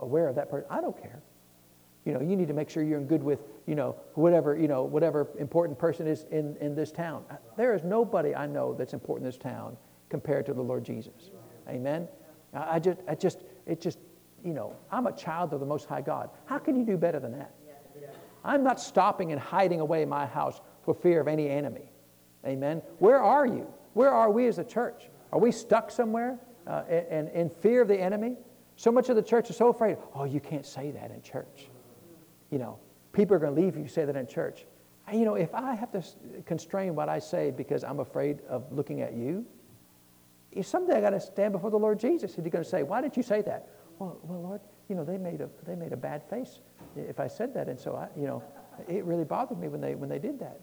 aware 0.00 0.26
of 0.26 0.34
that 0.34 0.50
person. 0.50 0.66
I 0.68 0.80
don't 0.80 1.00
care. 1.00 1.22
You 2.04 2.12
know, 2.12 2.20
you 2.20 2.34
need 2.34 2.48
to 2.48 2.54
make 2.54 2.68
sure 2.68 2.82
you're 2.82 2.98
in 2.98 3.06
good 3.06 3.22
with, 3.22 3.44
you 3.68 3.76
know, 3.76 3.94
whatever, 4.14 4.58
you 4.58 4.66
know, 4.66 4.82
whatever 4.82 5.28
important 5.38 5.78
person 5.78 6.08
is 6.08 6.26
in, 6.32 6.56
in 6.56 6.74
this 6.74 6.90
town. 6.90 7.22
There 7.56 7.76
is 7.76 7.84
nobody 7.84 8.34
I 8.34 8.48
know 8.48 8.74
that's 8.74 8.92
important 8.92 9.24
in 9.24 9.28
this 9.28 9.38
town 9.38 9.76
compared 10.08 10.46
to 10.46 10.52
the 10.52 10.62
Lord 10.62 10.82
Jesus. 10.82 11.30
Amen. 11.68 12.08
I 12.52 12.80
just, 12.80 12.98
I 13.06 13.14
just, 13.14 13.44
it 13.66 13.80
just, 13.80 14.00
you 14.44 14.52
know, 14.52 14.76
I'm 14.90 15.06
a 15.06 15.12
child 15.12 15.52
of 15.52 15.60
the 15.60 15.66
Most 15.66 15.86
High 15.86 16.00
God. 16.00 16.30
How 16.46 16.58
can 16.58 16.76
you 16.76 16.84
do 16.84 16.96
better 16.96 17.20
than 17.20 17.32
that? 17.32 17.54
I'm 18.44 18.64
not 18.64 18.80
stopping 18.80 19.32
and 19.32 19.40
hiding 19.40 19.80
away 19.80 20.04
my 20.04 20.26
house 20.26 20.60
for 20.82 20.94
fear 20.94 21.20
of 21.20 21.28
any 21.28 21.48
enemy. 21.48 21.92
Amen. 22.46 22.82
Where 22.98 23.22
are 23.22 23.46
you? 23.46 23.66
Where 23.92 24.10
are 24.10 24.30
we 24.30 24.46
as 24.46 24.58
a 24.58 24.64
church? 24.64 25.08
Are 25.32 25.38
we 25.38 25.52
stuck 25.52 25.90
somewhere 25.90 26.38
uh, 26.66 26.82
and 26.88 27.28
in 27.30 27.50
fear 27.50 27.82
of 27.82 27.88
the 27.88 28.00
enemy? 28.00 28.36
So 28.76 28.90
much 28.90 29.10
of 29.10 29.16
the 29.16 29.22
church 29.22 29.50
is 29.50 29.56
so 29.56 29.68
afraid. 29.68 29.98
Oh, 30.14 30.24
you 30.24 30.40
can't 30.40 30.64
say 30.64 30.90
that 30.92 31.10
in 31.10 31.20
church. 31.20 31.68
You 32.50 32.58
know, 32.58 32.78
people 33.12 33.36
are 33.36 33.38
going 33.38 33.54
to 33.54 33.60
leave 33.60 33.76
you 33.76 33.86
say 33.88 34.04
that 34.06 34.16
in 34.16 34.26
church. 34.26 34.64
You 35.12 35.24
know, 35.24 35.34
if 35.34 35.54
I 35.54 35.74
have 35.74 35.92
to 35.92 36.02
constrain 36.46 36.94
what 36.94 37.08
I 37.08 37.18
say 37.18 37.50
because 37.50 37.84
I'm 37.84 38.00
afraid 38.00 38.40
of 38.48 38.72
looking 38.72 39.02
at 39.02 39.12
you, 39.12 39.44
someday 40.62 40.96
I 40.96 41.00
got 41.00 41.10
to 41.10 41.20
stand 41.20 41.52
before 41.52 41.70
the 41.70 41.78
Lord 41.78 41.98
Jesus. 41.98 42.36
And 42.36 42.46
he's 42.46 42.52
going 42.52 42.64
to 42.64 42.70
say, 42.70 42.82
"Why 42.82 43.00
did 43.00 43.16
you 43.16 43.22
say 43.22 43.42
that?" 43.42 43.68
Well, 44.00 44.18
well, 44.22 44.40
Lord, 44.40 44.60
you 44.88 44.96
know, 44.96 45.04
they 45.04 45.18
made 45.18 45.42
a 45.42 45.48
they 45.66 45.76
made 45.76 45.92
a 45.92 45.96
bad 45.96 46.22
face 46.28 46.60
if 46.96 47.20
I 47.20 47.28
said 47.28 47.52
that, 47.54 47.68
and 47.68 47.78
so 47.78 47.94
I, 47.94 48.08
you 48.18 48.26
know, 48.26 48.42
it 48.88 49.04
really 49.04 49.24
bothered 49.24 49.58
me 49.58 49.68
when 49.68 49.80
they 49.80 49.94
when 49.94 50.08
they 50.08 50.18
did 50.18 50.40
that. 50.40 50.58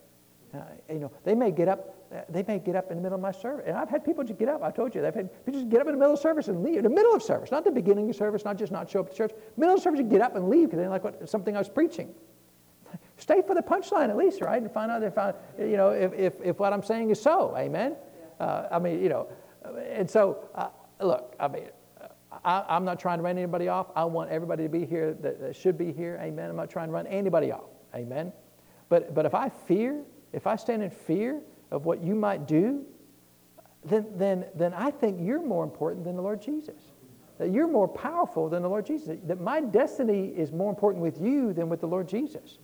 Uh, 0.53 0.61
you 0.89 0.99
know, 0.99 1.11
they 1.23 1.35
may 1.35 1.51
get 1.51 1.67
up. 1.67 1.93
Uh, 2.11 2.21
they 2.29 2.43
may 2.47 2.57
get 2.57 2.75
up 2.75 2.89
in 2.89 2.97
the 2.97 3.03
middle 3.03 3.15
of 3.15 3.21
my 3.21 3.31
service, 3.31 3.65
and 3.67 3.77
I've 3.77 3.89
had 3.89 4.03
people 4.03 4.23
just 4.23 4.39
get 4.39 4.49
up. 4.49 4.63
I 4.63 4.71
told 4.71 4.95
you, 4.95 5.01
they've 5.01 5.13
had 5.13 5.45
people 5.45 5.59
just 5.59 5.69
get 5.69 5.81
up 5.81 5.87
in 5.87 5.93
the 5.93 5.99
middle 5.99 6.15
of 6.15 6.19
service 6.19 6.47
and 6.47 6.63
leave. 6.63 6.77
In 6.77 6.83
the 6.83 6.89
middle 6.89 7.13
of 7.13 7.21
service, 7.21 7.51
not 7.51 7.63
the 7.63 7.71
beginning 7.71 8.09
of 8.09 8.15
service, 8.15 8.43
not 8.43 8.57
just 8.57 8.71
not 8.71 8.89
show 8.89 9.01
up 9.01 9.11
to 9.11 9.15
church. 9.15 9.31
Middle 9.55 9.75
of 9.75 9.81
service, 9.81 9.99
you 9.99 10.05
get 10.05 10.21
up 10.21 10.35
and 10.35 10.49
leave 10.49 10.69
because 10.69 10.79
they 10.79 10.87
like 10.87 11.03
what, 11.03 11.29
something 11.29 11.55
I 11.55 11.59
was 11.59 11.69
preaching. 11.69 12.15
Stay 13.17 13.43
for 13.45 13.53
the 13.53 13.61
punchline 13.61 14.09
at 14.09 14.17
least, 14.17 14.41
right, 14.41 14.59
and 14.59 14.71
find 14.71 14.89
out 14.89 15.03
if 15.03 15.17
I, 15.17 15.33
you 15.59 15.77
know, 15.77 15.89
if, 15.89 16.11
if, 16.13 16.33
if 16.43 16.59
what 16.59 16.73
I'm 16.73 16.83
saying 16.83 17.11
is 17.11 17.21
so. 17.21 17.55
Amen. 17.55 17.95
Uh, 18.39 18.67
I 18.71 18.79
mean, 18.79 19.03
you 19.03 19.09
know, 19.09 19.27
and 19.91 20.09
so 20.09 20.49
uh, 20.55 20.69
look, 20.99 21.35
I 21.39 21.47
mean. 21.49 21.67
I, 22.43 22.75
am 22.75 22.85
not 22.85 22.99
trying 22.99 23.19
to 23.19 23.23
run 23.23 23.37
anybody 23.37 23.67
off. 23.67 23.87
I 23.95 24.05
want 24.05 24.29
everybody 24.29 24.63
to 24.63 24.69
be 24.69 24.85
here 24.85 25.13
that, 25.21 25.39
that 25.41 25.55
should 25.55 25.77
be 25.77 25.91
here. 25.91 26.19
Amen. 26.21 26.49
I'm 26.49 26.55
not 26.55 26.69
trying 26.69 26.87
to 26.87 26.93
run 26.93 27.07
anybody 27.07 27.51
off. 27.51 27.69
Amen. 27.95 28.31
But, 28.89 29.13
but 29.13 29.25
if 29.25 29.35
I 29.35 29.49
fear 29.49 30.03
if 30.33 30.47
I 30.47 30.55
stand 30.55 30.83
in 30.83 30.89
fear 30.89 31.41
of 31.71 31.85
what 31.85 32.01
you 32.01 32.15
might 32.15 32.47
do, 32.47 32.85
then, 33.83 34.05
then, 34.15 34.45
then 34.55 34.73
I 34.73 34.91
think 34.91 35.19
you're 35.21 35.41
more 35.41 35.63
important 35.63 36.03
than 36.03 36.15
the 36.15 36.21
Lord 36.21 36.41
Jesus. 36.41 36.81
That 37.37 37.51
you're 37.51 37.67
more 37.67 37.87
powerful 37.87 38.49
than 38.49 38.63
the 38.63 38.69
Lord 38.69 38.85
Jesus. 38.85 39.17
That 39.23 39.39
my 39.39 39.61
destiny 39.61 40.27
is 40.27 40.51
more 40.51 40.69
important 40.69 41.01
with 41.03 41.21
you 41.21 41.53
than 41.53 41.69
with 41.69 41.81
the 41.81 41.87
Lord 41.87 42.07
Jesus. 42.07 42.59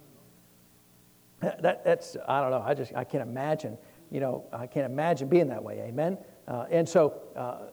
That, 1.41 1.83
that's, 1.83 2.15
I 2.27 2.41
don't 2.41 2.51
know, 2.51 2.63
I 2.65 2.73
just, 2.73 2.93
I 2.95 3.03
can't 3.03 3.27
imagine, 3.27 3.77
you 4.09 4.21
know, 4.21 4.45
I 4.53 4.65
can't 4.65 4.85
imagine 4.85 5.27
being 5.27 5.47
that 5.49 5.61
way, 5.61 5.81
amen? 5.81 6.17
Uh, 6.47 6.65
and 6.71 6.87
so, 6.87 7.21
uh, 7.35 7.71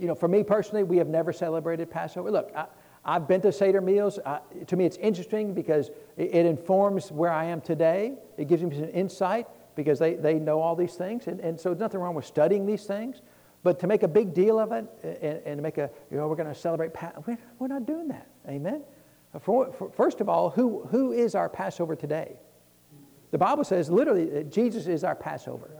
you 0.00 0.06
know, 0.06 0.14
for 0.14 0.28
me 0.28 0.42
personally, 0.42 0.82
we 0.82 0.96
have 0.96 1.08
never 1.08 1.32
celebrated 1.32 1.90
Passover. 1.90 2.30
Look, 2.30 2.50
I, 2.56 2.66
I've 3.04 3.28
been 3.28 3.40
to 3.42 3.52
Seder 3.52 3.80
meals. 3.80 4.18
Uh, 4.24 4.38
to 4.66 4.76
me, 4.76 4.86
it's 4.86 4.96
interesting 4.96 5.54
because 5.54 5.90
it, 6.16 6.34
it, 6.34 6.46
informs 6.46 7.12
where 7.12 7.30
I 7.30 7.44
am 7.44 7.60
today. 7.60 8.14
It 8.36 8.48
gives 8.48 8.62
me 8.62 8.74
some 8.74 8.88
insight 8.92 9.46
because 9.74 9.98
they, 9.98 10.14
they 10.14 10.34
know 10.34 10.60
all 10.60 10.74
these 10.74 10.94
things. 10.94 11.26
And, 11.26 11.40
and 11.40 11.60
so 11.60 11.70
there's 11.70 11.80
nothing 11.80 12.00
wrong 12.00 12.14
with 12.14 12.26
studying 12.26 12.66
these 12.66 12.84
things. 12.84 13.20
But 13.62 13.78
to 13.80 13.86
make 13.86 14.02
a 14.02 14.08
big 14.08 14.32
deal 14.32 14.58
of 14.58 14.72
it 14.72 14.86
and, 15.02 15.42
and 15.44 15.58
to 15.58 15.62
make 15.62 15.78
a, 15.78 15.90
you 16.10 16.16
know, 16.16 16.28
we're 16.28 16.36
going 16.36 16.48
to 16.48 16.54
celebrate, 16.54 16.92
we're, 17.26 17.38
we're 17.58 17.68
not 17.68 17.86
doing 17.86 18.08
that. 18.08 18.26
Amen? 18.48 18.82
For, 19.40 19.72
for, 19.72 19.90
first 19.90 20.20
of 20.20 20.28
all, 20.28 20.50
who, 20.50 20.86
who 20.90 21.12
is 21.12 21.34
our 21.34 21.48
Passover 21.48 21.94
today? 21.94 22.36
The 23.30 23.38
Bible 23.38 23.64
says 23.64 23.90
literally 23.90 24.24
that 24.26 24.50
Jesus 24.50 24.86
is 24.86 25.04
our 25.04 25.14
Passover. 25.14 25.70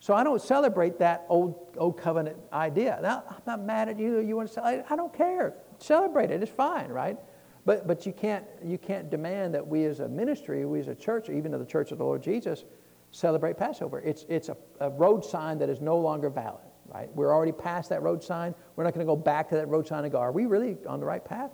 So 0.00 0.14
I 0.14 0.24
don't 0.24 0.40
celebrate 0.40 0.98
that 0.98 1.26
old, 1.28 1.76
old 1.76 1.98
covenant 1.98 2.38
idea. 2.52 2.98
Now, 3.02 3.22
I'm 3.28 3.42
not 3.46 3.62
mad 3.62 3.88
at 3.88 3.98
you. 3.98 4.18
You 4.20 4.34
want 4.34 4.48
to 4.48 4.54
celebrate? 4.54 4.84
I 4.90 4.96
don't 4.96 5.14
care 5.14 5.54
celebrate 5.82 6.30
it. 6.30 6.42
It's 6.42 6.50
fine, 6.50 6.88
right? 6.88 7.18
But, 7.64 7.86
but 7.86 8.06
you, 8.06 8.12
can't, 8.12 8.44
you 8.64 8.78
can't 8.78 9.10
demand 9.10 9.54
that 9.54 9.66
we 9.66 9.84
as 9.84 10.00
a 10.00 10.08
ministry, 10.08 10.64
we 10.64 10.80
as 10.80 10.88
a 10.88 10.94
church, 10.94 11.28
even 11.28 11.52
the 11.52 11.64
church 11.64 11.92
of 11.92 11.98
the 11.98 12.04
Lord 12.04 12.22
Jesus, 12.22 12.64
celebrate 13.10 13.58
Passover. 13.58 14.00
It's, 14.00 14.24
it's 14.28 14.48
a, 14.48 14.56
a 14.80 14.90
road 14.90 15.24
sign 15.24 15.58
that 15.58 15.68
is 15.68 15.80
no 15.80 15.98
longer 15.98 16.30
valid, 16.30 16.64
right? 16.86 17.14
We're 17.14 17.34
already 17.34 17.52
past 17.52 17.90
that 17.90 18.02
road 18.02 18.22
sign. 18.22 18.54
We're 18.76 18.84
not 18.84 18.94
going 18.94 19.06
to 19.06 19.10
go 19.10 19.16
back 19.16 19.48
to 19.50 19.56
that 19.56 19.68
road 19.68 19.86
sign 19.86 20.04
and 20.04 20.12
go, 20.12 20.18
are 20.18 20.32
we 20.32 20.46
really 20.46 20.78
on 20.88 21.00
the 21.00 21.06
right 21.06 21.24
path? 21.24 21.50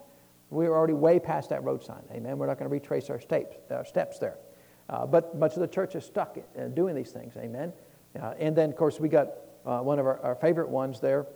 We're 0.50 0.74
already 0.74 0.92
way 0.92 1.18
past 1.18 1.50
that 1.50 1.64
road 1.64 1.82
sign. 1.82 2.02
Amen. 2.12 2.38
We're 2.38 2.46
not 2.46 2.58
going 2.58 2.70
to 2.70 2.72
retrace 2.72 3.10
our 3.10 3.20
steps, 3.20 3.56
our 3.70 3.84
steps 3.84 4.18
there. 4.20 4.38
Uh, 4.88 5.04
but 5.04 5.36
much 5.36 5.54
of 5.54 5.60
the 5.60 5.66
church 5.66 5.96
is 5.96 6.04
stuck 6.04 6.38
in 6.54 6.74
doing 6.74 6.94
these 6.94 7.10
things. 7.10 7.36
Amen. 7.36 7.72
Uh, 8.16 8.34
and 8.38 8.56
then, 8.56 8.70
of 8.70 8.76
course, 8.76 9.00
we 9.00 9.08
got 9.08 9.28
uh, 9.64 9.80
one 9.80 9.98
of 9.98 10.06
our, 10.06 10.20
our 10.20 10.34
favorite 10.34 10.68
ones 10.68 11.00
there 11.00 11.26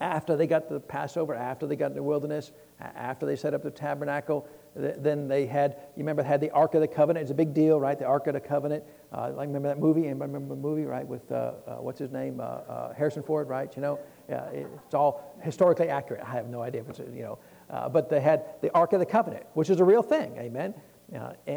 after 0.00 0.34
they 0.34 0.46
got 0.46 0.68
the 0.68 0.80
Passover, 0.80 1.34
after 1.34 1.66
they 1.66 1.76
got 1.76 1.90
in 1.90 1.94
the 1.94 2.02
wilderness, 2.02 2.52
after 2.80 3.26
they 3.26 3.36
set 3.36 3.52
up 3.52 3.62
the 3.62 3.70
tabernacle, 3.70 4.48
then 4.74 5.28
they 5.28 5.46
had, 5.46 5.72
you 5.94 5.98
remember, 5.98 6.22
they 6.22 6.28
had 6.28 6.40
the 6.40 6.50
Ark 6.52 6.74
of 6.74 6.80
the 6.80 6.88
Covenant. 6.88 7.22
It's 7.22 7.30
a 7.30 7.34
big 7.34 7.52
deal, 7.52 7.78
right? 7.78 7.98
The 7.98 8.06
Ark 8.06 8.26
of 8.28 8.34
the 8.34 8.40
Covenant. 8.40 8.84
Uh, 9.12 9.32
like, 9.34 9.48
remember 9.48 9.68
that 9.68 9.78
movie? 9.78 10.06
Anybody 10.06 10.32
remember 10.32 10.54
the 10.54 10.60
movie, 10.60 10.84
right? 10.84 11.06
With, 11.06 11.30
uh, 11.30 11.34
uh, 11.66 11.76
what's 11.76 11.98
his 11.98 12.10
name? 12.10 12.40
Uh, 12.40 12.44
uh, 12.44 12.94
Harrison 12.94 13.22
Ford, 13.22 13.48
right? 13.48 13.74
You 13.76 13.82
know, 13.82 13.98
it's 14.28 14.94
all 14.94 15.36
historically 15.42 15.88
accurate. 15.88 16.22
I 16.24 16.30
have 16.30 16.46
no 16.46 16.62
idea 16.62 16.82
if 16.82 16.88
it's, 16.88 16.98
you 17.00 17.22
know. 17.22 17.38
Uh, 17.68 17.88
but 17.88 18.08
they 18.08 18.20
had 18.20 18.60
the 18.62 18.72
Ark 18.72 18.92
of 18.92 19.00
the 19.00 19.06
Covenant, 19.06 19.44
which 19.54 19.68
is 19.68 19.80
a 19.80 19.84
real 19.84 20.02
thing, 20.02 20.36
amen? 20.38 20.74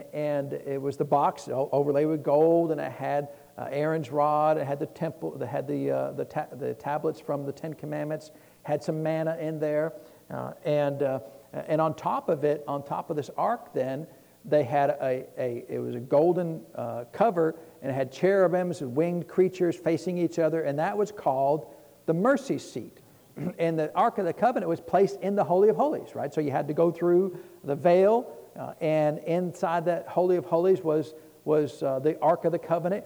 and 0.01 0.53
it 0.53 0.81
was 0.81 0.97
the 0.97 1.05
box 1.05 1.47
overlaid 1.51 2.07
with 2.07 2.23
gold, 2.23 2.71
and 2.71 2.81
it 2.81 2.91
had 2.91 3.27
uh, 3.57 3.67
Aaron's 3.71 4.09
rod. 4.11 4.57
It 4.57 4.65
had 4.65 4.79
the 4.79 4.87
temple. 4.87 5.41
It 5.41 5.45
had 5.45 5.67
the 5.67 5.91
uh, 5.91 6.11
the, 6.11 6.25
ta- 6.25 6.47
the 6.51 6.73
tablets 6.73 7.19
from 7.19 7.45
the 7.45 7.51
Ten 7.51 7.73
Commandments. 7.73 8.31
Had 8.63 8.83
some 8.83 9.03
manna 9.03 9.37
in 9.39 9.59
there, 9.59 9.93
uh, 10.31 10.53
and 10.63 11.03
uh, 11.03 11.19
and 11.53 11.81
on 11.81 11.93
top 11.95 12.29
of 12.29 12.43
it, 12.43 12.63
on 12.67 12.83
top 12.83 13.09
of 13.09 13.15
this 13.15 13.29
ark, 13.37 13.73
then 13.73 14.07
they 14.45 14.63
had 14.63 14.89
a, 14.89 15.25
a 15.37 15.65
it 15.69 15.79
was 15.79 15.95
a 15.95 15.99
golden 15.99 16.61
uh, 16.75 17.05
cover, 17.11 17.55
and 17.81 17.91
it 17.91 17.93
had 17.93 18.11
cherubims 18.11 18.81
and 18.81 18.95
winged 18.95 19.27
creatures 19.27 19.75
facing 19.75 20.17
each 20.17 20.39
other, 20.39 20.61
and 20.63 20.79
that 20.79 20.97
was 20.97 21.11
called 21.11 21.67
the 22.05 22.13
mercy 22.13 22.57
seat. 22.57 22.99
and 23.59 23.77
the 23.77 23.93
ark 23.95 24.17
of 24.17 24.25
the 24.25 24.33
covenant 24.33 24.69
was 24.69 24.79
placed 24.79 25.19
in 25.21 25.35
the 25.35 25.43
holy 25.43 25.69
of 25.69 25.75
holies, 25.75 26.15
right? 26.15 26.33
So 26.33 26.39
you 26.41 26.51
had 26.51 26.67
to 26.67 26.73
go 26.73 26.91
through 26.91 27.37
the 27.63 27.75
veil 27.75 28.25
Uh, 28.53 28.73
and 28.81 29.17
inside 29.25 29.85
that 29.85 30.07
Holy 30.07 30.37
of 30.37 30.45
Holies 30.45 30.83
was, 30.83 31.15
was 31.43 31.79
the 31.79 32.15
Ark 32.21 32.45
of 32.45 32.51
the 32.51 32.59
Covenant. 32.59 33.03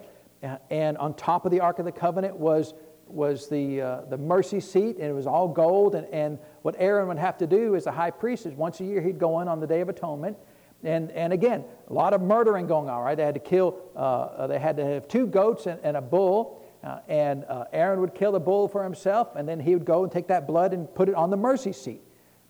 And 0.70 0.98
on 0.98 1.14
top 1.16 1.46
of 1.46 1.52
the 1.52 1.60
Ark 1.60 1.80
of 1.80 1.86
the 1.86 1.92
Covenant 1.92 2.36
was, 2.36 2.74
was 3.08 3.48
the, 3.50 3.82
uh, 3.82 4.02
the 4.02 4.18
mercy 4.18 4.60
seat, 4.60 4.98
and 4.98 5.06
it 5.06 5.14
was 5.14 5.28
all 5.28 5.48
gold. 5.48 5.96
And, 5.96 6.08
and 6.08 6.40
what 6.62 6.76
Aaron 6.78 7.08
would 7.08 7.18
have 7.18 7.38
to 7.40 7.48
do 7.48 7.76
as 7.76 7.88
a 7.88 7.92
high 7.92 8.12
priest 8.12 8.46
is 8.46 8.54
once 8.54 8.80
a 8.80 8.86
year 8.86 9.02
he'd 9.02 9.20
go 9.20 9.40
in 9.40 9.48
on 9.48 9.60
the 9.60 9.68
Day 9.68 9.82
of 9.82 9.90
Atonement. 9.90 10.38
And, 10.84 11.12
and 11.12 11.34
again, 11.34 11.66
a 11.90 11.94
lot 11.94 12.14
of 12.14 12.22
murdering 12.22 12.68
going 12.68 12.90
on, 12.90 13.02
right? 13.02 13.16
They 13.16 13.26
had 13.26 13.34
to 13.34 13.40
kill, 13.40 13.80
uh, 13.96 14.48
they 14.48 14.60
had 14.60 14.78
to 14.78 14.86
have 14.86 15.08
two 15.08 15.26
goats 15.26 15.66
and, 15.66 15.80
and 15.84 15.98
a 15.98 16.02
bull. 16.02 16.62
Uh, 16.84 17.00
and 17.08 17.44
uh, 17.46 17.66
Aaron 17.74 18.00
would 18.02 18.14
kill 18.14 18.32
the 18.32 18.40
bull 18.40 18.68
for 18.68 18.84
himself, 18.84 19.36
and 19.36 19.50
then 19.50 19.60
he 19.60 19.74
would 19.74 19.86
go 19.86 20.04
and 20.04 20.12
take 20.12 20.28
that 20.28 20.46
blood 20.46 20.74
and 20.74 20.94
put 20.94 21.10
it 21.10 21.16
on 21.16 21.32
the 21.32 21.38
mercy 21.38 21.74
seat. 21.74 22.02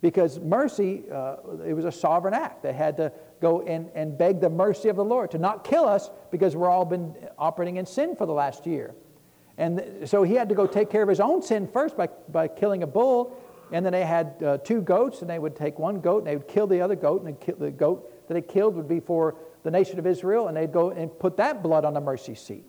Because 0.01 0.39
mercy, 0.39 1.03
uh, 1.11 1.38
it 1.65 1.73
was 1.73 1.85
a 1.85 1.91
sovereign 1.91 2.33
act. 2.33 2.61
They 2.61 2.73
had 2.73 2.97
to 2.97 3.11
go 3.39 3.61
and, 3.61 3.89
and 3.95 4.17
beg 4.17 4.41
the 4.41 4.49
mercy 4.49 4.89
of 4.89 4.95
the 4.95 5.05
Lord 5.05 5.31
to 5.31 5.38
not 5.38 5.63
kill 5.63 5.85
us 5.85 6.09
because 6.31 6.55
we're 6.55 6.69
all 6.69 6.85
been 6.85 7.15
operating 7.38 7.77
in 7.77 7.85
sin 7.85 8.15
for 8.15 8.25
the 8.25 8.33
last 8.33 8.65
year. 8.65 8.95
And 9.57 10.07
so 10.07 10.23
he 10.23 10.35
had 10.35 10.49
to 10.49 10.55
go 10.55 10.67
take 10.67 10.89
care 10.89 11.01
of 11.01 11.09
his 11.09 11.19
own 11.19 11.41
sin 11.41 11.67
first 11.67 11.97
by, 11.97 12.09
by 12.29 12.47
killing 12.47 12.83
a 12.83 12.88
bull. 12.88 13.35
And 13.71 13.85
then 13.85 13.91
they 13.91 14.05
had 14.05 14.41
uh, 14.43 14.57
two 14.59 14.81
goats, 14.81 15.21
and 15.21 15.29
they 15.29 15.39
would 15.39 15.55
take 15.55 15.77
one 15.77 15.99
goat 15.99 16.19
and 16.19 16.27
they 16.27 16.35
would 16.35 16.47
kill 16.47 16.67
the 16.67 16.79
other 16.79 16.95
goat, 16.95 17.23
and 17.23 17.38
the 17.59 17.71
goat 17.71 18.27
that 18.27 18.33
they 18.33 18.41
killed 18.41 18.75
would 18.75 18.88
be 18.88 18.99
for 18.99 19.35
the 19.63 19.71
nation 19.71 19.99
of 19.99 20.07
Israel, 20.07 20.47
and 20.47 20.55
they'd 20.55 20.71
go 20.71 20.91
and 20.91 21.17
put 21.19 21.35
that 21.38 21.61
blood 21.61 21.83
on 21.83 21.93
the 21.93 21.99
mercy 21.99 22.35
seat. 22.35 22.63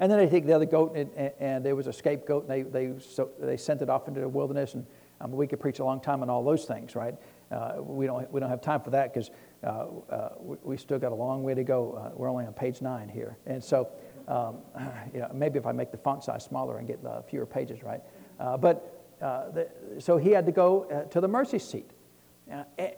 And 0.00 0.10
then 0.10 0.18
they 0.18 0.28
take 0.28 0.46
the 0.46 0.52
other 0.52 0.64
goat, 0.64 0.96
and, 0.96 1.10
and, 1.16 1.32
and 1.38 1.64
there 1.64 1.76
was 1.76 1.86
a 1.86 1.92
scapegoat, 1.92 2.48
and 2.48 2.50
they, 2.50 2.62
they, 2.62 2.98
so 3.00 3.30
they 3.38 3.56
sent 3.56 3.82
it 3.82 3.90
off 3.90 4.08
into 4.08 4.20
the 4.20 4.28
wilderness. 4.28 4.74
And 4.74 4.86
um, 5.20 5.32
we 5.32 5.46
could 5.46 5.60
preach 5.60 5.78
a 5.78 5.84
long 5.84 6.00
time 6.00 6.22
on 6.22 6.30
all 6.30 6.42
those 6.44 6.64
things, 6.64 6.96
right? 6.96 7.14
Uh, 7.50 7.76
we, 7.78 8.06
don't, 8.06 8.30
we 8.32 8.40
don't 8.40 8.50
have 8.50 8.60
time 8.60 8.80
for 8.80 8.90
that 8.90 9.12
because 9.12 9.30
uh, 9.64 9.86
uh, 10.10 10.28
we, 10.38 10.56
we, 10.62 10.76
still 10.76 10.98
got 10.98 11.12
a 11.12 11.14
long 11.14 11.42
way 11.42 11.54
to 11.54 11.64
go. 11.64 12.12
We're 12.14 12.28
only 12.28 12.44
on 12.44 12.52
page 12.52 12.82
nine 12.82 13.08
here. 13.08 13.38
And 13.46 13.62
so, 13.62 13.88
um, 14.28 14.58
you 15.14 15.20
know, 15.20 15.30
maybe 15.32 15.58
if 15.58 15.66
I 15.66 15.72
make 15.72 15.90
the 15.90 15.96
font 15.96 16.22
size 16.22 16.44
smaller 16.44 16.78
and 16.78 16.86
get 16.86 17.00
fewer 17.28 17.46
pages, 17.46 17.82
right? 17.82 18.02
But 18.38 19.16
the, 19.20 19.68
so 19.98 20.18
he 20.18 20.30
had 20.30 20.44
to 20.46 20.52
go 20.52 21.06
to 21.10 21.20
the 21.20 21.28
mercy 21.28 21.58
seat. 21.58 21.90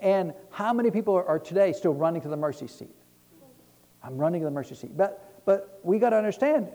and 0.01 0.35
how 0.51 0.73
many 0.73 0.91
people 0.91 1.15
are, 1.15 1.25
are 1.25 1.39
today 1.39 1.73
still 1.73 1.95
running 1.95 2.23
to 2.23 2.29
the 2.29 2.37
mercy 2.37 2.67
seat? 2.67 2.95
I'm 4.03 4.17
running 4.17 4.41
to 4.41 4.47
the 4.47 4.51
mercy 4.51 4.75
seat. 4.75 4.97
But 4.97 5.31
but 5.45 5.81
we 5.83 5.99
got 5.99 6.11
to 6.11 6.17
understand, 6.17 6.69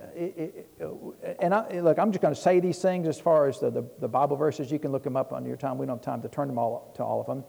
and 1.40 1.54
I, 1.54 1.80
look, 1.80 2.00
I'm 2.00 2.12
just 2.12 2.22
going 2.22 2.34
to 2.34 2.40
say 2.40 2.60
these 2.60 2.80
things 2.80 3.08
as 3.08 3.20
far 3.20 3.48
as 3.48 3.60
the, 3.60 3.70
the, 3.70 3.86
the, 4.00 4.08
Bible 4.08 4.36
verses. 4.36 4.72
You 4.72 4.80
can 4.80 4.92
look 4.92 5.04
them 5.04 5.16
up 5.16 5.34
on 5.34 5.46
your 5.46 5.56
time. 5.56 5.78
We 5.78 5.86
don't 5.86 5.98
have 5.98 6.04
time 6.04 6.22
to 6.24 6.28
turn 6.28 6.48
them 6.48 6.58
all 6.58 6.92
to 6.96 7.04
all 7.04 7.22
of 7.22 7.28
them. 7.28 7.44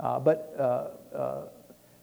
Uh, 0.00 0.18
but 0.18 0.54
uh, 0.58 1.16
uh, 1.16 1.42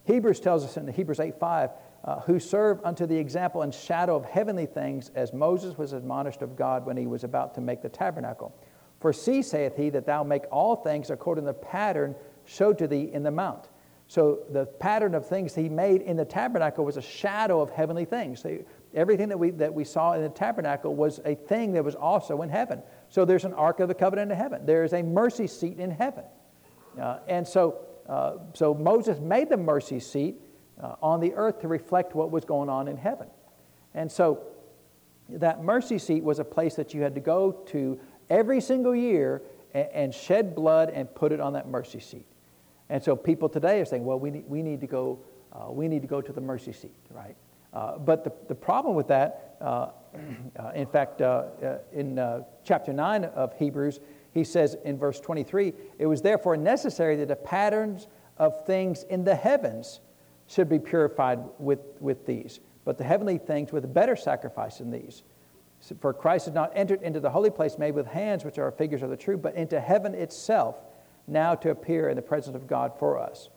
Hebrews 0.05 0.39
tells 0.39 0.63
us 0.63 0.77
in 0.77 0.87
Hebrews 0.87 1.19
8 1.19 1.39
5, 1.39 1.69
uh, 2.03 2.19
who 2.21 2.39
serve 2.39 2.79
unto 2.83 3.05
the 3.05 3.17
example 3.17 3.61
and 3.61 3.73
shadow 3.73 4.15
of 4.15 4.25
heavenly 4.25 4.65
things, 4.65 5.11
as 5.15 5.33
Moses 5.33 5.77
was 5.77 5.93
admonished 5.93 6.41
of 6.41 6.55
God 6.55 6.85
when 6.85 6.97
he 6.97 7.07
was 7.07 7.23
about 7.23 7.55
to 7.55 7.61
make 7.61 7.81
the 7.81 7.89
tabernacle. 7.89 8.55
For 8.99 9.13
see, 9.13 9.41
saith 9.41 9.75
he, 9.75 9.89
that 9.91 10.05
thou 10.05 10.23
make 10.23 10.43
all 10.51 10.75
things 10.75 11.09
according 11.09 11.45
to 11.45 11.47
the 11.47 11.53
pattern 11.53 12.15
showed 12.45 12.77
to 12.79 12.87
thee 12.87 13.09
in 13.13 13.23
the 13.23 13.31
mount. 13.31 13.69
So 14.07 14.39
the 14.49 14.65
pattern 14.65 15.13
of 15.13 15.27
things 15.27 15.53
he 15.53 15.69
made 15.69 16.01
in 16.01 16.17
the 16.17 16.25
tabernacle 16.25 16.83
was 16.83 16.97
a 16.97 17.01
shadow 17.01 17.61
of 17.61 17.69
heavenly 17.69 18.05
things. 18.05 18.41
So 18.41 18.57
everything 18.95 19.29
that 19.29 19.37
we, 19.37 19.51
that 19.51 19.71
we 19.71 19.83
saw 19.83 20.13
in 20.13 20.23
the 20.23 20.29
tabernacle 20.29 20.95
was 20.95 21.19
a 21.25 21.35
thing 21.35 21.73
that 21.73 21.83
was 21.83 21.93
also 21.93 22.41
in 22.41 22.49
heaven. 22.49 22.81
So 23.09 23.23
there's 23.23 23.45
an 23.45 23.53
Ark 23.53 23.79
of 23.79 23.87
the 23.87 23.93
Covenant 23.93 24.31
in 24.31 24.37
heaven. 24.37 24.65
There 24.65 24.83
is 24.83 24.93
a 24.93 25.03
mercy 25.03 25.45
seat 25.45 25.79
in 25.79 25.91
heaven. 25.91 26.23
Uh, 26.99 27.19
and 27.27 27.47
so, 27.47 27.79
uh, 28.07 28.37
so 28.53 28.73
Moses 28.73 29.19
made 29.19 29.49
the 29.49 29.57
mercy 29.57 29.99
seat 29.99 30.35
uh, 30.81 30.95
on 31.01 31.19
the 31.19 31.33
earth 31.33 31.59
to 31.61 31.67
reflect 31.67 32.15
what 32.15 32.31
was 32.31 32.45
going 32.45 32.69
on 32.69 32.87
in 32.87 32.97
heaven. 32.97 33.27
And 33.93 34.11
so 34.11 34.43
that 35.29 35.63
mercy 35.63 35.97
seat 35.97 36.23
was 36.23 36.39
a 36.39 36.43
place 36.43 36.75
that 36.75 36.93
you 36.93 37.01
had 37.01 37.15
to 37.15 37.21
go 37.21 37.51
to 37.67 37.99
every 38.29 38.61
single 38.61 38.95
year 38.95 39.41
and, 39.73 39.87
and 39.93 40.13
shed 40.13 40.55
blood 40.55 40.89
and 40.89 41.13
put 41.13 41.31
it 41.31 41.39
on 41.39 41.53
that 41.53 41.67
mercy 41.67 41.99
seat. 41.99 42.25
And 42.89 43.03
so 43.03 43.15
people 43.15 43.49
today 43.49 43.79
are 43.81 43.85
saying, 43.85 44.03
well, 44.03 44.19
we 44.19 44.31
need, 44.31 44.45
we 44.47 44.63
need, 44.63 44.81
to, 44.81 44.87
go, 44.87 45.19
uh, 45.53 45.71
we 45.71 45.87
need 45.87 46.01
to 46.01 46.07
go 46.07 46.21
to 46.21 46.33
the 46.33 46.41
mercy 46.41 46.73
seat, 46.73 46.95
right? 47.11 47.35
Uh, 47.71 47.99
but 47.99 48.23
the, 48.23 48.31
the 48.47 48.55
problem 48.55 48.95
with 48.95 49.07
that, 49.09 49.57
uh, 49.61 49.89
in 50.73 50.87
fact, 50.87 51.21
in 51.93 52.43
chapter 52.63 52.91
9 52.91 53.25
of 53.25 53.53
Hebrews, 53.57 53.99
he 54.33 54.43
says 54.43 54.75
in 54.85 54.97
verse 54.97 55.19
23 55.19 55.73
it 55.97 56.05
was 56.05 56.21
therefore 56.21 56.57
necessary 56.57 57.15
that 57.17 57.27
the 57.27 57.35
patterns 57.35 58.07
of 58.37 58.65
things 58.65 59.03
in 59.03 59.23
the 59.23 59.35
heavens 59.35 59.99
should 60.47 60.69
be 60.69 60.79
purified 60.79 61.39
with, 61.59 61.79
with 61.99 62.25
these, 62.25 62.59
but 62.85 62.97
the 62.97 63.03
heavenly 63.03 63.37
things 63.37 63.71
with 63.71 63.85
a 63.85 63.87
better 63.87 64.15
sacrifice 64.15 64.79
than 64.79 64.91
these. 64.91 65.23
For 66.01 66.13
Christ 66.13 66.45
has 66.45 66.55
not 66.55 66.71
entered 66.75 67.03
into 67.03 67.19
the 67.19 67.29
holy 67.29 67.49
place 67.49 67.77
made 67.77 67.93
with 67.95 68.07
hands, 68.07 68.43
which 68.43 68.57
are 68.57 68.69
figures 68.71 69.01
of 69.01 69.09
the 69.09 69.17
truth, 69.17 69.41
but 69.41 69.55
into 69.55 69.79
heaven 69.79 70.13
itself 70.13 70.75
now 71.27 71.55
to 71.55 71.69
appear 71.69 72.09
in 72.09 72.15
the 72.15 72.21
presence 72.21 72.55
of 72.55 72.67
God 72.67 72.91
for 72.97 73.17
us. 73.17 73.49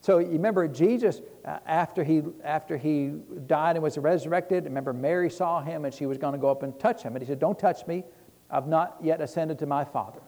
So 0.00 0.18
you 0.18 0.32
remember 0.32 0.68
Jesus, 0.68 1.22
uh, 1.46 1.60
after, 1.66 2.04
he, 2.04 2.22
after 2.44 2.76
he 2.76 3.12
died 3.46 3.76
and 3.76 3.82
was 3.82 3.96
resurrected, 3.96 4.64
remember 4.64 4.92
Mary 4.92 5.30
saw 5.30 5.62
him 5.62 5.86
and 5.86 5.94
she 5.94 6.04
was 6.04 6.18
going 6.18 6.34
to 6.34 6.38
go 6.38 6.50
up 6.50 6.62
and 6.62 6.78
touch 6.78 7.02
him. 7.02 7.16
And 7.16 7.22
he 7.22 7.26
said, 7.26 7.38
Don't 7.38 7.58
touch 7.58 7.86
me. 7.86 8.04
I've 8.54 8.68
not 8.68 8.96
yet 9.02 9.20
ascended 9.20 9.58
to 9.58 9.66
my 9.66 9.84
Father. 9.84 10.20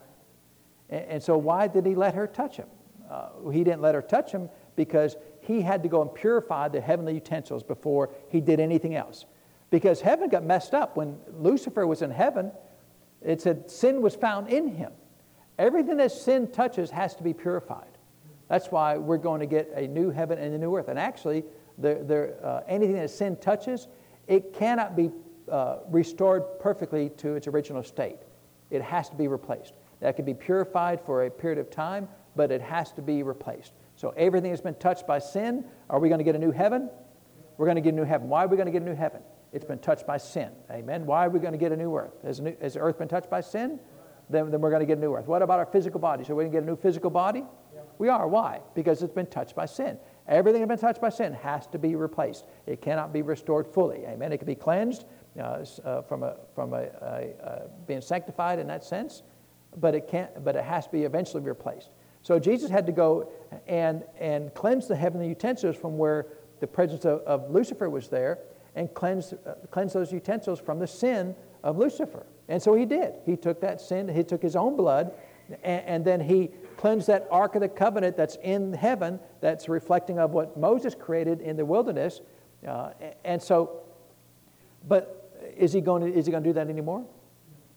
And, 0.90 1.04
and 1.04 1.22
so 1.22 1.38
why 1.38 1.68
did 1.68 1.86
he 1.86 1.94
let 1.94 2.16
her 2.16 2.26
touch 2.26 2.56
him? 2.56 2.66
Uh, 3.08 3.50
he 3.52 3.62
didn't 3.62 3.82
let 3.82 3.94
her 3.94 4.02
touch 4.02 4.32
him 4.32 4.50
because 4.74 5.16
he 5.40 5.60
had 5.60 5.84
to 5.84 5.88
go 5.88 6.02
and 6.02 6.12
purify 6.12 6.66
the 6.68 6.80
heavenly 6.80 7.14
utensils 7.14 7.62
before 7.62 8.10
he 8.28 8.40
did 8.40 8.58
anything 8.58 8.96
else. 8.96 9.26
Because 9.70 10.00
heaven 10.00 10.28
got 10.28 10.42
messed 10.42 10.74
up. 10.74 10.96
When 10.96 11.18
Lucifer 11.38 11.86
was 11.86 12.02
in 12.02 12.10
heaven, 12.10 12.50
it 13.22 13.40
said 13.40 13.70
sin 13.70 14.02
was 14.02 14.16
found 14.16 14.48
in 14.48 14.68
him. 14.68 14.92
Everything 15.56 15.98
that 15.98 16.10
sin 16.10 16.50
touches 16.50 16.90
has 16.90 17.14
to 17.14 17.22
be 17.22 17.32
purified. 17.32 17.86
That's 18.48 18.66
why 18.72 18.96
we're 18.96 19.18
going 19.18 19.40
to 19.40 19.46
get 19.46 19.70
a 19.74 19.86
new 19.86 20.10
heaven 20.10 20.38
and 20.38 20.52
a 20.52 20.58
new 20.58 20.76
earth. 20.76 20.88
And 20.88 20.98
actually, 20.98 21.44
the, 21.78 21.94
the, 21.94 22.44
uh, 22.44 22.62
anything 22.66 22.96
that 22.96 23.10
sin 23.10 23.36
touches, 23.36 23.86
it 24.26 24.52
cannot 24.52 24.96
be 24.96 25.10
uh, 25.50 25.78
restored 25.90 26.58
perfectly 26.60 27.10
to 27.18 27.34
its 27.34 27.46
original 27.46 27.82
state. 27.82 28.18
It 28.70 28.82
has 28.82 29.08
to 29.10 29.16
be 29.16 29.28
replaced. 29.28 29.74
That 30.00 30.16
can 30.16 30.24
be 30.24 30.34
purified 30.34 31.00
for 31.00 31.24
a 31.24 31.30
period 31.30 31.58
of 31.58 31.70
time, 31.70 32.08
but 32.34 32.50
it 32.50 32.60
has 32.60 32.92
to 32.92 33.02
be 33.02 33.22
replaced. 33.22 33.72
So 33.94 34.12
everything 34.16 34.50
that's 34.50 34.62
been 34.62 34.74
touched 34.74 35.06
by 35.06 35.18
sin, 35.18 35.64
are 35.88 35.98
we 35.98 36.08
going 36.08 36.18
to 36.18 36.24
get 36.24 36.34
a 36.34 36.38
new 36.38 36.50
heaven? 36.50 36.90
We're 37.56 37.66
going 37.66 37.76
to 37.76 37.80
get 37.80 37.94
a 37.94 37.96
new 37.96 38.04
heaven. 38.04 38.28
Why 38.28 38.44
are 38.44 38.48
we 38.48 38.56
going 38.56 38.66
to 38.66 38.72
get 38.72 38.82
a 38.82 38.84
new 38.84 38.94
heaven? 38.94 39.22
It's 39.52 39.64
been 39.64 39.78
touched 39.78 40.06
by 40.06 40.18
sin. 40.18 40.50
Amen. 40.70 41.06
Why 41.06 41.24
are 41.24 41.30
we 41.30 41.40
going 41.40 41.52
to 41.52 41.58
get 41.58 41.72
a 41.72 41.76
new 41.76 41.94
earth? 41.96 42.12
Has, 42.22 42.40
new, 42.40 42.54
has 42.60 42.74
the 42.74 42.80
earth 42.80 42.98
been 42.98 43.08
touched 43.08 43.30
by 43.30 43.40
sin? 43.40 43.80
then, 44.28 44.50
then 44.50 44.60
we're 44.60 44.70
going 44.70 44.80
to 44.80 44.86
get 44.86 44.98
a 44.98 45.00
new 45.00 45.14
earth. 45.14 45.26
What 45.26 45.42
about 45.42 45.58
our 45.58 45.66
physical 45.66 46.00
body? 46.00 46.24
So 46.24 46.34
we're 46.34 46.42
going 46.42 46.52
to 46.52 46.56
get 46.58 46.62
a 46.64 46.66
new 46.66 46.76
physical 46.76 47.10
body? 47.10 47.44
Yeah. 47.74 47.80
We 47.98 48.08
are. 48.08 48.26
Why? 48.26 48.60
Because 48.74 49.02
it's 49.02 49.12
been 49.12 49.26
touched 49.26 49.54
by 49.54 49.66
sin. 49.66 49.98
Everything 50.28 50.60
that's 50.60 50.80
been 50.80 50.88
touched 50.88 51.00
by 51.00 51.10
sin 51.10 51.32
has 51.34 51.66
to 51.68 51.78
be 51.78 51.94
replaced. 51.94 52.44
It 52.66 52.82
cannot 52.82 53.12
be 53.12 53.22
restored 53.22 53.66
fully. 53.66 54.04
Amen. 54.06 54.32
It 54.32 54.38
can 54.38 54.46
be 54.46 54.56
cleansed 54.56 55.04
from, 56.08 56.22
a, 56.22 56.36
from 56.54 56.72
a, 56.72 56.76
a, 56.76 57.34
a, 57.42 57.62
being 57.86 58.00
sanctified 58.00 58.58
in 58.58 58.66
that 58.68 58.84
sense, 58.84 59.22
but 59.76 59.94
it, 59.94 60.08
can't, 60.08 60.44
but 60.44 60.56
it 60.56 60.64
has 60.64 60.86
to 60.86 60.92
be 60.92 61.02
eventually 61.02 61.42
replaced. 61.42 61.90
So 62.22 62.38
Jesus 62.38 62.70
had 62.70 62.86
to 62.86 62.92
go 62.92 63.30
and, 63.68 64.02
and 64.18 64.52
cleanse 64.54 64.88
the 64.88 64.96
heavenly 64.96 65.28
utensils 65.28 65.76
from 65.76 65.96
where 65.96 66.26
the 66.60 66.66
presence 66.66 67.04
of, 67.04 67.20
of 67.20 67.50
Lucifer 67.50 67.88
was 67.88 68.08
there 68.08 68.38
and 68.74 68.92
cleanse, 68.94 69.32
uh, 69.32 69.54
cleanse 69.70 69.92
those 69.92 70.12
utensils 70.12 70.58
from 70.58 70.78
the 70.78 70.86
sin 70.86 71.34
of 71.62 71.78
Lucifer. 71.78 72.26
And 72.48 72.62
so 72.62 72.74
he 72.74 72.84
did. 72.84 73.14
He 73.24 73.36
took 73.36 73.60
that 73.60 73.80
sin, 73.80 74.08
he 74.08 74.22
took 74.22 74.42
his 74.42 74.56
own 74.56 74.76
blood, 74.76 75.12
and, 75.62 75.84
and, 75.84 76.04
then 76.04 76.20
he 76.20 76.50
cleansed 76.76 77.06
that 77.06 77.28
Ark 77.30 77.54
of 77.54 77.60
the 77.60 77.68
Covenant 77.68 78.16
that's 78.16 78.36
in 78.42 78.72
heaven, 78.72 79.20
that's 79.40 79.68
reflecting 79.68 80.18
of 80.18 80.32
what 80.32 80.56
Moses 80.56 80.94
created 80.94 81.40
in 81.40 81.56
the 81.56 81.64
wilderness. 81.64 82.20
Uh, 82.66 82.90
and 83.24 83.40
so, 83.40 83.82
but 84.88 85.25
is 85.56 85.72
he, 85.72 85.80
going 85.80 86.02
to, 86.02 86.18
is 86.18 86.26
he 86.26 86.32
going 86.32 86.42
to 86.42 86.48
do 86.48 86.54
that 86.54 86.68
anymore? 86.68 87.04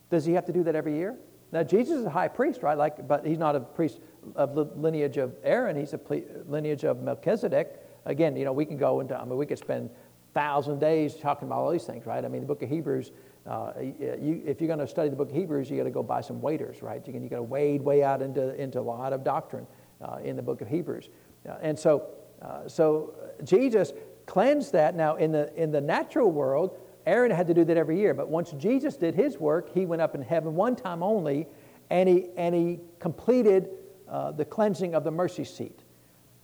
Does 0.09 0.25
he 0.25 0.33
have 0.33 0.45
to 0.45 0.53
do 0.53 0.63
that 0.63 0.75
every 0.75 0.95
year? 0.95 1.17
Now, 1.51 1.63
Jesus 1.63 1.99
is 1.99 2.05
a 2.05 2.09
high 2.09 2.27
priest, 2.27 2.61
right? 2.61 2.77
Like, 2.77 3.07
but 3.07 3.25
he's 3.25 3.37
not 3.37 3.55
a 3.55 3.59
priest 3.59 3.99
of 4.35 4.53
the 4.55 4.65
lineage 4.75 5.17
of 5.17 5.35
Aaron, 5.43 5.75
he's 5.75 5.93
a 5.93 5.99
lineage 6.47 6.83
of 6.83 7.01
Melchizedek. 7.01 7.85
Again, 8.05 8.35
you 8.35 8.45
know, 8.45 8.53
we 8.53 8.65
can 8.65 8.77
go 8.77 8.99
into, 8.99 9.19
I 9.19 9.23
mean, 9.25 9.37
we 9.37 9.45
could 9.45 9.57
spend 9.57 9.89
thousand 10.33 10.79
days 10.79 11.15
talking 11.15 11.47
about 11.47 11.59
all 11.59 11.71
these 11.71 11.85
things, 11.85 12.05
right? 12.05 12.23
I 12.23 12.27
mean, 12.27 12.41
the 12.41 12.47
book 12.47 12.61
of 12.61 12.69
Hebrews 12.69 13.11
uh, 13.49 13.73
you, 13.79 14.43
if 14.45 14.61
you're 14.61 14.67
going 14.67 14.79
to 14.79 14.87
study 14.87 15.09
the 15.09 15.15
book 15.15 15.29
of 15.29 15.35
Hebrews, 15.35 15.71
you 15.71 15.77
got 15.77 15.85
to 15.85 15.89
go 15.89 16.03
buy 16.03 16.21
some 16.21 16.41
waders, 16.41 16.81
right? 16.81 17.01
You, 17.07 17.19
you 17.19 17.29
got 17.29 17.37
to 17.37 17.43
wade 17.43 17.81
way 17.81 18.03
out 18.03 18.21
into, 18.21 18.53
into 18.61 18.79
a 18.79 18.81
lot 18.81 19.13
of 19.13 19.23
doctrine 19.23 19.65
uh, 20.01 20.17
in 20.23 20.35
the 20.35 20.41
book 20.41 20.61
of 20.61 20.67
Hebrews. 20.67 21.09
Uh, 21.47 21.55
and 21.61 21.77
so, 21.77 22.09
uh, 22.41 22.67
so 22.67 23.15
Jesus 23.43 23.93
cleansed 24.25 24.73
that. 24.73 24.95
Now, 24.95 25.15
in 25.15 25.31
the, 25.31 25.53
in 25.61 25.71
the 25.71 25.81
natural 25.81 26.31
world, 26.31 26.77
Aaron 27.09 27.31
had 27.31 27.47
to 27.47 27.53
do 27.53 27.65
that 27.65 27.75
every 27.75 27.97
year. 27.97 28.13
But 28.13 28.29
once 28.29 28.51
Jesus 28.51 28.95
did 28.95 29.15
his 29.15 29.37
work, 29.37 29.73
he 29.73 29.85
went 29.85 30.01
up 30.01 30.13
in 30.15 30.21
heaven 30.21 30.55
one 30.55 30.75
time 30.75 31.01
only, 31.01 31.47
and 31.89 32.07
he, 32.07 32.27
and 32.37 32.53
he 32.53 32.79
completed 32.99 33.69
uh, 34.07 34.31
the 34.31 34.45
cleansing 34.45 34.93
of 34.93 35.03
the 35.03 35.11
mercy 35.11 35.43
seat. 35.43 35.81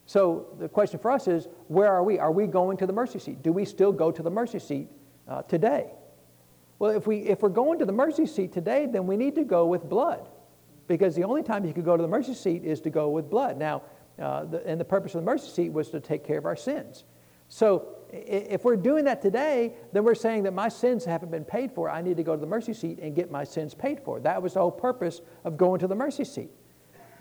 So 0.07 0.47
the 0.59 0.67
question 0.67 0.99
for 0.99 1.11
us 1.11 1.27
is 1.27 1.47
where 1.67 1.91
are 1.91 2.03
we? 2.03 2.19
Are 2.19 2.31
we 2.31 2.47
going 2.47 2.77
to 2.77 2.87
the 2.87 2.93
mercy 2.93 3.19
seat? 3.19 3.41
Do 3.43 3.51
we 3.51 3.65
still 3.65 3.91
go 3.91 4.11
to 4.11 4.23
the 4.23 4.29
mercy 4.29 4.59
seat 4.59 4.87
uh, 5.27 5.43
today? 5.43 5.91
Well, 6.79 6.91
if, 6.91 7.07
we, 7.07 7.17
if 7.19 7.41
we're 7.41 7.49
going 7.49 7.79
to 7.79 7.85
the 7.85 7.93
mercy 7.93 8.25
seat 8.25 8.51
today, 8.51 8.85
then 8.85 9.07
we 9.07 9.17
need 9.17 9.35
to 9.35 9.43
go 9.43 9.65
with 9.67 9.87
blood. 9.87 10.27
Because 10.87 11.15
the 11.15 11.23
only 11.23 11.41
time 11.41 11.65
you 11.65 11.73
could 11.73 11.85
go 11.85 11.95
to 11.95 12.01
the 12.01 12.09
mercy 12.09 12.33
seat 12.33 12.63
is 12.63 12.81
to 12.81 12.89
go 12.89 13.09
with 13.09 13.29
blood. 13.29 13.57
Now, 13.57 13.83
uh, 14.19 14.45
the, 14.45 14.65
and 14.67 14.79
the 14.79 14.85
purpose 14.85 15.15
of 15.15 15.21
the 15.21 15.25
mercy 15.25 15.49
seat 15.49 15.71
was 15.71 15.89
to 15.89 15.99
take 15.99 16.23
care 16.23 16.37
of 16.37 16.45
our 16.45 16.55
sins. 16.55 17.03
So 17.49 17.97
if 18.15 18.63
we're 18.63 18.75
doing 18.75 19.05
that 19.05 19.21
today, 19.21 19.73
then 19.91 20.03
we're 20.03 20.15
saying 20.15 20.43
that 20.43 20.53
my 20.53 20.69
sins 20.69 21.05
haven't 21.05 21.31
been 21.31 21.45
paid 21.45 21.71
for. 21.71 21.89
I 21.89 22.01
need 22.01 22.17
to 22.17 22.23
go 22.23 22.35
to 22.35 22.41
the 22.41 22.47
mercy 22.47 22.73
seat 22.73 22.99
and 22.99 23.15
get 23.15 23.31
my 23.31 23.43
sins 23.43 23.73
paid 23.73 23.99
for. 24.03 24.19
That 24.19 24.41
was 24.41 24.53
the 24.53 24.59
whole 24.59 24.71
purpose 24.71 25.21
of 25.43 25.57
going 25.57 25.79
to 25.79 25.87
the 25.87 25.95
mercy 25.95 26.25
seat. 26.25 26.51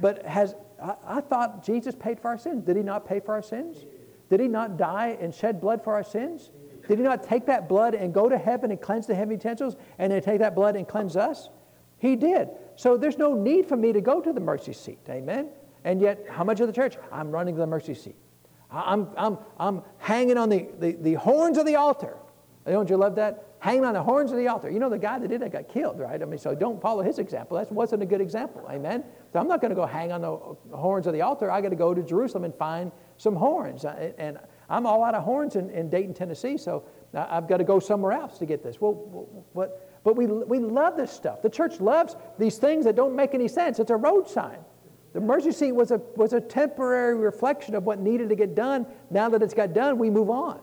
But 0.00 0.24
has 0.26 0.54
I, 0.82 0.94
I 1.06 1.20
thought 1.20 1.64
Jesus 1.64 1.94
paid 1.94 2.20
for 2.20 2.28
our 2.28 2.38
sins. 2.38 2.64
Did 2.64 2.76
he 2.76 2.82
not 2.82 3.06
pay 3.06 3.20
for 3.20 3.34
our 3.34 3.42
sins? 3.42 3.84
Did 4.30 4.40
he 4.40 4.48
not 4.48 4.76
die 4.76 5.16
and 5.20 5.34
shed 5.34 5.60
blood 5.60 5.82
for 5.82 5.94
our 5.94 6.04
sins? 6.04 6.50
Did 6.88 6.98
he 6.98 7.04
not 7.04 7.22
take 7.22 7.46
that 7.46 7.68
blood 7.68 7.94
and 7.94 8.12
go 8.12 8.28
to 8.28 8.36
heaven 8.36 8.70
and 8.70 8.80
cleanse 8.80 9.06
the 9.06 9.14
heavy 9.14 9.34
utensils 9.34 9.76
and 9.98 10.12
then 10.12 10.22
take 10.22 10.40
that 10.40 10.54
blood 10.54 10.76
and 10.76 10.86
cleanse 10.86 11.16
us? 11.16 11.48
He 11.98 12.16
did. 12.16 12.48
So 12.76 12.96
there's 12.96 13.16
no 13.16 13.34
need 13.34 13.66
for 13.66 13.76
me 13.76 13.92
to 13.92 14.00
go 14.00 14.20
to 14.20 14.32
the 14.32 14.40
mercy 14.40 14.72
seat. 14.72 14.98
Amen? 15.08 15.48
And 15.84 16.00
yet, 16.00 16.26
how 16.28 16.44
much 16.44 16.60
of 16.60 16.66
the 16.66 16.72
church? 16.72 16.96
I'm 17.12 17.30
running 17.30 17.54
to 17.54 17.60
the 17.60 17.66
mercy 17.66 17.94
seat. 17.94 18.16
I'm, 18.74 19.08
I'm, 19.16 19.38
I'm 19.58 19.82
hanging 19.98 20.36
on 20.36 20.48
the, 20.48 20.68
the, 20.78 20.92
the 20.92 21.14
horns 21.14 21.58
of 21.58 21.66
the 21.66 21.76
altar. 21.76 22.16
Don't 22.66 22.88
you 22.88 22.96
love 22.96 23.14
that? 23.16 23.56
Hanging 23.58 23.84
on 23.84 23.94
the 23.94 24.02
horns 24.02 24.30
of 24.30 24.36
the 24.36 24.48
altar. 24.48 24.70
You 24.70 24.78
know, 24.78 24.90
the 24.90 24.98
guy 24.98 25.18
that 25.18 25.28
did 25.28 25.40
that 25.40 25.52
got 25.52 25.68
killed, 25.68 25.98
right? 25.98 26.20
I 26.20 26.24
mean, 26.24 26.38
so 26.38 26.54
don't 26.54 26.80
follow 26.80 27.02
his 27.02 27.18
example. 27.18 27.56
That 27.58 27.70
wasn't 27.72 28.02
a 28.02 28.06
good 28.06 28.20
example. 28.20 28.66
Amen? 28.70 29.04
So 29.32 29.38
I'm 29.38 29.48
not 29.48 29.60
going 29.60 29.70
to 29.70 29.74
go 29.74 29.86
hang 29.86 30.12
on 30.12 30.20
the 30.20 30.76
horns 30.76 31.06
of 31.06 31.12
the 31.12 31.22
altar. 31.22 31.50
I 31.50 31.60
got 31.60 31.70
to 31.70 31.76
go 31.76 31.94
to 31.94 32.02
Jerusalem 32.02 32.44
and 32.44 32.54
find 32.54 32.92
some 33.16 33.36
horns. 33.36 33.84
And 33.84 34.38
I'm 34.68 34.86
all 34.86 35.02
out 35.04 35.14
of 35.14 35.24
horns 35.24 35.56
in, 35.56 35.70
in 35.70 35.88
Dayton, 35.88 36.14
Tennessee, 36.14 36.56
so 36.56 36.84
I've 37.14 37.48
got 37.48 37.58
to 37.58 37.64
go 37.64 37.78
somewhere 37.78 38.12
else 38.12 38.38
to 38.38 38.46
get 38.46 38.62
this. 38.62 38.80
Well, 38.80 38.92
what? 39.52 40.02
But 40.04 40.16
we, 40.16 40.26
we 40.26 40.58
love 40.58 40.96
this 40.96 41.10
stuff. 41.10 41.40
The 41.40 41.48
church 41.48 41.80
loves 41.80 42.16
these 42.38 42.58
things 42.58 42.84
that 42.84 42.94
don't 42.94 43.16
make 43.16 43.34
any 43.34 43.48
sense. 43.48 43.78
It's 43.78 43.90
a 43.90 43.96
road 43.96 44.28
sign. 44.28 44.58
The 45.14 45.20
mercy 45.20 45.52
seat 45.52 45.72
was 45.72 45.92
a, 45.92 45.98
was 46.16 46.32
a 46.32 46.40
temporary 46.40 47.14
reflection 47.14 47.76
of 47.76 47.84
what 47.84 48.00
needed 48.00 48.28
to 48.30 48.36
get 48.36 48.56
done. 48.56 48.84
Now 49.10 49.28
that 49.28 49.42
it's 49.42 49.54
got 49.54 49.72
done, 49.72 49.96
we 49.96 50.10
move 50.10 50.28
on. 50.28 50.60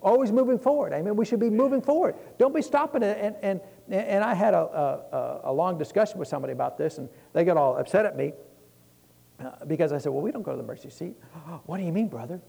Always 0.00 0.32
moving 0.32 0.58
forward. 0.58 0.94
I 0.94 1.02
mean, 1.02 1.16
We 1.16 1.26
should 1.26 1.38
be 1.38 1.50
moving 1.50 1.82
forward. 1.82 2.16
Don't 2.38 2.54
be 2.54 2.62
stopping 2.62 3.02
it. 3.02 3.18
And, 3.20 3.36
and, 3.42 3.60
and 3.90 4.24
I 4.24 4.32
had 4.32 4.54
a, 4.54 4.58
a, 4.58 5.40
a 5.44 5.52
long 5.52 5.76
discussion 5.78 6.18
with 6.18 6.28
somebody 6.28 6.54
about 6.54 6.78
this, 6.78 6.96
and 6.96 7.10
they 7.34 7.44
got 7.44 7.58
all 7.58 7.76
upset 7.76 8.06
at 8.06 8.16
me 8.16 8.32
uh, 9.38 9.64
because 9.66 9.92
I 9.92 9.98
said, 9.98 10.12
Well, 10.12 10.22
we 10.22 10.32
don't 10.32 10.42
go 10.42 10.52
to 10.52 10.56
the 10.56 10.62
mercy 10.62 10.88
seat. 10.88 11.14
what 11.66 11.76
do 11.76 11.84
you 11.84 11.92
mean, 11.92 12.08
brother? 12.08 12.40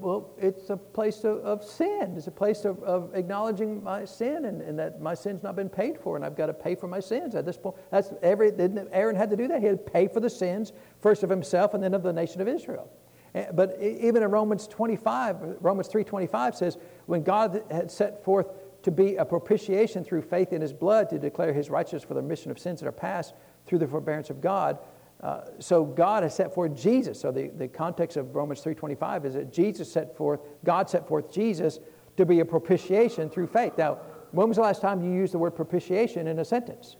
Well, 0.00 0.30
it's 0.38 0.70
a 0.70 0.76
place 0.76 1.24
of, 1.24 1.38
of 1.38 1.64
sin. 1.64 2.14
It's 2.16 2.26
a 2.26 2.32
place 2.32 2.64
of, 2.64 2.82
of 2.82 3.14
acknowledging 3.14 3.82
my 3.82 4.04
sin 4.04 4.46
and, 4.46 4.60
and, 4.62 4.78
that 4.78 5.00
my 5.00 5.14
sin's 5.14 5.42
not 5.42 5.56
been 5.56 5.68
paid 5.68 5.98
for, 5.98 6.16
and 6.16 6.24
I've 6.24 6.36
got 6.36 6.46
to 6.46 6.54
pay 6.54 6.74
for 6.74 6.88
my 6.88 7.00
sins. 7.00 7.34
At 7.34 7.44
this 7.44 7.56
point, 7.56 7.76
that's 7.90 8.12
every 8.22 8.52
Aaron 8.92 9.16
had 9.16 9.30
to 9.30 9.36
do 9.36 9.48
that. 9.48 9.60
He 9.60 9.66
had 9.66 9.84
to 9.84 9.90
pay 9.90 10.08
for 10.08 10.20
the 10.20 10.30
sins 10.30 10.72
first 11.00 11.22
of 11.22 11.30
himself 11.30 11.74
and 11.74 11.82
then 11.82 11.94
of 11.94 12.02
the 12.02 12.12
nation 12.12 12.40
of 12.40 12.48
Israel. 12.48 12.90
Eh, 13.34 13.46
but 13.52 13.80
even 13.80 14.22
in 14.22 14.30
Romans 14.30 14.66
25, 14.66 15.58
Romans 15.60 15.88
3:25 15.88 16.54
says, 16.54 16.78
when 17.06 17.22
God 17.22 17.62
had 17.70 17.90
set 17.90 18.24
forth 18.24 18.48
to 18.82 18.90
be 18.90 19.16
a 19.16 19.24
propitiation 19.24 20.04
through 20.04 20.22
faith 20.22 20.52
in 20.52 20.60
His 20.60 20.72
blood 20.72 21.10
to 21.10 21.18
declare 21.18 21.52
His 21.52 21.70
righteousness 21.70 22.02
for 22.02 22.14
the 22.14 22.22
remission 22.22 22.50
of 22.50 22.58
sins 22.58 22.80
that 22.80 22.86
are 22.86 22.92
past 22.92 23.34
through 23.66 23.78
the 23.78 23.86
forbearance 23.86 24.30
of 24.30 24.40
God, 24.40 24.78
uh, 25.22 25.42
so 25.58 25.84
God 25.84 26.22
has 26.22 26.34
set 26.34 26.54
forth 26.54 26.74
Jesus. 26.74 27.20
So 27.20 27.30
the, 27.30 27.48
the 27.48 27.68
context 27.68 28.16
of 28.16 28.34
Romans 28.34 28.62
3.25 28.62 29.26
is 29.26 29.34
that 29.34 29.52
Jesus 29.52 29.92
set 29.92 30.16
forth, 30.16 30.40
God 30.64 30.88
set 30.88 31.06
forth 31.06 31.32
Jesus 31.32 31.78
to 32.16 32.24
be 32.24 32.40
a 32.40 32.44
propitiation 32.44 33.28
through 33.28 33.48
faith. 33.48 33.74
Now, 33.76 33.98
when 34.32 34.48
was 34.48 34.56
the 34.56 34.62
last 34.62 34.80
time 34.80 35.02
you 35.02 35.12
used 35.12 35.34
the 35.34 35.38
word 35.38 35.52
propitiation 35.52 36.26
in 36.26 36.38
a 36.38 36.44
sentence? 36.44 36.96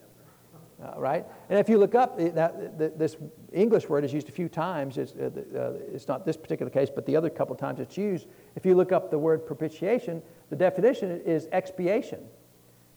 Uh, 0.82 0.98
right? 0.98 1.26
And 1.50 1.58
if 1.58 1.68
you 1.68 1.78
look 1.78 1.94
up, 1.94 2.18
that, 2.18 2.98
this 2.98 3.16
English 3.52 3.88
word 3.88 4.04
is 4.04 4.12
used 4.12 4.28
a 4.30 4.32
few 4.32 4.48
times. 4.48 4.96
It's, 4.96 5.12
uh, 5.12 5.30
uh, 5.54 5.72
it's 5.92 6.08
not 6.08 6.24
this 6.24 6.38
particular 6.38 6.70
case, 6.70 6.88
but 6.94 7.04
the 7.04 7.16
other 7.16 7.28
couple 7.28 7.54
times 7.54 7.80
it's 7.80 7.98
used. 7.98 8.26
If 8.56 8.64
you 8.64 8.74
look 8.74 8.90
up 8.90 9.10
the 9.10 9.18
word 9.18 9.46
propitiation, 9.46 10.22
the 10.48 10.56
definition 10.56 11.20
is 11.24 11.48
expiation 11.52 12.20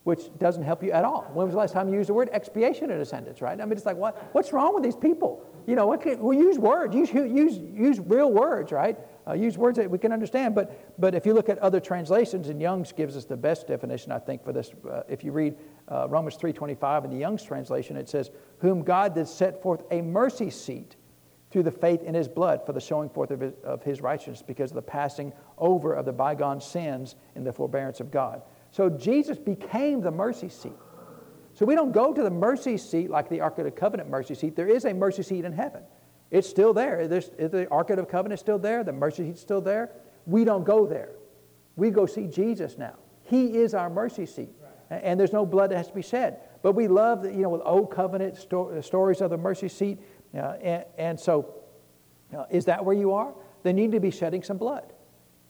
which 0.04 0.38
doesn't 0.38 0.64
help 0.64 0.84
you 0.84 0.92
at 0.92 1.06
all. 1.06 1.30
When 1.34 1.46
was 1.46 1.54
the 1.54 1.60
last 1.60 1.74
time 1.74 1.88
you 1.88 1.96
used 1.96 2.10
the 2.10 2.14
word 2.14 2.30
expiation 2.34 2.92
in 2.92 3.00
a 3.00 3.06
sentence, 3.06 3.42
right? 3.42 3.60
I 3.60 3.64
mean, 3.64 3.74
it's 3.74 3.86
like, 3.86 3.96
what, 3.96 4.34
what's 4.34 4.52
wrong 4.52 4.74
with 4.74 4.84
these 4.84 4.98
people? 4.98 5.46
You 5.66 5.76
know, 5.76 5.88
we 6.20 6.38
use 6.38 6.60
words, 6.60 6.94
use, 6.94 7.14
use, 7.14 7.58
use 7.58 8.00
real 8.00 8.30
words, 8.30 8.74
right? 8.74 8.98
Uh, 9.26 9.32
use 9.34 9.58
words 9.58 9.78
that 9.78 9.90
we 9.90 9.98
can 9.98 10.12
understand. 10.12 10.56
But, 10.56 11.00
but 11.00 11.16
if 11.16 11.26
you 11.26 11.34
look 11.34 11.48
at 11.48 11.58
other 11.60 11.80
translations, 11.80 12.50
and 12.50 12.62
Young's 12.62 12.92
gives 12.92 13.16
us 13.16 13.24
the 13.24 13.38
best 13.38 13.66
definition, 13.68 14.12
I 14.12 14.20
think, 14.20 14.44
for 14.44 14.52
this. 14.52 14.72
Uh, 14.90 15.04
if 15.08 15.24
you 15.24 15.32
read 15.32 15.56
uh, 15.88 16.08
Romans 16.10 16.36
3.25 16.36 17.06
in 17.06 17.12
the 17.12 17.18
Young's 17.18 17.44
translation, 17.44 17.96
it 17.96 18.10
says, 18.10 18.30
whom 18.60 18.84
God 18.84 19.16
did 19.16 19.30
set 19.30 19.62
forth 19.62 19.84
a 19.90 20.02
mercy 20.02 20.50
seat 20.50 20.98
through 21.50 21.64
the 21.64 21.72
faith 21.72 22.04
in 22.04 22.14
his 22.14 22.28
blood 22.28 22.66
for 22.66 22.74
the 22.74 22.82
showing 22.82 23.08
forth 23.08 23.32
of 23.32 23.40
his, 23.40 23.54
of 23.64 23.84
his 23.84 24.02
righteousness 24.02 24.42
because 24.42 24.72
of 24.72 24.76
the 24.76 24.82
passing 24.82 25.32
over 25.58 25.94
of 25.94 26.04
the 26.04 26.12
bygone 26.12 26.60
sins 26.60 27.16
in 27.36 27.44
the 27.44 27.54
forbearance 27.54 28.02
of 28.02 28.12
God. 28.12 28.42
So 28.74 28.90
Jesus 28.90 29.38
became 29.38 30.02
the 30.02 30.10
mercy 30.10 30.50
seat. 30.50 30.74
So 31.54 31.64
we 31.64 31.76
don't 31.76 31.92
go 31.92 32.12
to 32.12 32.24
the 32.24 32.32
mercy 32.32 32.76
seat 32.78 33.12
like 33.12 33.30
the 33.30 33.40
Ark 33.40 33.60
of 33.60 33.66
the 33.66 33.72
Covenant 33.72 34.10
mercy 34.10 34.34
seat. 34.34 34.56
There 34.56 34.68
is 34.68 34.86
a 34.86 34.94
mercy 34.96 35.22
seat 35.22 35.46
in 35.46 35.54
heaven. 35.54 35.84
It's 36.32 36.50
still 36.50 36.74
there. 36.74 37.08
There's, 37.08 37.30
the 37.30 37.68
Ark 37.70 37.92
of 37.92 37.98
the 37.98 38.06
Covenant 38.06 38.34
is 38.34 38.40
still 38.40 38.58
there. 38.58 38.84
The 38.84 38.92
mercy 38.92 39.26
seat 39.26 39.36
is 39.36 39.40
still 39.40 39.62
there. 39.62 39.92
We 40.26 40.44
don't 40.44 40.64
go 40.64 40.88
there. 40.88 41.12
We 41.76 41.92
go 41.92 42.08
see 42.08 42.26
Jesus 42.26 42.80
now. 42.80 42.96
He 43.26 43.58
is 43.58 43.76
our 43.76 43.92
mercy 43.92 44.26
seat. 44.26 44.50
And 44.90 45.20
there's 45.20 45.34
no 45.34 45.46
blood 45.46 45.70
that 45.70 45.78
has 45.78 45.90
to 45.90 45.94
be 45.94 46.02
shed. 46.02 46.40
But 46.64 46.72
we 46.72 46.88
love, 46.88 47.22
the, 47.22 47.32
you 47.32 47.44
know, 47.44 47.50
with 47.50 47.62
old 47.66 47.92
covenant 47.92 48.38
sto- 48.38 48.82
stories 48.82 49.22
of 49.22 49.30
the 49.30 49.38
mercy 49.38 49.70
seat. 49.70 50.00
Uh, 50.36 50.54
and, 50.64 50.86
and, 50.98 51.20
so, 51.20 51.62
uh, 52.36 52.46
is 52.50 52.66
that 52.66 52.84
where 52.84 52.96
you 52.96 53.14
are? 53.14 53.36
They 53.62 53.72
need 53.72 53.92
to 53.92 54.00
be 54.00 54.10
shedding 54.10 54.42
some 54.42 54.58
blood. 54.58 54.93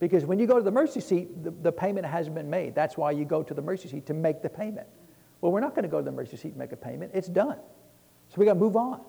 Because 0.03 0.25
when 0.25 0.37
you 0.37 0.45
go 0.47 0.57
to 0.57 0.61
the 0.61 0.69
mercy 0.71 0.99
seat, 0.99 1.45
the, 1.45 1.51
the 1.51 1.71
payment 1.71 2.05
hasn't 2.05 2.35
been 2.35 2.49
made. 2.49 2.75
That's 2.75 2.97
why 2.97 3.11
you 3.11 3.23
go 3.23 3.41
to 3.41 3.53
the 3.53 3.61
mercy 3.61 3.87
seat 3.87 4.05
to 4.07 4.13
make 4.13 4.41
the 4.41 4.49
payment. 4.49 4.85
Well, 5.39 5.53
we're 5.53 5.61
not 5.61 5.75
going 5.75 5.83
to 5.83 5.89
go 5.89 5.99
to 5.99 6.03
the 6.03 6.11
mercy 6.11 6.35
seat 6.35 6.49
and 6.49 6.57
make 6.57 6.73
a 6.73 6.75
payment. 6.75 7.11
It's 7.13 7.29
done. 7.29 7.57
So 8.27 8.35
we 8.35 8.45
got 8.45 8.55
to 8.55 8.59
move 8.59 8.75
on. 8.75 8.99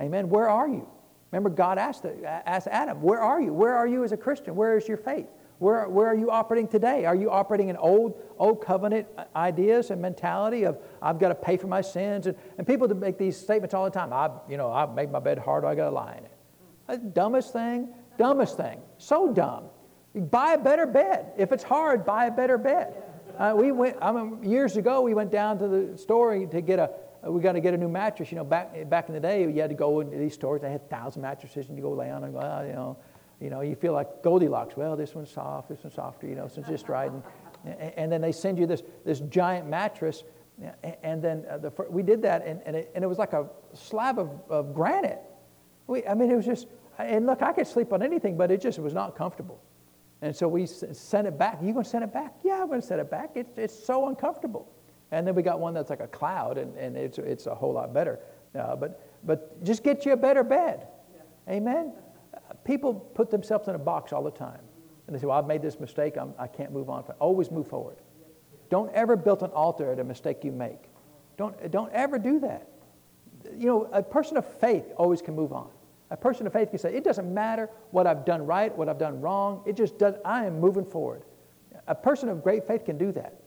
Amen. 0.00 0.28
Where 0.28 0.48
are 0.48 0.66
you? 0.66 0.88
Remember, 1.30 1.48
God 1.48 1.78
asked, 1.78 2.06
asked 2.24 2.66
Adam, 2.66 3.00
Where 3.00 3.20
are 3.20 3.40
you? 3.40 3.52
Where 3.52 3.76
are 3.76 3.86
you 3.86 4.02
as 4.02 4.10
a 4.10 4.16
Christian? 4.16 4.56
Where 4.56 4.76
is 4.76 4.88
your 4.88 4.96
faith? 4.96 5.28
Where, 5.60 5.88
where 5.88 6.08
are 6.08 6.16
you 6.16 6.28
operating 6.28 6.66
today? 6.66 7.04
Are 7.04 7.14
you 7.14 7.30
operating 7.30 7.68
in 7.68 7.76
old, 7.76 8.20
old 8.36 8.64
covenant 8.64 9.06
ideas 9.36 9.92
and 9.92 10.02
mentality 10.02 10.64
of 10.64 10.76
I've 11.00 11.20
got 11.20 11.28
to 11.28 11.36
pay 11.36 11.56
for 11.56 11.68
my 11.68 11.82
sins? 11.82 12.26
And, 12.26 12.36
and 12.58 12.66
people 12.66 12.88
make 12.88 13.16
these 13.16 13.36
statements 13.36 13.74
all 13.74 13.84
the 13.84 13.90
time. 13.92 14.12
I, 14.12 14.28
you 14.48 14.56
know, 14.56 14.72
I've 14.72 14.92
made 14.92 15.12
my 15.12 15.20
bed 15.20 15.38
hard, 15.38 15.64
I 15.64 15.76
got 15.76 15.84
to 15.84 15.94
lie 15.94 16.16
in 16.18 16.24
it. 16.24 16.32
The 16.88 16.96
dumbest 16.96 17.52
thing, 17.52 17.94
dumbest 18.18 18.56
thing. 18.56 18.80
So 18.98 19.32
dumb. 19.32 19.66
Buy 20.14 20.54
a 20.54 20.58
better 20.58 20.86
bed. 20.86 21.32
If 21.38 21.52
it's 21.52 21.62
hard, 21.62 22.04
buy 22.04 22.26
a 22.26 22.30
better 22.30 22.58
bed. 22.58 23.02
Uh, 23.38 23.54
we 23.56 23.72
went 23.72 23.96
I 24.02 24.12
mean, 24.12 24.42
years 24.42 24.76
ago. 24.76 25.00
We 25.00 25.14
went 25.14 25.30
down 25.30 25.58
to 25.58 25.68
the 25.68 25.98
store 25.98 26.34
to 26.34 26.60
get 26.60 26.78
a. 26.78 26.90
We 27.24 27.40
got 27.40 27.52
to 27.52 27.60
get 27.60 27.72
a 27.72 27.78
new 27.78 27.88
mattress. 27.88 28.30
You 28.30 28.36
know, 28.36 28.44
back 28.44 28.88
back 28.90 29.08
in 29.08 29.14
the 29.14 29.20
day, 29.20 29.42
you 29.42 29.60
had 29.60 29.70
to 29.70 29.76
go 29.76 30.00
into 30.00 30.18
these 30.18 30.34
stores. 30.34 30.60
They 30.60 30.70
had 30.70 30.90
thousand 30.90 31.22
mattresses, 31.22 31.68
and 31.68 31.76
you 31.76 31.82
go 31.82 31.92
lay 31.92 32.10
on 32.10 32.24
and 32.24 32.34
go, 32.34 32.40
oh, 32.40 32.66
you 32.66 32.72
know, 32.72 32.98
you 33.40 33.48
know, 33.48 33.60
you 33.62 33.74
feel 33.74 33.94
like 33.94 34.22
Goldilocks. 34.22 34.76
Well, 34.76 34.96
this 34.96 35.14
one's 35.14 35.30
soft, 35.30 35.68
this 35.68 35.82
one's 35.82 35.94
softer. 35.94 36.26
You 36.26 36.34
know, 36.34 36.48
so 36.48 36.60
it's 36.60 36.68
just 36.68 36.88
right. 36.88 37.10
And, 37.10 37.22
and 37.96 38.12
then 38.12 38.20
they 38.20 38.32
send 38.32 38.58
you 38.58 38.66
this 38.66 38.82
this 39.06 39.20
giant 39.20 39.66
mattress, 39.66 40.24
and 41.02 41.22
then 41.22 41.44
uh, 41.48 41.58
the, 41.58 41.72
we 41.88 42.02
did 42.02 42.20
that, 42.22 42.44
and, 42.44 42.60
and, 42.66 42.76
it, 42.76 42.92
and 42.94 43.02
it 43.02 43.06
was 43.06 43.18
like 43.18 43.32
a 43.32 43.48
slab 43.72 44.18
of, 44.18 44.30
of 44.50 44.74
granite. 44.74 45.20
We, 45.86 46.06
I 46.06 46.12
mean, 46.12 46.30
it 46.30 46.36
was 46.36 46.44
just. 46.44 46.66
And 46.98 47.24
look, 47.24 47.40
I 47.40 47.52
could 47.52 47.66
sleep 47.66 47.94
on 47.94 48.02
anything, 48.02 48.36
but 48.36 48.50
it 48.50 48.60
just 48.60 48.78
was 48.78 48.92
not 48.92 49.16
comfortable. 49.16 49.58
And 50.22 50.34
so 50.34 50.46
we 50.46 50.66
sent 50.66 51.26
it 51.26 51.36
back. 51.36 51.58
You 51.60 51.72
going 51.72 51.84
to 51.84 51.90
send 51.90 52.04
it 52.04 52.12
back? 52.12 52.34
Yeah, 52.44 52.62
I'm 52.62 52.68
going 52.68 52.80
to 52.80 52.86
send 52.86 53.00
it 53.00 53.10
back. 53.10 53.32
It's, 53.34 53.58
it's 53.58 53.84
so 53.84 54.08
uncomfortable. 54.08 54.72
And 55.10 55.26
then 55.26 55.34
we 55.34 55.42
got 55.42 55.58
one 55.58 55.74
that's 55.74 55.90
like 55.90 56.00
a 56.00 56.06
cloud, 56.06 56.58
and, 56.58 56.76
and 56.76 56.96
it's, 56.96 57.18
it's 57.18 57.46
a 57.46 57.54
whole 57.54 57.72
lot 57.72 57.92
better. 57.92 58.20
Uh, 58.58 58.76
but, 58.76 59.04
but 59.24 59.62
just 59.64 59.82
get 59.82 60.06
you 60.06 60.12
a 60.12 60.16
better 60.16 60.44
bed. 60.44 60.86
Yeah. 61.14 61.54
Amen? 61.54 61.92
Uh, 62.32 62.54
people 62.64 62.94
put 62.94 63.30
themselves 63.30 63.66
in 63.66 63.74
a 63.74 63.78
box 63.78 64.12
all 64.12 64.22
the 64.22 64.30
time. 64.30 64.60
And 65.06 65.16
they 65.16 65.20
say, 65.20 65.26
well, 65.26 65.36
I've 65.36 65.46
made 65.46 65.60
this 65.60 65.80
mistake. 65.80 66.16
I'm, 66.16 66.34
I 66.38 66.46
can't 66.46 66.72
move 66.72 66.88
on. 66.88 67.02
Always 67.18 67.50
move 67.50 67.66
forward. 67.66 67.96
Don't 68.70 68.92
ever 68.94 69.16
build 69.16 69.42
an 69.42 69.50
altar 69.50 69.92
at 69.92 69.98
a 69.98 70.04
mistake 70.04 70.44
you 70.44 70.52
make. 70.52 70.84
Don't, 71.36 71.70
don't 71.72 71.92
ever 71.92 72.18
do 72.18 72.38
that. 72.40 72.68
You 73.58 73.66
know, 73.66 73.90
a 73.92 74.02
person 74.02 74.36
of 74.36 74.46
faith 74.60 74.84
always 74.96 75.20
can 75.20 75.34
move 75.34 75.52
on. 75.52 75.68
A 76.12 76.16
person 76.16 76.46
of 76.46 76.52
faith 76.52 76.68
can 76.68 76.78
say, 76.78 76.94
it 76.94 77.04
doesn't 77.04 77.32
matter 77.32 77.70
what 77.90 78.06
I've 78.06 78.26
done 78.26 78.44
right, 78.44 78.76
what 78.76 78.90
I've 78.90 78.98
done 78.98 79.22
wrong. 79.22 79.62
It 79.64 79.76
just 79.76 79.98
does, 79.98 80.14
I 80.26 80.44
am 80.44 80.60
moving 80.60 80.84
forward. 80.84 81.22
A 81.88 81.94
person 81.94 82.28
of 82.28 82.42
great 82.42 82.66
faith 82.66 82.84
can 82.84 82.98
do 82.98 83.12
that. 83.12 83.40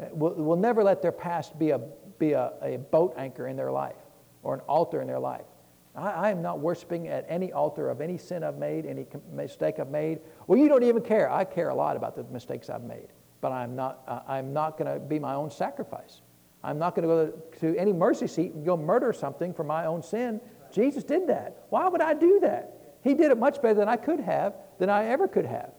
Uh, 0.00 0.06
will, 0.12 0.34
will 0.34 0.56
never 0.56 0.82
let 0.82 1.00
their 1.00 1.12
past 1.12 1.56
be, 1.60 1.70
a, 1.70 1.80
be 2.18 2.32
a, 2.32 2.52
a 2.60 2.78
boat 2.78 3.14
anchor 3.16 3.46
in 3.46 3.54
their 3.54 3.70
life 3.70 3.94
or 4.42 4.52
an 4.52 4.60
altar 4.62 5.00
in 5.00 5.06
their 5.06 5.20
life. 5.20 5.46
I, 5.94 6.10
I 6.10 6.30
am 6.30 6.42
not 6.42 6.58
worshiping 6.58 7.06
at 7.06 7.24
any 7.28 7.52
altar 7.52 7.88
of 7.88 8.00
any 8.00 8.18
sin 8.18 8.42
I've 8.42 8.58
made, 8.58 8.84
any 8.84 9.06
mistake 9.32 9.78
I've 9.78 9.90
made. 9.90 10.18
Well, 10.48 10.58
you 10.58 10.68
don't 10.68 10.82
even 10.82 11.02
care. 11.02 11.30
I 11.30 11.44
care 11.44 11.68
a 11.68 11.74
lot 11.74 11.96
about 11.96 12.16
the 12.16 12.24
mistakes 12.24 12.68
I've 12.68 12.82
made, 12.82 13.08
but 13.40 13.52
I'm 13.52 13.76
not, 13.76 14.24
I'm 14.26 14.52
not 14.52 14.76
going 14.76 14.92
to 14.92 14.98
be 14.98 15.20
my 15.20 15.34
own 15.34 15.52
sacrifice. 15.52 16.22
I'm 16.64 16.80
not 16.80 16.96
going 16.96 17.08
to 17.08 17.14
go 17.14 17.42
to 17.60 17.78
any 17.78 17.92
mercy 17.92 18.26
seat 18.26 18.54
and 18.54 18.66
go 18.66 18.76
murder 18.76 19.12
something 19.12 19.54
for 19.54 19.62
my 19.62 19.86
own 19.86 20.02
sin. 20.02 20.40
Jesus 20.78 21.02
did 21.02 21.26
that. 21.26 21.64
Why 21.70 21.88
would 21.88 22.00
I 22.00 22.14
do 22.14 22.38
that? 22.40 22.98
He 23.02 23.12
did 23.12 23.32
it 23.32 23.38
much 23.38 23.60
better 23.60 23.74
than 23.74 23.88
I 23.88 23.96
could 23.96 24.20
have, 24.20 24.54
than 24.78 24.88
I 24.88 25.06
ever 25.06 25.26
could 25.26 25.44
have. 25.44 25.72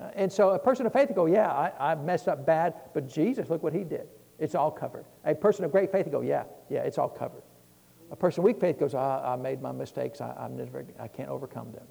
Uh, 0.00 0.08
and 0.14 0.32
so 0.32 0.50
a 0.50 0.58
person 0.58 0.86
of 0.86 0.94
faith 0.94 1.08
would 1.08 1.14
go, 1.14 1.26
Yeah, 1.26 1.50
I, 1.50 1.92
I 1.92 1.94
messed 1.94 2.26
up 2.26 2.46
bad, 2.46 2.72
but 2.94 3.06
Jesus, 3.06 3.50
look 3.50 3.62
what 3.62 3.74
he 3.74 3.84
did. 3.84 4.08
It's 4.38 4.54
all 4.54 4.70
covered. 4.70 5.04
A 5.26 5.34
person 5.34 5.66
of 5.66 5.72
great 5.72 5.92
faith 5.92 6.06
would 6.06 6.12
go, 6.12 6.22
Yeah, 6.22 6.44
yeah, 6.70 6.80
it's 6.84 6.96
all 6.96 7.08
covered. 7.08 7.42
A 8.10 8.16
person 8.16 8.40
of 8.40 8.44
weak 8.44 8.58
faith 8.58 8.78
goes, 8.78 8.94
I, 8.94 9.32
I 9.32 9.36
made 9.36 9.60
my 9.60 9.72
mistakes. 9.72 10.22
I, 10.22 10.34
I'm 10.38 10.56
never, 10.56 10.86
I 10.98 11.08
can't 11.08 11.28
overcome 11.28 11.72
them. 11.72 11.86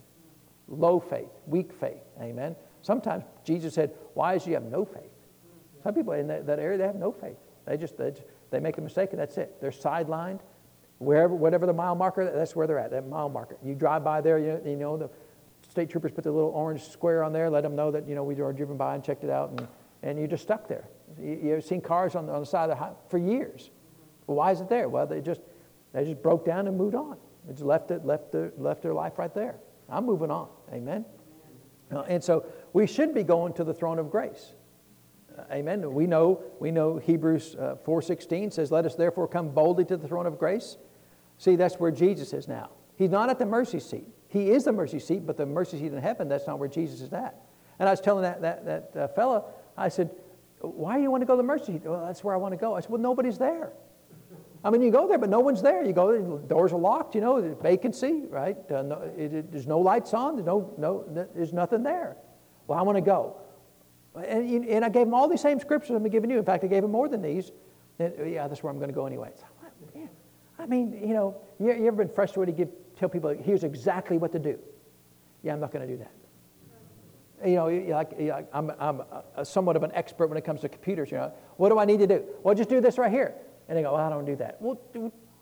Low 0.67 0.99
faith, 0.99 1.29
weak 1.45 1.71
faith. 1.71 2.01
Amen. 2.19 2.55
Sometimes 2.81 3.25
Jesus 3.43 3.75
said, 3.75 3.91
Why 4.15 4.33
is 4.33 4.47
you 4.47 4.55
have 4.55 4.63
no 4.63 4.85
faith? 4.85 5.11
Some 5.83 5.93
people 5.93 6.13
in 6.13 6.25
that, 6.27 6.47
that 6.47 6.57
area, 6.57 6.79
they 6.79 6.87
have 6.87 6.95
no 6.95 7.11
faith. 7.11 7.37
They 7.67 7.77
just, 7.77 7.95
they, 7.95 8.09
just, 8.09 8.23
they 8.49 8.59
make 8.59 8.79
a 8.79 8.81
mistake 8.81 9.11
and 9.11 9.19
that's 9.19 9.37
it. 9.37 9.61
They're 9.61 9.69
sidelined. 9.69 10.39
Wherever, 10.99 11.35
whatever 11.35 11.65
the 11.65 11.73
mile 11.73 11.95
marker, 11.95 12.31
that's 12.31 12.55
where 12.55 12.67
they're 12.67 12.79
at, 12.79 12.91
that 12.91 13.07
mile 13.07 13.29
marker. 13.29 13.57
You 13.63 13.75
drive 13.75 14.03
by 14.03 14.21
there, 14.21 14.39
you, 14.39 14.61
you 14.65 14.77
know, 14.77 14.95
the 14.95 15.09
state 15.69 15.89
troopers 15.89 16.11
put 16.11 16.23
the 16.23 16.31
little 16.31 16.51
orange 16.51 16.83
square 16.83 17.23
on 17.23 17.33
there, 17.33 17.49
let 17.49 17.63
them 17.63 17.75
know 17.75 17.91
that, 17.91 18.07
you 18.07 18.15
know, 18.15 18.23
we 18.23 18.39
are 18.39 18.53
driven 18.53 18.77
by 18.77 18.95
and 18.95 19.03
checked 19.03 19.23
it 19.23 19.29
out, 19.29 19.49
and, 19.49 19.67
and 20.03 20.17
you're 20.17 20.27
just 20.27 20.43
stuck 20.43 20.67
there. 20.69 20.87
You, 21.19 21.39
you've 21.43 21.65
seen 21.65 21.81
cars 21.81 22.15
on 22.15 22.25
the, 22.27 22.33
on 22.33 22.39
the 22.39 22.45
side 22.45 22.63
of 22.63 22.69
the 22.69 22.75
highway 22.75 22.95
for 23.09 23.17
years. 23.17 23.71
Well, 24.25 24.37
why 24.37 24.51
is 24.51 24.61
it 24.61 24.69
there? 24.69 24.87
Well, 24.87 25.05
they 25.05 25.21
just, 25.21 25.41
they 25.93 26.05
just 26.05 26.21
broke 26.23 26.45
down 26.45 26.67
and 26.67 26.77
moved 26.77 26.95
on. 26.95 27.17
They 27.45 27.53
just 27.53 27.65
left, 27.65 27.91
it, 27.91 28.05
left, 28.05 28.31
their, 28.31 28.53
left 28.57 28.81
their 28.81 28.93
life 28.93 29.19
right 29.19 29.33
there. 29.33 29.57
I'm 29.89 30.05
moving 30.05 30.31
on. 30.31 30.47
Amen? 30.73 31.05
Uh, 31.91 32.01
and 32.01 32.23
so 32.23 32.45
we 32.73 32.87
should 32.87 33.13
be 33.13 33.23
going 33.23 33.53
to 33.53 33.63
the 33.63 33.73
throne 33.73 33.99
of 33.99 34.09
grace. 34.09 34.53
Amen. 35.51 35.93
We 35.93 36.07
know, 36.07 36.41
we 36.59 36.71
know 36.71 36.97
Hebrews 36.97 37.55
uh, 37.55 37.75
4.16 37.85 38.53
says, 38.53 38.71
Let 38.71 38.85
us 38.85 38.95
therefore 38.95 39.27
come 39.27 39.49
boldly 39.49 39.85
to 39.85 39.97
the 39.97 40.07
throne 40.07 40.25
of 40.25 40.39
grace. 40.39 40.77
See, 41.37 41.55
that's 41.55 41.75
where 41.75 41.91
Jesus 41.91 42.33
is 42.33 42.47
now. 42.47 42.69
He's 42.97 43.09
not 43.09 43.29
at 43.29 43.39
the 43.39 43.45
mercy 43.45 43.79
seat. 43.79 44.07
He 44.29 44.51
is 44.51 44.63
the 44.63 44.71
mercy 44.71 44.99
seat, 44.99 45.25
but 45.25 45.37
the 45.37 45.45
mercy 45.45 45.79
seat 45.79 45.93
in 45.93 46.01
heaven, 46.01 46.27
that's 46.27 46.47
not 46.47 46.59
where 46.59 46.69
Jesus 46.69 47.01
is 47.01 47.13
at. 47.13 47.35
And 47.79 47.89
I 47.89 47.91
was 47.91 48.01
telling 48.01 48.23
that, 48.23 48.41
that, 48.41 48.65
that 48.65 48.95
uh, 48.95 49.07
fellow, 49.09 49.45
I 49.77 49.89
said, 49.89 50.11
why 50.59 50.95
do 50.95 51.03
you 51.03 51.11
want 51.11 51.21
to 51.21 51.25
go 51.25 51.33
to 51.33 51.37
the 51.37 51.43
mercy 51.43 51.73
seat? 51.73 51.81
Well, 51.83 52.05
that's 52.05 52.23
where 52.23 52.33
I 52.33 52.37
want 52.37 52.53
to 52.53 52.57
go. 52.57 52.75
I 52.75 52.79
said, 52.79 52.89
well, 52.89 53.01
nobody's 53.01 53.37
there. 53.37 53.73
I 54.63 54.71
mean, 54.71 54.81
you 54.81 54.89
go 54.89 55.07
there, 55.07 55.19
but 55.19 55.29
no 55.29 55.41
one's 55.41 55.61
there. 55.61 55.83
You 55.83 55.93
go, 55.93 56.37
the 56.37 56.47
doors 56.47 56.73
are 56.73 56.79
locked, 56.79 57.13
you 57.13 57.21
know, 57.21 57.55
vacancy, 57.61 58.23
right? 58.29 58.57
Uh, 58.71 58.81
no, 58.81 59.11
it, 59.15 59.31
it, 59.31 59.51
there's 59.51 59.67
no 59.67 59.79
lights 59.79 60.13
on, 60.13 60.37
there's, 60.37 60.47
no, 60.47 60.73
no, 60.77 61.27
there's 61.35 61.53
nothing 61.53 61.83
there. 61.83 62.17
Well, 62.65 62.79
I 62.79 62.81
want 62.81 62.97
to 62.97 63.01
go. 63.01 63.37
And, 64.15 64.65
and 64.65 64.85
I 64.85 64.89
gave 64.89 65.07
him 65.07 65.13
all 65.13 65.27
these 65.27 65.41
same 65.41 65.59
scriptures 65.59 65.91
I'm 65.91 66.07
giving 66.09 66.29
you. 66.29 66.37
In 66.37 66.45
fact, 66.45 66.63
I 66.63 66.67
gave 66.67 66.83
him 66.83 66.91
more 66.91 67.09
than 67.09 67.21
these. 67.21 67.51
And, 67.99 68.13
oh, 68.19 68.23
yeah, 68.23 68.47
that's 68.47 68.63
where 68.63 68.71
I'm 68.71 68.77
going 68.77 68.89
to 68.89 68.95
go 68.95 69.05
anyway. 69.05 69.31
I 70.57 70.65
mean, 70.65 70.97
you 71.01 71.13
know, 71.13 71.35
you, 71.59 71.67
you 71.67 71.87
ever 71.87 71.97
been 71.97 72.09
frustrated 72.09 72.55
to 72.55 72.65
give, 72.65 72.73
tell 72.97 73.09
people, 73.09 73.29
here's 73.29 73.63
exactly 73.63 74.17
what 74.17 74.31
to 74.31 74.39
do? 74.39 74.57
Yeah, 75.43 75.53
I'm 75.53 75.59
not 75.59 75.71
going 75.71 75.85
to 75.85 75.93
do 75.93 75.97
that 75.99 76.11
you 77.43 77.55
know, 77.55 77.67
like, 77.67 78.11
I'm, 78.53 78.71
I'm 78.79 79.01
somewhat 79.43 79.75
of 79.75 79.83
an 79.83 79.91
expert 79.93 80.27
when 80.27 80.37
it 80.37 80.45
comes 80.45 80.61
to 80.61 80.69
computers. 80.69 81.11
You 81.11 81.17
know, 81.17 81.33
what 81.57 81.69
do 81.69 81.79
I 81.79 81.85
need 81.85 81.99
to 81.99 82.07
do? 82.07 82.23
Well, 82.43 82.55
just 82.55 82.69
do 82.69 82.79
this 82.79 82.97
right 82.97 83.11
here. 83.11 83.35
And 83.67 83.77
they 83.77 83.81
go, 83.81 83.93
well, 83.93 84.05
I 84.05 84.09
don't 84.09 84.25
do 84.25 84.35
that. 84.37 84.57
Well, 84.61 84.79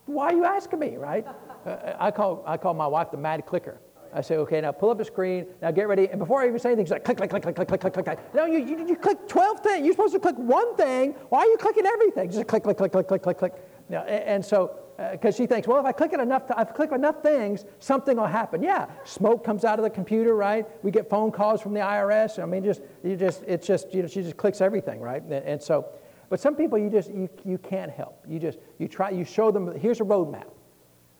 why 0.05 0.27
are 0.27 0.33
you 0.33 0.45
asking 0.45 0.79
me, 0.79 0.95
right? 0.97 1.25
I, 1.99 2.11
call, 2.11 2.43
I 2.45 2.57
call 2.57 2.73
my 2.73 2.87
wife 2.87 3.11
the 3.11 3.17
mad 3.17 3.45
clicker. 3.45 3.79
I 4.13 4.21
say, 4.21 4.35
okay, 4.37 4.61
now 4.61 4.71
pull 4.71 4.91
up 4.91 4.97
the 4.97 5.05
screen, 5.05 5.47
now 5.61 5.71
get 5.71 5.87
ready. 5.87 6.07
And 6.07 6.19
before 6.19 6.41
I 6.41 6.47
even 6.47 6.59
say 6.59 6.69
anything, 6.69 6.85
she's 6.85 6.91
like, 6.91 7.03
click, 7.03 7.17
click, 7.17 7.29
click, 7.29 7.43
click, 7.43 7.55
click, 7.55 7.67
click, 7.67 7.93
click, 7.93 8.05
click. 8.05 8.19
No, 8.33 8.45
you, 8.45 8.59
you, 8.59 8.87
you 8.87 8.95
click 8.95 9.27
12 9.27 9.59
things. 9.61 9.85
You're 9.85 9.93
supposed 9.93 10.13
to 10.13 10.19
click 10.19 10.37
one 10.37 10.75
thing. 10.75 11.13
Why 11.29 11.39
are 11.39 11.45
you 11.45 11.57
clicking 11.57 11.85
everything? 11.85 12.29
Just 12.29 12.47
click, 12.47 12.63
click, 12.63 12.77
click, 12.77 12.91
click, 12.91 13.07
click, 13.07 13.21
click, 13.21 13.37
click. 13.37 13.53
Now, 13.89 14.03
and, 14.03 14.43
so, 14.45 14.79
because 15.11 15.35
uh, 15.35 15.37
she 15.37 15.47
thinks, 15.47 15.67
well, 15.67 15.79
if 15.79 15.85
I 15.85 15.91
click 15.91 16.13
it 16.13 16.19
enough, 16.19 16.43
if 16.49 16.57
I 16.57 16.63
click 16.63 16.91
enough 16.91 17.21
things, 17.21 17.65
something 17.79 18.17
will 18.17 18.27
happen. 18.27 18.61
Yeah, 18.61 18.87
smoke 19.03 19.43
comes 19.43 19.65
out 19.65 19.79
of 19.79 19.83
the 19.83 19.89
computer, 19.89 20.35
right? 20.35 20.65
We 20.83 20.91
get 20.91 21.09
phone 21.09 21.31
calls 21.31 21.61
from 21.61 21.73
the 21.73 21.79
IRS. 21.79 22.41
I 22.41 22.45
mean, 22.45 22.63
just 22.63 22.81
you 23.03 23.15
just 23.15 23.43
it's 23.47 23.65
just 23.65 23.93
you 23.93 24.03
know 24.03 24.07
she 24.07 24.21
just 24.21 24.37
clicks 24.37 24.61
everything, 24.61 24.99
right? 24.99 25.21
And, 25.21 25.33
and 25.33 25.61
so, 25.61 25.87
but 26.29 26.39
some 26.39 26.55
people 26.55 26.77
you 26.77 26.89
just 26.89 27.09
you, 27.09 27.29
you 27.43 27.57
can't 27.57 27.91
help. 27.91 28.23
You 28.27 28.39
just 28.39 28.59
you 28.77 28.87
try 28.87 29.09
you 29.09 29.25
show 29.25 29.51
them 29.51 29.77
here's 29.77 29.99
a 29.99 30.03
roadmap. 30.03 30.45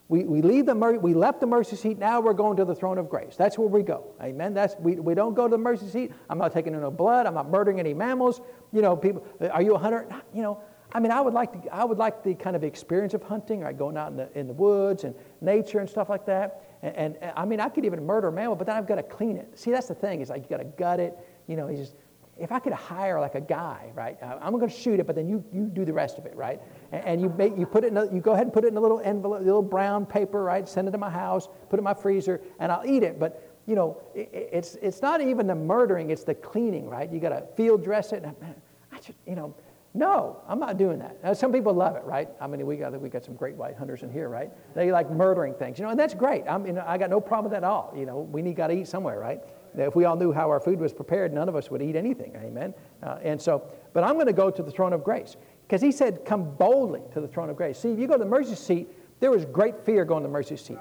We, 0.10 0.26
we 0.26 0.41
leave 0.41 0.66
the 0.66 0.76
we 0.76 1.14
left 1.14 1.39
the 1.39 1.47
mercy 1.47 1.76
seat. 1.76 1.97
Now 1.97 2.20
we're 2.20 2.34
going 2.34 2.58
to 2.58 2.66
the 2.66 2.76
throne 2.76 2.97
of 2.97 3.10
grace. 3.10 3.36
That's 3.38 3.58
where 3.58 3.68
we 3.68 3.84
go. 3.84 4.14
Amen. 4.22 4.54
That's 4.54 4.76
we, 4.80 4.95
we 4.95 5.16
don't 5.16 5.34
go 5.34 5.47
to 5.47 5.51
the 5.51 5.58
mercy 5.58 5.88
seat. 5.88 6.12
I'm 6.30 6.38
not 6.38 6.54
taking 6.54 6.74
no 6.74 6.91
blood. 6.91 7.26
I'm 7.26 7.34
not 7.34 7.49
murdering 7.49 7.80
any 7.80 7.93
mammals. 7.93 8.41
You 8.72 8.82
know, 8.82 8.95
people. 8.95 9.26
Are 9.51 9.62
you 9.62 9.76
a 9.76 9.78
hunter? 9.78 10.08
You 10.34 10.41
know. 10.41 10.62
I 10.95 10.99
mean, 10.99 11.12
I 11.12 11.22
would 11.22 11.34
like 11.34 11.64
to, 11.64 11.74
I 11.74 11.84
would 11.86 11.97
like 11.97 12.24
the 12.24 12.36
kind 12.36 12.56
of 12.56 12.64
experience 12.64 13.16
of 13.16 13.24
hunting, 13.24 13.62
right? 13.62 13.76
Going 13.76 13.97
out 13.97 14.12
in 14.12 14.18
the 14.18 14.30
in 14.38 14.47
the 14.47 14.54
woods 14.54 15.06
and 15.06 15.16
nature 15.41 15.80
and 15.80 15.89
stuff 15.89 16.10
like 16.10 16.26
that. 16.28 16.62
And, 16.84 16.95
and, 16.95 17.18
and 17.22 17.32
I 17.36 17.45
mean, 17.45 17.60
I 17.60 17.70
could 17.70 17.86
even 17.86 18.06
murder 18.06 18.28
a 18.28 18.32
mammal, 18.32 18.56
but 18.56 18.68
then 18.68 18.76
I've 18.76 18.88
got 18.88 18.95
to 18.95 19.04
clean 19.04 19.38
it. 19.38 19.58
See, 19.58 19.72
that's 19.72 19.88
the 19.88 19.95
thing. 19.95 20.22
Is 20.22 20.30
like 20.30 20.43
you 20.43 20.49
got 20.49 20.58
to 20.58 20.66
gut 20.78 20.99
it. 20.99 21.18
You 21.47 21.56
know, 21.56 21.70
you 21.70 21.78
just 21.78 21.95
if 22.38 22.51
I 22.51 22.59
could 22.59 22.73
hire 22.73 23.19
like 23.19 23.36
a 23.36 23.41
guy, 23.41 23.91
right? 23.93 24.17
Uh, 24.21 24.38
I'm 24.41 24.53
going 24.53 24.67
to 24.67 24.75
shoot 24.75 24.99
it, 24.99 25.05
but 25.05 25.15
then 25.15 25.27
you, 25.27 25.43
you 25.53 25.65
do 25.65 25.86
the 25.86 25.93
rest 25.93 26.17
of 26.17 26.25
it, 26.25 26.36
right? 26.36 26.59
And, 26.91 27.05
and 27.05 27.21
you 27.21 27.29
make 27.29 27.57
you 27.57 27.65
put 27.65 27.84
it 27.84 27.88
in 27.88 27.97
a, 27.97 28.11
you 28.11 28.21
go 28.21 28.31
ahead 28.31 28.45
and 28.45 28.53
put 28.53 28.63
it 28.63 28.67
in 28.67 28.77
a 28.77 28.81
little 28.81 28.99
envelope, 28.99 29.41
a 29.41 29.43
little 29.43 29.61
brown 29.61 30.05
paper, 30.05 30.43
right? 30.43 30.67
Send 30.67 30.88
it 30.88 30.91
to 30.91 30.97
my 30.97 31.09
house, 31.09 31.47
put 31.69 31.77
it 31.77 31.79
in 31.79 31.84
my 31.84 31.93
freezer, 31.93 32.41
and 32.59 32.71
I'll 32.71 32.86
eat 32.86 33.03
it. 33.03 33.19
But 33.19 33.49
you 33.67 33.75
know, 33.75 34.01
it, 34.15 34.29
it's 34.34 34.75
it's 34.81 35.01
not 35.01 35.21
even 35.21 35.47
the 35.47 35.55
murdering; 35.55 36.09
it's 36.09 36.23
the 36.23 36.36
cleaning, 36.36 36.89
right? 36.89 37.11
You 37.11 37.19
got 37.19 37.29
to 37.29 37.45
field 37.55 37.84
dress 37.84 38.11
it. 38.13 38.23
And, 38.23 38.39
man, 38.41 38.55
I 38.91 38.97
just, 38.97 39.17
you 39.27 39.36
know, 39.36 39.55
no, 39.93 40.41
I'm 40.47 40.59
not 40.59 40.77
doing 40.77 40.97
that. 40.99 41.23
Now, 41.23 41.34
some 41.34 41.53
people 41.53 41.71
love 41.71 41.95
it, 41.95 42.03
right? 42.03 42.27
I 42.41 42.47
mean, 42.47 42.65
we 42.65 42.77
got 42.77 42.99
we 42.99 43.09
got 43.09 43.23
some 43.23 43.36
great 43.36 43.55
white 43.55 43.75
hunters 43.75 44.01
in 44.01 44.11
here, 44.11 44.27
right? 44.27 44.49
They 44.73 44.91
like 44.91 45.11
murdering 45.11 45.53
things, 45.53 45.77
you 45.77 45.86
know, 45.86 45.91
and 45.91 45.99
that's 45.99 46.15
great. 46.15 46.45
I 46.49 46.57
mean, 46.57 46.79
I 46.79 46.97
got 46.97 47.11
no 47.11 47.21
problem 47.21 47.51
with 47.51 47.51
that 47.51 47.63
at 47.65 47.69
all. 47.69 47.93
You 47.95 48.07
know, 48.07 48.21
we 48.21 48.41
need 48.41 48.55
got 48.55 48.67
to 48.67 48.73
eat 48.73 48.88
somewhere, 48.88 49.19
right? 49.19 49.39
If 49.76 49.95
we 49.95 50.05
all 50.05 50.15
knew 50.15 50.32
how 50.32 50.49
our 50.49 50.59
food 50.59 50.80
was 50.80 50.93
prepared, 50.93 51.34
none 51.34 51.49
of 51.49 51.55
us 51.55 51.71
would 51.71 51.82
eat 51.82 51.95
anything. 51.95 52.36
Amen. 52.36 52.74
Uh, 53.01 53.17
and 53.24 53.41
so, 53.41 53.63
but 53.93 54.03
I'm 54.03 54.15
going 54.15 54.28
to 54.28 54.34
go 54.34 54.49
to 54.51 54.63
the 54.63 54.71
throne 54.71 54.93
of 54.93 55.03
grace 55.03 55.36
because 55.67 55.82
he 55.82 55.91
said, 55.91 56.26
"Come 56.26 56.55
boldly 56.55 57.01
to 57.13 57.21
the 57.21 57.28
throne 57.28 57.49
of 57.49 57.55
grace." 57.55 57.80
See, 57.80 57.91
if 57.91 57.99
you 57.99 58.07
go 58.07 58.13
to 58.13 58.24
the 58.24 58.26
mercy 58.26 58.55
seat, 58.55 58.89
there 59.19 59.32
was 59.32 59.45
great 59.45 59.86
fear 59.86 60.05
going 60.05 60.24
to 60.24 60.28
the 60.28 60.34
mercy 60.34 60.57
seat. 60.57 60.78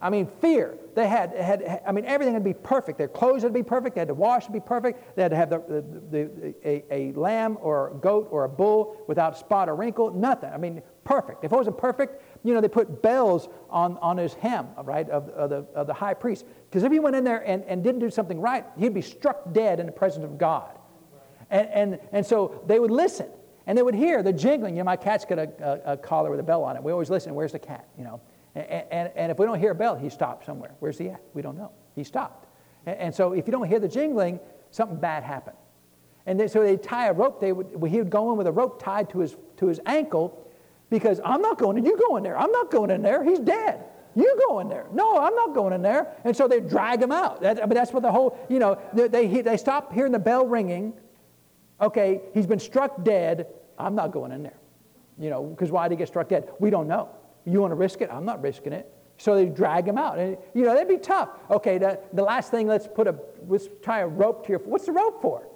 I 0.00 0.10
mean, 0.10 0.26
fear. 0.40 0.78
They 0.94 1.08
had, 1.08 1.34
had, 1.34 1.82
I 1.86 1.92
mean, 1.92 2.04
everything 2.04 2.34
had 2.34 2.44
to 2.44 2.48
be 2.48 2.54
perfect. 2.54 2.98
Their 2.98 3.08
clothes 3.08 3.42
had 3.42 3.48
to 3.48 3.54
be 3.54 3.62
perfect. 3.62 3.94
They 3.94 4.00
had 4.00 4.08
to 4.08 4.14
wash 4.14 4.46
to 4.46 4.52
be 4.52 4.60
perfect. 4.60 5.16
They 5.16 5.22
had 5.22 5.30
to 5.30 5.36
have 5.36 5.50
the, 5.50 5.58
the, 5.58 5.84
the, 6.10 6.54
a, 6.64 6.84
a 6.90 7.12
lamb 7.12 7.58
or 7.60 7.92
a 7.92 7.94
goat 7.94 8.28
or 8.30 8.44
a 8.44 8.48
bull 8.48 9.02
without 9.06 9.38
spot 9.38 9.68
or 9.68 9.74
wrinkle. 9.74 10.10
Nothing. 10.10 10.52
I 10.52 10.58
mean, 10.58 10.82
perfect. 11.04 11.44
If 11.44 11.52
it 11.52 11.56
wasn't 11.56 11.78
perfect, 11.78 12.22
you 12.44 12.54
know, 12.54 12.60
they 12.60 12.68
put 12.68 13.02
bells 13.02 13.48
on, 13.70 13.98
on 13.98 14.18
his 14.18 14.34
hem, 14.34 14.68
right, 14.84 15.08
of, 15.10 15.28
of, 15.30 15.50
the, 15.50 15.66
of 15.74 15.86
the 15.86 15.94
high 15.94 16.14
priest. 16.14 16.46
Because 16.76 16.84
if 16.84 16.92
he 16.92 16.98
went 16.98 17.16
in 17.16 17.24
there 17.24 17.38
and, 17.38 17.64
and 17.64 17.82
didn't 17.82 18.02
do 18.02 18.10
something 18.10 18.38
right, 18.38 18.66
he'd 18.76 18.92
be 18.92 19.00
struck 19.00 19.54
dead 19.54 19.80
in 19.80 19.86
the 19.86 19.92
presence 19.92 20.26
of 20.26 20.36
God. 20.36 20.78
And, 21.48 21.68
and, 21.70 21.98
and 22.12 22.26
so 22.26 22.62
they 22.66 22.78
would 22.78 22.90
listen 22.90 23.30
and 23.66 23.78
they 23.78 23.82
would 23.82 23.94
hear 23.94 24.22
the 24.22 24.30
jingling. 24.30 24.76
You 24.76 24.80
know, 24.80 24.84
my 24.84 24.96
cat's 24.96 25.24
got 25.24 25.38
a, 25.38 25.50
a, 25.58 25.92
a 25.92 25.96
collar 25.96 26.30
with 26.30 26.38
a 26.38 26.42
bell 26.42 26.62
on 26.62 26.76
it. 26.76 26.82
We 26.82 26.92
always 26.92 27.08
listen. 27.08 27.34
Where's 27.34 27.52
the 27.52 27.58
cat? 27.58 27.88
You 27.96 28.04
know. 28.04 28.20
And, 28.54 28.84
and, 28.90 29.12
and, 29.16 29.32
if 29.32 29.38
we 29.38 29.46
don't 29.46 29.58
hear 29.58 29.70
a 29.70 29.74
bell, 29.74 29.96
he 29.96 30.10
stopped 30.10 30.44
somewhere. 30.44 30.74
Where's 30.80 30.98
he 30.98 31.08
at? 31.08 31.22
We 31.32 31.40
don't 31.40 31.56
know. 31.56 31.72
He 31.94 32.04
stopped. 32.04 32.46
And, 32.84 32.98
and 32.98 33.14
so 33.14 33.32
if 33.32 33.46
you 33.46 33.52
don't 33.52 33.68
hear 33.68 33.80
the 33.80 33.88
jingling, 33.88 34.38
something 34.70 35.00
bad 35.00 35.22
happened. 35.22 35.56
And 36.26 36.38
then, 36.38 36.50
so 36.50 36.62
they 36.62 36.76
tie 36.76 37.06
a 37.06 37.14
rope. 37.14 37.40
They 37.40 37.52
would, 37.52 37.68
he 37.90 37.96
would 37.96 38.10
go 38.10 38.32
in 38.32 38.36
with 38.36 38.48
a 38.48 38.52
rope 38.52 38.82
tied 38.82 39.08
to 39.10 39.20
his, 39.20 39.34
to 39.56 39.68
his 39.68 39.80
ankle 39.86 40.46
because 40.90 41.22
I'm 41.24 41.40
not 41.40 41.56
going 41.56 41.78
in. 41.78 41.86
You 41.86 41.96
go 41.96 42.16
in 42.18 42.22
there. 42.22 42.38
I'm 42.38 42.52
not 42.52 42.70
going 42.70 42.90
in 42.90 43.00
there. 43.00 43.24
He's 43.24 43.38
dead. 43.38 43.82
You 44.16 44.34
go 44.48 44.60
in 44.60 44.68
there. 44.68 44.86
No, 44.92 45.18
I'm 45.18 45.34
not 45.34 45.54
going 45.54 45.74
in 45.74 45.82
there. 45.82 46.16
And 46.24 46.34
so 46.34 46.48
they 46.48 46.58
drag 46.58 47.02
him 47.02 47.12
out. 47.12 47.42
That, 47.42 47.68
that's 47.68 47.92
what 47.92 48.02
the 48.02 48.10
whole, 48.10 48.38
you 48.48 48.58
know, 48.58 48.80
they, 48.94 49.08
they, 49.08 49.42
they 49.42 49.56
stop 49.58 49.92
hearing 49.92 50.12
the 50.12 50.18
bell 50.18 50.46
ringing. 50.46 50.94
Okay, 51.80 52.22
he's 52.32 52.46
been 52.46 52.58
struck 52.58 53.04
dead. 53.04 53.46
I'm 53.78 53.94
not 53.94 54.12
going 54.12 54.32
in 54.32 54.42
there. 54.42 54.56
You 55.18 55.28
know, 55.28 55.44
because 55.44 55.70
why 55.70 55.86
did 55.86 55.96
he 55.96 55.98
get 55.98 56.08
struck 56.08 56.30
dead? 56.30 56.50
We 56.58 56.70
don't 56.70 56.88
know. 56.88 57.10
You 57.44 57.60
want 57.60 57.72
to 57.72 57.76
risk 57.76 58.00
it? 58.00 58.10
I'm 58.10 58.24
not 58.24 58.42
risking 58.42 58.72
it. 58.72 58.90
So 59.18 59.34
they 59.34 59.46
drag 59.46 59.86
him 59.86 59.98
out. 59.98 60.18
And, 60.18 60.38
you 60.54 60.62
know, 60.62 60.72
that'd 60.72 60.88
be 60.88 60.98
tough. 60.98 61.28
Okay, 61.50 61.76
the, 61.76 62.00
the 62.14 62.22
last 62.22 62.50
thing, 62.50 62.66
let's 62.66 62.86
put 62.86 63.06
a, 63.06 63.16
let's 63.46 63.68
tie 63.82 64.00
a 64.00 64.06
rope 64.06 64.46
to 64.46 64.52
your, 64.52 64.60
what's 64.60 64.86
the 64.86 64.92
rope 64.92 65.20
for? 65.20 65.46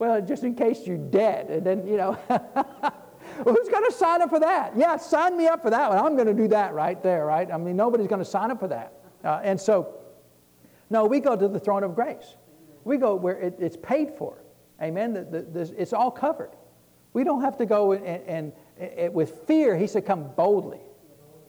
Well, 0.00 0.20
just 0.20 0.42
in 0.42 0.54
case 0.54 0.86
you're 0.86 0.96
dead. 0.96 1.48
And 1.48 1.64
then, 1.64 1.86
you 1.86 1.96
know, 1.96 2.18
well, 3.44 3.54
who's 3.54 3.68
going 3.68 3.84
to 3.84 3.92
sign 3.92 4.22
up 4.22 4.30
for 4.30 4.40
that? 4.40 4.76
Yeah, 4.76 4.96
sign 4.96 5.36
me 5.36 5.46
up 5.46 5.62
for 5.62 5.70
that 5.70 5.90
one. 5.90 5.98
I'm 5.98 6.14
going 6.14 6.28
to 6.28 6.34
do 6.34 6.48
that 6.48 6.74
right 6.74 7.02
there, 7.02 7.26
right? 7.26 7.50
I 7.50 7.56
mean, 7.56 7.76
nobody's 7.76 8.06
going 8.06 8.20
to 8.20 8.30
sign 8.30 8.50
up 8.50 8.60
for 8.60 8.68
that. 8.68 8.94
Uh, 9.24 9.40
and 9.42 9.60
so, 9.60 9.94
no, 10.88 11.06
we 11.06 11.20
go 11.20 11.36
to 11.36 11.48
the 11.48 11.60
throne 11.60 11.84
of 11.84 11.94
grace. 11.94 12.36
We 12.84 12.96
go 12.96 13.14
where 13.14 13.38
it, 13.38 13.56
it's 13.58 13.76
paid 13.76 14.12
for. 14.16 14.42
Amen. 14.82 15.12
The, 15.12 15.24
the, 15.24 15.42
the, 15.42 15.74
it's 15.76 15.92
all 15.92 16.10
covered. 16.10 16.50
We 17.12 17.24
don't 17.24 17.42
have 17.42 17.56
to 17.58 17.66
go 17.66 17.92
and, 17.92 18.06
and, 18.06 18.52
and, 18.78 18.92
and 18.92 19.14
with 19.14 19.46
fear. 19.46 19.76
He 19.76 19.86
said, 19.86 20.06
come 20.06 20.30
boldly. 20.36 20.80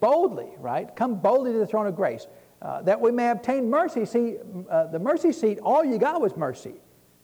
boldly, 0.02 0.50
right? 0.58 0.94
Come 0.96 1.16
boldly 1.16 1.54
to 1.54 1.60
the 1.60 1.68
throne 1.68 1.88
of 1.88 1.96
grace, 1.96 2.28
uh, 2.62 2.82
that 2.82 3.00
we 3.00 3.12
may 3.12 3.30
obtain 3.30 3.70
mercy. 3.70 4.06
See, 4.06 4.38
uh, 4.70 4.88
the 4.88 5.00
mercy 5.00 5.32
seat, 5.32 5.60
all 5.60 5.86
you 5.86 5.98
got 5.98 6.20
was 6.20 6.36
mercy. 6.36 6.74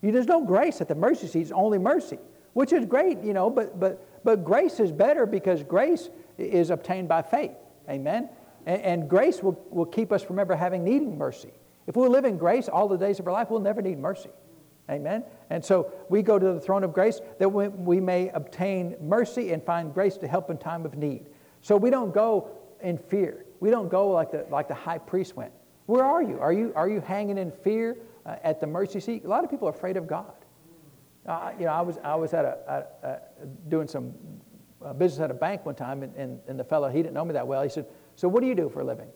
You, 0.01 0.11
there's 0.11 0.27
no 0.27 0.45
grace 0.45 0.79
at 0.79 0.87
the 0.87 0.95
mercy 0.95 1.27
seat, 1.27 1.41
it's 1.41 1.51
only 1.51 1.79
mercy, 1.79 2.19
which 2.53 2.71
is 2.71 2.85
great, 2.85 3.21
you 3.23 3.33
know, 3.33 3.49
but, 3.49 3.79
but, 3.79 4.16
but 4.27 4.43
grace 4.43 4.81
is 4.81 4.91
better 4.91 5.25
because 5.25 5.63
grace 5.63 6.09
is 6.37 6.69
obtained 6.69 7.07
by 7.07 7.21
faith. 7.21 7.55
Amen? 7.89 8.27
And, 8.65 8.81
and 8.81 9.09
grace 9.09 9.41
will, 9.41 9.57
will 9.69 9.85
keep 9.85 10.11
us 10.11 10.21
from 10.21 10.37
ever 10.37 10.53
having 10.53 10.83
needing 10.83 11.17
mercy. 11.17 11.53
If 11.87 11.95
we 11.95 12.09
live 12.09 12.25
in 12.25 12.37
grace 12.37 12.67
all 12.67 12.89
the 12.89 12.97
days 12.97 13.21
of 13.21 13.27
our 13.27 13.31
life, 13.31 13.49
we'll 13.49 13.61
never 13.61 13.81
need 13.81 13.99
mercy. 13.99 14.31
Amen? 14.89 15.23
And 15.49 15.63
so 15.63 15.93
we 16.09 16.23
go 16.23 16.37
to 16.37 16.45
the 16.45 16.59
throne 16.59 16.83
of 16.83 16.91
grace 16.91 17.21
that 17.39 17.47
we, 17.47 17.69
we 17.69 18.01
may 18.01 18.27
obtain 18.31 18.97
mercy 18.99 19.53
and 19.53 19.63
find 19.63 19.93
grace 19.93 20.17
to 20.17 20.27
help 20.27 20.49
in 20.49 20.57
time 20.57 20.85
of 20.85 20.97
need. 20.97 21.27
So 21.61 21.77
we 21.77 21.89
don't 21.89 22.13
go 22.13 22.49
in 22.81 22.97
fear. 22.97 23.45
We 23.61 23.69
don't 23.69 23.87
go 23.87 24.09
like 24.09 24.31
the, 24.31 24.45
like 24.49 24.67
the 24.67 24.73
high 24.73 24.97
priest 24.97 25.37
went. 25.37 25.53
Where 25.85 26.03
are 26.03 26.21
you? 26.21 26.37
Are 26.41 26.51
you, 26.51 26.73
are 26.75 26.89
you 26.89 26.99
hanging 26.99 27.37
in 27.37 27.49
fear 27.49 27.95
uh, 28.25 28.35
at 28.43 28.59
the 28.59 28.67
mercy 28.67 28.99
seat? 28.99 29.23
A 29.23 29.29
lot 29.29 29.45
of 29.45 29.49
people 29.49 29.69
are 29.69 29.73
afraid 29.73 29.95
of 29.95 30.05
God. 30.05 30.33
Uh, 31.27 31.51
you 31.59 31.65
know, 31.65 31.71
I 31.71 31.81
was, 31.81 31.97
I 32.03 32.15
was 32.15 32.33
at 32.33 32.45
a, 32.45 32.57
at, 32.67 32.99
uh, 33.03 33.45
doing 33.67 33.87
some 33.87 34.13
uh, 34.83 34.93
business 34.93 35.19
at 35.19 35.31
a 35.31 35.33
bank 35.33 35.65
one 35.65 35.75
time, 35.75 36.03
and, 36.03 36.15
and, 36.15 36.39
and, 36.47 36.57
the 36.57 36.63
fellow, 36.63 36.89
he 36.89 36.99
didn't 37.01 37.13
know 37.13 37.25
me 37.25 37.33
that 37.33 37.45
well. 37.45 37.61
He 37.63 37.69
said, 37.69 37.85
So 38.15 38.27
what 38.27 38.41
do 38.41 38.47
you 38.47 38.55
do 38.55 38.69
for 38.69 38.81
a 38.81 38.85
living? 38.85 39.09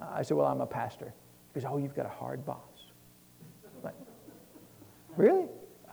Uh, 0.00 0.06
I 0.14 0.22
said, 0.22 0.36
Well, 0.36 0.46
I'm 0.46 0.60
a 0.60 0.66
pastor. 0.66 1.12
He 1.52 1.60
goes, 1.60 1.68
Oh, 1.68 1.78
you've 1.78 1.94
got 1.94 2.06
a 2.06 2.10
hard 2.10 2.46
boss. 2.46 2.92
Like, 3.82 3.94
really? 5.16 5.46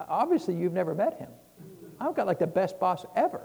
Obviously, 0.08 0.56
you've 0.56 0.74
never 0.74 0.94
met 0.94 1.18
him. 1.18 1.30
I've 2.00 2.16
got 2.16 2.28
like 2.28 2.38
the 2.38 2.48
best 2.48 2.80
boss 2.80 3.06
ever. 3.16 3.42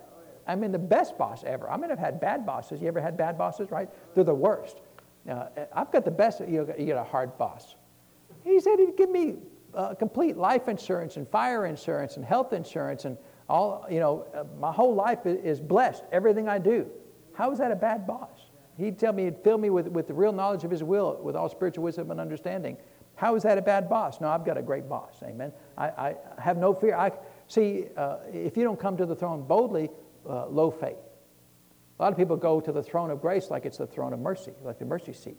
I 0.46 0.54
mean, 0.56 0.72
the 0.72 0.78
best 0.78 1.16
boss 1.16 1.44
ever. 1.44 1.70
I 1.70 1.76
mean, 1.76 1.90
I've 1.90 1.98
had 1.98 2.20
bad 2.20 2.44
bosses. 2.44 2.82
You 2.82 2.88
ever 2.88 3.00
had 3.00 3.16
bad 3.16 3.38
bosses, 3.38 3.70
right? 3.70 3.88
They're 4.14 4.24
the 4.24 4.34
worst. 4.34 4.80
Uh, 5.28 5.46
I've 5.72 5.90
got 5.92 6.04
the 6.04 6.10
best, 6.10 6.40
you, 6.40 6.66
know, 6.66 6.74
you 6.76 6.84
get 6.84 6.96
a 6.96 7.04
hard 7.04 7.38
boss. 7.38 7.76
He 8.42 8.58
said 8.60 8.78
he'd 8.78 8.96
give 8.96 9.08
me 9.08 9.36
uh, 9.74 9.94
complete 9.94 10.36
life 10.36 10.68
insurance 10.68 11.16
and 11.16 11.28
fire 11.28 11.66
insurance 11.66 12.16
and 12.16 12.24
health 12.24 12.52
insurance 12.52 13.04
and 13.04 13.16
all, 13.48 13.86
you 13.90 14.00
know, 14.00 14.26
uh, 14.34 14.44
my 14.58 14.72
whole 14.72 14.94
life 14.94 15.26
is 15.26 15.60
blessed, 15.60 16.04
everything 16.12 16.48
I 16.48 16.58
do. 16.58 16.90
How 17.34 17.50
is 17.52 17.58
that 17.58 17.70
a 17.70 17.76
bad 17.76 18.06
boss? 18.06 18.50
He'd 18.78 18.98
tell 18.98 19.12
me, 19.12 19.24
he'd 19.24 19.38
fill 19.44 19.58
me 19.58 19.70
with, 19.70 19.88
with 19.88 20.06
the 20.06 20.14
real 20.14 20.32
knowledge 20.32 20.64
of 20.64 20.70
his 20.70 20.82
will, 20.82 21.18
with 21.22 21.36
all 21.36 21.48
spiritual 21.48 21.84
wisdom 21.84 22.10
and 22.10 22.20
understanding. 22.20 22.76
How 23.14 23.34
is 23.34 23.42
that 23.42 23.58
a 23.58 23.62
bad 23.62 23.88
boss? 23.88 24.20
No, 24.20 24.28
I've 24.28 24.44
got 24.44 24.56
a 24.56 24.62
great 24.62 24.88
boss. 24.88 25.22
Amen. 25.22 25.52
I, 25.76 25.86
I 25.88 26.14
have 26.38 26.56
no 26.56 26.72
fear. 26.72 26.96
I 26.96 27.12
see 27.46 27.86
uh, 27.96 28.18
if 28.32 28.56
you 28.56 28.64
don't 28.64 28.80
come 28.80 28.96
to 28.96 29.06
the 29.06 29.14
throne 29.14 29.42
boldly, 29.42 29.90
uh, 30.28 30.46
low 30.46 30.70
faith. 30.70 30.96
A 31.98 32.02
lot 32.02 32.12
of 32.12 32.18
people 32.18 32.36
go 32.36 32.60
to 32.60 32.72
the 32.72 32.82
throne 32.82 33.10
of 33.10 33.20
grace 33.20 33.50
like 33.50 33.66
it's 33.66 33.78
the 33.78 33.86
throne 33.86 34.12
of 34.12 34.18
mercy, 34.18 34.52
like 34.62 34.78
the 34.78 34.84
mercy 34.84 35.12
seat. 35.12 35.36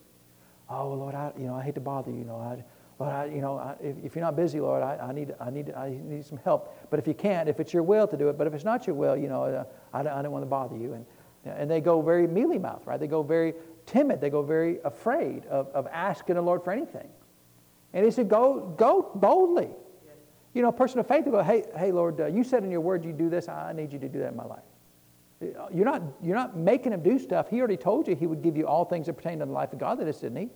Oh 0.69 0.93
Lord, 0.93 1.15
I 1.15 1.31
you 1.37 1.45
know 1.45 1.55
I 1.55 1.63
hate 1.63 1.75
to 1.75 1.81
bother 1.81 2.11
you. 2.11 2.19
You 2.19 2.25
know, 2.25 2.37
I, 2.37 2.63
Lord, 3.03 3.15
I, 3.15 3.25
you 3.25 3.41
know, 3.41 3.57
I, 3.57 3.75
if, 3.81 3.95
if, 4.03 4.15
you're 4.15 4.23
not 4.23 4.35
busy, 4.35 4.59
Lord, 4.59 4.83
I, 4.83 4.97
I, 4.97 5.11
need 5.11 5.33
I 5.39 5.49
need 5.49 5.71
I 5.71 5.89
need 6.03 6.25
some 6.25 6.39
help. 6.43 6.75
But 6.89 6.99
if 6.99 7.07
you 7.07 7.13
can't, 7.13 7.47
if 7.49 7.59
it's 7.59 7.73
your 7.73 7.83
will 7.83 8.07
to 8.07 8.17
do 8.17 8.29
it, 8.29 8.37
but 8.37 8.47
if 8.47 8.53
it's 8.53 8.63
not 8.63 8.87
your 8.87 8.95
will, 8.95 9.15
you 9.15 9.29
know, 9.29 9.43
uh, 9.43 9.63
I, 9.93 9.99
I 9.99 10.21
don't 10.21 10.31
want 10.31 10.43
to 10.43 10.49
bother 10.49 10.77
you. 10.77 10.93
And 10.93 11.05
and 11.45 11.69
they 11.69 11.81
go 11.81 12.01
very 12.01 12.27
mealy 12.27 12.57
mouthed, 12.57 12.87
right? 12.87 12.99
They 12.99 13.07
go 13.07 13.21
very 13.21 13.53
timid. 13.85 14.21
They 14.21 14.29
go 14.29 14.41
very 14.41 14.79
afraid 14.83 15.45
of, 15.47 15.67
of 15.69 15.87
asking 15.91 16.35
the 16.35 16.41
Lord 16.41 16.63
for 16.63 16.71
anything. 16.71 17.09
And 17.93 18.05
he 18.05 18.11
said, 18.11 18.29
go, 18.29 18.73
go 18.77 19.11
boldly. 19.15 19.69
You 20.53 20.61
know, 20.61 20.69
a 20.69 20.73
person 20.73 20.99
of 20.99 21.07
faith 21.07 21.25
will 21.25 21.33
go, 21.33 21.43
hey, 21.43 21.63
hey 21.75 21.91
Lord, 21.91 22.21
uh, 22.21 22.27
you 22.27 22.43
said 22.43 22.63
in 22.63 22.71
your 22.71 22.81
word 22.81 23.03
you 23.03 23.11
do 23.11 23.29
this. 23.29 23.49
I 23.49 23.73
need 23.73 23.91
you 23.91 23.99
to 23.99 24.07
do 24.07 24.19
that 24.19 24.29
in 24.29 24.35
my 24.37 24.45
life. 24.45 24.63
You're 25.73 25.85
not, 25.85 26.01
you're 26.21 26.35
not 26.35 26.55
making 26.55 26.93
him 26.93 27.01
do 27.01 27.19
stuff. 27.19 27.49
He 27.49 27.59
already 27.59 27.75
told 27.75 28.07
you 28.07 28.15
he 28.15 28.27
would 28.27 28.41
give 28.41 28.55
you 28.55 28.65
all 28.65 28.85
things 28.85 29.07
that 29.07 29.13
pertain 29.13 29.39
to 29.39 29.45
the 29.45 29.51
life 29.51 29.73
of 29.73 29.79
godliness, 29.79 30.19
didn't 30.19 30.37
he? 30.37 30.49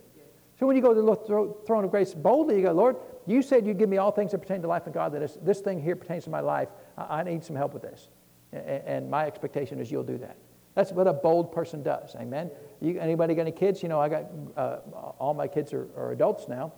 So 0.58 0.66
when 0.66 0.74
you 0.74 0.82
go 0.82 0.92
to 0.92 1.02
the 1.02 1.54
throne 1.66 1.84
of 1.84 1.90
grace 1.90 2.14
boldly, 2.14 2.56
you 2.56 2.62
go, 2.62 2.72
Lord, 2.72 2.96
you 3.26 3.42
said 3.42 3.66
you'd 3.66 3.78
give 3.78 3.88
me 3.88 3.98
all 3.98 4.10
things 4.10 4.32
that 4.32 4.38
pertain 4.38 4.60
to 4.62 4.68
life 4.68 4.86
and 4.86 4.94
God. 4.94 5.12
godliness. 5.12 5.38
This 5.42 5.60
thing 5.60 5.80
here 5.80 5.94
pertains 5.94 6.24
to 6.24 6.30
my 6.30 6.40
life. 6.40 6.68
I, 6.96 7.20
I 7.20 7.22
need 7.22 7.44
some 7.44 7.54
help 7.54 7.74
with 7.74 7.82
this. 7.82 8.08
And, 8.52 8.64
and 8.64 9.10
my 9.10 9.26
expectation 9.26 9.80
is 9.80 9.90
you'll 9.90 10.02
do 10.02 10.18
that. 10.18 10.36
That's 10.74 10.92
what 10.92 11.06
a 11.06 11.12
bold 11.12 11.52
person 11.52 11.82
does. 11.82 12.14
Amen. 12.16 12.50
You, 12.80 12.98
anybody 13.00 13.34
got 13.34 13.42
any 13.42 13.52
kids? 13.52 13.82
You 13.82 13.88
know, 13.88 14.00
I 14.00 14.08
got 14.08 14.26
uh, 14.56 14.78
all 15.18 15.34
my 15.34 15.48
kids 15.48 15.72
are, 15.72 15.88
are, 15.96 16.12
adults 16.12 16.48
now. 16.48 16.72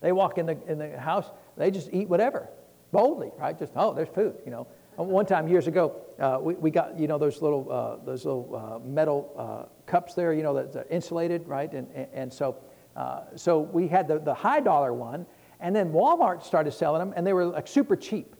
They 0.00 0.12
walk 0.12 0.36
in 0.36 0.46
the 0.46 0.58
in 0.66 0.78
the 0.78 0.98
house. 0.98 1.24
They 1.56 1.70
just 1.70 1.88
eat 1.92 2.08
whatever, 2.08 2.48
boldly, 2.92 3.30
right? 3.38 3.58
Just 3.58 3.72
oh, 3.76 3.94
there's 3.94 4.10
food. 4.10 4.36
You 4.44 4.50
know. 4.50 4.66
One 4.96 5.26
time 5.26 5.46
years 5.46 5.68
ago, 5.68 5.94
uh, 6.18 6.38
we, 6.40 6.54
we 6.54 6.70
got 6.70 6.98
you 6.98 7.06
know 7.06 7.18
those 7.18 7.40
little 7.40 7.72
uh, 7.72 8.04
those 8.04 8.24
little 8.24 8.54
uh, 8.54 8.86
metal 8.86 9.32
uh, 9.38 9.90
cups 9.90 10.14
there. 10.14 10.34
You 10.34 10.42
know 10.42 10.54
that's 10.54 10.76
insulated, 10.90 11.48
right? 11.48 11.72
And 11.72 11.88
and, 11.94 12.08
and 12.12 12.32
so 12.32 12.56
uh, 12.98 13.20
so 13.36 13.60
we 13.60 13.86
had 13.86 14.08
the, 14.08 14.18
the 14.18 14.34
high 14.34 14.58
dollar 14.58 14.92
one, 14.92 15.24
and 15.60 15.74
then 15.74 15.92
Walmart 15.92 16.42
started 16.42 16.72
selling 16.72 16.98
them, 16.98 17.14
and 17.16 17.24
they 17.24 17.32
were 17.32 17.44
like 17.44 17.68
super 17.68 17.94
cheap. 17.94 18.34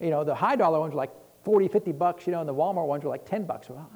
You 0.00 0.10
know, 0.10 0.24
the 0.24 0.34
high 0.34 0.56
dollar 0.56 0.80
ones 0.80 0.92
were 0.92 0.98
like 0.98 1.12
40, 1.44 1.68
50 1.68 1.92
bucks, 1.92 2.26
you 2.26 2.32
know, 2.32 2.40
and 2.40 2.48
the 2.48 2.54
Walmart 2.54 2.88
ones 2.88 3.04
were 3.04 3.10
like 3.10 3.24
10 3.24 3.44
bucks. 3.44 3.68
Well, 3.70 3.88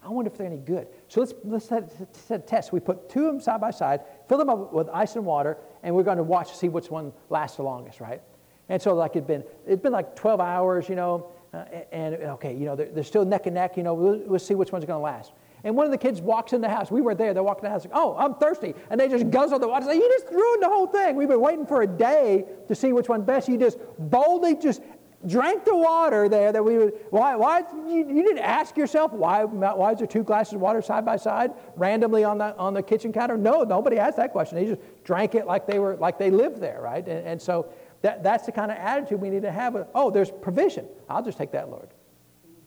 I 0.00 0.08
wonder 0.08 0.30
if 0.30 0.38
they're 0.38 0.46
any 0.46 0.58
good. 0.58 0.86
So 1.08 1.20
let's, 1.20 1.34
let's 1.42 1.66
set, 1.66 2.16
set 2.16 2.40
a 2.40 2.42
test. 2.42 2.72
We 2.72 2.78
put 2.78 3.08
two 3.08 3.26
of 3.26 3.34
them 3.34 3.40
side 3.40 3.60
by 3.60 3.72
side, 3.72 4.02
fill 4.28 4.38
them 4.38 4.48
up 4.48 4.72
with 4.72 4.88
ice 4.90 5.16
and 5.16 5.26
water, 5.26 5.58
and 5.82 5.92
we're 5.92 6.04
going 6.04 6.18
to 6.18 6.22
watch 6.22 6.50
to 6.50 6.56
see 6.56 6.68
which 6.68 6.88
one 6.88 7.12
lasts 7.28 7.56
the 7.56 7.64
longest, 7.64 7.98
right? 7.98 8.22
And 8.68 8.80
so 8.80 8.94
like 8.94 9.16
it'd 9.16 9.26
been, 9.26 9.42
it'd 9.66 9.82
been 9.82 9.92
like 9.92 10.14
12 10.14 10.40
hours, 10.40 10.88
you 10.88 10.94
know, 10.94 11.32
uh, 11.52 11.64
and 11.90 12.14
okay, 12.14 12.54
you 12.54 12.64
know, 12.64 12.76
they're, 12.76 12.90
they're, 12.90 13.02
still 13.02 13.24
neck 13.24 13.46
and 13.46 13.56
neck, 13.56 13.76
you 13.76 13.82
know, 13.82 13.94
we'll, 13.94 14.18
we'll 14.26 14.38
see 14.38 14.54
which 14.54 14.70
one's 14.70 14.84
going 14.84 14.98
to 14.98 15.02
last. 15.02 15.32
And 15.64 15.76
one 15.76 15.86
of 15.86 15.92
the 15.92 15.98
kids 15.98 16.20
walks 16.20 16.52
in 16.52 16.60
the 16.60 16.68
house. 16.68 16.90
We 16.90 17.00
were 17.00 17.14
there. 17.14 17.34
They 17.34 17.40
walked 17.40 17.60
in 17.60 17.64
the 17.64 17.70
house. 17.70 17.86
Oh, 17.92 18.16
I'm 18.16 18.34
thirsty. 18.34 18.74
And 18.90 19.00
they 19.00 19.08
just 19.08 19.30
guzzle 19.30 19.58
the 19.58 19.68
water. 19.68 19.86
Say, 19.86 19.96
you 19.96 20.08
just 20.20 20.32
ruined 20.32 20.62
the 20.62 20.68
whole 20.68 20.86
thing. 20.86 21.16
We've 21.16 21.28
been 21.28 21.40
waiting 21.40 21.66
for 21.66 21.82
a 21.82 21.86
day 21.86 22.44
to 22.68 22.74
see 22.74 22.92
which 22.92 23.08
one 23.08 23.22
best. 23.22 23.48
You 23.48 23.58
just 23.58 23.78
boldly 23.98 24.56
just 24.56 24.82
drank 25.26 25.64
the 25.64 25.74
water 25.74 26.28
there 26.28 26.52
that 26.52 26.64
we 26.64 26.78
would, 26.78 26.92
why, 27.10 27.34
why, 27.34 27.64
you, 27.88 28.08
you 28.08 28.22
didn't 28.22 28.38
ask 28.38 28.76
yourself, 28.76 29.12
why, 29.12 29.44
why 29.44 29.92
is 29.92 29.98
there 29.98 30.06
two 30.06 30.22
glasses 30.22 30.54
of 30.54 30.60
water 30.60 30.80
side 30.80 31.04
by 31.04 31.16
side 31.16 31.50
randomly 31.76 32.22
on 32.22 32.38
the, 32.38 32.56
on 32.56 32.72
the 32.72 32.82
kitchen 32.82 33.12
counter? 33.12 33.36
No, 33.36 33.64
nobody 33.64 33.98
asked 33.98 34.16
that 34.16 34.30
question. 34.30 34.58
They 34.58 34.66
just 34.66 34.80
drank 35.02 35.34
it 35.34 35.44
like 35.44 35.66
they 35.66 35.80
were, 35.80 35.96
like 35.96 36.18
they 36.18 36.30
lived 36.30 36.60
there, 36.60 36.80
right? 36.80 37.06
And, 37.06 37.26
and 37.26 37.42
so 37.42 37.68
that, 38.02 38.22
that's 38.22 38.46
the 38.46 38.52
kind 38.52 38.70
of 38.70 38.76
attitude 38.78 39.20
we 39.20 39.28
need 39.28 39.42
to 39.42 39.50
have. 39.50 39.88
Oh, 39.92 40.10
there's 40.10 40.30
provision. 40.30 40.86
I'll 41.08 41.24
just 41.24 41.36
take 41.36 41.50
that, 41.50 41.68
Lord. 41.68 41.88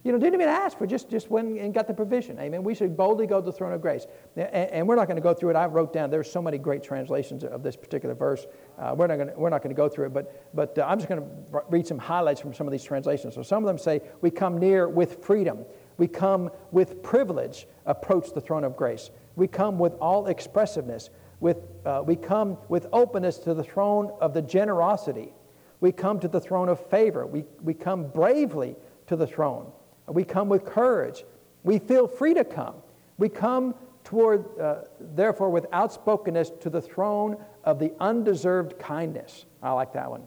You 0.03 0.11
know, 0.11 0.17
didn't 0.17 0.33
even 0.33 0.49
ask 0.49 0.79
for, 0.79 0.87
just, 0.87 1.11
just 1.11 1.29
went 1.29 1.59
and 1.59 1.73
got 1.73 1.85
the 1.85 1.93
provision. 1.93 2.39
Amen. 2.39 2.63
We 2.63 2.73
should 2.73 2.97
boldly 2.97 3.27
go 3.27 3.39
to 3.39 3.45
the 3.45 3.51
throne 3.51 3.71
of 3.71 3.81
grace. 3.81 4.07
And, 4.35 4.47
and 4.47 4.87
we're 4.87 4.95
not 4.95 5.05
going 5.07 5.17
to 5.17 5.21
go 5.21 5.33
through 5.33 5.51
it. 5.51 5.55
I 5.55 5.67
wrote 5.67 5.93
down, 5.93 6.09
there's 6.09 6.31
so 6.31 6.41
many 6.41 6.57
great 6.57 6.81
translations 6.81 7.43
of 7.43 7.61
this 7.61 7.75
particular 7.75 8.15
verse. 8.15 8.47
Uh, 8.79 8.95
we're 8.97 9.05
not 9.05 9.17
going 9.17 9.27
to, 9.27 9.33
we're 9.35 9.51
not 9.51 9.61
going 9.61 9.75
to 9.75 9.79
go 9.79 9.87
through 9.87 10.07
it, 10.07 10.13
but, 10.13 10.55
but 10.55 10.75
uh, 10.79 10.87
I'm 10.87 10.97
just 10.97 11.07
going 11.07 11.21
to 11.21 11.61
read 11.69 11.85
some 11.85 11.99
highlights 11.99 12.41
from 12.41 12.51
some 12.51 12.65
of 12.65 12.71
these 12.71 12.83
translations. 12.83 13.35
So 13.35 13.43
some 13.43 13.63
of 13.63 13.67
them 13.67 13.77
say, 13.77 14.01
we 14.21 14.31
come 14.31 14.57
near 14.57 14.89
with 14.89 15.23
freedom. 15.23 15.65
We 15.97 16.07
come 16.07 16.49
with 16.71 17.03
privilege, 17.03 17.67
approach 17.85 18.33
the 18.33 18.41
throne 18.41 18.63
of 18.63 18.75
grace. 18.75 19.11
We 19.35 19.47
come 19.47 19.77
with 19.77 19.93
all 20.01 20.25
expressiveness. 20.25 21.11
With, 21.41 21.57
uh, 21.85 22.01
we 22.03 22.15
come 22.15 22.57
with 22.69 22.87
openness 22.91 23.37
to 23.39 23.53
the 23.53 23.63
throne 23.63 24.11
of 24.19 24.33
the 24.33 24.41
generosity. 24.41 25.31
We 25.79 25.91
come 25.91 26.19
to 26.21 26.27
the 26.27 26.41
throne 26.41 26.69
of 26.69 26.83
favor. 26.89 27.27
We, 27.27 27.43
we 27.61 27.75
come 27.75 28.07
bravely 28.07 28.75
to 29.07 29.15
the 29.15 29.27
throne. 29.27 29.71
We 30.11 30.23
come 30.23 30.49
with 30.49 30.65
courage. 30.65 31.23
We 31.63 31.79
feel 31.79 32.07
free 32.07 32.33
to 32.33 32.43
come. 32.43 32.75
We 33.17 33.29
come 33.29 33.75
toward, 34.03 34.59
uh, 34.59 34.83
therefore, 34.99 35.49
with 35.49 35.67
outspokenness 35.71 36.51
to 36.61 36.69
the 36.69 36.81
throne 36.81 37.37
of 37.63 37.79
the 37.79 37.93
undeserved 37.99 38.79
kindness. 38.79 39.45
I 39.61 39.71
like 39.73 39.93
that 39.93 40.09
one. 40.09 40.23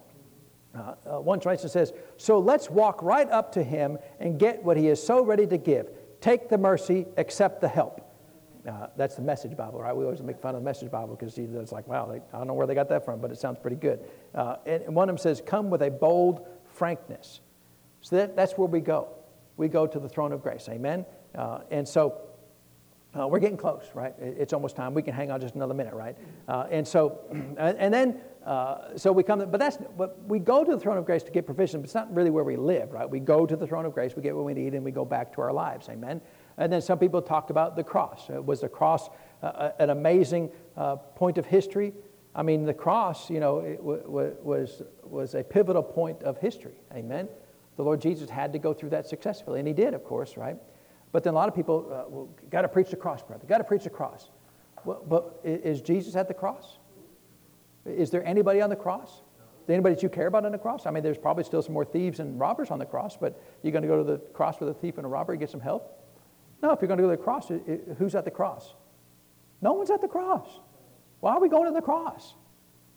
Uh, 0.74 0.94
uh, 1.06 1.20
one 1.20 1.40
translation 1.40 1.68
says, 1.68 1.92
So 2.16 2.38
let's 2.38 2.70
walk 2.70 3.02
right 3.02 3.28
up 3.30 3.52
to 3.52 3.62
him 3.62 3.98
and 4.20 4.38
get 4.38 4.62
what 4.62 4.76
he 4.76 4.88
is 4.88 5.04
so 5.04 5.24
ready 5.24 5.46
to 5.46 5.58
give. 5.58 5.90
Take 6.20 6.48
the 6.48 6.58
mercy, 6.58 7.06
accept 7.16 7.60
the 7.60 7.68
help. 7.68 8.00
Uh, 8.66 8.86
that's 8.96 9.14
the 9.16 9.22
Message 9.22 9.56
Bible, 9.56 9.80
right? 9.80 9.94
We 9.94 10.04
always 10.04 10.22
make 10.22 10.40
fun 10.40 10.54
of 10.54 10.62
the 10.62 10.64
Message 10.64 10.90
Bible 10.90 11.16
because 11.16 11.36
it's 11.36 11.72
like, 11.72 11.86
wow, 11.86 12.06
they, 12.06 12.16
I 12.32 12.38
don't 12.38 12.46
know 12.46 12.54
where 12.54 12.66
they 12.66 12.74
got 12.74 12.88
that 12.88 13.04
from, 13.04 13.20
but 13.20 13.30
it 13.30 13.38
sounds 13.38 13.58
pretty 13.60 13.76
good. 13.76 14.00
Uh, 14.34 14.56
and 14.64 14.94
one 14.94 15.08
of 15.08 15.16
them 15.16 15.22
says, 15.22 15.42
Come 15.44 15.68
with 15.68 15.82
a 15.82 15.90
bold 15.90 16.46
frankness. 16.64 17.40
So 18.00 18.16
that, 18.16 18.36
that's 18.36 18.54
where 18.54 18.68
we 18.68 18.80
go 18.80 19.08
we 19.56 19.68
go 19.68 19.86
to 19.86 19.98
the 19.98 20.08
throne 20.08 20.32
of 20.32 20.42
grace. 20.42 20.68
Amen? 20.68 21.06
Uh, 21.34 21.60
and 21.70 21.86
so 21.86 22.20
uh, 23.18 23.28
we're 23.28 23.38
getting 23.38 23.56
close, 23.56 23.84
right? 23.94 24.14
It's 24.18 24.52
almost 24.52 24.74
time. 24.76 24.94
We 24.94 25.02
can 25.02 25.14
hang 25.14 25.30
on 25.30 25.40
just 25.40 25.54
another 25.54 25.74
minute, 25.74 25.94
right? 25.94 26.16
Uh, 26.48 26.66
and 26.70 26.86
so, 26.86 27.20
and, 27.30 27.78
and 27.78 27.94
then, 27.94 28.20
uh, 28.44 28.96
so 28.96 29.12
we 29.12 29.22
come, 29.22 29.38
but 29.50 29.58
that's, 29.58 29.78
but 29.96 30.18
we 30.26 30.38
go 30.38 30.64
to 30.64 30.72
the 30.72 30.80
throne 30.80 30.98
of 30.98 31.04
grace 31.04 31.22
to 31.22 31.30
get 31.30 31.46
provision, 31.46 31.80
but 31.80 31.84
it's 31.84 31.94
not 31.94 32.12
really 32.12 32.30
where 32.30 32.44
we 32.44 32.56
live, 32.56 32.92
right? 32.92 33.08
We 33.08 33.20
go 33.20 33.46
to 33.46 33.56
the 33.56 33.66
throne 33.66 33.86
of 33.86 33.94
grace, 33.94 34.16
we 34.16 34.22
get 34.22 34.34
what 34.34 34.44
we 34.44 34.54
need, 34.54 34.74
and 34.74 34.84
we 34.84 34.90
go 34.90 35.04
back 35.04 35.32
to 35.34 35.40
our 35.40 35.52
lives. 35.52 35.88
Amen? 35.88 36.20
And 36.58 36.72
then 36.72 36.80
some 36.82 36.98
people 36.98 37.22
talked 37.22 37.50
about 37.50 37.76
the 37.76 37.84
cross. 37.84 38.28
Uh, 38.28 38.42
was 38.42 38.60
the 38.60 38.68
cross 38.68 39.08
uh, 39.42 39.70
an 39.78 39.90
amazing 39.90 40.50
point 41.14 41.38
of 41.38 41.46
history? 41.46 41.92
I 42.34 42.42
mean, 42.42 42.64
the 42.64 42.74
cross, 42.74 43.30
you 43.30 43.38
know, 43.38 43.60
w- 43.60 44.02
w- 44.02 44.36
was, 44.42 44.82
was 45.04 45.36
a 45.36 45.44
pivotal 45.44 45.84
point 45.84 46.22
of 46.24 46.38
history. 46.38 46.74
Amen? 46.92 47.28
The 47.76 47.82
Lord 47.82 48.00
Jesus 48.00 48.30
had 48.30 48.52
to 48.52 48.58
go 48.58 48.72
through 48.72 48.90
that 48.90 49.06
successfully, 49.06 49.58
and 49.58 49.66
he 49.66 49.74
did, 49.74 49.94
of 49.94 50.04
course, 50.04 50.36
right? 50.36 50.56
But 51.12 51.24
then 51.24 51.32
a 51.32 51.36
lot 51.36 51.48
of 51.48 51.54
people, 51.54 51.86
uh, 51.90 52.08
well, 52.08 52.28
got 52.50 52.62
to 52.62 52.68
preach 52.68 52.90
the 52.90 52.96
cross, 52.96 53.22
brother. 53.22 53.46
Got 53.46 53.58
to 53.58 53.64
preach 53.64 53.84
the 53.84 53.90
cross. 53.90 54.30
Well, 54.84 55.02
but 55.08 55.40
is 55.44 55.80
Jesus 55.80 56.16
at 56.16 56.28
the 56.28 56.34
cross? 56.34 56.78
Is 57.84 58.10
there 58.10 58.24
anybody 58.26 58.60
on 58.60 58.70
the 58.70 58.76
cross? 58.76 59.22
Anybody 59.68 59.94
that 59.94 60.02
you 60.02 60.08
care 60.08 60.26
about 60.26 60.44
on 60.44 60.52
the 60.52 60.58
cross? 60.58 60.86
I 60.86 60.90
mean, 60.90 61.02
there's 61.02 61.18
probably 61.18 61.44
still 61.44 61.62
some 61.62 61.72
more 61.72 61.84
thieves 61.84 62.20
and 62.20 62.38
robbers 62.38 62.70
on 62.70 62.78
the 62.78 62.84
cross, 62.84 63.16
but 63.16 63.40
you're 63.62 63.72
going 63.72 63.82
to 63.82 63.88
go 63.88 63.96
to 63.96 64.04
the 64.04 64.18
cross 64.18 64.60
with 64.60 64.68
a 64.68 64.74
thief 64.74 64.98
and 64.98 65.06
a 65.06 65.08
robber 65.08 65.32
and 65.32 65.40
get 65.40 65.50
some 65.50 65.60
help? 65.60 66.04
No, 66.62 66.70
if 66.72 66.80
you're 66.80 66.88
going 66.88 66.98
to 66.98 67.04
go 67.04 67.10
to 67.10 67.16
the 67.16 67.22
cross, 67.22 67.50
who's 67.98 68.14
at 68.14 68.24
the 68.24 68.30
cross? 68.30 68.74
No 69.62 69.72
one's 69.72 69.90
at 69.90 70.00
the 70.00 70.08
cross. 70.08 70.60
Why 71.20 71.32
are 71.32 71.40
we 71.40 71.48
going 71.48 71.66
to 71.66 71.72
the 71.72 71.80
cross? 71.80 72.34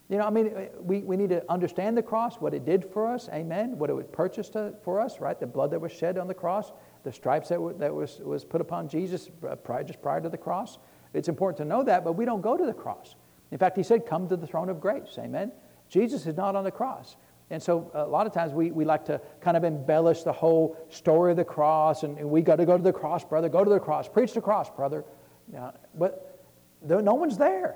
You 0.10 0.18
know, 0.18 0.26
I 0.26 0.30
mean, 0.30 0.48
uh, 0.48 0.68
we, 0.80 1.00
we 1.00 1.18
need 1.18 1.30
to 1.30 1.44
understand 1.52 1.98
the 1.98 2.04
cross, 2.04 2.36
what 2.38 2.54
it 2.54 2.64
did 2.64 2.86
for 2.86 3.08
us, 3.08 3.28
amen, 3.34 3.78
what 3.78 3.90
it 3.90 3.94
would 3.94 4.12
purchase 4.14 4.50
to, 4.50 4.74
for 4.82 5.02
us, 5.02 5.20
right? 5.20 5.38
The 5.38 5.48
blood 5.48 5.72
that 5.72 5.82
was 5.82 5.92
shed 5.92 6.18
on 6.18 6.28
the 6.28 6.34
cross, 6.34 6.72
the 7.04 7.12
stripes 7.12 7.50
that, 7.50 7.62
were, 7.62 7.74
that 7.74 7.94
was, 7.94 8.20
was 8.20 8.46
put 8.46 8.62
upon 8.62 8.88
Jesus 8.88 9.30
uh, 9.48 9.56
prior, 9.56 9.84
just 9.84 10.02
prior 10.02 10.22
to 10.22 10.30
the 10.30 10.38
cross. 10.38 10.78
It's 11.14 11.28
important 11.28 11.58
to 11.58 11.66
know 11.66 11.84
that, 11.84 12.06
but 12.06 12.14
we 12.14 12.24
don't 12.24 12.42
go 12.42 12.56
to 12.56 12.66
the 12.66 12.74
cross. 12.74 13.16
In 13.52 13.58
fact, 13.58 13.76
he 13.76 13.84
said, 13.84 14.06
Come 14.06 14.30
to 14.30 14.38
the 14.38 14.48
throne 14.48 14.70
of 14.70 14.80
grace, 14.80 15.18
amen. 15.18 15.52
Jesus 15.90 16.26
is 16.26 16.38
not 16.38 16.56
on 16.56 16.64
the 16.64 16.72
cross. 16.72 17.18
And 17.50 17.64
so 17.64 17.92
a 17.94 18.06
lot 18.06 18.28
of 18.28 18.34
times 18.34 18.54
we, 18.54 18.72
we 18.72 18.84
like 18.84 19.06
to 19.06 19.22
kind 19.40 19.56
of 19.56 19.64
embellish 19.64 20.24
the 20.24 20.34
whole 20.34 20.78
story 20.90 21.32
of 21.32 21.38
the 21.38 21.46
cross, 21.46 22.04
and, 22.04 22.18
and 22.18 22.30
we 22.30 22.42
got 22.42 22.58
to 22.58 22.66
go 22.66 22.78
to 22.78 22.84
the 22.84 22.94
cross, 22.94 23.24
brother, 23.24 23.48
go 23.50 23.64
to 23.64 23.70
the 23.70 23.80
cross, 23.80 24.08
preach 24.08 24.34
the 24.34 24.42
cross, 24.42 24.70
brother. 24.70 25.06
Yeah, 25.52 25.72
but 25.96 26.46
no 26.82 27.14
one's 27.14 27.38
there. 27.38 27.76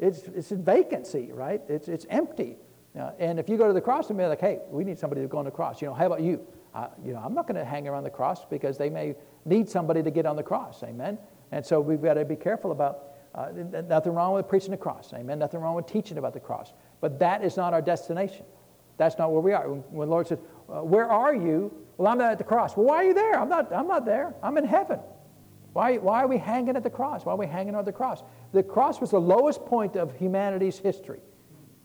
It's, 0.00 0.22
it's 0.34 0.50
a 0.50 0.56
vacancy, 0.56 1.30
right? 1.32 1.60
It's, 1.68 1.86
it's 1.86 2.06
empty. 2.08 2.56
Uh, 2.98 3.12
and 3.18 3.38
if 3.38 3.48
you 3.48 3.56
go 3.56 3.68
to 3.68 3.72
the 3.72 3.80
cross 3.80 4.08
and 4.08 4.18
be 4.18 4.24
like, 4.24 4.40
hey, 4.40 4.58
we 4.70 4.82
need 4.82 4.98
somebody 4.98 5.20
to 5.20 5.28
go 5.28 5.38
on 5.38 5.44
the 5.44 5.50
cross. 5.50 5.80
You 5.80 5.88
know, 5.88 5.94
how 5.94 6.06
about 6.06 6.22
you? 6.22 6.40
Uh, 6.74 6.88
you 7.04 7.12
know, 7.12 7.20
I'm 7.24 7.34
not 7.34 7.46
going 7.46 7.58
to 7.58 7.64
hang 7.64 7.86
around 7.86 8.04
the 8.04 8.10
cross 8.10 8.46
because 8.46 8.78
they 8.78 8.90
may 8.90 9.14
need 9.44 9.68
somebody 9.68 10.02
to 10.02 10.10
get 10.10 10.26
on 10.26 10.36
the 10.36 10.42
cross. 10.42 10.82
Amen. 10.82 11.18
And 11.52 11.64
so 11.64 11.80
we've 11.80 12.02
got 12.02 12.14
to 12.14 12.24
be 12.24 12.36
careful 12.36 12.72
about 12.72 13.10
uh, 13.34 13.50
nothing 13.88 14.14
wrong 14.14 14.34
with 14.34 14.48
preaching 14.48 14.70
the 14.70 14.76
cross. 14.76 15.12
Amen. 15.12 15.38
Nothing 15.38 15.60
wrong 15.60 15.74
with 15.74 15.86
teaching 15.86 16.18
about 16.18 16.32
the 16.32 16.40
cross. 16.40 16.72
But 17.00 17.18
that 17.18 17.44
is 17.44 17.56
not 17.56 17.74
our 17.74 17.82
destination. 17.82 18.44
That's 18.96 19.18
not 19.18 19.32
where 19.32 19.40
we 19.40 19.52
are. 19.52 19.68
When, 19.68 19.80
when 19.90 20.08
the 20.08 20.12
Lord 20.12 20.28
says, 20.28 20.38
uh, 20.68 20.82
Where 20.82 21.10
are 21.10 21.34
you? 21.34 21.72
Well, 21.96 22.10
I'm 22.10 22.18
not 22.18 22.32
at 22.32 22.38
the 22.38 22.44
cross. 22.44 22.76
Well, 22.76 22.86
why 22.86 22.96
are 22.96 23.04
you 23.04 23.14
there? 23.14 23.38
I'm 23.38 23.48
not, 23.48 23.72
I'm 23.72 23.86
not 23.86 24.06
there. 24.06 24.34
I'm 24.42 24.56
in 24.56 24.64
heaven. 24.64 25.00
Why, 25.72 25.98
why 25.98 26.22
are 26.22 26.26
we 26.26 26.38
hanging 26.38 26.76
at 26.76 26.82
the 26.82 26.90
cross? 26.90 27.24
Why 27.24 27.32
are 27.32 27.36
we 27.36 27.46
hanging 27.46 27.74
on 27.74 27.84
the 27.84 27.92
cross? 27.92 28.22
The 28.52 28.62
cross 28.62 29.00
was 29.00 29.10
the 29.10 29.20
lowest 29.20 29.64
point 29.66 29.96
of 29.96 30.14
humanity's 30.16 30.78
history. 30.78 31.20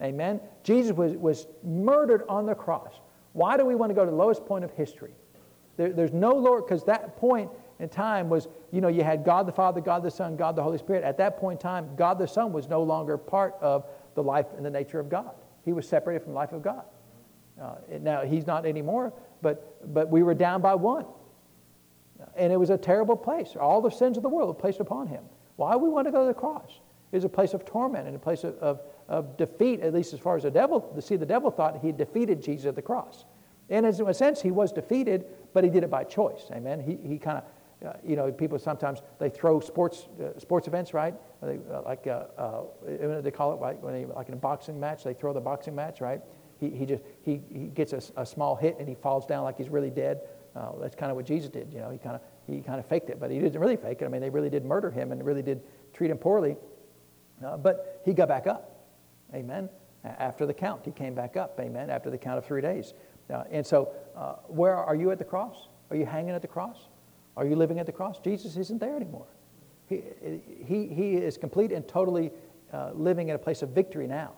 Amen? 0.01 0.41
Jesus 0.63 0.95
was, 0.95 1.13
was 1.13 1.47
murdered 1.63 2.23
on 2.27 2.45
the 2.45 2.55
cross. 2.55 2.99
Why 3.33 3.57
do 3.57 3.65
we 3.65 3.75
want 3.75 3.91
to 3.91 3.93
go 3.93 4.03
to 4.03 4.11
the 4.11 4.17
lowest 4.17 4.45
point 4.45 4.63
of 4.63 4.71
history? 4.71 5.13
There, 5.77 5.93
there's 5.93 6.13
no 6.13 6.33
lower, 6.33 6.61
because 6.61 6.83
that 6.86 7.17
point 7.17 7.51
in 7.79 7.89
time 7.89 8.29
was, 8.29 8.47
you 8.71 8.81
know, 8.81 8.88
you 8.88 9.03
had 9.03 9.23
God 9.23 9.45
the 9.45 9.51
Father, 9.51 9.81
God 9.81 10.03
the 10.03 10.11
Son, 10.11 10.36
God 10.36 10.55
the 10.55 10.63
Holy 10.63 10.77
Spirit. 10.77 11.03
At 11.03 11.17
that 11.17 11.38
point 11.38 11.59
in 11.59 11.61
time, 11.61 11.89
God 11.95 12.17
the 12.17 12.27
Son 12.27 12.53
was 12.53 12.67
no 12.67 12.81
longer 12.81 13.17
part 13.17 13.55
of 13.61 13.86
the 14.15 14.23
life 14.23 14.47
and 14.55 14.65
the 14.65 14.69
nature 14.69 14.99
of 14.99 15.09
God. 15.09 15.31
He 15.63 15.73
was 15.73 15.88
separated 15.88 16.23
from 16.23 16.31
the 16.31 16.38
life 16.38 16.53
of 16.53 16.61
God. 16.61 16.83
Uh, 17.61 17.75
now, 18.01 18.21
he's 18.21 18.47
not 18.47 18.65
anymore, 18.65 19.13
but, 19.41 19.93
but 19.93 20.09
we 20.09 20.23
were 20.23 20.33
down 20.33 20.61
by 20.61 20.75
one. 20.75 21.05
And 22.36 22.51
it 22.51 22.57
was 22.57 22.70
a 22.70 22.78
terrible 22.78 23.16
place. 23.16 23.55
All 23.59 23.82
the 23.82 23.89
sins 23.89 24.18
of 24.18 24.24
the 24.24 24.30
world 24.30 24.47
were 24.47 24.53
placed 24.53 24.80
upon 24.80 25.07
him. 25.07 25.24
Why 25.55 25.76
we 25.76 25.89
want 25.89 26.07
to 26.07 26.11
go 26.11 26.22
to 26.22 26.28
the 26.28 26.34
cross? 26.34 26.80
It 27.11 27.18
was 27.18 27.24
a 27.24 27.30
place 27.30 27.53
of 27.53 27.66
torment 27.66 28.07
and 28.07 28.16
a 28.16 28.20
place 28.20 28.43
of, 28.43 28.57
of, 28.57 28.82
of 29.07 29.38
defeat, 29.38 29.82
at 29.82 29.93
least 29.93 30.13
as 30.13 30.20
far 30.20 30.36
as 30.36 30.43
the 30.43 30.51
devil, 30.51 30.93
see 30.99 31.16
the 31.16 31.26
devil 31.26 31.51
thought 31.51 31.80
he 31.82 31.91
defeated 31.91 32.41
Jesus 32.41 32.66
at 32.66 32.76
the 32.76 32.82
cross. 32.82 33.26
And 33.70 33.86
in 33.86 34.07
a 34.07 34.13
sense, 34.13 34.41
he 34.41 34.51
was 34.51 34.72
defeated, 34.72 35.26
but 35.53 35.63
he 35.63 35.70
did 35.70 35.84
it 35.84 35.89
by 35.89 36.03
choice. 36.03 36.45
Amen. 36.51 36.80
He, 36.80 36.97
he 37.07 37.18
kind 37.18 37.38
of 37.38 37.43
uh, 37.86 37.93
you 38.03 38.16
know, 38.16 38.32
people 38.32 38.57
sometimes 38.57 39.01
they 39.20 39.30
throw 39.30 39.59
sports 39.59 40.07
uh, 40.20 40.39
sports 40.39 40.68
events, 40.68 40.93
right? 40.93 41.13
They, 41.41 41.59
uh, 41.72 41.82
like 41.84 42.07
uh, 42.07 42.26
uh, 42.38 43.22
they 43.22 43.32
call 43.32 43.53
it 43.53 43.59
like 43.59 43.82
when 43.84 43.93
they, 43.93 44.05
like 44.05 44.28
in 44.28 44.34
a 44.34 44.38
boxing 44.38 44.80
match, 44.80 45.03
they 45.03 45.13
throw 45.13 45.34
the 45.34 45.41
boxing 45.41 45.76
match, 45.76 46.01
right? 46.01 46.22
He, 46.59 46.70
he 46.70 46.86
just 46.86 47.03
he, 47.24 47.41
he 47.51 47.68
gets 47.68 47.93
a, 47.93 48.01
a 48.16 48.26
small 48.26 48.55
hit 48.55 48.78
and 48.80 48.88
he 48.88 48.95
falls 48.95 49.26
down 49.26 49.43
like 49.43 49.57
he's 49.57 49.70
really 49.70 49.89
dead. 49.89 50.22
Uh, 50.56 50.72
that's 50.80 50.95
kind 50.95 51.12
of 51.12 51.16
what 51.16 51.26
Jesus 51.26 51.49
did. 51.49 51.74
You 51.74 51.80
know, 51.80 51.89
he 51.89 51.97
kind 51.97 52.16
of 52.16 52.22
he 52.47 52.62
kind 52.62 52.80
of 52.80 52.86
faked 52.86 53.10
it, 53.10 53.20
but 53.20 53.32
he 53.32 53.39
didn't 53.39 53.60
really 53.60 53.76
fake 53.76 54.01
it. 54.01 54.06
I 54.06 54.08
mean, 54.08 54.22
they 54.22 54.30
really 54.30 54.49
did 54.49 54.66
murder 54.66 54.89
him 54.89 55.12
and 55.12 55.24
really 55.26 55.41
did 55.41 55.62
treat 55.93 56.12
him 56.12 56.18
poorly, 56.18 56.56
but 57.41 58.01
he 58.06 58.14
got 58.14 58.28
back 58.28 58.47
up. 58.47 58.86
Amen. 59.34 59.70
After 60.03 60.45
the 60.45 60.53
count, 60.53 60.86
he 60.86 60.91
came 60.91 61.16
back 61.16 61.36
up. 61.36 61.60
Amen. 61.60 61.89
After 61.89 62.10
the 62.10 62.18
count 62.18 62.38
of 62.38 62.45
three 62.45 62.62
days. 62.62 62.93
and 63.51 63.66
so, 63.66 63.86
where 64.47 64.76
are 64.76 64.95
you 64.95 65.12
at 65.12 65.18
the 65.18 65.26
cross? 65.26 65.68
Are 65.89 65.95
you 65.95 66.06
hanging 66.06 66.32
at 66.32 66.41
the 66.41 66.47
cross? 66.47 66.78
Are 67.38 67.45
you 67.45 67.56
living 67.56 67.80
at 67.80 67.86
the 67.86 67.91
cross? 67.91 68.20
Jesus 68.20 68.56
isn't 68.56 68.80
there 68.80 68.95
anymore. 68.95 69.28
He, 69.88 70.01
he, 70.66 70.88
he 70.88 71.16
is 71.16 71.38
complete 71.38 71.72
and 71.72 71.88
totally 71.88 72.32
uh, 72.74 72.91
living 72.93 73.30
in 73.30 73.36
a 73.36 73.39
place 73.39 73.62
of 73.62 73.70
victory 73.70 74.08
now. 74.08 74.34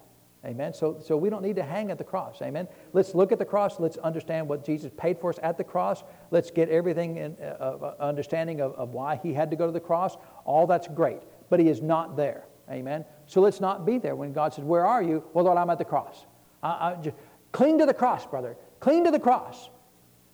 Amen. 0.45 0.73
So, 0.73 0.99
so 1.03 1.17
we 1.17 1.29
don't 1.29 1.41
need 1.41 1.55
to 1.55 1.63
hang 1.63 1.89
at 1.91 1.97
the 1.97 2.03
cross. 2.03 2.41
Amen. 2.41 2.67
Let's 2.93 3.15
look 3.15 3.31
at 3.31 3.39
the 3.39 3.45
cross. 3.45 3.79
Let's 3.79 3.97
understand 3.97 4.47
what 4.47 4.63
Jesus 4.63 4.91
paid 4.95 5.19
for 5.19 5.29
us 5.29 5.39
at 5.41 5.57
the 5.57 5.63
cross. 5.63 6.03
Let's 6.31 6.51
get 6.51 6.69
everything 6.69 7.17
in 7.17 7.35
uh, 7.41 7.45
uh, 7.45 7.95
understanding 7.99 8.61
of, 8.61 8.73
of 8.73 8.89
why 8.89 9.19
he 9.21 9.33
had 9.33 9.49
to 9.49 9.57
go 9.57 9.65
to 9.65 9.71
the 9.71 9.79
cross. 9.79 10.15
All 10.45 10.67
that's 10.67 10.88
great, 10.88 11.21
but 11.49 11.59
he 11.59 11.69
is 11.69 11.81
not 11.81 12.15
there. 12.15 12.45
Amen. 12.69 13.03
So 13.25 13.41
let's 13.41 13.59
not 13.59 13.85
be 13.85 13.97
there 13.97 14.15
when 14.15 14.31
God 14.31 14.53
says, 14.53 14.63
Where 14.63 14.85
are 14.85 15.01
you? 15.01 15.23
Well, 15.33 15.45
Lord, 15.45 15.57
I'm 15.57 15.69
at 15.69 15.79
the 15.79 15.85
cross. 15.85 16.25
I, 16.61 16.91
I 16.91 16.95
just, 17.01 17.15
cling 17.51 17.79
to 17.79 17.85
the 17.85 17.93
cross, 17.93 18.25
brother. 18.25 18.57
Cling 18.79 19.05
to 19.05 19.11
the 19.11 19.19
cross. 19.19 19.69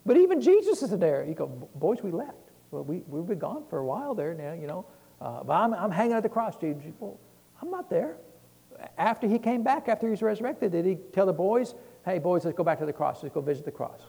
But 0.05 0.17
even 0.17 0.41
Jesus 0.41 0.83
isn't 0.83 0.99
there. 0.99 1.23
You 1.23 1.33
go, 1.33 1.47
Boys, 1.75 2.03
we 2.03 2.11
left. 2.11 2.37
Well, 2.71 2.83
we, 2.83 3.03
we've 3.07 3.25
been 3.25 3.39
gone 3.39 3.63
for 3.69 3.79
a 3.79 3.85
while 3.85 4.15
there 4.15 4.33
now, 4.33 4.53
you 4.53 4.67
know. 4.67 4.85
Uh, 5.21 5.43
but 5.43 5.53
I'm, 5.53 5.73
I'm 5.73 5.91
hanging 5.91 6.13
at 6.13 6.23
the 6.23 6.29
cross, 6.29 6.55
Jesus. 6.57 6.83
Well, 6.99 7.19
I'm 7.61 7.69
not 7.69 7.89
there. 7.89 8.17
After 8.97 9.27
he 9.27 9.39
came 9.39 9.63
back, 9.63 9.87
after 9.87 10.07
he 10.07 10.11
was 10.11 10.21
resurrected, 10.21 10.71
did 10.71 10.85
he 10.85 10.95
tell 11.11 11.25
the 11.25 11.33
boys, 11.33 11.75
hey, 12.05 12.19
boys, 12.19 12.45
let's 12.45 12.57
go 12.57 12.63
back 12.63 12.79
to 12.79 12.85
the 12.85 12.93
cross. 12.93 13.23
Let's 13.23 13.33
go 13.33 13.41
visit 13.41 13.65
the 13.65 13.71
cross? 13.71 14.01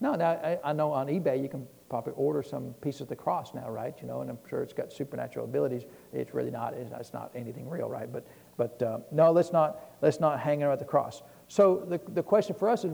No, 0.00 0.14
now 0.14 0.30
I, 0.30 0.58
I 0.64 0.72
know 0.72 0.92
on 0.92 1.06
eBay 1.06 1.42
you 1.42 1.48
can 1.48 1.66
probably 1.88 2.12
order 2.16 2.42
some 2.42 2.74
pieces 2.80 3.02
of 3.02 3.08
the 3.08 3.16
cross 3.16 3.54
now, 3.54 3.70
right? 3.70 3.94
You 4.00 4.08
know, 4.08 4.20
and 4.20 4.28
I'm 4.28 4.38
sure 4.48 4.62
it's 4.62 4.72
got 4.72 4.92
supernatural 4.92 5.44
abilities. 5.44 5.84
It's 6.12 6.34
really 6.34 6.50
not. 6.50 6.74
It's, 6.74 7.12
not 7.12 7.30
anything 7.34 7.68
real, 7.68 7.88
right? 7.88 8.12
But, 8.12 8.26
but 8.56 8.82
uh, 8.82 8.98
no, 9.12 9.30
let's 9.30 9.52
not, 9.52 9.80
let's 10.02 10.20
not 10.20 10.40
hang 10.40 10.62
around 10.62 10.80
the 10.80 10.84
cross. 10.84 11.22
So 11.46 11.84
the, 11.88 12.00
the 12.08 12.22
question 12.22 12.56
for 12.56 12.68
us 12.68 12.84
is 12.84 12.90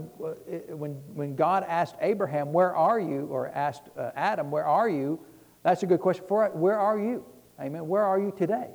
when, 0.69 0.93
when 1.15 1.35
God 1.35 1.65
asked 1.67 1.97
Abraham, 2.01 2.53
Where 2.53 2.77
are 2.77 3.01
you? 3.01 3.27
or 3.31 3.49
asked 3.49 3.89
uh, 3.97 4.11
Adam, 4.15 4.51
Where 4.51 4.67
are 4.67 4.89
you? 4.89 5.21
That's 5.63 5.83
a 5.83 5.87
good 5.87 6.01
question 6.01 6.25
for 6.29 6.45
us. 6.45 6.51
Where 6.55 6.79
are 6.79 6.99
you? 6.99 7.25
Amen. 7.61 7.87
Where 7.87 8.05
are 8.05 8.21
you 8.21 8.33
today? 8.37 8.69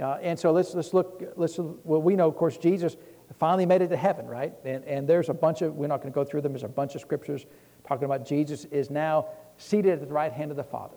Uh, 0.00 0.18
and 0.22 0.38
so 0.38 0.52
let's, 0.52 0.74
let's 0.74 0.94
look, 0.94 1.22
let's, 1.36 1.58
well, 1.58 2.00
we 2.00 2.16
know, 2.16 2.28
of 2.28 2.36
course, 2.36 2.56
Jesus 2.56 2.96
finally 3.38 3.66
made 3.66 3.82
it 3.82 3.88
to 3.88 3.96
heaven, 3.96 4.26
right? 4.26 4.52
And, 4.64 4.84
and 4.84 5.08
there's 5.08 5.28
a 5.28 5.34
bunch 5.34 5.62
of, 5.62 5.74
we're 5.74 5.86
not 5.86 5.98
going 5.98 6.12
to 6.12 6.14
go 6.14 6.24
through 6.24 6.40
them, 6.40 6.52
there's 6.52 6.62
a 6.62 6.68
bunch 6.68 6.94
of 6.94 7.00
scriptures 7.00 7.46
talking 7.86 8.04
about 8.04 8.26
Jesus 8.26 8.64
is 8.66 8.90
now 8.90 9.28
seated 9.56 9.92
at 9.92 10.00
the 10.00 10.12
right 10.12 10.32
hand 10.32 10.50
of 10.50 10.56
the 10.56 10.64
Father. 10.64 10.96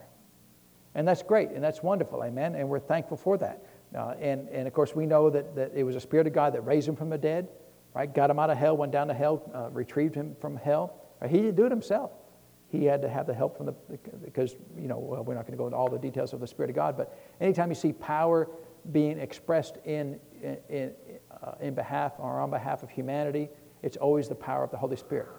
And 0.96 1.08
that's 1.08 1.24
great, 1.24 1.50
and 1.50 1.64
that's 1.64 1.84
wonderful, 1.84 2.24
amen? 2.24 2.56
And 2.56 2.70
we're 2.70 2.80
thankful 2.80 3.18
for 3.18 3.38
that. 3.40 3.66
Uh, 3.96 4.14
and, 4.20 4.48
and 4.50 4.68
of 4.68 4.74
course, 4.74 4.96
we 4.96 5.06
know 5.06 5.30
that, 5.30 5.56
that 5.56 5.72
it 5.76 5.84
was 5.84 5.96
a 5.96 6.00
Spirit 6.00 6.28
of 6.28 6.34
God 6.34 6.54
that 6.54 6.62
raised 6.62 6.88
him 6.88 6.96
from 6.96 7.10
the 7.10 7.18
dead 7.18 7.48
right? 7.94 8.14
Got 8.14 8.30
him 8.30 8.40
out 8.40 8.50
of 8.50 8.58
hell, 8.58 8.76
went 8.76 8.92
down 8.92 9.08
to 9.08 9.14
hell, 9.14 9.50
uh, 9.54 9.70
retrieved 9.72 10.16
him 10.16 10.36
from 10.40 10.58
hell. 10.58 10.96
He 11.28 11.38
didn't 11.38 11.56
do 11.56 11.66
it 11.66 11.72
himself. 11.72 12.12
He 12.68 12.86
had 12.86 13.02
to 13.04 13.10
have 13.10 13.28
the 13.28 13.34
help 13.34 13.56
from 13.56 13.68
the, 13.68 13.74
because, 14.26 14.56
you 14.78 14.88
know, 14.88 14.98
well, 14.98 15.24
we're 15.24 15.36
not 15.36 15.44
going 15.46 15.54
to 15.54 15.58
go 15.58 15.68
into 15.68 15.78
all 15.78 15.90
the 15.90 16.00
details 16.00 16.34
of 16.34 16.40
the 16.40 16.48
Spirit 16.48 16.70
of 16.72 16.76
God, 16.76 16.98
but 16.98 17.18
anytime 17.40 17.70
you 17.70 17.76
see 17.76 17.94
power 17.94 18.50
being 18.92 19.20
expressed 19.20 19.78
in, 19.86 20.20
in, 20.70 20.94
uh, 21.42 21.54
in 21.62 21.74
behalf 21.74 22.14
or 22.18 22.40
on 22.40 22.50
behalf 22.50 22.84
of 22.84 22.90
humanity, 22.90 23.50
it's 23.82 23.98
always 23.98 24.28
the 24.28 24.36
power 24.36 24.64
of 24.64 24.72
the 24.72 24.78
Holy 24.78 24.96
Spirit. 24.96 25.30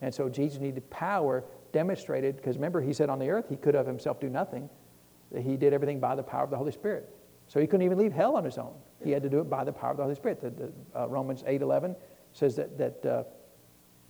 And 0.00 0.14
so 0.14 0.28
Jesus 0.28 0.60
needed 0.60 0.88
power 0.90 1.44
demonstrated, 1.72 2.36
because 2.36 2.56
remember, 2.56 2.80
he 2.80 2.92
said 2.92 3.08
on 3.08 3.18
the 3.18 3.30
earth 3.30 3.46
he 3.48 3.56
could 3.56 3.74
of 3.74 3.86
himself 3.86 4.20
do 4.20 4.28
nothing. 4.28 4.68
He 5.36 5.56
did 5.56 5.72
everything 5.72 6.00
by 6.00 6.14
the 6.14 6.22
power 6.22 6.44
of 6.44 6.50
the 6.50 6.56
Holy 6.56 6.72
Spirit. 6.72 7.08
So 7.48 7.60
he 7.60 7.66
couldn't 7.66 7.84
even 7.84 7.98
leave 7.98 8.12
hell 8.12 8.36
on 8.36 8.44
his 8.44 8.58
own. 8.58 8.74
He 9.02 9.10
had 9.10 9.22
to 9.22 9.30
do 9.30 9.40
it 9.40 9.50
by 9.50 9.64
the 9.64 9.72
power 9.72 9.90
of 9.90 9.96
the 9.96 10.02
Holy 10.02 10.14
Spirit. 10.14 10.40
The, 10.40 10.50
the, 10.50 10.72
uh, 10.94 11.06
Romans 11.06 11.42
8 11.46 11.62
11 11.62 11.96
says 12.32 12.56
that, 12.56 12.78
that 12.78 13.06
uh, 13.06 13.24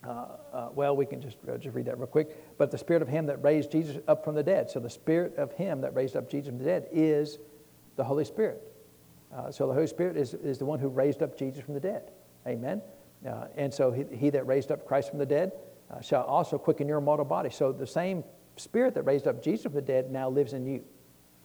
uh, 0.07 0.27
uh, 0.53 0.69
well, 0.75 0.97
we 0.97 1.07
can 1.07 1.21
just, 1.21 1.37
uh, 1.49 1.57
just 1.57 1.75
read 1.75 1.87
that 1.87 1.99
real 1.99 2.07
quick. 2.07 2.59
But 2.59 2.71
the 2.71 2.79
spirit 2.79 3.03
of 3.03 3.09
him 3.09 3.27
that 3.27 3.43
raised 3.43 3.71
Jesus 3.71 3.99
up 4.09 4.25
from 4.25 4.35
the 4.35 4.43
dead. 4.43 4.71
So 4.71 4.81
the 4.81 4.91
spirit 4.91 5.37
of 5.37 5.53
him 5.53 5.81
that 5.83 5.95
raised 5.95 6.17
up 6.17 6.29
Jesus 6.29 6.49
from 6.49 6.59
the 6.59 6.65
dead 6.65 6.89
is 6.91 7.39
the 7.97 8.05
Holy 8.05 8.25
Spirit. 8.25 8.72
Uh, 9.35 9.51
so 9.51 9.67
the 9.67 9.73
Holy 9.73 9.87
Spirit 9.87 10.17
is, 10.17 10.35
is 10.35 10.59
the 10.59 10.67
one 10.67 10.79
who 10.79 10.89
raised 10.89 11.23
up 11.23 11.39
Jesus 11.39 11.65
from 11.65 11.75
the 11.75 11.81
dead. 11.81 12.11
Amen. 12.47 12.83
and 13.57 13.73
so 13.73 13.93
he, 13.93 14.05
he, 14.15 14.31
that 14.31 14.47
raised 14.47 14.73
up 14.73 14.87
Christ 14.87 15.11
from 15.11 15.19
the 15.19 15.27
dead 15.27 15.53
shall 16.01 16.25
also 16.25 16.59
quicken 16.59 16.89
your 16.89 17.01
mortal 17.01 17.25
body. 17.25 17.51
So 17.51 17.73
the 17.73 17.87
same 17.87 18.25
spirit 18.57 18.95
that 18.95 19.03
raised 19.03 19.27
up 19.27 19.43
Jesus 19.43 19.65
from 19.65 19.75
the 19.75 19.83
dead 19.83 20.11
now 20.11 20.29
lives 20.29 20.53
in 20.53 20.67
you. 20.67 20.83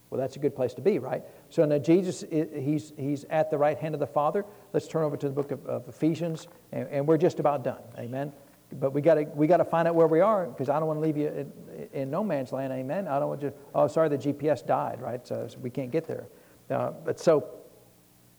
Well, 0.09 0.21
that's 0.21 0.37
a 0.37 0.39
good 0.39 0.55
place 0.55 0.73
to 0.75 0.81
be, 0.81 0.99
right? 0.99 1.21
So 1.49 1.65
now 1.65 1.79
Jesus, 1.79 2.23
he's, 2.29 2.93
he's 2.95 3.25
at 3.25 3.51
the 3.51 3.57
right 3.57 3.77
hand 3.77 3.93
of 3.93 3.99
the 3.99 4.07
Father. 4.07 4.45
Let's 4.71 4.87
turn 4.87 5.03
over 5.03 5.17
to 5.17 5.27
the 5.27 5.33
book 5.33 5.51
of, 5.51 5.65
of 5.65 5.87
Ephesians, 5.89 6.47
and, 6.71 6.87
and, 6.89 7.05
we're 7.05 7.17
just 7.17 7.39
about 7.39 7.63
done. 7.63 7.81
Amen. 7.97 8.31
but 8.73 8.93
we 8.93 9.01
got 9.01 9.15
to 9.15 9.23
we 9.23 9.47
got 9.47 9.57
to 9.57 9.65
find 9.65 9.85
out 9.87 9.95
where 9.95 10.07
we 10.07 10.21
are 10.21 10.45
because 10.45 10.69
I 10.69 10.79
don't 10.79 10.87
want 10.87 10.97
to 10.97 11.01
leave 11.01 11.17
you 11.17 11.27
in, 11.27 11.89
in, 11.93 12.09
no 12.09 12.23
man's 12.23 12.53
land. 12.53 12.71
Amen. 12.71 13.07
I 13.07 13.19
don't 13.19 13.27
want 13.27 13.41
you. 13.41 13.53
Oh, 13.75 13.87
sorry, 13.87 14.07
the 14.07 14.17
GPS 14.17 14.65
died. 14.65 15.01
Right, 15.01 15.25
so, 15.27 15.45
so 15.49 15.57
we 15.59 15.69
can't 15.69 15.91
get 15.91 16.07
there. 16.07 16.27
Uh, 16.69 16.91
but 17.03 17.19
so 17.19 17.56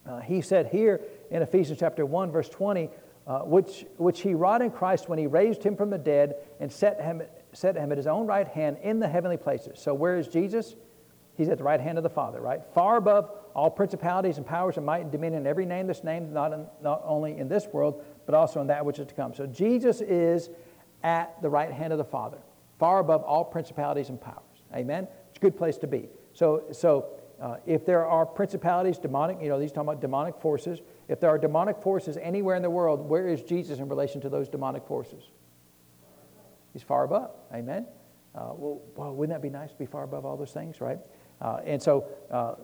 uh, 0.09 0.21
he 0.21 0.41
said 0.41 0.67
here 0.67 1.01
in 1.31 1.43
Ephesians 1.43 1.79
chapter 1.79 2.07
one, 2.07 2.33
verse 2.33 2.49
twenty, 2.49 2.91
uh, 3.27 3.41
which 3.41 3.85
which 3.99 4.21
he 4.23 4.35
wrought 4.35 4.63
in 4.63 4.71
Christ 4.71 5.09
when 5.09 5.19
he 5.19 5.27
raised 5.27 5.63
him 5.63 5.77
from 5.77 5.91
the 5.91 5.99
dead 5.99 6.35
and 6.61 6.73
set 6.73 7.01
him 7.01 7.23
set 7.53 7.77
him 7.77 7.93
at 7.93 7.99
his 7.99 8.07
own 8.07 8.27
right 8.27 8.49
hand 8.49 8.79
in 8.83 8.99
the 8.99 9.09
heavenly 9.09 9.37
places. 9.37 9.79
So 9.79 9.95
where 9.95 10.17
is 10.17 10.29
Jesus? 10.29 10.75
He's 11.37 11.49
at 11.49 11.59
the 11.59 11.65
right 11.65 11.81
hand 11.81 11.99
of 11.99 12.03
the 12.03 12.11
Father, 12.11 12.41
right? 12.41 12.61
Far 12.75 12.97
above 12.97 13.31
all 13.55 13.71
principalities 13.71 14.39
and 14.39 14.47
powers 14.47 14.77
and 14.77 14.85
might 14.85 15.03
and 15.03 15.13
dominion, 15.13 15.43
in 15.43 15.47
every 15.47 15.67
name 15.67 15.87
that's 15.87 16.03
named, 16.03 16.33
not, 16.33 16.53
in, 16.53 16.67
not 16.83 17.01
only 17.05 17.39
in 17.39 17.49
this 17.49 17.67
world, 17.73 18.05
but 18.27 18.35
also 18.35 18.61
in 18.61 18.67
that 18.67 18.85
which 18.85 18.99
is 18.99 19.07
to 19.07 19.15
come. 19.15 19.33
So 19.33 19.47
Jesus 19.47 20.01
is 20.01 20.51
at 21.05 21.41
the 21.41 21.49
right 21.49 21.71
hand 21.71 21.93
of 21.93 21.99
the 21.99 22.05
Father, 22.05 22.39
far 22.81 22.99
above 22.99 23.23
all 23.23 23.45
principalities 23.45 24.09
and 24.09 24.21
powers. 24.21 24.43
Amen? 24.75 25.07
It's 25.29 25.39
a 25.39 25.41
good 25.41 25.57
place 25.57 25.79
to 25.79 25.87
be. 25.87 26.09
So, 26.33 26.65
so 26.73 27.11
uh, 27.41 27.57
if 27.67 27.87
there 27.87 28.05
are 28.05 28.27
principalities, 28.27 28.99
demonic, 28.99 29.39
you 29.41 29.49
know, 29.49 29.61
he's 29.61 29.71
talking 29.71 29.89
about 29.89 30.01
demonic 30.01 30.41
forces. 30.41 30.81
If 31.09 31.21
there 31.21 31.31
are 31.31 31.39
demonic 31.39 31.81
forces 31.81 32.17
anywhere 32.21 32.57
in 32.57 32.63
the 32.63 32.71
world, 32.71 33.09
where 33.09 33.29
is 33.29 33.43
Jesus 33.43 33.79
in 33.79 33.89
relation 33.89 34.21
to 34.23 34.29
those 34.29 34.49
demonic 34.49 34.85
forces? 34.87 35.23
He's 36.73 36.83
far 36.83 37.05
above. 37.05 37.31
Amen? 37.55 37.87
Uh, 38.35 38.51
well, 38.57 38.83
well, 38.97 39.15
wouldn't 39.15 39.35
that 39.35 39.43
be 39.43 39.51
nice 39.51 39.71
to 39.71 39.79
be 39.79 39.87
far 39.87 40.03
above 40.03 40.25
all 40.27 40.37
those 40.37 40.53
things, 40.53 40.81
right? 40.81 40.99
Uh, 41.41 41.61
and 41.65 41.81
so, 41.81 42.07
uh, 42.31 42.55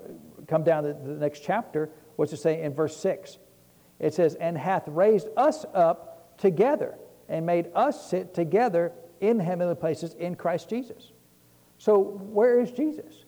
come 0.48 0.64
down 0.64 0.82
to 0.82 0.92
the 0.92 1.14
next 1.14 1.40
chapter. 1.44 1.90
What's 2.16 2.32
it 2.32 2.38
say 2.38 2.62
in 2.62 2.74
verse 2.74 2.96
6? 2.96 3.38
It 4.00 4.14
says, 4.14 4.34
And 4.34 4.58
hath 4.58 4.88
raised 4.88 5.28
us 5.36 5.64
up 5.72 6.36
together 6.36 6.96
and 7.28 7.46
made 7.46 7.70
us 7.74 8.10
sit 8.10 8.34
together 8.34 8.92
in 9.20 9.38
heavenly 9.38 9.76
places 9.76 10.14
in 10.14 10.34
Christ 10.34 10.68
Jesus. 10.68 11.12
So, 11.78 11.98
where 11.98 12.60
is 12.60 12.72
Jesus? 12.72 13.23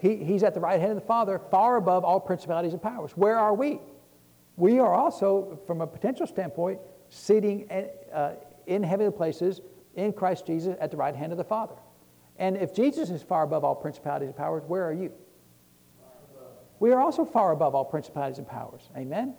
He, 0.00 0.16
he's 0.16 0.42
at 0.42 0.54
the 0.54 0.60
right 0.60 0.80
hand 0.80 0.92
of 0.92 0.96
the 0.96 1.06
Father, 1.06 1.38
far 1.50 1.76
above 1.76 2.04
all 2.04 2.18
principalities 2.18 2.72
and 2.72 2.82
powers. 2.82 3.12
Where 3.12 3.38
are 3.38 3.54
we? 3.54 3.80
We 4.56 4.78
are 4.78 4.92
also, 4.92 5.60
from 5.66 5.80
a 5.80 5.86
potential 5.86 6.26
standpoint, 6.26 6.80
sitting 7.08 7.70
uh, 8.12 8.32
in 8.66 8.82
heavenly 8.82 9.12
places 9.12 9.60
in 9.94 10.12
Christ 10.12 10.46
Jesus 10.46 10.76
at 10.80 10.90
the 10.90 10.96
right 10.96 11.14
hand 11.14 11.32
of 11.32 11.38
the 11.38 11.44
Father. 11.44 11.74
And 12.38 12.56
if 12.56 12.74
Jesus 12.74 13.10
is 13.10 13.22
far 13.22 13.42
above 13.42 13.64
all 13.64 13.74
principalities 13.74 14.28
and 14.28 14.36
powers, 14.36 14.62
where 14.66 14.84
are 14.84 14.94
you? 14.94 15.12
We 16.78 16.92
are 16.92 17.00
also 17.00 17.26
far 17.26 17.52
above 17.52 17.74
all 17.74 17.84
principalities 17.84 18.38
and 18.38 18.48
powers. 18.48 18.88
Amen? 18.96 19.34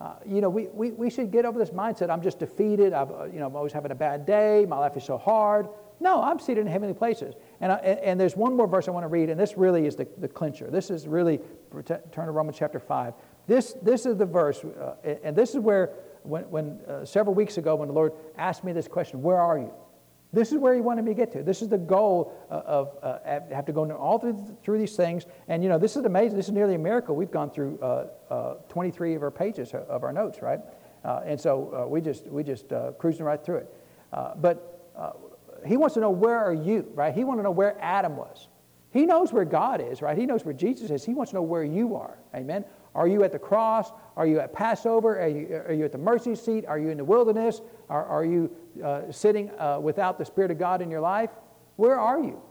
Uh, 0.00 0.14
you 0.26 0.40
know, 0.40 0.48
we, 0.48 0.66
we, 0.68 0.90
we 0.92 1.10
should 1.10 1.30
get 1.30 1.44
over 1.44 1.58
this 1.58 1.70
mindset. 1.70 2.10
I'm 2.10 2.22
just 2.22 2.40
defeated. 2.40 2.92
I've, 2.92 3.10
uh, 3.12 3.24
you 3.24 3.38
know, 3.38 3.46
I'm 3.46 3.54
always 3.54 3.72
having 3.72 3.92
a 3.92 3.94
bad 3.94 4.26
day. 4.26 4.66
My 4.68 4.78
life 4.78 4.96
is 4.96 5.04
so 5.04 5.18
hard. 5.18 5.68
No, 6.00 6.22
I'm 6.22 6.40
seated 6.40 6.62
in 6.62 6.66
heavenly 6.66 6.94
places. 6.94 7.34
And, 7.60 7.72
I, 7.72 7.76
and 7.76 8.18
there's 8.18 8.36
one 8.36 8.56
more 8.56 8.66
verse 8.66 8.88
I 8.88 8.90
want 8.90 9.04
to 9.04 9.08
read, 9.08 9.28
and 9.28 9.38
this 9.38 9.56
really 9.56 9.86
is 9.86 9.96
the, 9.96 10.08
the 10.18 10.28
clincher. 10.28 10.70
This 10.70 10.90
is 10.90 11.06
really, 11.06 11.40
turn 11.86 12.26
to 12.26 12.30
Romans 12.30 12.56
chapter 12.58 12.80
5. 12.80 13.14
This, 13.46 13.74
this 13.82 14.06
is 14.06 14.16
the 14.16 14.26
verse, 14.26 14.64
uh, 14.64 14.94
and 15.22 15.36
this 15.36 15.50
is 15.50 15.60
where, 15.60 15.90
when, 16.22 16.44
when 16.50 16.80
uh, 16.88 17.04
several 17.04 17.34
weeks 17.34 17.58
ago, 17.58 17.76
when 17.76 17.88
the 17.88 17.94
Lord 17.94 18.12
asked 18.38 18.64
me 18.64 18.72
this 18.72 18.88
question, 18.88 19.22
Where 19.22 19.38
are 19.38 19.58
you? 19.58 19.72
This 20.32 20.52
is 20.52 20.58
where 20.58 20.74
he 20.74 20.80
wanted 20.80 21.04
me 21.04 21.10
to 21.10 21.14
get 21.14 21.32
to. 21.32 21.42
This 21.42 21.60
is 21.60 21.68
the 21.68 21.78
goal 21.78 22.32
of, 22.48 22.96
uh, 23.02 23.18
have 23.52 23.66
to 23.66 23.72
go 23.72 23.90
all 23.90 24.18
through, 24.18 24.56
through 24.62 24.78
these 24.78 24.94
things. 24.94 25.26
And, 25.48 25.60
you 25.62 25.68
know, 25.68 25.76
this 25.76 25.96
is 25.96 26.04
amazing. 26.04 26.36
This 26.36 26.46
is 26.46 26.52
nearly 26.52 26.76
a 26.76 26.78
miracle. 26.78 27.16
We've 27.16 27.32
gone 27.32 27.50
through 27.50 27.80
uh, 27.82 28.06
uh, 28.30 28.54
23 28.68 29.16
of 29.16 29.22
our 29.24 29.32
pages 29.32 29.72
of 29.74 30.04
our 30.04 30.12
notes, 30.12 30.40
right? 30.40 30.60
Uh, 31.04 31.22
and 31.24 31.40
so 31.40 31.82
uh, 31.84 31.88
we 31.88 32.00
just, 32.00 32.26
we 32.26 32.44
just 32.44 32.72
uh, 32.72 32.92
cruising 32.92 33.24
right 33.24 33.42
through 33.42 33.56
it. 33.56 33.74
but 34.36 34.76
he 35.66 35.76
wants 35.76 35.94
to 35.94 36.00
know 36.00 36.10
where 36.10 36.38
are 36.38 36.54
you, 36.54 36.90
right? 36.94 37.14
He 37.14 37.24
wants 37.24 37.40
to 37.40 37.42
know 37.42 37.50
where 37.50 37.76
Adam 37.80 38.16
was. 38.16 38.48
He 38.92 39.06
knows 39.06 39.32
where 39.32 39.44
God 39.44 39.80
is, 39.80 40.02
right? 40.02 40.18
He 40.18 40.26
knows 40.26 40.44
where 40.44 40.54
Jesus 40.54 40.90
is. 40.90 41.04
He 41.04 41.14
wants 41.14 41.30
to 41.30 41.36
know 41.36 41.42
where 41.42 41.62
you 41.62 41.94
are. 41.94 42.18
Amen. 42.34 42.64
Are 42.94 43.06
you 43.06 43.22
at 43.22 43.30
the 43.30 43.38
cross? 43.38 43.92
Are 44.16 44.26
you 44.26 44.40
at 44.40 44.52
Passover? 44.52 45.20
Are 45.20 45.28
you, 45.28 45.62
are 45.68 45.72
you 45.72 45.84
at 45.84 45.92
the 45.92 45.98
mercy 45.98 46.34
seat? 46.34 46.66
Are 46.66 46.78
you 46.78 46.88
in 46.88 46.96
the 46.96 47.04
wilderness? 47.04 47.60
Are, 47.88 48.04
are 48.04 48.24
you 48.24 48.50
uh, 48.84 49.12
sitting 49.12 49.50
uh, 49.58 49.78
without 49.80 50.18
the 50.18 50.24
Spirit 50.24 50.50
of 50.50 50.58
God 50.58 50.82
in 50.82 50.90
your 50.90 51.00
life? 51.00 51.30
Where 51.76 51.98
are 51.98 52.20
you? 52.20 52.42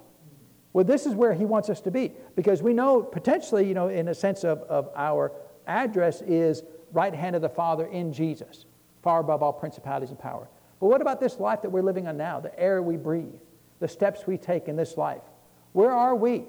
Well, 0.71 0.85
this 0.85 1.05
is 1.05 1.13
where 1.13 1.33
He 1.33 1.45
wants 1.45 1.69
us 1.69 1.81
to 1.81 1.91
be 1.91 2.13
because 2.35 2.63
we 2.63 2.73
know 2.73 3.01
potentially, 3.01 3.67
you 3.67 3.73
know, 3.73 3.89
in 3.89 4.07
a 4.07 4.15
sense 4.15 4.45
of, 4.45 4.59
of 4.63 4.89
our 4.95 5.33
address 5.67 6.21
is 6.21 6.63
right 6.93 7.13
hand 7.13 7.35
of 7.35 7.41
the 7.41 7.49
Father 7.49 7.87
in 7.87 8.13
Jesus, 8.13 8.65
far 9.03 9.19
above 9.19 9.43
all 9.43 9.53
principalities 9.53 10.09
and 10.09 10.19
power. 10.19 10.47
But 10.79 10.87
what 10.87 11.01
about 11.01 11.19
this 11.19 11.39
life 11.39 11.61
that 11.61 11.69
we're 11.69 11.81
living 11.81 12.07
on 12.07 12.17
now, 12.17 12.39
the 12.39 12.57
air 12.59 12.81
we 12.81 12.97
breathe, 12.97 13.39
the 13.79 13.87
steps 13.87 14.25
we 14.25 14.37
take 14.37 14.67
in 14.67 14.75
this 14.75 14.97
life? 14.97 15.21
Where 15.73 15.91
are 15.91 16.15
we? 16.15 16.45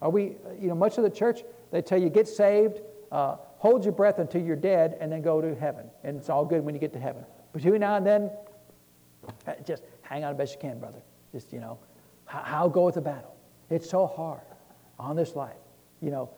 Are 0.00 0.10
we, 0.10 0.36
you 0.60 0.68
know, 0.68 0.74
much 0.74 0.98
of 0.98 1.04
the 1.04 1.10
church, 1.10 1.42
they 1.70 1.82
tell 1.82 2.00
you 2.00 2.08
get 2.08 2.28
saved, 2.28 2.80
uh, 3.10 3.36
hold 3.58 3.84
your 3.84 3.92
breath 3.92 4.18
until 4.18 4.42
you're 4.42 4.56
dead, 4.56 4.96
and 5.00 5.10
then 5.10 5.22
go 5.22 5.40
to 5.40 5.54
heaven. 5.54 5.86
And 6.04 6.16
it's 6.16 6.28
all 6.28 6.44
good 6.44 6.64
when 6.64 6.74
you 6.74 6.80
get 6.80 6.92
to 6.94 6.98
heaven. 7.00 7.24
But 7.52 7.62
between 7.62 7.80
now 7.80 7.96
and 7.96 8.06
then, 8.06 8.30
just 9.64 9.84
hang 10.02 10.24
on 10.24 10.32
as 10.32 10.36
best 10.36 10.54
you 10.54 10.60
can, 10.60 10.78
brother. 10.78 11.02
Just, 11.32 11.52
you 11.52 11.60
know, 11.60 11.78
how, 12.24 12.40
how 12.40 12.68
go 12.68 12.86
with 12.86 12.96
the 12.96 13.00
battle? 13.00 13.34
It's 13.70 13.88
so 13.88 14.06
hard 14.06 14.40
on 14.98 15.16
this 15.16 15.34
life. 15.36 15.56
You 16.00 16.10
know, 16.10 16.30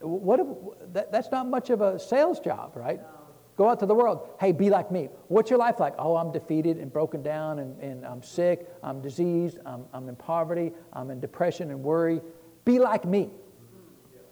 what 0.00 0.40
if, 0.40 0.46
that, 0.92 1.10
that's 1.10 1.30
not 1.32 1.48
much 1.48 1.70
of 1.70 1.80
a 1.80 1.98
sales 1.98 2.38
job, 2.38 2.72
right? 2.76 3.00
No. 3.00 3.25
Go 3.56 3.70
out 3.70 3.80
to 3.80 3.86
the 3.86 3.94
world. 3.94 4.28
Hey, 4.38 4.52
be 4.52 4.68
like 4.68 4.92
me. 4.92 5.08
What's 5.28 5.48
your 5.48 5.58
life 5.58 5.80
like? 5.80 5.94
Oh, 5.98 6.16
I'm 6.16 6.30
defeated 6.30 6.76
and 6.76 6.92
broken 6.92 7.22
down 7.22 7.58
and, 7.58 7.80
and 7.80 8.04
I'm 8.04 8.22
sick. 8.22 8.68
I'm 8.82 9.00
diseased. 9.00 9.58
I'm, 9.64 9.86
I'm 9.94 10.08
in 10.08 10.16
poverty. 10.16 10.72
I'm 10.92 11.10
in 11.10 11.20
depression 11.20 11.70
and 11.70 11.82
worry. 11.82 12.20
Be 12.66 12.78
like 12.78 13.06
me. 13.06 13.30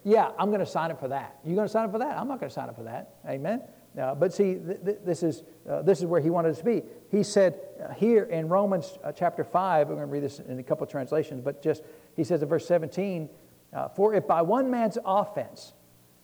Yeah, 0.02 0.32
I'm 0.38 0.48
going 0.48 0.60
to 0.60 0.66
sign 0.66 0.90
up 0.90 1.00
for 1.00 1.08
that. 1.08 1.38
You 1.42 1.54
going 1.54 1.66
to 1.66 1.72
sign 1.72 1.86
up 1.86 1.92
for 1.92 1.98
that? 1.98 2.18
I'm 2.18 2.28
not 2.28 2.38
going 2.38 2.50
to 2.50 2.54
sign 2.54 2.68
up 2.68 2.76
for 2.76 2.82
that. 2.82 3.16
Amen. 3.26 3.62
Uh, 3.98 4.14
but 4.14 4.34
see, 4.34 4.56
th- 4.56 4.84
th- 4.84 4.98
this, 5.06 5.22
is, 5.22 5.44
uh, 5.70 5.80
this 5.80 6.00
is 6.00 6.06
where 6.06 6.20
he 6.20 6.28
wanted 6.28 6.50
us 6.50 6.58
to 6.58 6.64
be. 6.64 6.82
He 7.10 7.22
said 7.22 7.58
uh, 7.82 7.94
here 7.94 8.24
in 8.24 8.48
Romans 8.48 8.98
uh, 9.02 9.12
chapter 9.12 9.44
5, 9.44 9.88
we're 9.88 9.94
going 9.94 10.06
to 10.06 10.12
read 10.12 10.22
this 10.22 10.40
in 10.40 10.58
a 10.58 10.62
couple 10.62 10.86
translations, 10.86 11.40
but 11.40 11.62
just, 11.62 11.82
he 12.16 12.24
says 12.24 12.42
in 12.42 12.48
verse 12.48 12.66
17, 12.66 13.30
uh, 13.72 13.88
For 13.88 14.12
if 14.12 14.26
by 14.26 14.42
one 14.42 14.70
man's 14.70 14.98
offense 15.04 15.72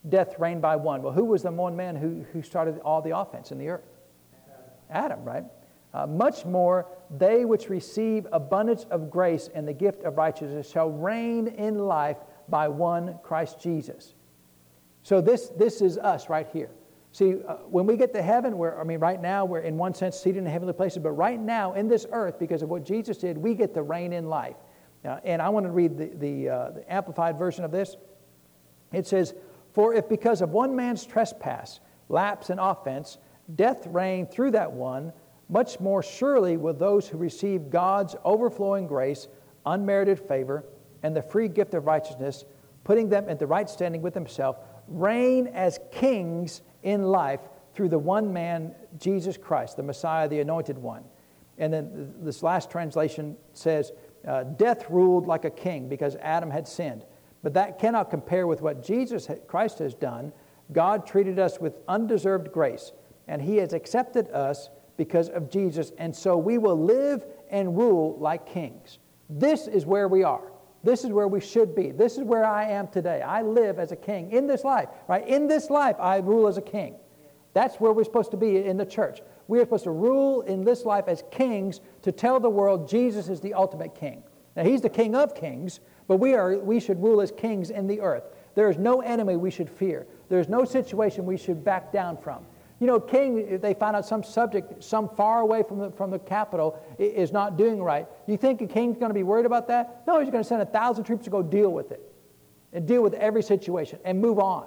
death 0.09 0.39
reigned 0.39 0.63
by 0.63 0.77
one. 0.77 1.03
Well, 1.03 1.13
who 1.13 1.25
was 1.25 1.43
the 1.43 1.51
one 1.51 1.77
man 1.77 1.97
who, 1.97 2.25
who 2.33 2.43
started 2.43 2.79
all 2.81 3.03
the 3.03 3.17
offense 3.17 3.53
in 3.53 3.59
the 3.59 3.69
earth? 3.69 3.85
Adam, 4.91 5.25
right? 5.25 5.45
Uh, 5.93 6.07
much 6.07 6.45
more, 6.45 6.87
they 7.11 7.45
which 7.45 7.69
receive 7.69 8.27
abundance 8.33 8.85
of 8.91 9.11
grace 9.11 9.49
and 9.55 9.67
the 9.67 9.73
gift 9.73 10.05
of 10.05 10.17
righteousness 10.17 10.71
shall 10.71 10.91
reign 10.91 11.49
in 11.49 11.79
life 11.79 12.17
by 12.49 12.69
one 12.69 13.19
Christ 13.23 13.61
Jesus. 13.61 14.15
So 15.03 15.21
this, 15.21 15.49
this 15.51 15.81
is 15.81 15.99
us 15.99 16.29
right 16.29 16.47
here. 16.53 16.71
See, 17.13 17.37
uh, 17.47 17.55
when 17.69 17.87
we 17.87 17.97
get 17.97 18.13
to 18.15 18.23
heaven, 18.23 18.57
we're, 18.57 18.81
I 18.81 18.85
mean, 18.85 19.01
right 19.01 19.21
now, 19.21 19.45
we're 19.45 19.61
in 19.61 19.77
one 19.77 19.95
sense 19.95 20.17
seated 20.17 20.39
in 20.39 20.47
heavenly 20.47 20.75
places, 20.75 21.03
but 21.03 21.13
right 21.13 21.41
now 21.41 21.73
in 21.73 21.89
this 21.89 22.07
earth, 22.13 22.39
because 22.39 22.63
of 22.63 22.69
what 22.69 22.85
Jesus 22.85 23.17
did, 23.17 23.37
we 23.37 23.55
get 23.55 23.75
to 23.75 23.83
reign 23.83 24.13
in 24.13 24.29
life. 24.29 24.57
Uh, 25.05 25.19
and 25.25 25.43
I 25.43 25.49
want 25.49 25.67
to 25.67 25.73
read 25.73 25.99
the, 25.99 26.07
the, 26.07 26.49
uh, 26.49 26.71
the 26.71 26.93
amplified 26.93 27.37
version 27.37 27.65
of 27.65 27.73
this. 27.73 27.97
It 28.93 29.07
says, 29.07 29.35
For 29.73 29.95
if 29.95 30.09
because 30.09 30.43
of 30.43 30.51
one 30.51 30.75
man's 30.75 31.05
trespass, 31.05 31.81
lapse, 32.09 32.51
and 32.51 32.61
offense, 32.61 33.19
death 33.55 33.87
reigned 33.87 34.31
through 34.31 34.53
that 34.53 34.73
one, 34.73 35.13
much 35.49 35.81
more 35.81 36.03
surely 36.03 36.57
will 36.57 36.75
those 36.75 37.09
who 37.09 37.19
receive 37.19 37.71
God's 37.71 38.17
overflowing 38.25 38.87
grace, 38.87 39.29
unmerited 39.67 40.19
favor, 40.19 40.65
and 41.03 41.15
the 41.15 41.23
free 41.23 41.49
gift 41.49 41.75
of 41.75 41.87
righteousness, 41.87 42.45
putting 42.85 43.09
them 43.09 43.29
in 43.29 43.39
the 43.39 43.47
right 43.47 43.69
standing 43.69 44.03
with 44.03 44.15
himself, 44.15 44.59
reign 44.89 45.49
as 45.49 45.79
kings 45.93 46.63
in 46.83 47.03
life 47.03 47.41
through 47.75 47.89
the 47.89 47.99
one 47.99 48.33
man, 48.33 48.75
Jesus 48.99 49.37
Christ, 49.37 49.77
the 49.77 49.83
Messiah, 49.83 50.29
the 50.29 50.41
anointed 50.41 50.79
one. 50.79 51.05
And 51.59 51.73
then 51.73 52.15
this 52.21 52.43
last 52.43 52.71
translation 52.71 53.37
says, 53.53 53.93
uh, 54.27 54.45
Death 54.45 54.87
ruled 54.89 55.27
like 55.27 55.45
a 55.45 55.51
king 55.51 55.89
because 55.89 56.17
Adam 56.17 56.51
had 56.51 56.67
sinned. 56.67 57.05
But 57.43 57.55
that 57.55 57.79
cannot 57.79 58.11
compare 58.11 58.47
with 58.47 58.61
what 58.61 58.85
Jesus 58.85 59.29
Christ 59.47 59.79
has 59.79 59.95
done. 59.95 60.33
God 60.73 61.07
treated 61.07 61.39
us 61.39 61.59
with 61.59 61.79
undeserved 61.89 62.53
grace, 62.53 62.93
and 63.29 63.41
He 63.41 63.57
has 63.57 63.73
accepted 63.73 64.29
us 64.31 64.69
because 64.97 65.31
of 65.31 65.51
Jesus, 65.51 65.93
and 65.99 66.15
so 66.15 66.37
we 66.37 66.59
will 66.59 66.79
live 66.79 67.25
and 67.51 67.77
rule 67.77 68.17
like 68.19 68.47
kings. 68.47 68.99
This 69.31 69.67
is 69.67 69.87
where 69.87 70.09
we 70.09 70.23
are. 70.23 70.53
This 70.83 71.05
is 71.05 71.11
where 71.11 71.29
we 71.29 71.41
should 71.41 71.75
be. 71.75 71.91
This 71.91 72.17
is 72.17 72.25
where 72.25 72.45
I 72.45 72.65
am 72.65 72.89
today. 72.89 73.23
I 73.23 73.43
live 73.43 73.79
as 73.79 73.93
a 73.93 73.97
king 73.97 74.31
in 74.33 74.47
this 74.47 74.65
life, 74.65 74.89
right? 75.09 75.27
In 75.27 75.47
this 75.47 75.71
life, 75.71 75.97
I 75.99 76.19
rule 76.19 76.47
as 76.47 76.57
a 76.57 76.63
king. 76.63 76.97
That's 77.53 77.77
where 77.77 77.93
we're 77.93 78.05
supposed 78.05 78.31
to 78.31 78.37
be 78.37 78.59
in 78.65 78.77
the 78.77 78.87
church. 78.87 79.21
We 79.49 79.59
are 79.59 79.63
supposed 79.63 79.85
to 79.85 79.91
rule 79.91 80.43
in 80.43 80.65
this 80.65 80.85
life 80.85 81.05
as 81.09 81.25
kings 81.31 81.81
to 82.03 82.13
tell 82.13 82.39
the 82.39 82.49
world 82.49 82.89
Jesus 82.89 83.29
is 83.29 83.41
the 83.41 83.55
ultimate 83.55 83.95
king. 83.95 84.23
Now, 84.57 84.65
he's 84.65 84.81
the 84.81 84.89
king 84.89 85.15
of 85.15 85.35
kings, 85.35 85.81
but 86.11 86.17
we, 86.17 86.35
are, 86.35 86.59
we 86.59 86.81
should 86.81 87.01
rule 87.01 87.21
as 87.21 87.31
kings 87.31 87.71
in 87.71 87.87
the 87.87 88.01
earth. 88.01 88.25
There 88.57 88.69
is 88.69 88.77
no 88.77 89.01
enemy 89.01 89.37
we 89.37 89.53
should 89.53 89.71
fear. 89.71 90.09
There 90.29 90.41
is 90.41 90.49
no 90.49 90.65
situation 90.65 91.25
we 91.25 91.37
should 91.37 91.63
back 91.63 91.93
down 91.93 92.17
from. 92.17 92.45
You 92.81 92.89
know, 92.89 92.99
king, 92.99 93.39
if 93.39 93.63
they 93.63 93.75
find 93.75 93.95
out 93.95 94.05
some 94.05 94.25
subject, 94.25 94.83
some 94.83 95.09
far 95.11 95.39
away 95.39 95.63
from 95.63 95.79
the, 95.79 95.93
from 95.93 96.11
the 96.11 96.19
capital, 96.19 96.83
is 96.99 97.31
not 97.31 97.57
doing 97.57 97.81
right, 97.81 98.09
you 98.27 98.37
think 98.37 98.61
a 98.61 98.67
king's 98.67 98.97
going 98.97 99.11
to 99.11 99.15
be 99.15 99.23
worried 99.23 99.47
about 99.47 99.69
that? 99.69 100.03
No, 100.09 100.19
he's 100.19 100.31
going 100.31 100.43
to 100.43 100.49
send 100.49 100.61
a 100.61 100.67
thousand 100.67 101.05
troops 101.05 101.23
to 101.27 101.31
go 101.31 101.45
deal 101.45 101.71
with 101.71 101.93
it 101.93 102.03
and 102.73 102.89
deal 102.89 103.03
with 103.03 103.15
every 103.15 103.45
situation 103.45 104.01
and 104.05 104.21
move 104.21 104.41
on. 104.41 104.67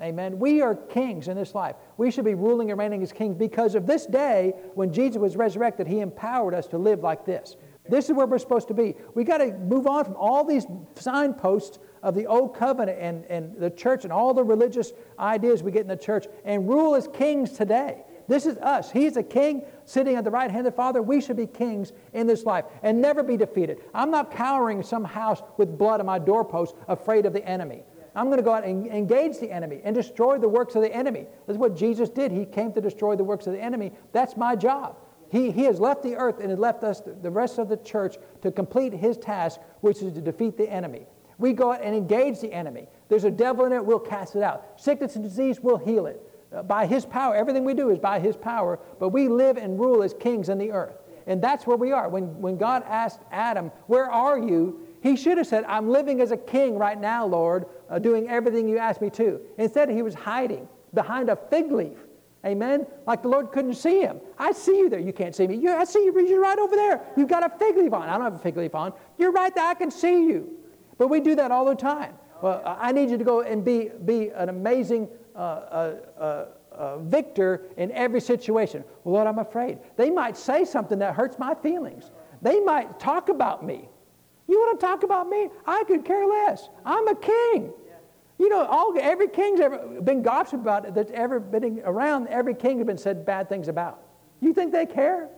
Amen. 0.00 0.38
We 0.38 0.62
are 0.62 0.76
kings 0.76 1.26
in 1.26 1.36
this 1.36 1.56
life. 1.56 1.74
We 1.96 2.12
should 2.12 2.24
be 2.24 2.34
ruling 2.34 2.70
and 2.70 2.78
reigning 2.78 3.02
as 3.02 3.10
kings 3.10 3.34
because 3.34 3.74
of 3.74 3.84
this 3.84 4.06
day 4.06 4.54
when 4.74 4.92
Jesus 4.92 5.18
was 5.18 5.34
resurrected, 5.36 5.88
he 5.88 5.98
empowered 5.98 6.54
us 6.54 6.68
to 6.68 6.78
live 6.78 7.00
like 7.00 7.24
this. 7.24 7.56
This 7.88 8.06
is 8.06 8.12
where 8.12 8.26
we're 8.26 8.38
supposed 8.38 8.68
to 8.68 8.74
be. 8.74 8.94
We 9.14 9.24
got 9.24 9.38
to 9.38 9.52
move 9.52 9.86
on 9.86 10.04
from 10.04 10.16
all 10.16 10.44
these 10.44 10.66
signposts 10.94 11.78
of 12.02 12.14
the 12.14 12.26
old 12.26 12.56
covenant 12.56 12.98
and, 12.98 13.24
and 13.26 13.56
the 13.56 13.70
church 13.70 14.04
and 14.04 14.12
all 14.12 14.32
the 14.32 14.44
religious 14.44 14.92
ideas 15.18 15.62
we 15.62 15.70
get 15.70 15.82
in 15.82 15.88
the 15.88 15.96
church 15.96 16.26
and 16.44 16.68
rule 16.68 16.94
as 16.94 17.08
kings 17.08 17.52
today. 17.52 18.04
This 18.26 18.46
is 18.46 18.56
us. 18.58 18.90
He's 18.90 19.18
a 19.18 19.22
king 19.22 19.64
sitting 19.84 20.16
at 20.16 20.24
the 20.24 20.30
right 20.30 20.50
hand 20.50 20.66
of 20.66 20.72
the 20.72 20.76
Father. 20.76 21.02
We 21.02 21.20
should 21.20 21.36
be 21.36 21.46
kings 21.46 21.92
in 22.14 22.26
this 22.26 22.44
life 22.44 22.64
and 22.82 23.02
never 23.02 23.22
be 23.22 23.36
defeated. 23.36 23.80
I'm 23.92 24.10
not 24.10 24.30
cowering 24.30 24.78
in 24.78 24.84
some 24.84 25.04
house 25.04 25.42
with 25.58 25.76
blood 25.76 26.00
on 26.00 26.06
my 26.06 26.18
doorpost, 26.18 26.74
afraid 26.88 27.26
of 27.26 27.34
the 27.34 27.46
enemy. 27.46 27.82
I'm 28.16 28.26
going 28.26 28.38
to 28.38 28.44
go 28.44 28.52
out 28.52 28.64
and 28.64 28.86
engage 28.86 29.38
the 29.38 29.50
enemy 29.50 29.80
and 29.84 29.94
destroy 29.94 30.38
the 30.38 30.48
works 30.48 30.74
of 30.76 30.82
the 30.82 30.94
enemy. 30.94 31.26
That's 31.46 31.58
what 31.58 31.76
Jesus 31.76 32.08
did. 32.08 32.30
He 32.32 32.46
came 32.46 32.72
to 32.72 32.80
destroy 32.80 33.16
the 33.16 33.24
works 33.24 33.46
of 33.46 33.52
the 33.52 33.60
enemy. 33.60 33.92
That's 34.12 34.36
my 34.36 34.56
job. 34.56 34.96
He, 35.34 35.50
he 35.50 35.64
has 35.64 35.80
left 35.80 36.04
the 36.04 36.14
earth 36.14 36.38
and 36.38 36.48
has 36.50 36.60
left 36.60 36.84
us, 36.84 37.02
the 37.20 37.28
rest 37.28 37.58
of 37.58 37.68
the 37.68 37.76
church, 37.78 38.18
to 38.42 38.52
complete 38.52 38.92
his 38.92 39.16
task, 39.16 39.58
which 39.80 40.00
is 40.00 40.12
to 40.12 40.20
defeat 40.20 40.56
the 40.56 40.70
enemy. 40.70 41.06
We 41.38 41.52
go 41.52 41.72
out 41.72 41.82
and 41.82 41.92
engage 41.92 42.38
the 42.38 42.52
enemy. 42.52 42.86
There's 43.08 43.24
a 43.24 43.32
devil 43.32 43.64
in 43.64 43.72
it, 43.72 43.84
we'll 43.84 43.98
cast 43.98 44.36
it 44.36 44.44
out. 44.44 44.80
Sickness 44.80 45.16
and 45.16 45.24
disease, 45.24 45.58
we'll 45.58 45.78
heal 45.78 46.06
it. 46.06 46.22
Uh, 46.54 46.62
by 46.62 46.86
his 46.86 47.04
power, 47.04 47.34
everything 47.34 47.64
we 47.64 47.74
do 47.74 47.90
is 47.90 47.98
by 47.98 48.20
his 48.20 48.36
power, 48.36 48.78
but 49.00 49.08
we 49.08 49.26
live 49.26 49.56
and 49.56 49.76
rule 49.76 50.04
as 50.04 50.14
kings 50.14 50.50
in 50.50 50.56
the 50.56 50.70
earth. 50.70 50.94
And 51.26 51.42
that's 51.42 51.66
where 51.66 51.76
we 51.76 51.90
are. 51.90 52.08
When, 52.08 52.40
when 52.40 52.56
God 52.56 52.84
asked 52.86 53.18
Adam, 53.32 53.72
Where 53.88 54.08
are 54.08 54.38
you? 54.38 54.86
He 55.02 55.16
should 55.16 55.38
have 55.38 55.48
said, 55.48 55.64
I'm 55.64 55.88
living 55.88 56.20
as 56.20 56.30
a 56.30 56.36
king 56.36 56.78
right 56.78 57.00
now, 57.00 57.26
Lord, 57.26 57.66
uh, 57.90 57.98
doing 57.98 58.28
everything 58.28 58.68
you 58.68 58.78
asked 58.78 59.00
me 59.00 59.10
to. 59.10 59.40
Instead, 59.58 59.88
he 59.88 60.02
was 60.02 60.14
hiding 60.14 60.68
behind 60.92 61.28
a 61.28 61.34
fig 61.34 61.72
leaf. 61.72 61.98
Amen? 62.44 62.86
Like 63.06 63.22
the 63.22 63.28
Lord 63.28 63.52
couldn't 63.52 63.74
see 63.74 64.00
him. 64.00 64.20
I 64.38 64.52
see 64.52 64.78
you 64.78 64.90
there. 64.90 65.00
You 65.00 65.12
can't 65.12 65.34
see 65.34 65.46
me. 65.46 65.56
You, 65.56 65.72
I 65.72 65.84
see 65.84 66.04
you. 66.04 66.26
You're 66.26 66.40
right 66.40 66.58
over 66.58 66.76
there. 66.76 67.00
You've 67.16 67.28
got 67.28 67.44
a 67.44 67.58
fig 67.58 67.76
leaf 67.76 67.92
on. 67.92 68.08
I 68.08 68.12
don't 68.14 68.22
have 68.22 68.34
a 68.34 68.38
fig 68.38 68.56
leaf 68.56 68.74
on. 68.74 68.92
You're 69.18 69.32
right 69.32 69.54
there. 69.54 69.64
I 69.64 69.74
can 69.74 69.90
see 69.90 70.26
you. 70.26 70.50
But 70.98 71.08
we 71.08 71.20
do 71.20 71.34
that 71.36 71.50
all 71.50 71.64
the 71.64 71.74
time. 71.74 72.14
Well, 72.42 72.62
I 72.78 72.92
need 72.92 73.10
you 73.10 73.16
to 73.16 73.24
go 73.24 73.40
and 73.40 73.64
be, 73.64 73.90
be 74.04 74.28
an 74.30 74.50
amazing 74.50 75.08
uh, 75.34 75.38
uh, 75.38 75.96
uh, 76.18 76.46
uh, 76.72 76.98
victor 76.98 77.62
in 77.76 77.90
every 77.92 78.20
situation. 78.20 78.84
Well, 79.04 79.14
Lord, 79.14 79.26
I'm 79.26 79.38
afraid. 79.38 79.78
They 79.96 80.10
might 80.10 80.36
say 80.36 80.64
something 80.64 80.98
that 80.98 81.14
hurts 81.14 81.38
my 81.38 81.54
feelings. 81.54 82.10
They 82.42 82.60
might 82.60 83.00
talk 83.00 83.30
about 83.30 83.64
me. 83.64 83.88
You 84.46 84.58
want 84.58 84.78
to 84.78 84.86
talk 84.86 85.02
about 85.02 85.28
me? 85.28 85.48
I 85.66 85.84
could 85.84 86.04
care 86.04 86.26
less. 86.26 86.68
I'm 86.84 87.08
a 87.08 87.14
king. 87.14 87.72
You 88.38 88.48
know, 88.48 88.64
all, 88.64 88.94
every 89.00 89.28
king's 89.28 89.60
ever 89.60 89.78
been 90.02 90.22
gossiped 90.22 90.62
about 90.62 90.94
that's 90.94 91.12
ever 91.12 91.38
been 91.38 91.80
around, 91.84 92.28
every 92.28 92.54
king 92.54 92.78
has 92.78 92.86
been 92.86 92.98
said 92.98 93.24
bad 93.24 93.48
things 93.48 93.68
about. 93.68 94.00
You 94.40 94.52
think 94.52 94.72
they 94.72 94.86
care? 94.86 95.28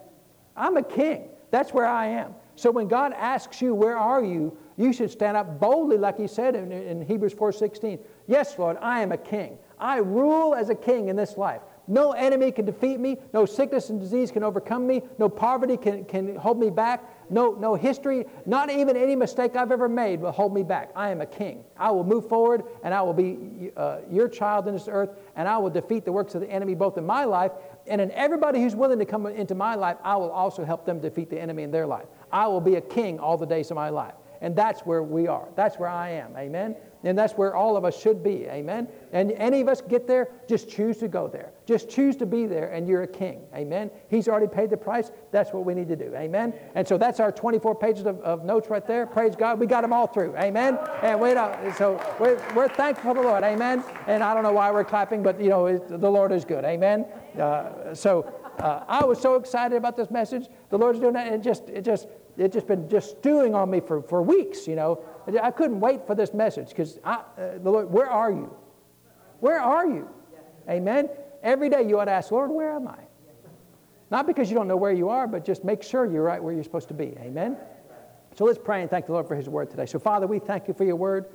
I'm 0.57 0.77
a 0.77 0.83
king. 0.83 1.29
That's 1.51 1.73
where 1.73 1.87
I 1.87 2.07
am. 2.07 2.35
So 2.57 2.71
when 2.71 2.89
God 2.89 3.13
asks 3.13 3.61
you, 3.61 3.75
where 3.75 3.99
are 3.99 4.25
you? 4.25 4.57
You 4.79 4.93
should 4.93 5.11
stand 5.11 5.37
up 5.37 5.61
boldly, 5.61 5.99
like 5.99 6.19
he 6.19 6.27
said 6.27 6.57
in, 6.57 6.73
in 6.73 7.03
Hebrews 7.03 7.35
4.16. 7.35 7.99
Yes, 8.27 8.59
Lord, 8.59 8.79
I 8.81 9.01
am 9.01 9.13
a 9.13 9.19
king. 9.19 9.59
I 9.79 9.99
rule 9.99 10.55
as 10.55 10.71
a 10.71 10.75
king 10.75 11.09
in 11.09 11.17
this 11.17 11.37
life. 11.37 11.61
No 11.87 12.13
enemy 12.13 12.51
can 12.51 12.65
defeat 12.65 12.99
me. 12.99 13.19
No 13.33 13.45
sickness 13.47 13.91
and 13.91 14.01
disease 14.01 14.31
can 14.31 14.43
overcome 14.43 14.87
me. 14.87 15.03
No 15.19 15.29
poverty 15.29 15.77
can, 15.77 16.05
can 16.05 16.35
hold 16.37 16.59
me 16.59 16.71
back. 16.71 17.05
No, 17.29 17.53
no 17.53 17.75
history, 17.75 18.25
not 18.45 18.71
even 18.71 18.97
any 18.97 19.17
mistake 19.17 19.57
I've 19.57 19.73
ever 19.73 19.89
made 19.89 20.21
will 20.21 20.33
hold 20.33 20.55
me 20.55 20.63
back. 20.63 20.91
I 20.95 21.11
am 21.11 21.21
a 21.21 21.27
king. 21.27 21.65
I 21.77 21.91
will 21.91 22.05
move 22.05 22.29
forward 22.29 22.63
and 22.85 22.95
I 22.95 23.03
will 23.03 23.13
be 23.13 23.73
uh, 23.77 23.99
your 24.11 24.29
child 24.29 24.69
in 24.69 24.75
this 24.75 24.89
earth 24.89 25.11
and 25.35 25.49
I 25.49 25.59
will 25.59 25.71
defeat 25.71 26.05
the 26.05 26.13
works 26.13 26.35
of 26.35 26.41
the 26.41 26.51
enemy 26.51 26.75
both 26.75 26.99
in 26.99 27.07
my 27.07 27.25
life 27.25 27.53
and 27.89 28.01
in 28.01 28.11
everybody 28.13 28.61
who's 28.61 28.75
willing 28.75 28.99
to 28.99 29.05
come 29.05 29.27
into 29.27 29.55
my 29.55 29.75
life, 29.75 29.97
I 30.03 30.17
will 30.17 30.31
also 30.31 30.65
help 30.65 30.85
them 30.85 31.01
defeat 31.01 31.31
the 31.31 31.41
enemy 31.41 31.63
in 31.63 31.71
their 31.71 31.87
life. 31.87 32.07
I 32.33 32.47
will 32.47 32.61
be 32.61 32.77
a 32.77 32.81
king 32.81 33.19
all 33.19 33.37
the 33.37 33.47
days 33.47 33.71
of 33.71 33.77
my 33.77 33.91
life. 33.91 34.15
And 34.41 34.55
that's 34.55 34.83
where 34.83 35.03
we 35.03 35.29
are. 35.29 35.49
That's 35.55 35.79
where 35.79 35.89
I 35.89 36.11
am. 36.11 36.37
Amen. 36.37 36.77
And 37.07 37.17
that's 37.17 37.35
where 37.35 37.55
all 37.55 37.77
of 37.77 37.85
us 37.85 37.99
should 38.01 38.23
be. 38.23 38.47
Amen. 38.49 38.89
And 39.13 39.33
any 39.33 39.61
of 39.61 39.69
us 39.69 39.81
get 39.81 40.07
there, 40.07 40.29
just 40.49 40.69
choose 40.69 40.99
to 40.99 41.09
go 41.09 41.29
there. 41.29 41.53
Just 41.65 41.89
choose 41.89 42.17
to 42.17 42.27
be 42.27 42.47
there, 42.47 42.73
and 42.73 42.89
you're 42.89 43.03
a 43.03 43.07
king. 43.09 43.43
Amen. 43.55 43.91
He's 44.09 44.29
already 44.29 44.49
paid 44.49 44.71
the 44.71 44.77
price. 44.77 45.13
That's 45.31 45.53
what 45.53 45.65
we 45.65 45.75
need 45.75 45.89
to 45.89 45.97
do. 45.97 46.15
Amen. 46.17 46.53
And 46.75 46.87
so 46.87 46.99
that's 46.99 47.21
our 47.21 47.31
24 47.31 47.75
pages 47.77 48.07
of, 48.07 48.21
of 48.21 48.45
notes 48.45 48.69
right 48.69 48.87
there. 48.87 49.07
Praise 49.07 49.37
God. 49.37 49.61
We 49.61 49.67
got 49.67 49.83
them 49.83 49.93
all 49.93 50.07
through. 50.07 50.37
Amen. 50.37 50.79
And 51.03 51.21
we 51.21 51.35
don't, 51.35 51.75
so 51.77 52.01
we're, 52.19 52.43
we're 52.55 52.69
thankful 52.69 53.15
for 53.15 53.23
the 53.23 53.29
Lord. 53.29 53.45
Amen. 53.45 53.85
And 54.07 54.23
I 54.23 54.35
don't 54.35 54.43
know 54.43 54.53
why 54.53 54.71
we're 54.73 54.85
clapping, 54.85 55.23
but 55.23 55.41
you 55.41 55.49
know, 55.49 55.79
the 55.79 56.11
Lord 56.11 56.33
is 56.33 56.45
good. 56.45 56.65
Amen. 56.65 57.07
Uh, 57.39 57.95
so 57.95 58.33
uh, 58.59 58.85
I 58.89 59.05
was 59.05 59.21
so 59.21 59.37
excited 59.37 59.77
about 59.77 59.97
this 59.97 60.11
message. 60.11 60.49
The 60.71 60.79
Lord's 60.79 60.99
doing 60.99 61.13
that. 61.15 61.33
It 61.33 61.43
just, 61.43 61.69
it 61.69 61.85
just, 61.85 62.09
it 62.37 62.53
just 62.53 62.67
been 62.67 62.89
just 62.89 63.19
stewing 63.19 63.55
on 63.55 63.71
me 63.71 63.81
for, 63.81 64.03
for 64.03 64.23
weeks, 64.23 64.67
you 64.67 64.77
know. 64.77 65.03
I 65.43 65.51
couldn't 65.51 65.81
wait 65.81 66.07
for 66.07 66.15
this 66.15 66.33
message 66.33 66.69
because 66.69 66.99
uh, 67.05 67.23
the 67.63 67.71
Lord, 67.71 67.91
where 67.91 68.09
are 68.09 68.31
you? 68.31 68.55
Where 69.41 69.61
are 69.61 69.87
you? 69.87 70.09
Amen. 70.69 71.09
Every 71.43 71.69
day 71.69 71.87
you 71.87 71.99
ought 71.99 72.07
to 72.07 72.13
ask, 72.13 72.31
Lord, 72.31 72.51
where 72.51 72.73
am 72.73 72.89
I? 72.89 72.99
Not 74.11 74.27
because 74.27 74.49
you 74.51 74.57
don't 74.57 74.69
know 74.69 74.77
where 74.77 74.93
you 74.93 75.09
are, 75.09 75.27
but 75.27 75.45
just 75.45 75.65
make 75.65 75.83
sure 75.83 76.07
you're 76.07 76.23
right 76.23 76.43
where 76.43 76.55
you're 76.55 76.65
supposed 76.65 76.89
to 76.89 76.95
be. 76.95 77.15
Amen. 77.19 77.57
So 78.37 78.45
let's 78.45 78.59
pray 78.59 78.83
and 78.83 78.91
thank 78.91 79.07
the 79.07 79.13
Lord 79.13 79.27
for 79.27 79.35
His 79.35 79.49
word 79.49 79.71
today. 79.71 79.87
So, 79.87 79.99
Father, 79.99 80.27
we 80.27 80.39
thank 80.39 80.69
you 80.69 80.75
for 80.75 80.85
your 80.85 80.97
word. 80.97 81.27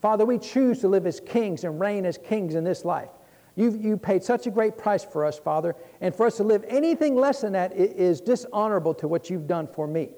Father, 0.00 0.26
we 0.26 0.38
choose 0.38 0.80
to 0.80 0.88
live 0.88 1.06
as 1.06 1.20
kings 1.20 1.64
and 1.64 1.80
reign 1.80 2.04
as 2.04 2.18
kings 2.18 2.54
in 2.54 2.64
this 2.64 2.84
life. 2.84 3.10
You've, 3.56 3.82
you 3.82 3.96
paid 3.96 4.22
such 4.22 4.46
a 4.46 4.50
great 4.50 4.78
price 4.78 5.04
for 5.04 5.24
us, 5.24 5.38
Father, 5.38 5.74
and 6.00 6.14
for 6.14 6.26
us 6.26 6.36
to 6.36 6.44
live 6.44 6.64
anything 6.68 7.16
less 7.16 7.40
than 7.40 7.52
that 7.54 7.72
is 7.74 8.20
dishonorable 8.20 8.94
to 8.94 9.08
what 9.08 9.30
you've 9.30 9.48
done 9.48 9.66
for 9.66 9.86
me. 9.86 10.10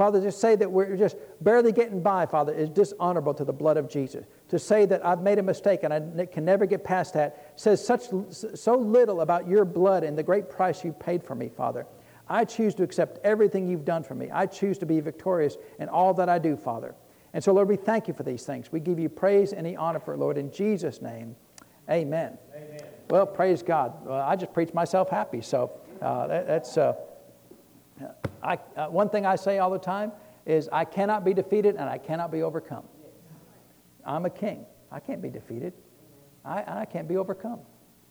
Father, 0.00 0.18
to 0.22 0.32
say 0.32 0.56
that 0.56 0.72
we're 0.72 0.96
just 0.96 1.14
barely 1.42 1.72
getting 1.72 2.00
by, 2.00 2.24
Father, 2.24 2.54
is 2.54 2.70
dishonorable 2.70 3.34
to 3.34 3.44
the 3.44 3.52
blood 3.52 3.76
of 3.76 3.86
Jesus. 3.86 4.24
To 4.48 4.58
say 4.58 4.86
that 4.86 5.04
I've 5.04 5.20
made 5.20 5.38
a 5.38 5.42
mistake 5.42 5.80
and 5.82 5.92
I 5.92 6.24
can 6.24 6.42
never 6.42 6.64
get 6.64 6.82
past 6.82 7.12
that 7.12 7.52
says 7.56 7.84
such, 7.84 8.04
so 8.30 8.76
little 8.76 9.20
about 9.20 9.46
your 9.46 9.66
blood 9.66 10.02
and 10.02 10.16
the 10.16 10.22
great 10.22 10.48
price 10.48 10.82
you 10.82 10.92
paid 10.92 11.22
for 11.22 11.34
me, 11.34 11.50
Father. 11.50 11.86
I 12.30 12.46
choose 12.46 12.74
to 12.76 12.82
accept 12.82 13.18
everything 13.24 13.68
you've 13.68 13.84
done 13.84 14.02
for 14.02 14.14
me. 14.14 14.30
I 14.32 14.46
choose 14.46 14.78
to 14.78 14.86
be 14.86 15.00
victorious 15.00 15.58
in 15.78 15.90
all 15.90 16.14
that 16.14 16.30
I 16.30 16.38
do, 16.38 16.56
Father. 16.56 16.94
And 17.34 17.44
so, 17.44 17.52
Lord, 17.52 17.68
we 17.68 17.76
thank 17.76 18.08
you 18.08 18.14
for 18.14 18.22
these 18.22 18.44
things. 18.44 18.72
We 18.72 18.80
give 18.80 18.98
you 18.98 19.10
praise 19.10 19.52
and 19.52 19.66
the 19.66 19.76
honor 19.76 20.00
for 20.00 20.14
it, 20.14 20.16
Lord. 20.16 20.38
In 20.38 20.50
Jesus' 20.50 21.02
name, 21.02 21.36
amen. 21.90 22.38
amen. 22.56 22.84
Well, 23.10 23.26
praise 23.26 23.62
God. 23.62 23.92
Well, 24.06 24.18
I 24.18 24.34
just 24.34 24.54
preach 24.54 24.72
myself 24.72 25.10
happy. 25.10 25.42
So 25.42 25.70
uh, 26.00 26.26
that, 26.26 26.46
that's. 26.46 26.78
Uh, 26.78 26.94
I, 28.42 28.58
uh, 28.76 28.86
one 28.86 29.08
thing 29.08 29.26
I 29.26 29.36
say 29.36 29.58
all 29.58 29.70
the 29.70 29.78
time 29.78 30.12
is 30.46 30.68
I 30.72 30.84
cannot 30.84 31.24
be 31.24 31.34
defeated 31.34 31.76
and 31.76 31.88
I 31.88 31.98
cannot 31.98 32.30
be 32.30 32.42
overcome. 32.42 32.84
I'm 34.04 34.24
a 34.24 34.30
king. 34.30 34.64
I 34.90 35.00
can't 35.00 35.22
be 35.22 35.30
defeated. 35.30 35.72
I, 36.44 36.64
I 36.66 36.84
can't 36.84 37.06
be 37.06 37.16
overcome. 37.16 37.60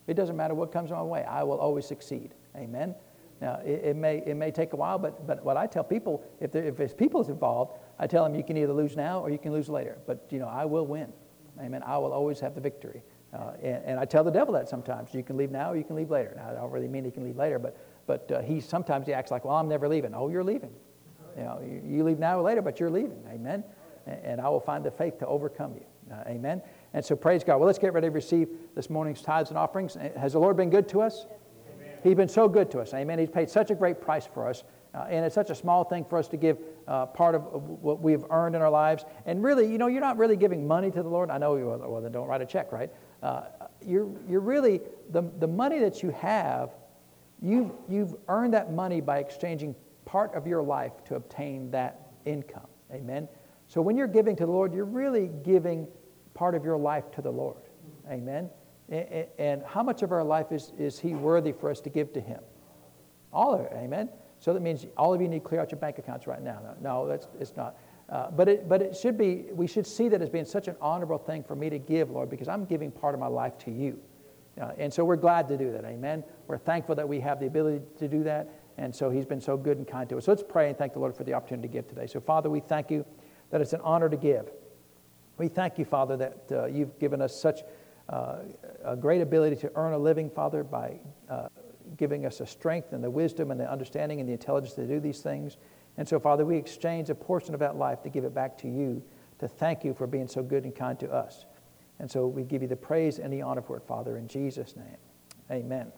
It 0.08 0.14
doesn't 0.16 0.36
matter 0.36 0.54
what 0.54 0.72
comes 0.72 0.92
my 0.92 1.02
way. 1.02 1.24
I 1.24 1.44
will 1.44 1.60
always 1.60 1.86
succeed. 1.86 2.34
Amen. 2.56 2.96
Now, 3.42 3.62
it, 3.64 3.82
it, 3.86 3.96
may, 3.96 4.24
it 4.26 4.36
may 4.36 4.52
take 4.52 4.74
a 4.74 4.76
while, 4.76 4.98
but, 4.98 5.26
but 5.26 5.44
what 5.44 5.56
I 5.56 5.66
tell 5.66 5.84
people, 5.84 6.24
if, 6.40 6.52
there, 6.52 6.64
if 6.64 6.76
there's 6.76 6.94
people 6.94 7.24
involved, 7.28 7.78
I 7.98 8.08
tell 8.08 8.24
them 8.24 8.36
you 8.36 8.44
can 8.44 8.58
either 8.58 8.74
lose 8.74 8.96
now 8.96 9.22
or 9.22 9.30
you 9.30 9.38
can 9.38 9.52
lose 9.52 9.70
later. 9.70 9.98
But, 10.06 10.26
you 10.30 10.40
know, 10.40 10.48
I 10.48 10.66
will 10.66 10.86
win. 10.86 11.12
Amen. 11.60 11.84
I 11.86 11.98
will 11.98 12.12
always 12.12 12.40
have 12.40 12.56
the 12.56 12.62
victory. 12.62 13.02
Uh, 13.34 13.52
and, 13.62 13.86
and, 13.86 14.00
I 14.00 14.06
tell 14.06 14.24
the 14.24 14.32
devil 14.32 14.54
that 14.56 14.68
sometimes. 14.68 15.14
You 15.14 15.22
can 15.22 15.38
leave 15.38 15.52
now 15.52 15.72
or 15.72 15.78
you 15.78 15.84
can 15.84 15.96
leave 15.96 16.10
later. 16.10 16.34
Now, 16.36 16.50
I 16.50 16.54
don't 16.54 16.72
really 16.72 16.88
mean 16.88 17.06
he 17.06 17.12
can 17.12 17.24
leave 17.24 17.38
later, 17.38 17.60
but 17.60 17.78
but 18.10 18.32
uh, 18.32 18.42
he 18.42 18.60
sometimes 18.60 19.06
he 19.06 19.14
acts 19.14 19.30
like, 19.30 19.46
well, 19.46 19.56
I'm 19.56 19.70
never 19.70 19.88
leaving. 19.88 20.16
Oh, 20.16 20.30
you're 20.30 20.44
leaving. 20.44 20.74
You 21.38 21.44
know, 21.44 21.62
you, 21.62 21.98
you 21.98 22.04
leave 22.04 22.18
now 22.18 22.40
or 22.40 22.42
later, 22.42 22.64
but 22.64 22.80
you're 22.80 22.90
leaving. 22.90 23.22
Amen. 23.30 23.64
And, 24.08 24.26
and 24.26 24.42
I 24.42 24.50
will 24.50 24.60
find 24.60 24.84
the 24.84 24.90
faith 24.90 25.20
to 25.20 25.28
overcome 25.28 25.76
you. 25.76 25.86
Uh, 26.12 26.24
amen. 26.26 26.64
And 26.96 27.06
so 27.06 27.16
praise 27.16 27.44
God. 27.44 27.58
Well, 27.58 27.68
let's 27.68 27.78
get 27.78 27.94
ready 27.94 28.08
to 28.08 28.12
receive 28.12 28.48
this 28.74 28.90
morning's 28.90 29.22
tithes 29.22 29.52
and 29.52 29.60
offerings. 29.60 29.96
Has 30.18 30.34
the 30.34 30.40
Lord 30.40 30.58
been 30.58 30.72
good 30.72 30.90
to 30.90 31.02
us? 31.02 31.28
Amen. 31.72 31.98
He's 32.02 32.16
been 32.16 32.28
so 32.28 32.50
good 32.50 32.72
to 32.72 32.80
us. 32.80 32.96
Amen. 32.96 33.20
He's 33.20 33.30
paid 33.30 33.48
such 33.48 33.70
a 33.70 33.76
great 33.76 34.02
price 34.02 34.26
for 34.26 34.48
us. 34.50 34.64
Uh, 34.96 35.06
and 35.12 35.24
it's 35.24 35.36
such 35.36 35.52
a 35.52 35.56
small 35.56 35.84
thing 35.84 36.04
for 36.04 36.18
us 36.18 36.28
to 36.30 36.38
give 36.38 36.58
uh, 36.88 37.06
part 37.06 37.36
of 37.36 37.44
what 37.44 38.02
we've 38.02 38.26
earned 38.32 38.56
in 38.56 38.64
our 38.64 38.72
lives. 38.72 39.06
And 39.28 39.44
really, 39.44 39.72
you 39.72 39.78
know, 39.78 39.86
you're 39.86 40.02
not 40.02 40.18
really 40.18 40.36
giving 40.36 40.68
money 40.68 40.90
to 40.90 41.04
the 41.04 41.10
Lord. 41.10 41.30
I 41.30 41.38
know 41.38 41.58
you, 41.58 41.68
well, 41.68 42.02
then 42.02 42.12
don't 42.12 42.28
write 42.28 42.42
a 42.42 42.48
check, 42.48 42.72
right? 42.72 42.90
Uh, 43.22 43.44
you're, 43.86 44.10
you're 44.28 44.40
really, 44.42 44.82
the, 45.12 45.22
the 45.38 45.48
money 45.48 45.78
that 45.78 46.02
you 46.02 46.10
have 46.10 46.72
You've, 47.42 47.72
you've 47.88 48.16
earned 48.28 48.54
that 48.54 48.74
money 48.74 49.02
by 49.02 49.20
exchanging 49.20 49.76
part 50.06 50.34
of 50.34 50.46
your 50.46 50.62
life 50.62 51.04
to 51.06 51.16
obtain 51.16 51.72
that 51.72 52.12
income. 52.26 52.68
Amen? 52.92 53.28
So 53.68 53.82
when 53.82 53.96
you're 53.96 54.08
giving 54.08 54.36
to 54.38 54.46
the 54.46 54.52
Lord, 54.52 54.74
you're 54.74 54.86
really 54.86 55.30
giving 55.44 55.88
part 56.34 56.56
of 56.56 56.66
your 56.66 56.78
life 56.78 57.12
to 57.12 57.22
the 57.22 57.32
Lord. 57.32 57.62
Amen? 58.10 58.50
And, 58.90 59.62
how 59.64 59.84
much 59.84 60.02
of 60.02 60.12
our 60.12 60.24
life 60.24 60.52
is, 60.52 60.74
is 60.80 60.98
He 60.98 61.14
worthy 61.14 61.52
for 61.52 61.70
us 61.70 61.80
to 61.82 61.90
give 61.90 62.12
to 62.14 62.22
Him? 62.22 62.40
All 63.32 63.54
of 63.54 63.62
it, 63.62 63.72
amen? 63.76 64.10
So 64.40 64.54
that 64.54 64.62
means 64.62 64.88
all 64.98 65.14
of 65.14 65.22
you 65.22 65.28
need 65.28 65.44
to 65.44 65.48
clear 65.48 65.62
out 65.62 65.72
your 65.72 65.80
bank 65.80 66.00
accounts 66.00 66.26
right 66.26 66.42
now. 66.42 66.60
No, 66.64 66.76
no 66.82 67.08
that's, 67.08 67.28
it's 67.40 67.56
not. 67.56 67.78
Uh, 68.10 68.32
but, 68.32 68.50
it, 68.50 68.68
but 68.68 68.82
it 68.82 68.96
should 68.96 69.18
be, 69.18 69.46
we 69.52 69.68
should 69.68 69.86
see 69.86 70.10
that 70.10 70.22
as 70.22 70.30
being 70.30 70.46
such 70.46 70.68
an 70.68 70.76
honorable 70.82 71.20
thing 71.20 71.44
for 71.44 71.56
me 71.56 71.70
to 71.70 71.78
give, 71.78 72.10
Lord, 72.10 72.30
because 72.30 72.48
I'm 72.48 72.66
giving 72.66 72.90
part 72.90 73.14
of 73.14 73.20
my 73.20 73.28
life 73.28 73.58
to 73.60 73.72
you. 73.72 74.00
Uh, 74.60 74.72
and 74.78 74.94
so 74.94 75.06
we're 75.06 75.16
glad 75.16 75.48
to 75.48 75.58
do 75.58 75.72
that, 75.72 75.86
amen? 75.86 76.24
We're 76.48 76.58
thankful 76.58 76.96
that 76.96 77.08
we 77.08 77.20
have 77.22 77.40
the 77.40 77.48
ability 77.48 77.82
to 77.98 78.08
do 78.08 78.24
that. 78.24 78.50
And 78.78 78.96
so 78.96 79.10
he's 79.10 79.26
been 79.26 79.42
so 79.42 79.58
good 79.58 79.78
and 79.78 79.88
kind 79.88 80.08
to 80.10 80.18
us. 80.18 80.26
So 80.26 80.32
let's 80.32 80.44
pray 80.44 80.70
and 80.70 80.78
thank 80.78 80.94
the 80.94 81.00
Lord 81.00 81.16
for 81.16 81.24
the 81.24 81.34
opportunity 81.34 81.68
to 81.68 81.72
give 81.72 81.88
today. 81.88 82.08
So, 82.08 82.20
Father, 82.20 82.50
we 82.50 82.60
thank 82.62 82.90
you 82.90 83.06
that 83.52 83.62
it's 83.62 83.74
an 83.74 83.82
honor 83.84 84.10
to 84.10 84.18
give. 84.18 84.50
We 85.38 85.48
thank 85.48 85.78
you, 85.78 85.86
Father, 85.86 86.18
that 86.18 86.44
uh, 86.52 86.66
you've 86.66 86.98
given 87.00 87.22
us 87.22 87.40
such 87.40 87.62
uh, 88.10 88.40
a 88.84 88.96
great 88.96 89.22
ability 89.22 89.58
to 89.58 89.72
earn 89.76 89.94
a 89.94 89.98
living, 89.98 90.30
Father, 90.30 90.64
by 90.64 91.00
uh, 91.30 91.48
giving 91.98 92.26
us 92.26 92.40
the 92.40 92.48
strength 92.48 92.94
and 92.94 93.04
the 93.04 93.10
wisdom 93.10 93.52
and 93.52 93.60
the 93.60 93.70
understanding 93.70 94.20
and 94.20 94.28
the 94.28 94.34
intelligence 94.34 94.74
to 94.74 94.88
do 94.88 95.00
these 95.00 95.20
things. 95.22 95.58
And 95.98 96.08
so, 96.08 96.20
Father, 96.20 96.46
we 96.46 96.56
exchange 96.56 97.10
a 97.10 97.16
portion 97.16 97.54
of 97.54 97.60
that 97.60 97.76
life 97.76 98.02
to 98.04 98.10
give 98.10 98.24
it 98.24 98.34
back 98.34 98.58
to 98.60 98.68
you, 98.68 99.04
to 99.40 99.48
thank 99.48 99.84
you 99.84 99.94
for 99.94 100.08
being 100.08 100.28
so 100.28 100.42
good 100.42 100.64
and 100.64 100.74
kind 100.74 101.00
to 101.00 101.12
us. 101.12 101.46
And 102.00 102.10
so 102.10 102.28
we 102.28 102.44
give 102.44 102.62
you 102.62 102.68
the 102.68 102.76
praise 102.76 103.20
and 103.20 103.32
the 103.32 103.42
honor 103.42 103.62
for 103.62 103.78
it, 103.78 103.84
Father, 103.88 104.18
in 104.18 104.28
Jesus' 104.28 104.76
name. 104.76 104.86
Amen. 105.52 105.66
Amen. 105.66 105.92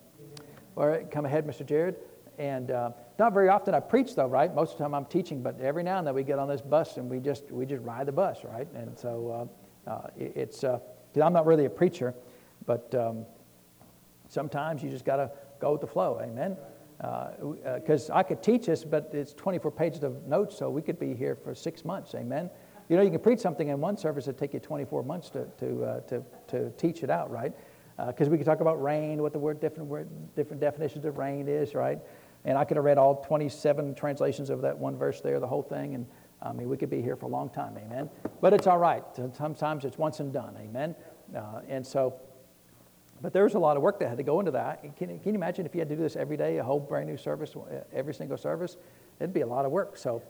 All 0.77 0.87
right, 0.87 1.09
come 1.09 1.25
ahead, 1.25 1.45
Mr. 1.45 1.65
Jared. 1.65 1.97
And 2.37 2.71
uh, 2.71 2.91
not 3.19 3.33
very 3.33 3.49
often 3.49 3.75
I 3.75 3.79
preach, 3.79 4.15
though, 4.15 4.25
right? 4.25 4.53
Most 4.53 4.71
of 4.71 4.77
the 4.77 4.83
time 4.85 4.95
I'm 4.95 5.05
teaching, 5.05 5.43
but 5.43 5.59
every 5.59 5.83
now 5.83 5.99
and 5.99 6.07
then 6.07 6.15
we 6.15 6.23
get 6.23 6.39
on 6.39 6.47
this 6.47 6.61
bus 6.61 6.97
and 6.97 7.09
we 7.09 7.19
just 7.19 7.51
we 7.51 7.65
just 7.65 7.83
ride 7.83 8.07
the 8.07 8.11
bus, 8.11 8.39
right? 8.43 8.67
And 8.73 8.97
so 8.97 9.49
uh, 9.87 9.91
uh, 9.91 10.07
it, 10.17 10.33
it's 10.35 10.61
because 10.61 10.81
uh, 11.17 11.23
I'm 11.23 11.33
not 11.33 11.45
really 11.45 11.65
a 11.65 11.69
preacher, 11.69 12.15
but 12.65 12.93
um, 12.95 13.25
sometimes 14.27 14.81
you 14.81 14.89
just 14.89 15.05
got 15.05 15.17
to 15.17 15.29
go 15.59 15.73
with 15.73 15.81
the 15.81 15.87
flow. 15.87 16.19
Amen 16.21 16.57
because 17.01 18.09
uh, 18.09 18.13
uh 18.13 18.17
I 18.17 18.23
could 18.23 18.43
teach 18.43 18.67
this, 18.67 18.83
but 18.83 19.09
it's 19.11 19.33
24 19.33 19.71
pages 19.71 20.03
of 20.03 20.27
notes, 20.27 20.55
so 20.57 20.69
we 20.69 20.83
could 20.83 20.99
be 20.99 21.15
here 21.15 21.35
for 21.35 21.55
six 21.55 21.83
months. 21.83 22.13
Amen. 22.13 22.49
You 22.91 22.97
know, 22.97 23.03
you 23.03 23.09
can 23.09 23.21
preach 23.21 23.39
something 23.39 23.69
in 23.69 23.79
one 23.79 23.95
service 23.95 24.25
that 24.25 24.37
take 24.37 24.53
you 24.53 24.59
24 24.59 25.03
months 25.03 25.29
to, 25.29 25.45
to, 25.59 25.85
uh, 25.85 25.99
to, 26.01 26.23
to 26.49 26.71
teach 26.71 27.03
it 27.03 27.09
out, 27.09 27.31
right? 27.31 27.53
Because 27.95 28.27
uh, 28.27 28.31
we 28.31 28.37
could 28.37 28.45
talk 28.45 28.59
about 28.59 28.83
reign, 28.83 29.21
what 29.21 29.31
the 29.31 29.39
word 29.39 29.61
different, 29.61 29.87
word, 29.87 30.09
different 30.35 30.59
definitions 30.59 31.05
of 31.05 31.17
reign 31.17 31.47
is, 31.47 31.73
right? 31.73 31.99
And 32.43 32.57
I 32.57 32.65
could 32.65 32.75
have 32.75 32.83
read 32.83 32.97
all 32.97 33.23
27 33.23 33.95
translations 33.95 34.49
of 34.49 34.59
that 34.63 34.77
one 34.77 34.97
verse 34.97 35.21
there, 35.21 35.39
the 35.39 35.47
whole 35.47 35.63
thing, 35.63 35.95
and 35.95 36.05
I 36.41 36.51
mean, 36.51 36.67
we 36.67 36.75
could 36.75 36.89
be 36.89 37.01
here 37.01 37.15
for 37.15 37.27
a 37.27 37.29
long 37.29 37.49
time, 37.49 37.77
amen. 37.77 38.09
But 38.41 38.51
it's 38.51 38.67
all 38.67 38.77
right. 38.77 39.05
Sometimes 39.37 39.85
it's 39.85 39.97
once 39.97 40.19
and 40.19 40.33
done, 40.33 40.57
amen. 40.59 40.93
Uh, 41.33 41.61
and 41.69 41.87
so, 41.87 42.19
but 43.21 43.31
there's 43.31 43.53
a 43.53 43.59
lot 43.59 43.77
of 43.77 43.83
work 43.83 43.99
that 43.99 44.09
had 44.09 44.17
to 44.17 44.23
go 44.23 44.41
into 44.41 44.51
that. 44.51 44.81
Can, 44.97 45.17
can 45.17 45.21
you 45.23 45.35
imagine 45.35 45.65
if 45.65 45.73
you 45.73 45.79
had 45.79 45.87
to 45.87 45.95
do 45.95 46.01
this 46.01 46.17
every 46.17 46.35
day, 46.35 46.57
a 46.57 46.63
whole 46.65 46.81
brand 46.81 47.07
new 47.07 47.15
service, 47.15 47.55
every 47.93 48.13
single 48.13 48.37
service? 48.37 48.75
It'd 49.21 49.31
be 49.31 49.41
a 49.41 49.47
lot 49.47 49.63
of 49.63 49.71
work. 49.71 49.95
So 49.95 50.21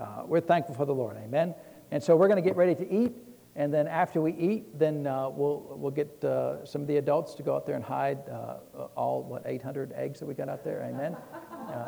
uh, 0.00 0.24
we're 0.26 0.40
thankful 0.40 0.74
for 0.74 0.84
the 0.84 0.94
Lord. 0.94 1.16
Amen. 1.16 1.54
And 1.90 2.02
so 2.02 2.16
we're 2.16 2.28
going 2.28 2.42
to 2.42 2.46
get 2.48 2.56
ready 2.56 2.74
to 2.74 2.92
eat. 2.92 3.12
And 3.56 3.74
then 3.74 3.88
after 3.88 4.20
we 4.20 4.34
eat, 4.34 4.78
then 4.78 5.06
uh, 5.06 5.28
we'll, 5.30 5.74
we'll 5.76 5.90
get 5.90 6.22
uh, 6.22 6.64
some 6.64 6.80
of 6.80 6.86
the 6.86 6.98
adults 6.98 7.34
to 7.34 7.42
go 7.42 7.56
out 7.56 7.66
there 7.66 7.74
and 7.74 7.84
hide 7.84 8.18
uh, 8.28 8.58
all, 8.96 9.24
what, 9.24 9.42
800 9.46 9.92
eggs 9.94 10.20
that 10.20 10.26
we 10.26 10.34
got 10.34 10.48
out 10.48 10.64
there. 10.64 10.82
Amen. 10.82 11.16
Uh, 11.68 11.86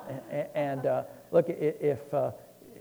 and 0.55 0.83
look, 1.33 1.49
if, 1.49 2.05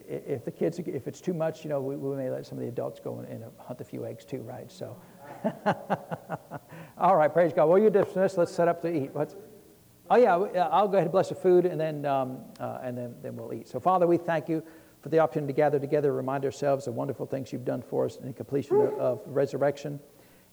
if 0.10 0.44
the 0.44 0.52
kids, 0.52 0.80
if 0.80 1.08
it's 1.08 1.22
too 1.22 1.34
much, 1.34 1.64
you 1.64 1.70
know, 1.70 1.80
we, 1.80 1.96
we 1.96 2.14
may 2.18 2.30
let 2.30 2.46
some 2.46 2.58
of 2.58 2.62
the 2.62 2.68
adults 2.68 3.00
go 3.00 3.20
and, 3.20 3.28
and 3.30 3.46
hunt 3.58 3.80
a 3.80 3.86
few 3.86 4.06
eggs 4.06 4.26
too, 4.26 4.42
right? 4.42 4.70
So. 4.70 4.98
All 6.98 7.16
right, 7.16 7.32
praise 7.32 7.54
God. 7.54 7.68
Well, 7.68 7.80
you're 7.80 7.90
dismissed. 7.90 8.38
Let's 8.38 8.54
set 8.54 8.68
up 8.68 8.82
to 8.82 8.94
eat. 8.94 9.14
What's, 9.14 9.36
oh, 10.10 10.18
yeah, 10.18 10.36
I'll 10.72 10.88
go 10.88 10.96
ahead 10.96 11.04
and 11.04 11.12
bless 11.12 11.30
the 11.30 11.36
food, 11.36 11.66
and 11.66 11.80
then, 11.80 12.06
um, 12.06 12.40
uh, 12.60 12.80
and 12.84 12.98
then, 12.98 13.16
then 13.22 13.36
we'll 13.36 13.54
eat. 13.54 13.68
So, 13.68 13.80
Father, 13.80 14.08
we 14.08 14.18
thank 14.18 14.50
you 14.50 14.64
for 15.02 15.10
the 15.10 15.20
opportunity 15.20 15.54
to 15.54 15.58
gather 15.58 15.80
together, 15.80 16.14
remind 16.14 16.46
ourselves 16.46 16.88
of 16.88 16.96
wonderful 16.96 17.26
things 17.26 17.54
you've 17.54 17.66
done 17.66 17.82
for 17.82 18.06
us 18.06 18.18
in 18.18 18.28
the 18.28 18.34
completion 18.34 18.78
of, 19.00 19.22
resurrection. 19.26 20.00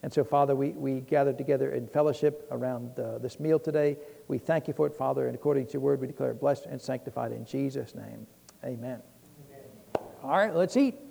And 0.03 0.13
so, 0.13 0.23
Father, 0.23 0.55
we, 0.55 0.69
we 0.69 1.01
gathered 1.01 1.37
together 1.37 1.71
in 1.71 1.87
fellowship 1.87 2.47
around 2.51 2.99
uh, 2.99 3.17
this 3.17 3.39
meal 3.39 3.59
today. 3.59 3.97
We 4.27 4.37
thank 4.37 4.67
you 4.67 4.73
for 4.73 4.85
it, 4.85 4.95
Father, 4.95 5.27
and 5.27 5.35
according 5.35 5.65
to 5.67 5.73
your 5.73 5.81
word, 5.81 5.99
we 5.99 6.07
declare 6.07 6.31
it 6.31 6.39
blessed 6.39 6.65
and 6.67 6.79
sanctified 6.79 7.31
in 7.31 7.45
Jesus' 7.45 7.95
name. 7.95 8.27
Amen. 8.63 9.01
Amen. 9.49 10.05
All 10.23 10.37
right, 10.37 10.55
let's 10.55 10.77
eat. 10.77 11.06